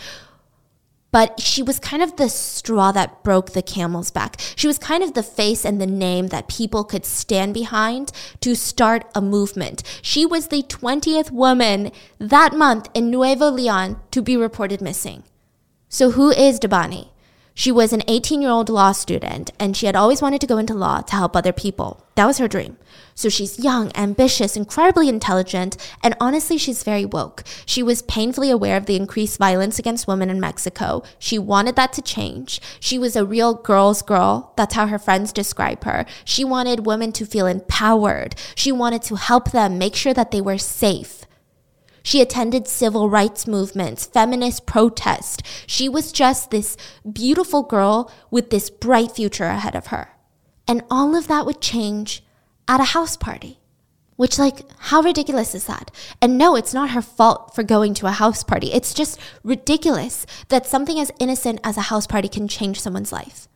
But 1.10 1.40
she 1.40 1.64
was 1.64 1.80
kind 1.80 2.04
of 2.04 2.18
the 2.18 2.30
straw 2.30 2.92
that 2.92 3.24
broke 3.24 3.54
the 3.54 3.64
camel's 3.64 4.12
back. 4.12 4.40
She 4.56 4.68
was 4.68 4.78
kind 4.78 5.02
of 5.02 5.16
the 5.16 5.24
face 5.24 5.66
and 5.66 5.82
the 5.82 5.88
name 5.88 6.28
that 6.28 6.48
people 6.48 6.84
could 6.84 7.04
stand 7.04 7.56
behind 7.56 8.12
to 8.42 8.54
start 8.54 9.10
a 9.16 9.22
movement. 9.22 9.82
She 10.04 10.24
was 10.24 10.50
the 10.50 10.62
20th 10.62 11.32
woman 11.32 11.92
that 12.20 12.54
month 12.54 12.90
in 12.94 13.10
Nuevo 13.10 13.50
Leon 13.50 14.00
to 14.12 14.22
be 14.22 14.38
reported 14.38 14.82
missing. 14.82 15.24
So, 15.90 16.12
who 16.12 16.30
is 16.30 16.60
Debanhi? 16.60 17.10
She 17.62 17.72
was 17.72 17.94
an 17.94 18.02
18 18.08 18.42
year 18.42 18.50
old 18.50 18.70
law 18.70 18.92
student 18.92 19.52
and 19.60 19.78
she 19.78 19.86
had 19.86 19.96
always 19.96 20.20
wanted 20.20 20.42
to 20.42 20.48
go 20.48 20.58
into 20.58 20.74
law 20.74 21.02
to 21.02 21.16
help 21.16 21.36
other 21.36 21.54
people. 21.54 22.04
That 22.16 22.26
was 22.26 22.40
her 22.40 22.48
dream. 22.48 22.78
So 23.14 23.30
she's 23.30 23.60
young, 23.60 23.96
ambitious, 23.96 24.58
incredibly 24.58 25.08
intelligent, 25.08 25.78
and 26.02 26.16
honestly, 26.20 26.58
she's 26.58 26.82
very 26.82 27.06
woke. 27.06 27.44
She 27.68 27.84
was 27.84 28.02
painfully 28.02 28.50
aware 28.50 28.78
of 28.78 28.88
the 28.88 28.96
increased 28.96 29.38
violence 29.38 29.78
against 29.78 30.08
women 30.08 30.32
in 30.32 30.40
Mexico. 30.40 31.04
She 31.20 31.38
wanted 31.38 31.76
that 31.76 31.94
to 31.94 32.02
change. 32.02 32.60
She 32.80 32.98
was 32.98 33.16
a 33.16 33.28
real 33.28 33.54
girl's 33.54 34.02
girl. 34.02 34.54
That's 34.58 34.74
how 34.74 34.88
her 34.88 34.98
friends 34.98 35.32
describe 35.32 35.84
her. 35.84 36.08
She 36.26 36.44
wanted 36.44 36.88
women 36.88 37.12
to 37.12 37.28
feel 37.28 37.46
empowered. 37.46 38.34
She 38.56 38.72
wanted 38.72 39.04
to 39.04 39.18
help 39.18 39.52
them 39.52 39.78
make 39.78 39.96
sure 39.96 40.16
that 40.16 40.32
they 40.32 40.42
were 40.42 40.58
safe. 40.58 41.21
She 42.04 42.22
attended 42.22 42.68
civil 42.68 43.10
rights 43.10 43.48
movements, 43.48 44.06
feminist 44.06 44.66
protests. 44.66 45.38
She 45.68 45.88
was 45.88 46.12
just 46.12 46.52
this 46.52 46.78
beautiful 47.12 47.64
girl 47.64 48.12
with 48.30 48.50
this 48.50 48.70
bright 48.70 49.12
future 49.12 49.46
ahead 49.46 49.76
of 49.76 49.88
her. 49.88 50.10
And 50.68 50.84
all 50.90 51.16
of 51.16 51.28
that 51.28 51.46
would 51.46 51.62
change 51.62 52.24
at 52.68 52.80
a 52.80 52.86
house 52.86 53.18
party. 53.18 53.60
Which, 54.16 54.38
like, 54.38 54.62
how 54.78 55.02
ridiculous 55.02 55.56
is 55.56 55.66
that? 55.66 55.90
And 56.22 56.38
no, 56.38 56.56
it's 56.56 56.74
not 56.74 56.92
her 56.92 57.02
fault 57.02 57.56
for 57.56 57.64
going 57.64 57.96
to 57.96 58.06
a 58.06 58.12
house 58.12 58.44
party. 58.44 58.72
It's 58.72 58.94
just 58.94 59.20
ridiculous 59.44 60.28
that 60.50 60.68
something 60.68 61.00
as 61.00 61.12
innocent 61.20 61.60
as 61.64 61.76
a 61.76 61.82
house 61.90 62.06
party 62.06 62.28
can 62.28 62.48
change 62.48 62.80
someone's 62.80 63.12
life. 63.12 63.48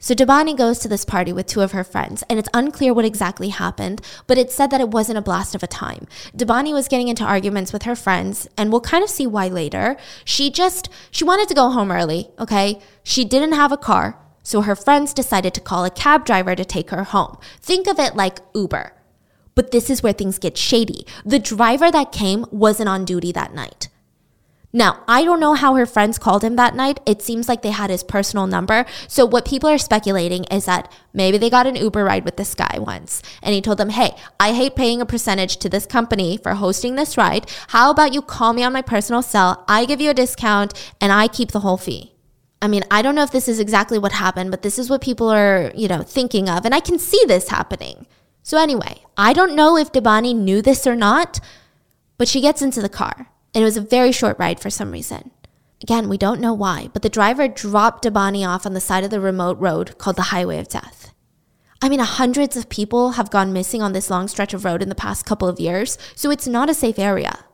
So 0.00 0.14
Debanhi 0.14 0.56
goes 0.56 0.78
to 0.78 0.88
this 0.88 1.04
party 1.04 1.32
with 1.32 1.48
two 1.48 1.60
of 1.60 1.72
her 1.72 1.82
friends, 1.82 2.22
and 2.30 2.38
it's 2.38 2.48
unclear 2.54 2.94
what 2.94 3.04
exactly 3.04 3.48
happened, 3.48 4.00
but 4.28 4.38
it's 4.38 4.54
said 4.54 4.70
that 4.70 4.80
it 4.80 4.90
wasn't 4.90 5.18
a 5.18 5.22
blast 5.22 5.56
of 5.56 5.62
a 5.64 5.66
time. 5.66 6.06
Debanhi 6.36 6.72
was 6.72 6.86
getting 6.86 7.08
into 7.08 7.24
arguments 7.24 7.72
with 7.72 7.82
her 7.82 7.96
friends, 7.96 8.46
and 8.56 8.70
we'll 8.70 8.80
kind 8.80 9.02
of 9.02 9.10
see 9.10 9.26
why 9.26 9.48
later. 9.48 9.96
She 10.24 10.50
just, 10.52 10.88
she 11.10 11.24
wanted 11.24 11.48
to 11.48 11.54
go 11.54 11.70
home 11.70 11.90
early, 11.90 12.30
okay? 12.38 12.80
She 13.02 13.24
didn't 13.24 13.54
have 13.54 13.72
a 13.72 13.76
car, 13.76 14.16
so 14.44 14.60
her 14.60 14.76
friends 14.76 15.12
decided 15.12 15.52
to 15.54 15.60
call 15.60 15.84
a 15.84 15.90
cab 15.90 16.24
driver 16.24 16.54
to 16.54 16.64
take 16.64 16.90
her 16.90 17.02
home. 17.02 17.36
Think 17.60 17.88
of 17.88 17.98
it 17.98 18.14
like 18.14 18.38
Uber. 18.54 18.92
But 19.56 19.72
this 19.72 19.90
is 19.90 20.00
where 20.00 20.12
things 20.12 20.38
get 20.38 20.56
shady. 20.56 21.04
The 21.24 21.40
driver 21.40 21.90
that 21.90 22.12
came 22.12 22.46
wasn't 22.52 22.88
on 22.88 23.04
duty 23.04 23.32
that 23.32 23.52
night. 23.52 23.88
Now, 24.72 25.02
I 25.08 25.24
don't 25.24 25.40
know 25.40 25.54
how 25.54 25.74
her 25.76 25.86
friends 25.86 26.18
called 26.18 26.44
him 26.44 26.56
that 26.56 26.74
night. 26.74 27.00
It 27.06 27.22
seems 27.22 27.48
like 27.48 27.62
they 27.62 27.70
had 27.70 27.88
his 27.88 28.02
personal 28.02 28.46
number. 28.46 28.84
So, 29.06 29.24
what 29.24 29.46
people 29.46 29.70
are 29.70 29.78
speculating 29.78 30.44
is 30.44 30.66
that 30.66 30.92
maybe 31.14 31.38
they 31.38 31.48
got 31.48 31.66
an 31.66 31.76
Uber 31.76 32.04
ride 32.04 32.26
with 32.26 32.36
this 32.36 32.54
guy 32.54 32.78
once 32.78 33.22
and 33.42 33.54
he 33.54 33.62
told 33.62 33.78
them, 33.78 33.88
Hey, 33.88 34.14
I 34.38 34.52
hate 34.52 34.76
paying 34.76 35.00
a 35.00 35.06
percentage 35.06 35.56
to 35.58 35.70
this 35.70 35.86
company 35.86 36.36
for 36.36 36.52
hosting 36.54 36.96
this 36.96 37.16
ride. 37.16 37.50
How 37.68 37.90
about 37.90 38.12
you 38.12 38.20
call 38.20 38.52
me 38.52 38.62
on 38.62 38.74
my 38.74 38.82
personal 38.82 39.22
cell? 39.22 39.64
I 39.66 39.86
give 39.86 40.02
you 40.02 40.10
a 40.10 40.14
discount 40.14 40.74
and 41.00 41.12
I 41.12 41.28
keep 41.28 41.52
the 41.52 41.60
whole 41.60 41.78
fee. 41.78 42.12
I 42.60 42.68
mean, 42.68 42.84
I 42.90 43.00
don't 43.00 43.14
know 43.14 43.22
if 43.22 43.30
this 43.30 43.48
is 43.48 43.60
exactly 43.60 43.98
what 43.98 44.12
happened, 44.12 44.50
but 44.50 44.60
this 44.60 44.78
is 44.78 44.90
what 44.90 45.00
people 45.00 45.30
are, 45.30 45.72
you 45.74 45.88
know, 45.88 46.02
thinking 46.02 46.46
of. 46.50 46.66
And 46.66 46.74
I 46.74 46.80
can 46.80 46.98
see 46.98 47.22
this 47.26 47.48
happening. 47.48 48.06
So, 48.42 48.58
anyway, 48.58 49.02
I 49.16 49.32
don't 49.32 49.56
know 49.56 49.78
if 49.78 49.92
Debanhi 49.92 50.36
knew 50.36 50.60
this 50.60 50.86
or 50.86 50.96
not, 50.96 51.40
but 52.18 52.28
she 52.28 52.42
gets 52.42 52.60
into 52.60 52.82
the 52.82 52.88
car 52.90 53.28
and 53.54 53.62
it 53.62 53.64
was 53.64 53.76
a 53.76 53.82
very 53.82 54.12
short 54.12 54.38
ride 54.38 54.60
for 54.60 54.70
some 54.70 54.92
reason. 54.92 55.30
Again, 55.82 56.08
we 56.08 56.18
don't 56.18 56.40
know 56.40 56.54
why, 56.54 56.88
but 56.92 57.02
the 57.02 57.08
driver 57.08 57.46
dropped 57.46 58.04
Debanhi 58.04 58.46
off 58.46 58.66
on 58.66 58.74
the 58.74 58.80
side 58.80 59.04
of 59.04 59.10
the 59.10 59.20
remote 59.20 59.58
road 59.58 59.96
called 59.98 60.16
the 60.16 60.22
Highway 60.22 60.58
of 60.58 60.68
Death. 60.68 61.14
I 61.80 61.88
mean, 61.88 62.00
hundreds 62.00 62.56
of 62.56 62.68
people 62.68 63.12
have 63.12 63.30
gone 63.30 63.52
missing 63.52 63.80
on 63.80 63.92
this 63.92 64.10
long 64.10 64.26
stretch 64.26 64.52
of 64.52 64.64
road 64.64 64.82
in 64.82 64.88
the 64.88 64.96
past 64.96 65.24
couple 65.24 65.46
of 65.46 65.60
years, 65.60 65.96
so 66.16 66.30
it's 66.30 66.48
not 66.48 66.68
a 66.68 66.74
safe 66.74 66.98
area. 66.98 67.44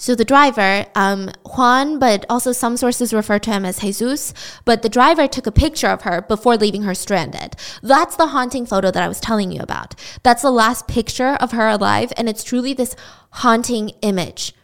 So 0.00 0.14
the 0.14 0.24
driver, 0.24 0.86
um, 0.94 1.30
Juan, 1.44 1.98
but 1.98 2.24
also 2.30 2.52
some 2.52 2.78
sources 2.78 3.12
refer 3.12 3.38
to 3.38 3.50
him 3.50 3.66
as 3.66 3.80
Jesus, 3.80 4.32
but 4.64 4.80
the 4.80 4.88
driver 4.88 5.28
took 5.28 5.46
a 5.46 5.52
picture 5.52 5.88
of 5.88 6.02
her 6.02 6.22
before 6.22 6.56
leaving 6.56 6.82
her 6.82 6.94
stranded. 6.94 7.54
That's 7.82 8.16
the 8.16 8.28
haunting 8.28 8.64
photo 8.64 8.90
that 8.90 9.02
I 9.02 9.08
was 9.08 9.20
telling 9.20 9.52
you 9.52 9.60
about. 9.60 9.94
That's 10.22 10.42
the 10.42 10.50
last 10.50 10.88
picture 10.88 11.34
of 11.34 11.52
her 11.52 11.68
alive, 11.68 12.14
and 12.16 12.28
it's 12.28 12.42
truly 12.42 12.72
this 12.72 12.96
haunting 13.30 13.90
image. 14.00 14.54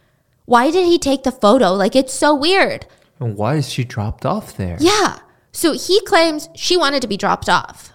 Why 0.47 0.71
did 0.71 0.85
he 0.85 0.97
take 0.97 1.23
the 1.23 1.31
photo? 1.33 1.73
Like, 1.73 1.93
it's 1.93 2.13
so 2.13 2.33
weird. 2.33 2.85
And 3.19 3.35
why 3.35 3.55
is 3.55 3.67
she 3.69 3.83
dropped 3.83 4.25
off 4.25 4.55
there? 4.55 4.77
Yeah. 4.79 5.19
So 5.51 5.73
he 5.73 5.99
claims 6.05 6.47
she 6.55 6.77
wanted 6.77 7.01
to 7.01 7.07
be 7.07 7.17
dropped 7.17 7.49
off. 7.49 7.91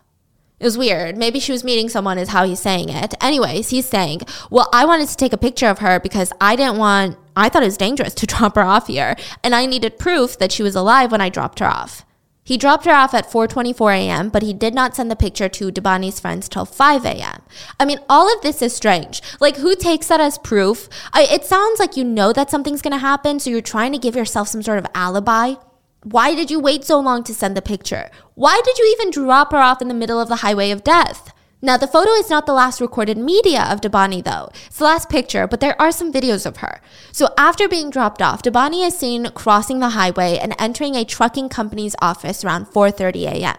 It 0.61 0.67
was 0.67 0.77
weird. 0.77 1.17
Maybe 1.17 1.41
she 1.41 1.51
was 1.51 1.65
meeting 1.65 1.89
someone, 1.89 2.19
is 2.19 2.29
how 2.29 2.45
he's 2.45 2.61
saying 2.61 2.91
it. 2.91 3.15
Anyways, 3.23 3.71
he's 3.71 3.89
saying, 3.89 4.21
Well, 4.51 4.69
I 4.71 4.85
wanted 4.85 5.09
to 5.09 5.17
take 5.17 5.33
a 5.33 5.39
picture 5.39 5.69
of 5.69 5.79
her 5.79 5.99
because 5.99 6.31
I 6.43 6.55
didn't 6.55 6.77
want, 6.77 7.17
I 7.35 7.49
thought 7.49 7.63
it 7.63 7.67
was 7.67 7.79
dangerous 7.79 8.13
to 8.17 8.27
drop 8.33 8.57
her 8.57 8.63
off 8.63 8.87
here. 8.87 9.17
And 9.43 9.55
I 9.55 9.65
needed 9.65 9.99
proof 9.99 10.39
that 10.39 10.53
she 10.53 10.63
was 10.63 10.77
alive 10.77 11.11
when 11.11 11.23
I 11.23 11.31
dropped 11.31 11.59
her 11.61 11.67
off. 11.67 12.05
He 12.45 12.57
dropped 12.57 12.87
her 12.87 12.93
off 12.93 13.15
at 13.15 13.31
4:24 13.31 13.95
a.m., 13.95 14.29
but 14.29 14.43
he 14.43 14.53
did 14.53 14.75
not 14.75 14.97
send 14.97 15.11
the 15.11 15.17
picture 15.17 15.49
to 15.49 15.71
Debanhi's 15.71 16.19
friends 16.19 16.49
till 16.49 16.65
5 16.65 17.05
a.m. 17.05 17.43
I 17.79 17.85
mean, 17.85 18.01
all 18.09 18.33
of 18.33 18.43
this 18.43 18.63
is 18.63 18.75
strange. 18.75 19.23
Like, 19.41 19.59
who 19.59 19.77
takes 19.77 20.09
that 20.09 20.21
as 20.21 20.39
proof? 20.39 20.89
I, 21.13 21.23
it 21.25 21.45
sounds 21.45 21.79
like 21.79 21.97
you 21.97 22.05
know 22.05 22.33
that 22.33 22.51
something's 22.51 22.83
going 22.83 22.93
to 22.93 22.99
happen, 22.99 23.39
so 23.39 23.51
you're 23.51 23.61
trying 23.61 23.93
to 23.93 23.99
give 23.99 24.17
yourself 24.17 24.49
some 24.49 24.63
sort 24.63 24.79
of 24.79 24.87
alibi. 24.95 25.55
Why 26.03 26.35
did 26.35 26.51
you 26.51 26.59
wait 26.59 26.85
so 26.85 26.99
long 26.99 27.23
to 27.25 27.35
send 27.35 27.57
the 27.57 27.63
picture? 27.63 28.11
Why 28.35 28.61
did 28.65 28.77
you 28.77 28.97
even 28.99 29.13
drop 29.13 29.53
her 29.53 29.59
off 29.59 29.81
in 29.81 29.87
the 29.87 29.95
middle 29.95 30.21
of 30.21 30.29
the 30.29 30.37
highway 30.37 30.73
of 30.73 30.83
death? 30.83 31.33
Now, 31.65 31.77
the 31.77 31.87
photo 31.87 32.11
is 32.11 32.29
not 32.29 32.45
the 32.45 32.53
last 32.53 32.81
recorded 32.81 33.17
media 33.17 33.63
of 33.71 33.81
Debanhi, 33.81 34.25
though. 34.25 34.51
It's 34.67 34.79
the 34.79 34.85
last 34.85 35.09
picture, 35.09 35.47
but 35.47 35.61
there 35.61 35.81
are 35.81 35.93
some 35.93 36.13
videos 36.13 36.45
of 36.45 36.57
her. 36.57 36.81
So, 37.13 37.29
after 37.39 37.69
being 37.69 37.89
dropped 37.89 38.21
off, 38.21 38.43
Debanhi 38.43 38.85
is 38.85 38.99
seen 38.99 39.31
crossing 39.31 39.79
the 39.79 39.91
highway 39.91 40.39
and 40.43 40.57
entering 40.59 40.97
a 40.97 41.05
trucking 41.05 41.51
company's 41.51 41.95
office 42.03 42.45
around 42.45 42.67
4:30 42.67 43.27
a.m. 43.27 43.57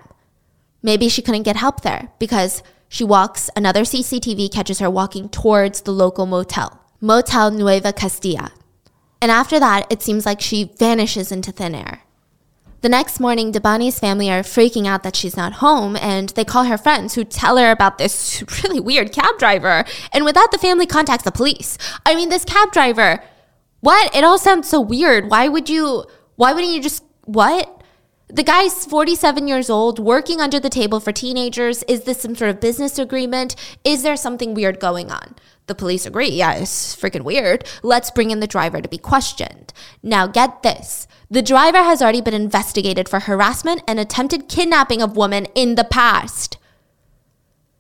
Maybe 0.82 1.08
she 1.08 1.22
couldn't 1.22 1.44
get 1.44 1.56
help 1.56 1.80
there 1.80 2.10
because 2.20 2.62
she 2.90 3.06
walks. 3.06 3.50
Another 3.56 3.84
CCTV 3.84 4.52
catches 4.52 4.80
her 4.80 4.90
walking 4.90 5.30
towards 5.30 5.82
the 5.82 5.94
local 5.94 6.26
motel, 6.26 6.82
Motel 7.00 7.52
Nueva 7.52 7.94
Castilla. 7.94 8.52
And 9.22 9.32
after 9.32 9.62
that, 9.62 9.90
it 9.90 10.02
seems 10.02 10.26
like 10.26 10.42
she 10.42 10.74
vanishes 10.78 11.32
into 11.32 11.54
thin 11.54 11.74
air. 11.74 12.03
The 12.84 12.90
next 12.90 13.22
morning, 13.22 13.54
Debanhi's 13.54 13.98
family 13.98 14.30
are 14.30 14.42
freaking 14.42 14.88
out 14.88 15.04
that 15.04 15.16
she's 15.16 15.38
not 15.38 15.54
home, 15.54 15.96
and 15.96 16.28
they 16.32 16.44
call 16.44 16.66
her 16.66 16.78
friends 16.78 17.16
who 17.16 17.24
tell 17.24 17.56
her 17.56 17.72
about 17.72 17.98
this 17.98 18.44
really 18.64 18.82
weird 18.82 19.14
cab 19.14 19.40
driver. 19.40 19.86
And 20.12 20.26
with 20.26 20.36
that, 20.36 20.50
the 20.52 20.58
family 20.58 20.86
contacts 20.86 21.24
the 21.24 21.32
police. 21.32 21.78
I 22.06 22.14
mean, 22.14 22.28
this 22.28 22.44
cab 22.44 22.74
driver, 22.74 23.24
what? 23.80 24.14
It 24.14 24.26
all 24.26 24.38
sounds 24.38 24.68
so 24.68 24.82
weird. 24.82 25.30
Why 25.30 25.48
would 25.48 25.70
you, 25.70 26.04
why 26.36 26.52
wouldn't 26.52 26.74
you 26.74 26.82
just, 26.82 27.06
what? 27.24 27.82
The 28.28 28.44
guy's 28.44 28.86
47 28.86 29.48
years 29.48 29.70
old, 29.70 29.98
working 29.98 30.42
under 30.42 30.60
the 30.60 30.70
table 30.70 31.00
for 31.00 31.14
teenagers. 31.14 31.84
Is 31.84 32.02
this 32.02 32.20
some 32.20 32.36
sort 32.36 32.50
of 32.50 32.60
business 32.60 33.00
agreement? 33.00 33.56
Is 33.86 34.04
there 34.04 34.18
something 34.18 34.54
weird 34.54 34.82
going 34.82 35.10
on? 35.10 35.36
The 35.68 35.76
police 35.76 36.06
agree. 36.06 36.30
Yeah, 36.30 36.54
it's 36.56 36.96
freaking 36.96 37.24
weird. 37.24 37.68
Let's 37.84 38.12
bring 38.12 38.32
in 38.32 38.42
the 38.42 38.48
driver 38.48 38.82
to 38.82 38.90
be 38.90 38.98
questioned. 38.98 39.72
Now, 40.02 40.28
get 40.28 40.62
this. 40.62 41.08
The 41.30 41.42
driver 41.42 41.78
has 41.78 42.02
already 42.02 42.22
been 42.22 42.34
investigated 42.34 43.08
for 43.08 43.22
harassment 43.22 43.82
and 43.88 44.00
attempted 44.00 44.50
kidnapping 44.50 45.02
of 45.02 45.16
women 45.16 45.46
in 45.56 45.76
the 45.76 45.86
past. 45.86 46.58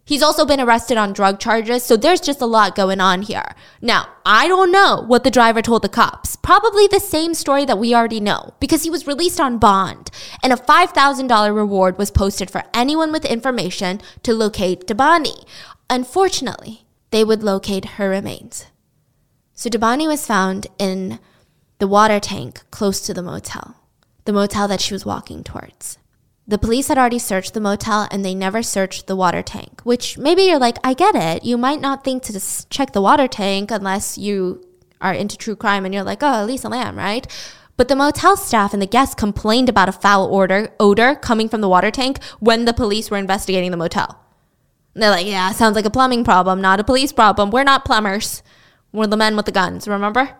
He's 0.05 0.23
also 0.23 0.45
been 0.45 0.59
arrested 0.59 0.97
on 0.97 1.13
drug 1.13 1.39
charges, 1.39 1.83
so 1.83 1.95
there's 1.95 2.19
just 2.19 2.41
a 2.41 2.45
lot 2.45 2.75
going 2.75 2.99
on 2.99 3.21
here. 3.21 3.55
Now, 3.81 4.07
I 4.25 4.49
don't 4.49 4.71
know 4.71 5.01
what 5.07 5.23
the 5.23 5.31
driver 5.31 5.61
told 5.61 5.81
the 5.81 5.89
cops. 5.89 6.35
Probably 6.35 6.87
the 6.87 6.99
same 6.99 7.33
story 7.33 7.63
that 7.65 7.79
we 7.79 7.95
already 7.95 8.19
know, 8.19 8.53
because 8.59 8.83
he 8.83 8.89
was 8.89 9.07
released 9.07 9.39
on 9.39 9.59
bond, 9.59 10.11
and 10.41 10.51
a 10.51 10.57
$5,000 10.57 11.55
reward 11.55 11.97
was 11.97 12.11
posted 12.11 12.51
for 12.51 12.63
anyone 12.73 13.13
with 13.13 13.23
information 13.23 14.01
to 14.23 14.33
locate 14.33 14.87
Debanhi. 14.87 15.45
Unfortunately, 15.89 16.85
they 17.13 17.23
would 17.23 17.43
locate 17.43 17.85
her 17.85 18.09
remains. 18.09 18.65
So 19.53 19.69
Debanhi 19.69 20.07
was 20.07 20.25
found 20.25 20.65
in 20.79 21.19
the 21.77 21.87
water 21.87 22.19
tank 22.19 22.63
close 22.71 23.01
to 23.01 23.13
the 23.13 23.21
motel, 23.21 23.75
the 24.25 24.33
motel 24.33 24.67
that 24.67 24.81
she 24.81 24.95
was 24.95 25.05
walking 25.05 25.43
towards. 25.43 25.99
The 26.47 26.57
police 26.57 26.87
had 26.87 26.97
already 26.97 27.19
searched 27.19 27.53
the 27.53 27.61
motel 27.61 28.07
and 28.09 28.25
they 28.25 28.33
never 28.33 28.63
searched 28.63 29.05
the 29.05 29.15
water 29.15 29.43
tank, 29.43 29.81
which 29.83 30.17
maybe 30.17 30.41
you're 30.41 30.57
like, 30.57 30.79
I 30.83 30.95
get 30.95 31.13
it. 31.13 31.45
You 31.45 31.55
might 31.55 31.79
not 31.79 32.03
think 32.03 32.23
to 32.23 32.67
check 32.69 32.93
the 32.93 33.01
water 33.01 33.27
tank 33.27 33.69
unless 33.69 34.17
you 34.17 34.65
are 34.99 35.13
into 35.13 35.37
true 35.37 35.55
crime 35.55 35.85
and 35.85 35.93
you're 35.93 36.03
like, 36.03 36.23
oh, 36.23 36.43
Elisa 36.43 36.67
Lam, 36.67 36.97
right? 36.97 37.27
But 37.77 37.89
the 37.89 37.95
motel 37.95 38.35
staff 38.35 38.73
and 38.73 38.81
the 38.81 38.87
guests 38.87 39.13
complained 39.13 39.69
about 39.69 39.87
a 39.87 39.91
foul 39.91 40.33
odor, 40.33 40.73
odor 40.79 41.13
coming 41.13 41.47
from 41.47 41.61
the 41.61 41.69
water 41.69 41.91
tank 41.91 42.23
when 42.39 42.65
the 42.65 42.73
police 42.73 43.11
were 43.11 43.17
investigating 43.17 43.69
the 43.69 43.77
motel. 43.77 44.22
And 44.93 45.01
they're 45.01 45.09
like, 45.09 45.25
yeah, 45.25 45.51
sounds 45.51 45.75
like 45.75 45.85
a 45.85 45.89
plumbing 45.89 46.23
problem, 46.23 46.61
not 46.61 46.79
a 46.79 46.83
police 46.83 47.11
problem. 47.11 47.51
We're 47.51 47.63
not 47.63 47.85
plumbers. 47.85 48.43
We're 48.91 49.07
the 49.07 49.17
men 49.17 49.35
with 49.35 49.45
the 49.47 49.51
guns, 49.51 49.87
remember? 49.87 50.37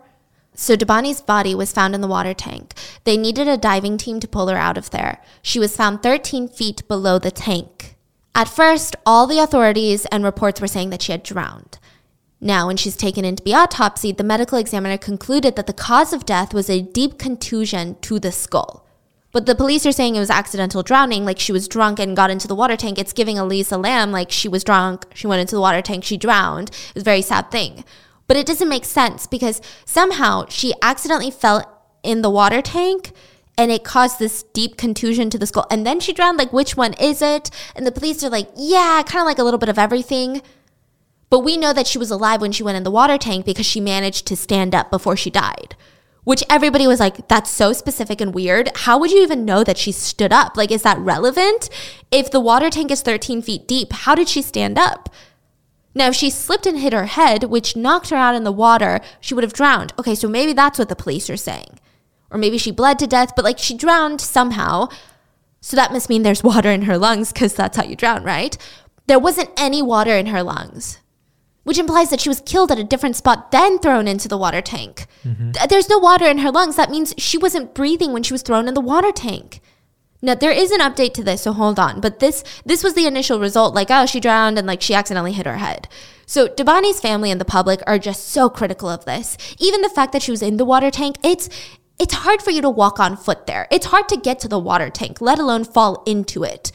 So 0.54 0.76
Debanhi's 0.76 1.20
body 1.20 1.54
was 1.54 1.72
found 1.72 1.94
in 1.94 2.00
the 2.00 2.06
water 2.06 2.32
tank. 2.32 2.74
They 3.02 3.16
needed 3.16 3.48
a 3.48 3.56
diving 3.56 3.98
team 3.98 4.20
to 4.20 4.28
pull 4.28 4.46
her 4.46 4.56
out 4.56 4.78
of 4.78 4.90
there. 4.90 5.20
She 5.42 5.58
was 5.58 5.76
found 5.76 6.02
13 6.02 6.48
feet 6.48 6.86
below 6.86 7.18
the 7.18 7.32
tank. 7.32 7.96
At 8.36 8.48
first, 8.48 8.94
all 9.04 9.26
the 9.26 9.40
authorities 9.40 10.06
and 10.06 10.22
reports 10.22 10.60
were 10.60 10.68
saying 10.68 10.90
that 10.90 11.02
she 11.02 11.12
had 11.12 11.24
drowned. 11.24 11.78
Now, 12.40 12.66
when 12.66 12.76
she's 12.76 12.96
taken 12.96 13.24
in 13.24 13.36
to 13.36 13.42
be 13.42 13.52
autopsied, 13.52 14.16
the 14.16 14.24
medical 14.24 14.58
examiner 14.58 14.98
concluded 14.98 15.56
that 15.56 15.66
the 15.66 15.72
cause 15.72 16.12
of 16.12 16.26
death 16.26 16.54
was 16.54 16.68
a 16.68 16.82
deep 16.82 17.18
contusion 17.18 17.96
to 18.02 18.20
the 18.20 18.30
skull. 18.30 18.83
But 19.34 19.46
the 19.46 19.56
police 19.56 19.84
are 19.84 19.90
saying 19.90 20.14
it 20.14 20.20
was 20.20 20.30
accidental 20.30 20.84
drowning, 20.84 21.24
like 21.24 21.40
she 21.40 21.50
was 21.50 21.66
drunk 21.66 21.98
and 21.98 22.16
got 22.16 22.30
into 22.30 22.46
the 22.46 22.54
water 22.54 22.76
tank. 22.76 23.00
It's 23.00 23.12
giving 23.12 23.36
Elisa 23.36 23.76
Lam, 23.76 24.12
like 24.12 24.30
she 24.30 24.46
was 24.46 24.62
drunk, 24.62 25.06
she 25.12 25.26
went 25.26 25.40
into 25.40 25.56
the 25.56 25.60
water 25.60 25.82
tank, 25.82 26.04
she 26.04 26.16
drowned. 26.16 26.68
It 26.70 26.94
was 26.94 27.02
a 27.02 27.04
very 27.04 27.20
sad 27.20 27.50
thing. 27.50 27.84
But 28.28 28.36
it 28.36 28.46
doesn't 28.46 28.68
make 28.68 28.84
sense 28.84 29.26
because 29.26 29.60
somehow 29.84 30.46
she 30.48 30.72
accidentally 30.82 31.32
fell 31.32 31.84
in 32.04 32.22
the 32.22 32.30
water 32.30 32.62
tank 32.62 33.10
and 33.58 33.72
it 33.72 33.82
caused 33.82 34.20
this 34.20 34.44
deep 34.44 34.76
contusion 34.76 35.30
to 35.30 35.38
the 35.38 35.48
skull. 35.48 35.66
And 35.68 35.84
then 35.84 35.98
she 35.98 36.12
drowned. 36.12 36.38
Like, 36.38 36.52
which 36.52 36.76
one 36.76 36.94
is 36.94 37.20
it? 37.20 37.50
And 37.74 37.84
the 37.84 37.92
police 37.92 38.22
are 38.22 38.30
like, 38.30 38.48
yeah, 38.54 39.02
kind 39.04 39.20
of 39.20 39.26
like 39.26 39.38
a 39.38 39.44
little 39.44 39.58
bit 39.58 39.68
of 39.68 39.80
everything. 39.80 40.42
But 41.28 41.40
we 41.40 41.56
know 41.56 41.72
that 41.72 41.88
she 41.88 41.98
was 41.98 42.12
alive 42.12 42.40
when 42.40 42.52
she 42.52 42.62
went 42.62 42.76
in 42.76 42.84
the 42.84 42.90
water 42.90 43.18
tank 43.18 43.46
because 43.46 43.66
she 43.66 43.80
managed 43.80 44.28
to 44.28 44.36
stand 44.36 44.76
up 44.76 44.92
before 44.92 45.16
she 45.16 45.30
died. 45.30 45.74
Which 46.24 46.42
everybody 46.48 46.86
was 46.86 47.00
like, 47.00 47.28
that's 47.28 47.50
so 47.50 47.72
specific 47.72 48.20
and 48.20 48.34
weird. 48.34 48.70
How 48.74 48.98
would 48.98 49.10
you 49.10 49.22
even 49.22 49.44
know 49.44 49.62
that 49.62 49.76
she 49.76 49.92
stood 49.92 50.32
up? 50.32 50.56
Like, 50.56 50.70
is 50.70 50.82
that 50.82 50.98
relevant? 50.98 51.68
If 52.10 52.30
the 52.30 52.40
water 52.40 52.70
tank 52.70 52.90
is 52.90 53.02
13 53.02 53.42
feet 53.42 53.68
deep, 53.68 53.92
how 53.92 54.14
did 54.14 54.28
she 54.28 54.40
stand 54.40 54.78
up? 54.78 55.10
Now, 55.94 56.08
if 56.08 56.14
she 56.14 56.30
slipped 56.30 56.66
and 56.66 56.78
hit 56.78 56.92
her 56.92 57.06
head, 57.06 57.44
which 57.44 57.76
knocked 57.76 58.10
her 58.10 58.16
out 58.16 58.34
in 58.34 58.44
the 58.44 58.50
water, 58.50 59.00
she 59.20 59.34
would 59.34 59.44
have 59.44 59.52
drowned. 59.52 59.92
Okay, 59.98 60.14
so 60.14 60.28
maybe 60.28 60.52
that's 60.52 60.78
what 60.78 60.88
the 60.88 60.96
police 60.96 61.30
are 61.30 61.36
saying. 61.36 61.78
Or 62.30 62.38
maybe 62.38 62.58
she 62.58 62.72
bled 62.72 62.98
to 62.98 63.06
death, 63.06 63.32
but 63.36 63.44
like 63.44 63.58
she 63.58 63.76
drowned 63.76 64.20
somehow. 64.20 64.88
So 65.60 65.76
that 65.76 65.92
must 65.92 66.08
mean 66.08 66.22
there's 66.22 66.42
water 66.42 66.70
in 66.70 66.82
her 66.82 66.98
lungs 66.98 67.32
because 67.32 67.54
that's 67.54 67.76
how 67.76 67.84
you 67.84 67.94
drown, 67.94 68.24
right? 68.24 68.56
There 69.06 69.18
wasn't 69.18 69.50
any 69.56 69.82
water 69.82 70.16
in 70.16 70.26
her 70.26 70.42
lungs, 70.42 70.98
which 71.64 71.78
implies 71.78 72.10
that 72.10 72.20
she 72.20 72.28
was 72.28 72.40
killed 72.40 72.70
at 72.70 72.78
a 72.78 72.84
different 72.84 73.16
spot, 73.16 73.50
then 73.50 73.78
thrown 73.78 74.06
into 74.06 74.28
the 74.28 74.38
water 74.38 74.60
tank. 74.60 75.06
Mm-hmm. 75.24 75.52
There's 75.68 75.88
no 75.88 75.98
water 75.98 76.26
in 76.26 76.38
her 76.38 76.50
lungs. 76.50 76.76
That 76.76 76.90
means 76.90 77.14
she 77.18 77.36
wasn't 77.36 77.74
breathing 77.74 78.12
when 78.12 78.22
she 78.22 78.32
was 78.32 78.42
thrown 78.42 78.68
in 78.68 78.74
the 78.74 78.80
water 78.80 79.10
tank. 79.10 79.60
Now 80.22 80.34
there 80.34 80.52
is 80.52 80.70
an 80.70 80.80
update 80.80 81.12
to 81.14 81.24
this, 81.24 81.42
so 81.42 81.52
hold 81.52 81.78
on. 81.78 82.00
But 82.00 82.18
this 82.20 82.44
this 82.64 82.82
was 82.82 82.94
the 82.94 83.06
initial 83.06 83.40
result, 83.40 83.74
like 83.74 83.90
oh 83.90 84.06
she 84.06 84.20
drowned 84.20 84.56
and 84.56 84.66
like 84.66 84.80
she 84.80 84.94
accidentally 84.94 85.32
hit 85.32 85.44
her 85.44 85.58
head. 85.58 85.88
So 86.24 86.48
Debanhi's 86.48 87.00
family 87.00 87.30
and 87.30 87.38
the 87.38 87.44
public 87.44 87.82
are 87.86 87.98
just 87.98 88.28
so 88.28 88.48
critical 88.48 88.88
of 88.88 89.04
this. 89.04 89.36
Even 89.58 89.82
the 89.82 89.90
fact 89.90 90.12
that 90.12 90.22
she 90.22 90.30
was 90.30 90.40
in 90.40 90.56
the 90.56 90.64
water 90.64 90.90
tank, 90.90 91.16
it's 91.22 91.50
it's 91.98 92.14
hard 92.14 92.40
for 92.40 92.50
you 92.50 92.62
to 92.62 92.70
walk 92.70 92.98
on 92.98 93.16
foot 93.16 93.46
there. 93.46 93.68
It's 93.70 93.86
hard 93.86 94.08
to 94.08 94.16
get 94.16 94.40
to 94.40 94.48
the 94.48 94.58
water 94.58 94.88
tank, 94.88 95.20
let 95.20 95.38
alone 95.38 95.64
fall 95.64 96.02
into 96.06 96.42
it 96.42 96.72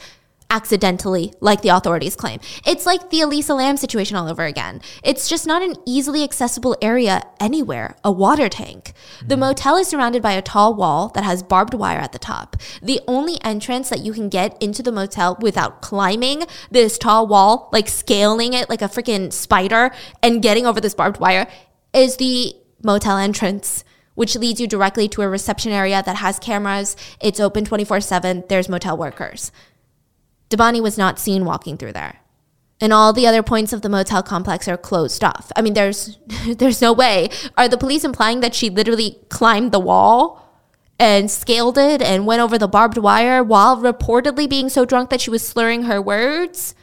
accidentally, 0.50 1.32
like 1.40 1.62
the 1.62 1.68
authorities 1.68 2.16
claim. 2.16 2.40
It's 2.66 2.84
like 2.84 3.10
the 3.10 3.20
Elisa 3.20 3.54
Lam 3.54 3.76
situation 3.76 4.16
all 4.16 4.28
over 4.28 4.44
again. 4.44 4.82
It's 5.02 5.28
just 5.28 5.46
not 5.46 5.62
an 5.62 5.76
easily 5.86 6.24
accessible 6.24 6.76
area 6.82 7.22
anywhere, 7.38 7.96
a 8.04 8.12
water 8.12 8.48
tank. 8.48 8.92
The 9.24 9.36
mm. 9.36 9.40
motel 9.40 9.76
is 9.76 9.88
surrounded 9.88 10.22
by 10.22 10.32
a 10.32 10.42
tall 10.42 10.74
wall 10.74 11.08
that 11.14 11.24
has 11.24 11.42
barbed 11.42 11.74
wire 11.74 11.98
at 11.98 12.12
the 12.12 12.18
top. 12.18 12.56
The 12.82 13.00
only 13.06 13.40
entrance 13.42 13.88
that 13.88 14.00
you 14.00 14.12
can 14.12 14.28
get 14.28 14.60
into 14.60 14.82
the 14.82 14.92
motel 14.92 15.38
without 15.40 15.80
climbing 15.80 16.42
this 16.70 16.98
tall 16.98 17.26
wall, 17.26 17.70
like 17.72 17.88
scaling 17.88 18.52
it 18.52 18.68
like 18.68 18.82
a 18.82 18.86
freaking 18.88 19.32
spider 19.32 19.92
and 20.22 20.42
getting 20.42 20.66
over 20.66 20.80
this 20.80 20.94
barbed 20.94 21.20
wire, 21.20 21.46
is 21.94 22.16
the 22.16 22.54
motel 22.82 23.16
entrance 23.16 23.84
which 24.20 24.36
leads 24.36 24.60
you 24.60 24.66
directly 24.66 25.08
to 25.08 25.22
a 25.22 25.28
reception 25.28 25.72
area 25.72 26.02
that 26.04 26.16
has 26.16 26.38
cameras. 26.38 26.94
It's 27.22 27.40
open 27.40 27.64
24 27.64 28.02
7. 28.02 28.44
There's 28.50 28.68
motel 28.68 28.98
workers. 28.98 29.50
Debanhi 30.50 30.82
was 30.82 30.98
not 30.98 31.18
seen 31.18 31.44
walking 31.44 31.76
through 31.76 31.92
there. 31.92 32.18
And 32.80 32.92
all 32.92 33.12
the 33.12 33.26
other 33.26 33.42
points 33.42 33.72
of 33.72 33.82
the 33.82 33.88
motel 33.88 34.22
complex 34.22 34.66
are 34.66 34.76
closed 34.76 35.22
off. 35.22 35.52
I 35.54 35.62
mean, 35.62 35.74
there's 35.74 36.18
there's 36.56 36.80
no 36.80 36.92
way. 36.92 37.30
Are 37.56 37.68
the 37.68 37.78
police 37.78 38.04
implying 38.04 38.40
that 38.40 38.54
she 38.54 38.70
literally 38.70 39.18
climbed 39.28 39.72
the 39.72 39.80
wall 39.80 40.48
and 40.98 41.30
scaled 41.30 41.78
it 41.78 42.02
and 42.02 42.26
went 42.26 42.42
over 42.42 42.58
the 42.58 42.68
barbed 42.68 42.98
wire 42.98 43.42
while 43.42 43.76
reportedly 43.76 44.48
being 44.48 44.68
so 44.68 44.84
drunk 44.84 45.10
that 45.10 45.20
she 45.20 45.30
was 45.30 45.46
slurring 45.46 45.84
her 45.84 46.00
words? 46.00 46.74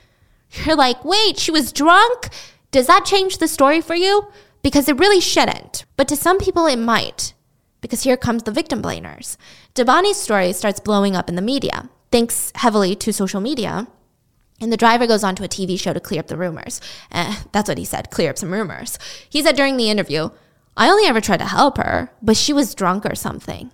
You're 0.51 0.75
like, 0.75 1.03
wait, 1.03 1.37
she 1.37 1.51
was 1.51 1.73
drunk? 1.73 2.29
Does 2.71 2.87
that 2.87 3.05
change 3.05 3.37
the 3.37 3.47
story 3.47 3.81
for 3.81 3.95
you? 3.95 4.27
Because 4.61 4.87
it 4.87 4.99
really 4.99 5.19
shouldn't. 5.19 5.85
But 5.97 6.07
to 6.09 6.15
some 6.15 6.37
people, 6.37 6.65
it 6.67 6.77
might. 6.77 7.33
Because 7.81 8.03
here 8.03 8.17
comes 8.17 8.43
the 8.43 8.51
victim 8.51 8.81
blamers. 8.81 9.37
Debanhi's 9.75 10.17
story 10.17 10.53
starts 10.53 10.79
blowing 10.79 11.15
up 11.15 11.29
in 11.29 11.35
the 11.35 11.41
media, 11.41 11.89
thanks 12.11 12.51
heavily 12.55 12.95
to 12.95 13.13
social 13.13 13.41
media. 13.41 13.87
And 14.59 14.71
the 14.71 14.77
driver 14.77 15.05
goes 15.05 15.23
on 15.23 15.35
to 15.35 15.43
a 15.43 15.47
TV 15.47 15.79
show 15.79 15.93
to 15.93 15.99
clear 15.99 16.19
up 16.19 16.27
the 16.27 16.37
rumors. 16.37 16.81
Eh, 17.11 17.43
that's 17.51 17.69
what 17.69 17.77
he 17.77 17.85
said, 17.85 18.09
clear 18.09 18.31
up 18.31 18.37
some 18.37 18.51
rumors. 18.51 18.97
He 19.29 19.43
said 19.43 19.55
during 19.55 19.77
the 19.77 19.89
interview, 19.89 20.29
I 20.75 20.89
only 20.89 21.05
ever 21.05 21.21
tried 21.21 21.37
to 21.37 21.45
help 21.45 21.77
her, 21.77 22.11
but 22.21 22.37
she 22.37 22.53
was 22.53 22.75
drunk 22.75 23.05
or 23.05 23.15
something. 23.15 23.71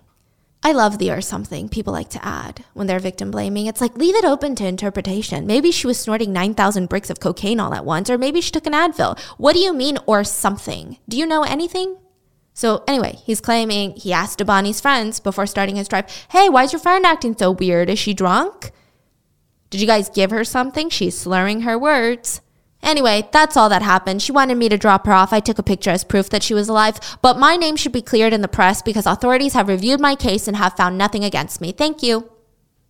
I 0.62 0.72
love 0.72 0.96
the 0.96 1.10
or 1.10 1.20
something 1.20 1.68
people 1.68 1.92
like 1.92 2.08
to 2.10 2.24
add 2.24 2.64
when 2.72 2.86
they're 2.86 2.98
victim 2.98 3.30
blaming. 3.30 3.66
It's 3.66 3.82
like, 3.82 3.98
leave 3.98 4.14
it 4.14 4.24
open 4.24 4.54
to 4.56 4.66
interpretation. 4.66 5.46
Maybe 5.46 5.70
she 5.70 5.86
was 5.86 6.00
snorting 6.00 6.32
9,000 6.32 6.88
bricks 6.88 7.10
of 7.10 7.20
cocaine 7.20 7.60
all 7.60 7.74
at 7.74 7.84
once, 7.84 8.08
or 8.08 8.16
maybe 8.16 8.40
she 8.40 8.50
took 8.50 8.66
an 8.66 8.72
Advil. 8.72 9.18
What 9.36 9.52
do 9.52 9.58
you 9.58 9.74
mean, 9.74 9.98
or 10.06 10.24
something? 10.24 10.96
Do 11.06 11.18
you 11.18 11.26
know 11.26 11.42
anything? 11.42 11.98
So, 12.56 12.84
anyway, 12.86 13.18
he's 13.24 13.40
claiming 13.40 13.96
he 13.96 14.12
asked 14.12 14.38
Debanhi's 14.38 14.80
friends 14.80 15.18
before 15.18 15.46
starting 15.46 15.74
his 15.74 15.88
drive, 15.88 16.06
Hey, 16.30 16.48
why 16.48 16.62
is 16.62 16.72
your 16.72 16.80
friend 16.80 17.04
acting 17.04 17.36
so 17.36 17.50
weird? 17.50 17.90
Is 17.90 17.98
she 17.98 18.14
drunk? 18.14 18.70
Did 19.70 19.80
you 19.80 19.88
guys 19.88 20.08
give 20.08 20.30
her 20.30 20.44
something? 20.44 20.88
She's 20.88 21.18
slurring 21.18 21.62
her 21.62 21.76
words. 21.76 22.40
Anyway, 22.80 23.28
that's 23.32 23.56
all 23.56 23.68
that 23.70 23.82
happened. 23.82 24.22
She 24.22 24.30
wanted 24.30 24.56
me 24.56 24.68
to 24.68 24.76
drop 24.76 25.06
her 25.06 25.12
off. 25.12 25.32
I 25.32 25.40
took 25.40 25.58
a 25.58 25.64
picture 25.64 25.90
as 25.90 26.04
proof 26.04 26.30
that 26.30 26.42
she 26.42 26.54
was 26.54 26.68
alive, 26.68 27.00
but 27.22 27.38
my 27.38 27.56
name 27.56 27.74
should 27.74 27.92
be 27.92 28.02
cleared 28.02 28.32
in 28.32 28.42
the 28.42 28.46
press 28.46 28.82
because 28.82 29.06
authorities 29.06 29.54
have 29.54 29.68
reviewed 29.68 30.00
my 30.00 30.14
case 30.14 30.46
and 30.46 30.56
have 30.56 30.76
found 30.76 30.96
nothing 30.96 31.24
against 31.24 31.60
me. 31.60 31.72
Thank 31.72 32.02
you. 32.02 32.30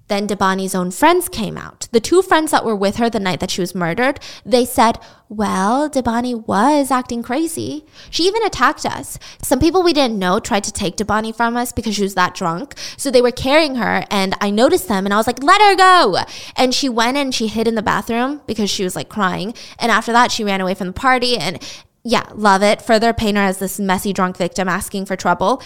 Then 0.08 0.28
Debanhi's 0.28 0.74
own 0.74 0.90
friends 0.90 1.28
came 1.28 1.56
out. 1.56 1.88
The 1.92 2.00
two 2.00 2.20
friends 2.20 2.50
that 2.50 2.64
were 2.64 2.76
with 2.76 2.96
her 2.96 3.08
the 3.08 3.20
night 3.20 3.40
that 3.40 3.50
she 3.50 3.62
was 3.62 3.74
murdered, 3.74 4.20
they 4.44 4.66
said, 4.66 4.98
Well, 5.30 5.88
Debanhi 5.88 6.46
was 6.46 6.90
acting 6.90 7.22
crazy. 7.22 7.86
She 8.10 8.24
even 8.24 8.44
attacked 8.44 8.84
us. 8.84 9.18
Some 9.42 9.60
people 9.60 9.82
we 9.82 9.94
didn't 9.94 10.18
know 10.18 10.40
tried 10.40 10.64
to 10.64 10.72
take 10.72 10.96
Debanhi 10.96 11.34
from 11.34 11.56
us 11.56 11.72
because 11.72 11.94
she 11.94 12.02
was 12.02 12.14
that 12.14 12.34
drunk. 12.34 12.74
So 12.98 13.10
they 13.10 13.22
were 13.22 13.30
carrying 13.30 13.76
her, 13.76 14.04
and 14.10 14.34
I 14.40 14.50
noticed 14.50 14.88
them, 14.88 15.06
and 15.06 15.14
I 15.14 15.16
was 15.16 15.26
like, 15.26 15.42
Let 15.42 15.62
her 15.62 15.74
go. 15.74 16.18
And 16.54 16.74
she 16.74 16.88
went 16.88 17.16
and 17.16 17.34
she 17.34 17.46
hid 17.46 17.66
in 17.66 17.74
the 17.74 17.82
bathroom 17.82 18.42
because 18.46 18.68
she 18.68 18.84
was 18.84 18.94
like 18.94 19.08
crying. 19.08 19.54
And 19.78 19.90
after 19.90 20.12
that, 20.12 20.30
she 20.30 20.44
ran 20.44 20.60
away 20.60 20.74
from 20.74 20.88
the 20.88 20.92
party. 20.92 21.38
And 21.38 21.62
yeah, 22.02 22.28
love 22.34 22.62
it. 22.62 22.82
Further 22.82 23.14
paint 23.14 23.38
her 23.38 23.42
as 23.42 23.58
this 23.58 23.80
messy 23.80 24.12
drunk 24.12 24.36
victim 24.36 24.68
asking 24.68 25.06
for 25.06 25.16
trouble. 25.16 25.62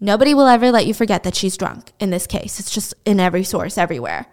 Nobody 0.00 0.32
will 0.32 0.46
ever 0.46 0.70
let 0.70 0.86
you 0.86 0.94
forget 0.94 1.24
that 1.24 1.34
she's 1.34 1.56
drunk 1.56 1.92
in 1.98 2.10
this 2.10 2.26
case. 2.26 2.60
It's 2.60 2.70
just 2.70 2.94
in 3.04 3.18
every 3.18 3.44
source, 3.44 3.76
everywhere. 3.76 4.26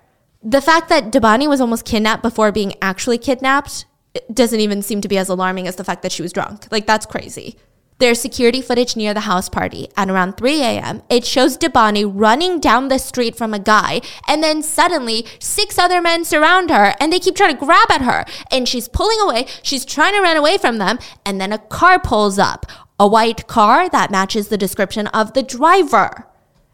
The 0.43 0.61
fact 0.61 0.89
that 0.89 1.11
Debanhi 1.11 1.49
was 1.49 1.59
almost 1.59 1.85
kidnapped 1.85 2.21
before 2.21 2.51
being 2.51 2.73
actually 2.81 3.17
kidnapped 3.17 3.85
doesn't 4.31 4.59
even 4.59 4.81
seem 4.81 5.01
to 5.01 5.07
be 5.07 5.17
as 5.17 5.27
alarming 5.27 5.67
as 5.67 5.75
the 5.75 5.83
fact 5.83 6.03
that 6.03 6.11
she 6.11 6.21
was 6.21 6.31
drunk. 6.31 6.67
Like, 6.71 6.85
that's 6.85 7.05
crazy. 7.05 7.57
There's 7.97 8.19
security 8.19 8.61
footage 8.61 8.97
near 8.97 9.13
the 9.13 9.21
house 9.21 9.47
party. 9.47 9.87
At 9.95 10.09
around 10.09 10.35
3 10.35 10.61
a.m., 10.61 11.01
it 11.09 11.25
shows 11.25 11.57
Debanhi 11.57 12.11
running 12.13 12.59
down 12.59 12.89
the 12.89 12.99
street 12.99 13.37
from 13.37 13.53
a 13.53 13.59
guy, 13.59 14.01
and 14.27 14.43
then 14.43 14.61
suddenly 14.61 15.25
six 15.39 15.79
other 15.79 16.01
men 16.01 16.25
surround 16.25 16.69
her 16.69 16.93
and 16.99 17.11
they 17.11 17.19
keep 17.19 17.35
trying 17.35 17.53
to 17.53 17.65
grab 17.65 17.89
at 17.89 18.01
her. 18.01 18.25
And 18.51 18.67
she's 18.67 18.89
pulling 18.89 19.19
away, 19.21 19.47
she's 19.63 19.85
trying 19.85 20.13
to 20.13 20.21
run 20.21 20.35
away 20.35 20.57
from 20.57 20.77
them, 20.77 20.99
and 21.25 21.39
then 21.39 21.53
a 21.53 21.57
car 21.57 21.97
pulls 21.97 22.37
up 22.37 22.65
a 22.99 23.07
white 23.07 23.47
car 23.47 23.89
that 23.89 24.11
matches 24.11 24.47
the 24.47 24.57
description 24.57 25.07
of 25.07 25.33
the 25.33 25.43
driver. 25.43 26.27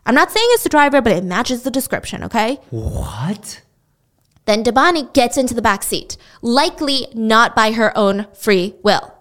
I'm 0.06 0.16
not 0.16 0.32
saying 0.32 0.48
it's 0.52 0.64
the 0.64 0.70
driver, 0.70 1.02
but 1.02 1.14
it 1.14 1.24
matches 1.24 1.64
the 1.64 1.72
description, 1.72 2.24
okay? 2.24 2.60
What? 2.70 3.62
Then 4.46 4.64
Debanhi 4.64 5.14
gets 5.14 5.38
into 5.38 5.54
the 5.54 5.62
back 5.62 5.84
seat, 5.84 6.18
likely 6.42 7.08
not 7.14 7.56
by 7.56 7.74
her 7.74 7.96
own 7.98 8.28
free 8.34 8.76
will. 8.84 9.14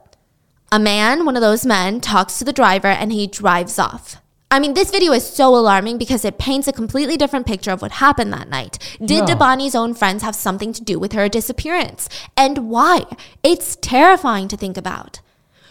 A 0.73 0.79
man, 0.79 1.25
one 1.27 1.37
of 1.37 1.43
those 1.43 1.67
men, 1.67 2.01
talks 2.01 2.39
to 2.39 2.45
the 2.45 2.53
driver 2.53 2.89
and 2.89 3.13
he 3.13 3.27
drives 3.27 3.79
off. 3.79 4.17
I 4.53 4.59
mean, 4.59 4.75
this 4.75 4.91
video 4.91 5.13
is 5.13 5.25
so 5.25 5.55
alarming 5.55 5.99
because 5.99 6.25
it 6.25 6.39
paints 6.39 6.67
a 6.67 6.73
completely 6.73 7.17
different 7.17 7.47
picture 7.47 7.71
of 7.71 7.83
what 7.83 7.93
happened 7.93 8.33
that 8.33 8.49
night. 8.49 8.79
Did 8.99 9.29
Yeah. 9.29 9.35
Debanhi's 9.37 9.75
own 9.77 9.95
friends 9.95 10.23
have 10.23 10.35
something 10.35 10.73
to 10.73 10.83
do 10.83 10.99
with 10.99 11.13
her 11.13 11.29
disappearance? 11.29 12.09
And 12.37 12.69
why? 12.71 13.05
It's 13.45 13.77
terrifying 13.77 14.49
to 14.49 14.57
think 14.57 14.77
about. 14.77 15.21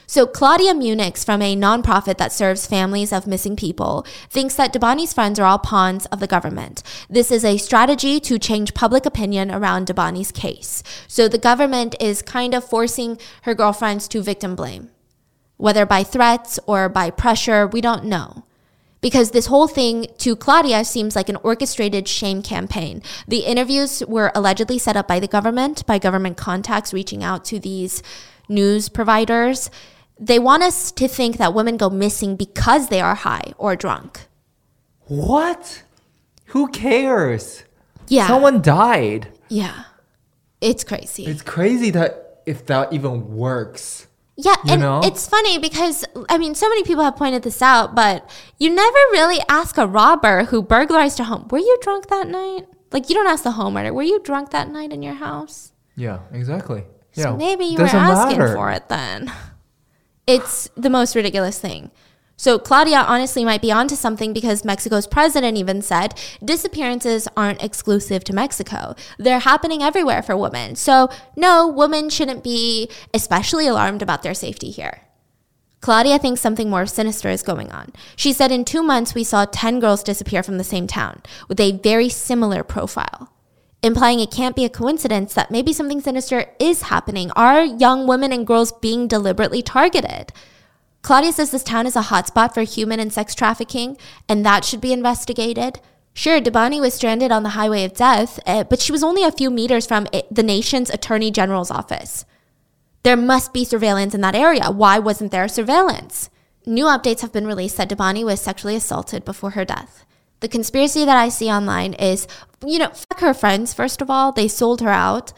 So, 0.10 0.26
Claudia 0.26 0.74
Munix 0.74 1.24
from 1.24 1.40
a 1.44 1.56
nonprofit 1.56 2.18
that 2.18 2.32
serves 2.32 2.66
families 2.66 3.14
of 3.14 3.28
missing 3.28 3.56
people 3.56 4.08
thinks 4.32 4.56
that 4.56 4.74
Debanhi's 4.74 5.14
friends 5.14 5.38
are 5.38 5.46
all 5.46 5.60
pawns 5.60 6.08
of 6.08 6.20
the 6.20 6.26
government. 6.26 6.82
This 7.12 7.30
is 7.30 7.46
a 7.46 7.60
strategy 7.60 8.20
to 8.22 8.40
change 8.40 8.74
public 8.74 9.06
opinion 9.06 9.52
around 9.52 9.86
Debanhi's 9.86 10.32
case. 10.32 10.82
So, 11.08 11.28
the 11.28 11.38
government 11.38 11.94
is 12.00 12.24
kind 12.24 12.56
of 12.56 12.64
forcing 12.68 13.20
her 13.44 13.54
girlfriends 13.54 14.08
to 14.08 14.24
victim 14.24 14.56
blame. 14.56 14.90
Whether 15.58 15.86
by 15.86 16.04
threats 16.04 16.60
or 16.66 16.90
by 16.90 17.12
pressure, 17.12 17.68
we 17.68 17.80
don't 17.80 18.06
know. 18.06 18.46
Because 19.02 19.30
this 19.30 19.46
whole 19.46 19.68
thing 19.68 20.08
to 20.18 20.36
Claudia 20.36 20.86
seems 20.86 21.16
like 21.16 21.30
an 21.30 21.38
orchestrated 21.44 22.08
shame 22.08 22.42
campaign. 22.42 23.04
The 23.28 23.42
interviews 23.42 24.02
were 24.08 24.32
allegedly 24.34 24.80
set 24.80 24.98
up 24.98 25.08
by 25.08 25.20
the 25.20 25.28
government, 25.28 25.86
by 25.86 26.00
government 26.00 26.36
contacts 26.36 26.96
reaching 26.96 27.24
out 27.24 27.46
to 27.46 27.60
these 27.60 28.02
news 28.48 28.90
providers. 28.90 29.70
They 30.20 30.38
want 30.40 30.64
us 30.64 30.92
to 30.94 31.08
think 31.08 31.38
that 31.38 31.54
women 31.54 31.78
go 31.78 31.90
missing 31.90 32.36
because 32.36 32.90
they 32.90 33.00
are 33.00 33.16
high 33.16 33.54
or 33.58 33.76
drunk. 33.76 34.28
What? 35.08 35.84
Who 36.48 36.68
cares? 36.68 37.64
Yeah. 38.08 38.28
Someone 38.28 38.62
died. 38.62 39.30
Yeah. 39.48 39.84
It's 40.62 40.84
crazy. 40.84 41.26
It's 41.26 41.42
crazy 41.42 41.90
that 41.92 42.42
if 42.46 42.66
that 42.66 42.92
even 42.92 43.36
works. 43.36 44.08
Yeah, 44.36 44.56
You 44.66 44.74
and 44.74 44.82
know? 44.82 45.02
it's 45.04 45.28
funny 45.28 45.58
because 45.58 46.06
I 46.30 46.38
mean, 46.38 46.56
so 46.56 46.68
many 46.70 46.84
people 46.84 47.04
have 47.04 47.16
pointed 47.18 47.44
this 47.44 47.62
out, 47.62 47.94
but 47.96 48.30
you 48.58 48.70
never 48.70 48.98
really 49.12 49.40
ask 49.50 49.78
a 49.78 49.86
robber 49.86 50.46
who 50.46 50.62
burglarized 50.62 51.20
a 51.20 51.26
home, 51.26 51.48
"Were 51.52 51.60
you 51.60 51.78
drunk 51.82 52.08
that 52.08 52.28
night?" 52.28 52.66
Like 52.92 53.10
you 53.10 53.16
don't 53.16 53.28
ask 53.28 53.44
the 53.44 53.52
homeowner, 53.52 53.94
"Were 53.94 54.02
you 54.04 54.20
drunk 54.22 54.52
that 54.52 54.70
night 54.72 54.94
in 54.94 55.04
your 55.04 55.16
house?" 55.16 55.74
Yeah, 55.98 56.20
exactly. 56.32 56.86
So 57.12 57.22
Yeah. 57.32 57.36
maybe 57.36 57.66
you 57.66 57.78
were 57.78 57.84
Doesn't 57.86 58.00
asking 58.00 58.40
matter. 58.40 58.56
for 58.56 58.72
it 58.72 58.88
then. 58.90 59.32
It's 60.30 60.70
the 60.76 60.92
most 60.92 61.16
ridiculous 61.16 61.58
thing. 61.58 61.90
So 62.38 62.60
Claudia 62.60 63.00
honestly 63.00 63.44
might 63.44 63.64
be 63.64 63.72
onto 63.72 63.96
something 63.96 64.32
because 64.32 64.64
Mexico's 64.64 65.08
president 65.08 65.58
even 65.58 65.82
said 65.82 66.14
disappearances 66.46 67.28
aren't 67.36 67.64
exclusive 67.64 68.24
to 68.26 68.34
Mexico. 68.34 68.94
They're 69.18 69.40
happening 69.40 69.82
everywhere 69.82 70.22
for 70.22 70.38
women. 70.38 70.76
So 70.76 71.10
no, 71.36 71.68
women 71.68 72.12
shouldn't 72.12 72.44
be 72.44 72.92
especially 73.12 73.66
alarmed 73.66 74.04
about 74.04 74.22
their 74.22 74.36
safety 74.36 74.70
here. 74.70 75.02
Claudia 75.82 76.20
thinks 76.20 76.42
something 76.42 76.70
more 76.70 76.86
sinister 76.86 77.30
is 77.30 77.42
going 77.42 77.72
on. 77.72 77.92
She 78.16 78.32
said 78.32 78.52
in 78.52 78.66
two 78.66 78.84
months 78.84 79.16
we 79.16 79.24
saw 79.24 79.46
10 79.46 79.80
girls 79.80 80.04
disappear 80.04 80.44
from 80.44 80.60
the 80.60 80.64
same 80.64 80.86
town 80.86 81.24
with 81.48 81.60
a 81.60 81.72
very 81.72 82.08
similar 82.08 82.64
profile, 82.64 83.34
implying 83.82 84.20
it 84.20 84.32
can't 84.32 84.56
be 84.56 84.66
a 84.66 84.70
coincidence 84.70 85.34
that 85.34 85.52
maybe 85.52 85.74
something 85.74 86.02
sinister 86.02 86.46
is 86.60 86.84
happening. 86.84 87.32
Are 87.32 87.64
young 87.64 88.08
women 88.08 88.32
and 88.32 88.46
girls 88.46 88.72
being 88.72 89.08
deliberately 89.08 89.62
targeted? 89.62 90.32
Claudia 91.02 91.32
says 91.32 91.52
this 91.52 91.64
town 91.64 91.88
is 91.88 91.96
a 91.96 92.02
hotspot 92.02 92.54
for 92.54 92.62
human 92.64 93.00
and 93.00 93.12
sex 93.12 93.34
trafficking, 93.34 93.98
and 94.28 94.46
that 94.46 94.66
should 94.66 94.82
be 94.82 94.92
investigated. 94.92 95.80
Sure, 96.14 96.42
Debanhi 96.42 96.82
was 96.82 96.94
stranded 96.94 97.32
on 97.32 97.44
the 97.44 97.50
highway 97.50 97.86
of 97.86 97.94
death, 97.94 98.40
eh, 98.46 98.64
but 98.64 98.82
she 98.82 98.92
was 98.92 99.04
only 99.04 99.24
a 99.24 99.32
few 99.32 99.50
meters 99.50 99.86
from 99.86 100.08
it, 100.12 100.28
the 100.34 100.44
nation's 100.44 100.90
attorney 100.90 101.32
general's 101.32 101.72
office. 101.72 102.26
There 103.04 103.16
must 103.16 103.54
be 103.54 103.64
surveillance 103.64 104.14
in 104.14 104.22
that 104.22 104.36
area. 104.36 104.70
Why 104.72 105.00
wasn't 105.00 105.32
there 105.32 105.48
surveillance? 105.48 106.30
New 106.66 106.86
updates 106.86 107.22
have 107.22 107.32
been 107.32 107.48
released 107.48 107.78
that 107.78 107.90
Debanhi 107.90 108.26
was 108.26 108.42
sexually 108.42 108.76
assaulted 108.76 109.24
before 109.24 109.52
her 109.52 109.64
death. 109.64 110.06
The 110.40 110.48
conspiracy 110.48 111.06
that 111.06 111.18
I 111.18 111.30
see 111.30 111.50
online 111.50 111.94
is, 111.94 112.28
you 112.66 112.80
know, 112.80 112.90
fuck 112.90 113.20
her 113.20 113.34
friends, 113.34 113.74
first 113.74 114.02
of 114.02 114.10
all. 114.10 114.32
They 114.32 114.48
sold 114.48 114.82
her 114.82 114.90
out. 114.90 115.34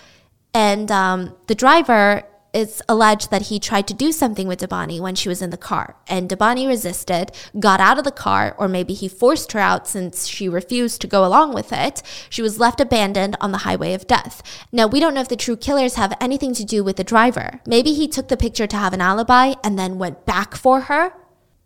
And 0.53 0.91
um, 0.91 1.35
the 1.47 1.55
driver 1.55 2.23
it's 2.53 2.81
alleged 2.89 3.31
that 3.31 3.43
he 3.43 3.59
tried 3.59 3.87
to 3.87 3.93
do 3.93 4.11
something 4.11 4.47
with 4.47 4.59
Debanhi 4.59 4.99
when 4.99 5.15
she 5.15 5.29
was 5.29 5.41
in 5.41 5.51
the 5.51 5.57
car, 5.57 5.95
and 6.07 6.29
Debanhi 6.29 6.67
resisted, 6.67 7.31
got 7.59 7.79
out 7.79 7.97
of 7.97 8.03
the 8.03 8.11
car, 8.11 8.55
or 8.57 8.67
maybe 8.67 8.93
he 8.93 9.07
forced 9.07 9.53
her 9.53 9.59
out 9.59 9.87
since 9.87 10.27
she 10.27 10.49
refused 10.49 11.01
to 11.01 11.07
go 11.07 11.25
along 11.25 11.53
with 11.53 11.71
it. 11.71 12.01
She 12.29 12.41
was 12.41 12.59
left 12.59 12.81
abandoned 12.81 13.37
on 13.39 13.51
the 13.51 13.59
highway 13.59 13.93
of 13.93 14.07
death. 14.07 14.43
Now, 14.71 14.87
we 14.87 14.99
don't 14.99 15.13
know 15.13 15.21
if 15.21 15.29
the 15.29 15.35
true 15.35 15.55
killers 15.55 15.95
have 15.95 16.17
anything 16.19 16.53
to 16.55 16.65
do 16.65 16.83
with 16.83 16.97
the 16.97 17.03
driver. 17.03 17.61
Maybe 17.65 17.93
he 17.93 18.07
took 18.07 18.27
the 18.27 18.37
picture 18.37 18.67
to 18.67 18.77
have 18.77 18.93
an 18.93 19.01
alibi 19.01 19.53
and 19.63 19.79
then 19.79 19.97
went 19.97 20.25
back 20.25 20.55
for 20.55 20.81
her 20.81 21.13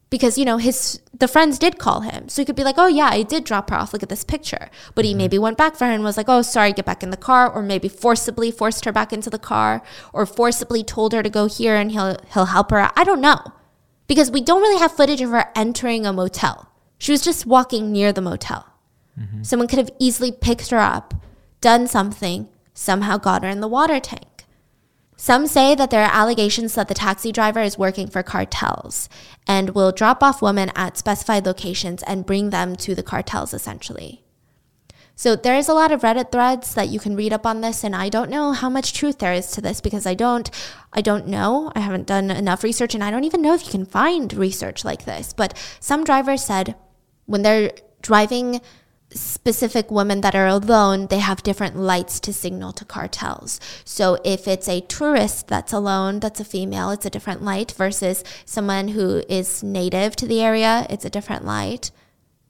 because 0.10 0.38
you 0.38 0.46
know 0.46 0.58
his 0.58 1.02
the 1.14 1.28
friends 1.28 1.58
did 1.58 1.78
call 1.78 2.02
him. 2.02 2.30
So 2.30 2.42
he 2.42 2.46
could 2.46 2.56
be 2.56 2.64
like 2.64 2.78
oh 2.78 2.88
yeah 2.88 3.10
i 3.12 3.24
did 3.24 3.44
drop 3.44 3.70
her 3.70 3.76
off. 3.76 3.94
Look 3.94 4.04
at 4.04 4.10
this 4.10 4.24
picture. 4.24 4.70
But 4.94 5.06
he 5.06 5.12
mm-hmm. 5.12 5.18
maybe 5.18 5.40
went 5.40 5.58
back 5.58 5.76
for 5.76 5.86
her 5.86 5.92
and 5.92 6.04
was 6.04 6.18
like 6.18 6.30
oh 6.30 6.42
sorry 6.42 6.74
get 6.74 6.86
back 6.86 7.04
in 7.04 7.10
the 7.10 7.18
car 7.18 7.52
or 7.52 7.62
maybe 7.62 7.88
forcibly 7.88 8.52
forced 8.52 8.86
her 8.86 8.92
back 8.92 9.12
into 9.12 9.30
the 9.30 9.40
car 9.40 9.82
or 10.14 10.26
forcibly 10.26 10.84
told 10.84 11.14
her 11.14 11.24
to 11.24 11.30
go 11.30 11.48
here 11.48 11.76
and 11.76 11.92
he'll 11.92 12.18
he'll 12.34 12.46
help 12.46 12.72
her 12.72 12.80
out. 12.80 12.94
I 12.96 13.04
don't 13.04 13.22
know. 13.22 13.40
Because 14.08 14.30
we 14.30 14.42
don't 14.42 14.62
really 14.62 14.80
have 14.80 14.92
footage 14.92 15.22
of 15.22 15.32
her 15.32 15.52
entering 15.56 16.06
a 16.06 16.14
motel. 16.14 16.70
She 17.00 17.12
was 17.12 17.22
just 17.22 17.48
walking 17.48 17.92
near 17.92 18.14
the 18.14 18.22
motel. 18.22 18.68
Mm-hmm. 19.20 19.42
Someone 19.42 19.68
could 19.68 19.80
have 19.80 19.90
easily 20.00 20.32
picked 20.32 20.70
her 20.70 20.80
up 20.80 21.14
done 21.62 21.88
something 21.88 22.48
somehow 22.76 23.18
got 23.18 23.42
her 23.42 23.50
in 23.50 23.60
the 23.60 23.68
water 23.68 24.00
tank 24.00 24.35
some 25.18 25.48
say 25.48 25.76
that 25.76 25.92
there 25.92 26.04
are 26.04 26.12
allegations 26.12 26.76
that 26.76 26.88
the 26.88 26.94
taxi 26.94 27.32
driver 27.32 27.62
is 27.62 27.78
working 27.78 28.08
for 28.08 28.22
cartels 28.22 29.08
and 29.48 29.70
will 29.70 29.92
drop 29.92 30.22
off 30.22 30.42
women 30.42 30.72
at 30.76 30.98
specified 30.98 31.46
locations 31.46 32.04
and 32.04 32.26
bring 32.26 32.50
them 32.50 32.76
to 32.78 32.94
the 32.94 33.04
cartels 33.04 33.54
essentially. 33.54 34.22
So 35.18 35.38
there 35.38 35.56
is 35.56 35.70
a 35.70 35.74
lot 35.74 35.94
of 35.94 36.02
Reddit 36.02 36.30
threads 36.32 36.76
that 36.76 36.90
you 36.90 37.00
can 37.00 37.16
read 37.16 37.32
up 37.32 37.46
on 37.46 37.62
this 37.62 37.86
and 37.86 37.96
I 37.96 38.10
don't 38.10 38.30
know 38.30 38.52
how 38.52 38.70
much 38.70 38.94
truth 38.94 39.20
there 39.20 39.32
is 39.32 39.50
to 39.52 39.62
this 39.62 39.80
because 39.80 40.06
I 40.06 40.14
don't 40.14 40.52
I 40.92 41.00
don't 41.00 41.28
know. 41.28 41.72
I 41.74 41.80
haven't 41.80 42.08
done 42.08 42.30
enough 42.30 42.64
research 42.64 42.94
and 42.94 43.04
I 43.04 43.12
don't 43.12 43.24
even 43.24 43.42
know 43.42 43.54
if 43.54 43.66
you 43.66 43.72
can 43.72 43.86
find 43.86 44.34
research 44.34 44.84
like 44.84 45.06
this. 45.06 45.32
But 45.32 45.58
some 45.80 46.04
drivers 46.04 46.44
said 46.44 46.76
when 47.26 47.44
they're 47.44 47.72
driving 48.02 48.60
specific 49.16 49.90
women 49.90 50.22
that 50.22 50.36
are 50.36 50.48
alone, 50.48 51.08
they 51.08 51.20
have 51.20 51.44
different 51.44 51.78
lights 51.78 52.20
to 52.20 52.34
signal 52.34 52.74
to 52.74 52.86
cartels. 52.86 53.60
So 53.84 54.18
if 54.24 54.48
it's 54.48 54.68
a 54.68 54.82
tourist 54.82 55.48
that's 55.48 55.74
alone, 55.74 56.20
that's 56.20 56.40
a 56.40 56.46
female, 56.46 56.92
it's 56.92 57.06
a 57.06 57.10
different 57.10 57.42
light 57.42 57.72
versus 57.72 58.24
someone 58.46 58.90
who 58.90 59.24
is 59.30 59.64
native 59.64 60.16
to 60.18 60.28
the 60.28 60.42
area, 60.42 60.86
it's 60.90 61.06
a 61.06 61.10
different 61.10 61.46
light. 61.46 61.92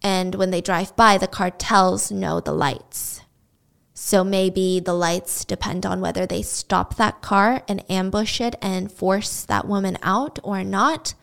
And 0.01 0.35
when 0.35 0.51
they 0.51 0.61
drive 0.61 0.95
by, 0.95 1.17
the 1.17 1.27
cartels 1.27 2.11
know 2.11 2.39
the 2.39 2.51
lights. 2.51 3.21
So 3.93 4.23
maybe 4.23 4.81
the 4.81 4.93
lights 4.93 5.45
depend 5.45 5.85
on 5.85 6.01
whether 6.01 6.25
they 6.25 6.41
stop 6.41 6.95
that 6.95 7.21
car 7.21 7.63
and 7.67 7.89
ambush 7.89 8.41
it 8.41 8.55
and 8.61 8.91
force 8.91 9.45
that 9.45 9.67
woman 9.67 9.97
out 10.03 10.37
or 10.43 10.63
not. 10.63 11.13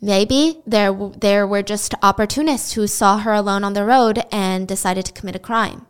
Maybe 0.00 0.60
there 0.64 0.92
there 0.92 1.46
were 1.46 1.62
just 1.62 1.94
opportunists 2.02 2.72
who 2.72 2.86
saw 2.86 3.18
her 3.18 3.32
alone 3.32 3.64
on 3.64 3.72
the 3.72 3.84
road 3.84 4.22
and 4.30 4.68
decided 4.68 5.04
to 5.06 5.12
commit 5.12 5.36
a 5.36 5.40
crime. 5.40 5.86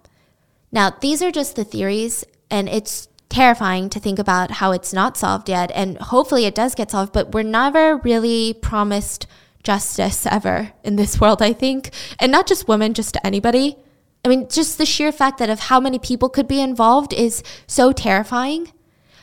Now, 0.73 0.93
these 1.01 1.23
are 1.23 1.31
just 1.31 1.57
the 1.57 1.65
theories 1.65 2.25
and 2.51 2.69
it's 2.69 3.09
terrifying 3.29 3.91
to 3.91 4.01
think 4.01 4.19
about 4.19 4.53
how 4.53 4.73
it's 4.73 4.95
not 4.95 5.19
solved 5.19 5.49
yet 5.49 5.71
and 5.75 5.99
hopefully 5.99 6.47
it 6.47 6.55
does 6.55 6.75
get 6.75 6.91
solved, 6.91 7.13
but 7.13 7.33
we're 7.33 7.43
never 7.43 7.99
really 7.99 8.55
promised 8.55 9.27
justice 9.63 10.25
ever 10.31 10.73
in 10.83 10.97
this 10.97 11.21
world, 11.21 11.43
I 11.43 11.53
think. 11.53 11.91
And 12.19 12.33
not 12.33 12.47
just 12.47 12.69
women, 12.69 12.95
just 12.95 13.17
anybody. 13.23 13.77
I 14.25 14.29
mean, 14.29 14.49
just 14.49 14.79
the 14.79 14.87
sheer 14.87 15.13
fact 15.13 15.39
that 15.39 15.51
of 15.51 15.61
how 15.61 15.81
many 15.81 15.99
people 15.99 16.29
could 16.29 16.49
be 16.49 16.61
involved 16.61 17.13
is 17.13 17.43
so 17.67 17.93
terrifying. 17.93 18.73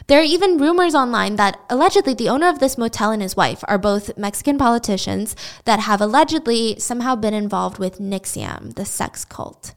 There 0.07 0.19
are 0.19 0.23
even 0.23 0.59
rumors 0.59 0.93
online 0.93 1.35
that 1.37 1.59
allegedly 1.67 2.13
the 2.13 2.29
owner 2.29 2.47
of 2.47 2.59
this 2.59 2.77
motel 2.77 3.11
and 3.11 3.23
his 3.23 3.35
wife 3.35 3.63
are 3.67 3.79
both 3.79 4.15
Mexican 4.15 4.57
politicians 4.59 5.35
that 5.65 5.79
have 5.79 5.99
allegedly 5.99 6.77
somehow 6.77 7.15
been 7.15 7.33
involved 7.33 7.79
with 7.79 7.97
NXIVM, 7.97 8.75
the 8.75 8.85
sex 8.85 9.25
cult. 9.25 9.73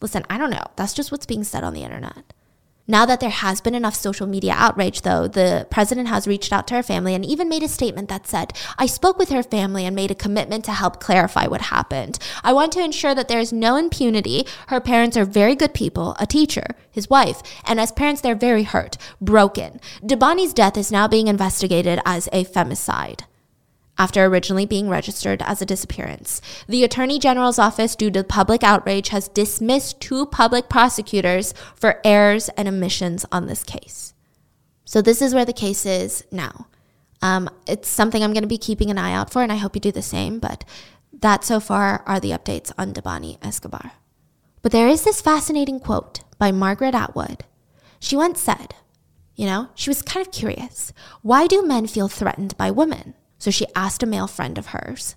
Listen, 0.00 0.24
I 0.30 0.38
don't 0.38 0.50
know. 0.50 0.64
That's 0.76 0.94
just 0.94 1.10
what's 1.10 1.26
being 1.26 1.42
said 1.42 1.64
on 1.64 1.74
the 1.74 1.82
internet. 1.82 2.32
Now 2.88 3.06
that 3.06 3.20
there 3.20 3.30
has 3.30 3.60
been 3.60 3.76
enough 3.76 3.94
social 3.94 4.26
media 4.26 4.54
outrage, 4.56 5.02
though, 5.02 5.28
the 5.28 5.68
president 5.70 6.08
has 6.08 6.26
reached 6.26 6.52
out 6.52 6.66
to 6.68 6.74
her 6.74 6.82
family 6.82 7.14
and 7.14 7.24
even 7.24 7.48
made 7.48 7.62
a 7.62 7.68
statement 7.68 8.08
that 8.08 8.26
said, 8.26 8.52
I 8.76 8.86
spoke 8.86 9.18
with 9.18 9.28
her 9.28 9.42
family 9.42 9.86
and 9.86 9.94
made 9.94 10.10
a 10.10 10.16
commitment 10.16 10.64
to 10.64 10.72
help 10.72 10.98
clarify 10.98 11.46
what 11.46 11.62
happened. 11.62 12.18
I 12.42 12.52
want 12.52 12.72
to 12.72 12.84
ensure 12.84 13.14
that 13.14 13.28
there 13.28 13.38
is 13.38 13.52
no 13.52 13.76
impunity. 13.76 14.46
Her 14.66 14.80
parents 14.80 15.16
are 15.16 15.24
very 15.24 15.54
good 15.54 15.74
people, 15.74 16.16
a 16.18 16.26
teacher, 16.26 16.66
his 16.90 17.08
wife, 17.08 17.40
and 17.64 17.78
as 17.78 17.92
parents, 17.92 18.20
they're 18.20 18.34
very 18.34 18.64
hurt, 18.64 18.98
broken. 19.20 19.80
Debanhi's 20.04 20.52
death 20.52 20.76
is 20.76 20.90
now 20.90 21.06
being 21.06 21.28
investigated 21.28 22.00
as 22.04 22.28
a 22.32 22.44
femicide 22.44 23.20
after 24.02 24.24
originally 24.24 24.66
being 24.66 24.88
registered 24.88 25.40
as 25.42 25.62
a 25.62 25.66
disappearance. 25.66 26.40
The 26.66 26.82
Attorney 26.82 27.20
General's 27.20 27.60
office, 27.60 27.94
due 27.94 28.10
to 28.10 28.24
public 28.24 28.64
outrage, 28.64 29.10
has 29.10 29.28
dismissed 29.28 30.00
two 30.00 30.26
public 30.26 30.68
prosecutors 30.68 31.54
for 31.76 32.00
errors 32.04 32.48
and 32.56 32.66
omissions 32.66 33.24
on 33.30 33.46
this 33.46 33.62
case. 33.62 34.12
So, 34.84 35.00
this 35.00 35.22
is 35.22 35.34
where 35.34 35.44
the 35.44 35.52
case 35.52 35.86
is 35.86 36.24
now. 36.32 36.66
Um, 37.22 37.48
it's 37.68 37.88
something 37.88 38.24
I'm 38.24 38.32
going 38.32 38.42
to 38.42 38.48
be 38.48 38.58
keeping 38.58 38.90
an 38.90 38.98
eye 38.98 39.12
out 39.12 39.32
for, 39.32 39.40
and 39.40 39.52
I 39.52 39.56
hope 39.56 39.76
you 39.76 39.80
do 39.80 39.92
the 39.92 40.02
same. 40.02 40.40
But 40.40 40.64
that 41.12 41.44
so 41.44 41.60
far 41.60 42.02
are 42.04 42.18
the 42.18 42.32
updates 42.32 42.72
on 42.76 42.92
Debanhi 42.92 43.38
Escobar. 43.40 43.92
But 44.62 44.72
there 44.72 44.88
is 44.88 45.04
this 45.04 45.20
fascinating 45.20 45.78
quote 45.78 46.24
by 46.38 46.50
Margaret 46.50 46.96
Atwood. 46.96 47.44
She 48.00 48.16
once 48.16 48.40
said, 48.40 48.74
you 49.36 49.46
know, 49.46 49.68
she 49.76 49.90
was 49.90 50.02
kind 50.02 50.26
of 50.26 50.32
curious. 50.32 50.92
Why 51.22 51.46
do 51.46 51.64
men 51.64 51.86
feel 51.86 52.08
threatened 52.08 52.56
by 52.56 52.72
women? 52.72 53.14
So 53.42 53.50
she 53.50 53.66
asked 53.74 54.04
a 54.04 54.06
male 54.06 54.28
friend 54.28 54.56
of 54.56 54.66
hers. 54.66 55.16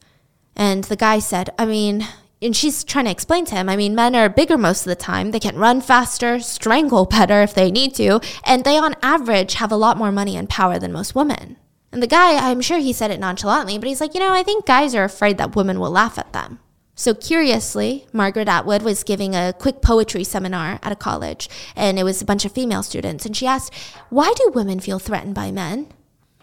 And 0.55 0.85
the 0.85 0.95
guy 0.95 1.19
said, 1.19 1.51
I 1.59 1.67
mean, 1.67 2.07
and 2.41 2.55
she's 2.55 2.83
trying 2.83 3.05
to 3.05 3.11
explain 3.11 3.45
to 3.45 3.53
him, 3.53 3.69
I 3.69 3.75
mean, 3.75 3.93
men 3.93 4.15
are 4.15 4.29
bigger 4.29 4.57
most 4.57 4.79
of 4.79 4.89
the 4.89 4.95
time. 4.95 5.29
They 5.29 5.39
can 5.39 5.59
run 5.59 5.79
faster, 5.79 6.39
strangle 6.39 7.05
better 7.05 7.43
if 7.43 7.53
they 7.53 7.69
need 7.69 7.93
to, 7.97 8.19
and 8.43 8.63
they 8.63 8.79
on 8.79 8.95
average 9.03 9.53
have 9.53 9.71
a 9.71 9.75
lot 9.75 9.99
more 9.99 10.11
money 10.11 10.35
and 10.37 10.49
power 10.49 10.79
than 10.79 10.91
most 10.91 11.13
women. 11.13 11.57
And 11.91 12.01
the 12.01 12.07
guy, 12.07 12.49
I'm 12.49 12.61
sure 12.61 12.79
he 12.79 12.93
said 12.93 13.11
it 13.11 13.19
nonchalantly, 13.19 13.77
but 13.77 13.87
he's 13.87 14.01
like, 14.01 14.15
you 14.15 14.19
know, 14.19 14.33
I 14.33 14.41
think 14.41 14.65
guys 14.65 14.95
are 14.95 15.03
afraid 15.03 15.37
that 15.37 15.55
women 15.55 15.79
will 15.79 15.91
laugh 15.91 16.17
at 16.17 16.33
them. 16.33 16.57
So 16.95 17.13
curiously, 17.13 18.07
Margaret 18.11 18.47
Atwood 18.47 18.81
was 18.81 19.03
giving 19.03 19.35
a 19.35 19.53
quick 19.53 19.83
poetry 19.83 20.23
seminar 20.23 20.79
at 20.81 20.91
a 20.91 20.95
college, 20.95 21.47
and 21.75 21.99
it 21.99 22.03
was 22.03 22.23
a 22.23 22.25
bunch 22.25 22.43
of 22.43 22.53
female 22.53 22.81
students. 22.81 23.23
And 23.23 23.37
she 23.37 23.45
asked, 23.45 23.71
Why 24.09 24.33
do 24.35 24.51
women 24.55 24.79
feel 24.79 24.97
threatened 24.97 25.35
by 25.35 25.51
men? 25.51 25.89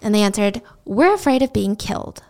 And 0.02 0.14
they 0.14 0.22
answered, 0.22 0.60
We're 0.84 1.14
afraid 1.14 1.42
of 1.42 1.52
being 1.52 1.76
killed. 1.76 2.22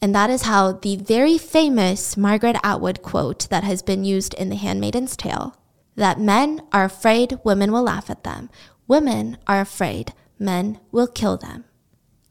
And 0.00 0.14
that 0.14 0.30
is 0.30 0.42
how 0.42 0.72
the 0.72 0.96
very 0.96 1.36
famous 1.36 2.16
Margaret 2.16 2.56
Atwood 2.62 3.02
quote 3.02 3.48
that 3.48 3.64
has 3.64 3.82
been 3.82 4.04
used 4.04 4.34
in 4.34 4.48
The 4.48 4.56
Handmaid's 4.56 5.16
Tale 5.16 5.56
that 5.96 6.20
men 6.20 6.62
are 6.72 6.84
afraid 6.84 7.38
women 7.42 7.72
will 7.72 7.82
laugh 7.82 8.10
at 8.10 8.22
them, 8.22 8.50
women 8.86 9.38
are 9.46 9.60
afraid 9.60 10.12
men 10.38 10.78
will 10.92 11.06
kill 11.06 11.36
them, 11.36 11.64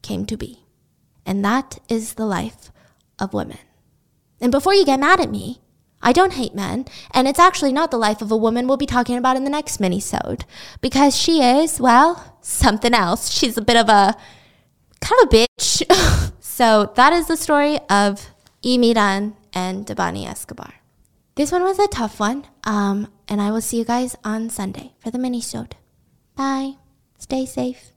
came 0.02 0.26
to 0.28 0.38
be. 0.38 0.64
And 1.26 1.44
that 1.44 1.80
is 1.90 2.14
the 2.14 2.26
life 2.26 2.72
of 3.18 3.34
women. 3.34 3.58
And 4.40 4.52
before 4.52 4.76
you 4.76 4.86
get 4.86 5.00
mad 5.00 5.20
at 5.20 5.32
me, 5.32 5.62
I 6.02 6.14
don't 6.14 6.34
hate 6.34 6.54
men, 6.54 6.86
and 7.12 7.28
it's 7.28 7.40
actually 7.40 7.74
not 7.74 7.90
the 7.90 7.98
life 7.98 8.22
of 8.22 8.32
a 8.32 8.38
woman 8.38 8.68
we'll 8.68 8.78
be 8.78 8.86
talking 8.86 9.18
about 9.18 9.38
in 9.38 9.44
the 9.44 9.50
next 9.50 9.80
mini-sode, 9.80 10.46
because 10.80 11.18
she 11.18 11.42
is, 11.42 11.80
well, 11.80 12.38
something 12.42 12.94
else. 12.94 13.32
She's 13.32 13.58
a 13.58 13.62
bit 13.62 13.78
of 13.78 13.90
a 13.90 14.16
kind 15.02 15.22
of 15.24 15.34
a 15.34 15.36
bitch. 15.36 16.32
so 16.40 16.92
that 16.96 17.14
is 17.14 17.28
the 17.28 17.38
story 17.38 17.80
of 17.90 18.30
Imiran 18.64 19.36
and 19.54 19.86
Debanhi 19.86 20.28
Escobar. 20.28 20.76
This 21.36 21.52
one 21.52 21.64
was 21.64 21.80
a 21.80 21.88
tough 21.88 22.20
one, 22.20 22.48
um, 22.64 23.12
and 23.28 23.42
I 23.42 23.52
will 23.52 23.62
see 23.62 23.78
you 23.78 23.86
guys 23.86 24.16
on 24.24 24.50
Sunday 24.50 24.94
for 25.00 25.12
the 25.12 25.20
mini-sode. 25.20 25.76
Bye. 26.36 26.76
Stay 27.18 27.46
safe. 27.46 27.95